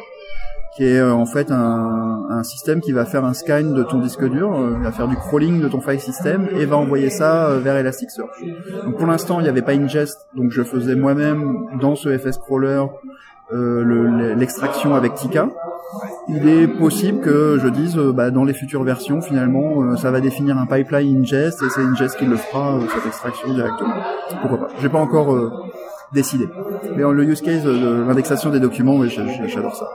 qui 0.76 0.84
est 0.84 0.98
euh, 0.98 1.12
en 1.12 1.24
fait 1.24 1.50
un, 1.50 2.26
un, 2.28 2.42
système 2.42 2.80
qui 2.80 2.92
va 2.92 3.06
faire 3.06 3.24
un 3.24 3.32
scan 3.32 3.62
de 3.62 3.82
ton 3.82 3.98
disque 3.98 4.28
dur, 4.28 4.54
euh, 4.54 4.76
va 4.82 4.92
faire 4.92 5.08
du 5.08 5.16
crawling 5.16 5.60
de 5.60 5.68
ton 5.68 5.80
file 5.80 6.00
system 6.00 6.48
et 6.54 6.66
va 6.66 6.76
envoyer 6.76 7.08
ça 7.08 7.48
euh, 7.48 7.60
vers 7.60 7.76
Elasticsearch. 7.76 8.44
Donc 8.84 8.98
pour 8.98 9.06
l'instant, 9.06 9.40
il 9.40 9.44
n'y 9.44 9.48
avait 9.48 9.62
pas 9.62 9.72
ingest, 9.72 10.26
donc 10.34 10.50
je 10.50 10.62
faisais 10.62 10.94
moi-même 10.94 11.66
dans 11.80 11.96
ce 11.96 12.16
FS 12.16 12.36
crawler 12.36 12.84
l'extraction 13.50 14.94
avec 14.94 15.14
Tika. 15.14 15.48
Il 16.28 16.48
est 16.48 16.66
possible 16.66 17.20
que 17.20 17.58
je 17.62 17.68
dise, 17.68 17.96
bah, 17.96 18.30
dans 18.30 18.44
les 18.44 18.54
futures 18.54 18.82
versions, 18.82 19.20
finalement, 19.20 19.96
ça 19.96 20.10
va 20.10 20.20
définir 20.20 20.58
un 20.58 20.66
pipeline 20.66 21.20
ingest 21.20 21.62
et 21.62 21.70
c'est 21.70 21.80
ingest 21.80 22.16
qui 22.16 22.26
le 22.26 22.36
fera 22.36 22.78
cette 22.94 23.06
extraction 23.06 23.54
directement. 23.54 23.94
Pourquoi 24.40 24.58
pas 24.58 24.68
J'ai 24.80 24.88
pas 24.88 24.98
encore 24.98 25.70
décidé. 26.12 26.48
Mais 26.96 27.02
le 27.02 27.24
use 27.24 27.40
case 27.40 27.62
de 27.62 28.04
l'indexation 28.06 28.50
des 28.50 28.60
documents, 28.60 29.00
j'adore 29.06 29.76
ça. 29.76 29.88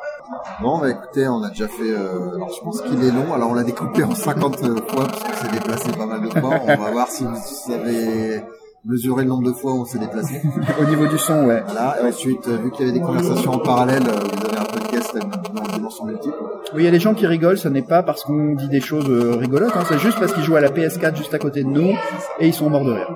Bon, 0.61 0.79
bah 0.79 0.89
écoutez, 0.89 1.27
on 1.27 1.43
a 1.43 1.49
déjà 1.49 1.67
fait. 1.67 1.91
Euh, 1.91 2.35
alors, 2.35 2.53
je 2.53 2.61
pense 2.61 2.81
qu'il 2.81 3.03
est 3.03 3.11
long. 3.11 3.33
Alors, 3.33 3.49
on 3.51 3.53
l'a 3.53 3.63
découpé 3.63 4.03
en 4.03 4.13
50 4.13 4.57
fois 4.57 5.05
parce 5.07 5.23
qu'on 5.23 5.33
s'est 5.33 5.51
déplacé 5.51 5.91
pas 5.91 6.05
mal 6.05 6.21
de 6.21 6.29
fois. 6.29 6.51
On 6.63 6.77
va 6.77 6.91
voir 6.91 7.07
si 7.07 7.25
vous 7.25 7.73
avez 7.73 8.43
mesuré 8.85 9.23
le 9.23 9.29
nombre 9.29 9.43
de 9.43 9.53
fois 9.53 9.73
où 9.73 9.81
on 9.81 9.85
s'est 9.85 9.99
déplacé. 9.99 10.41
Au 10.79 10.85
niveau 10.85 11.07
du 11.07 11.17
son, 11.17 11.45
ouais. 11.45 11.61
Voilà. 11.65 11.97
Et 12.01 12.07
ensuite, 12.07 12.47
euh, 12.47 12.57
vu 12.57 12.71
qu'il 12.71 12.85
y 12.85 12.89
avait 12.89 12.99
des 12.99 13.05
conversations 13.05 13.53
en 13.53 13.59
parallèle, 13.59 14.03
euh, 14.07 14.19
vous 14.19 14.45
avez 14.45 14.57
un 14.57 14.65
podcast 14.65 15.17
dans 15.53 15.73
dimension 15.73 16.05
multiple. 16.05 16.35
Oui, 16.73 16.81
il 16.81 16.85
y 16.85 16.87
a 16.87 16.91
des 16.91 16.99
gens 16.99 17.13
qui 17.13 17.27
rigolent. 17.27 17.57
Ce 17.57 17.67
n'est 17.67 17.81
pas 17.81 18.03
parce 18.03 18.23
qu'on 18.23 18.53
dit 18.55 18.69
des 18.69 18.81
choses 18.81 19.09
rigolotes. 19.37 19.75
Hein, 19.75 19.83
c'est 19.87 19.99
juste 19.99 20.19
parce 20.19 20.33
qu'ils 20.33 20.43
jouent 20.43 20.55
à 20.55 20.61
la 20.61 20.69
PS4 20.69 21.15
juste 21.15 21.33
à 21.33 21.39
côté 21.39 21.63
de 21.63 21.69
nous 21.69 21.93
et 22.39 22.47
ils 22.47 22.53
sont 22.53 22.69
morts 22.69 22.85
de 22.85 22.91
rire. 22.91 23.09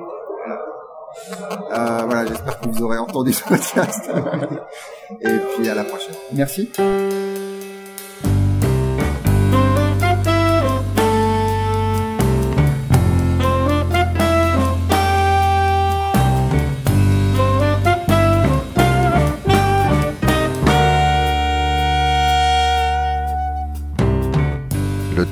Euh, 1.71 2.01
voilà, 2.05 2.25
j'espère 2.25 2.59
que 2.59 2.67
vous 2.69 2.83
aurez 2.83 2.97
entendu 2.97 3.33
ce 3.33 3.43
podcast. 3.43 4.09
Et 5.21 5.37
puis 5.55 5.69
à 5.69 5.75
la 5.75 5.83
prochaine. 5.83 6.15
Merci. 6.33 6.71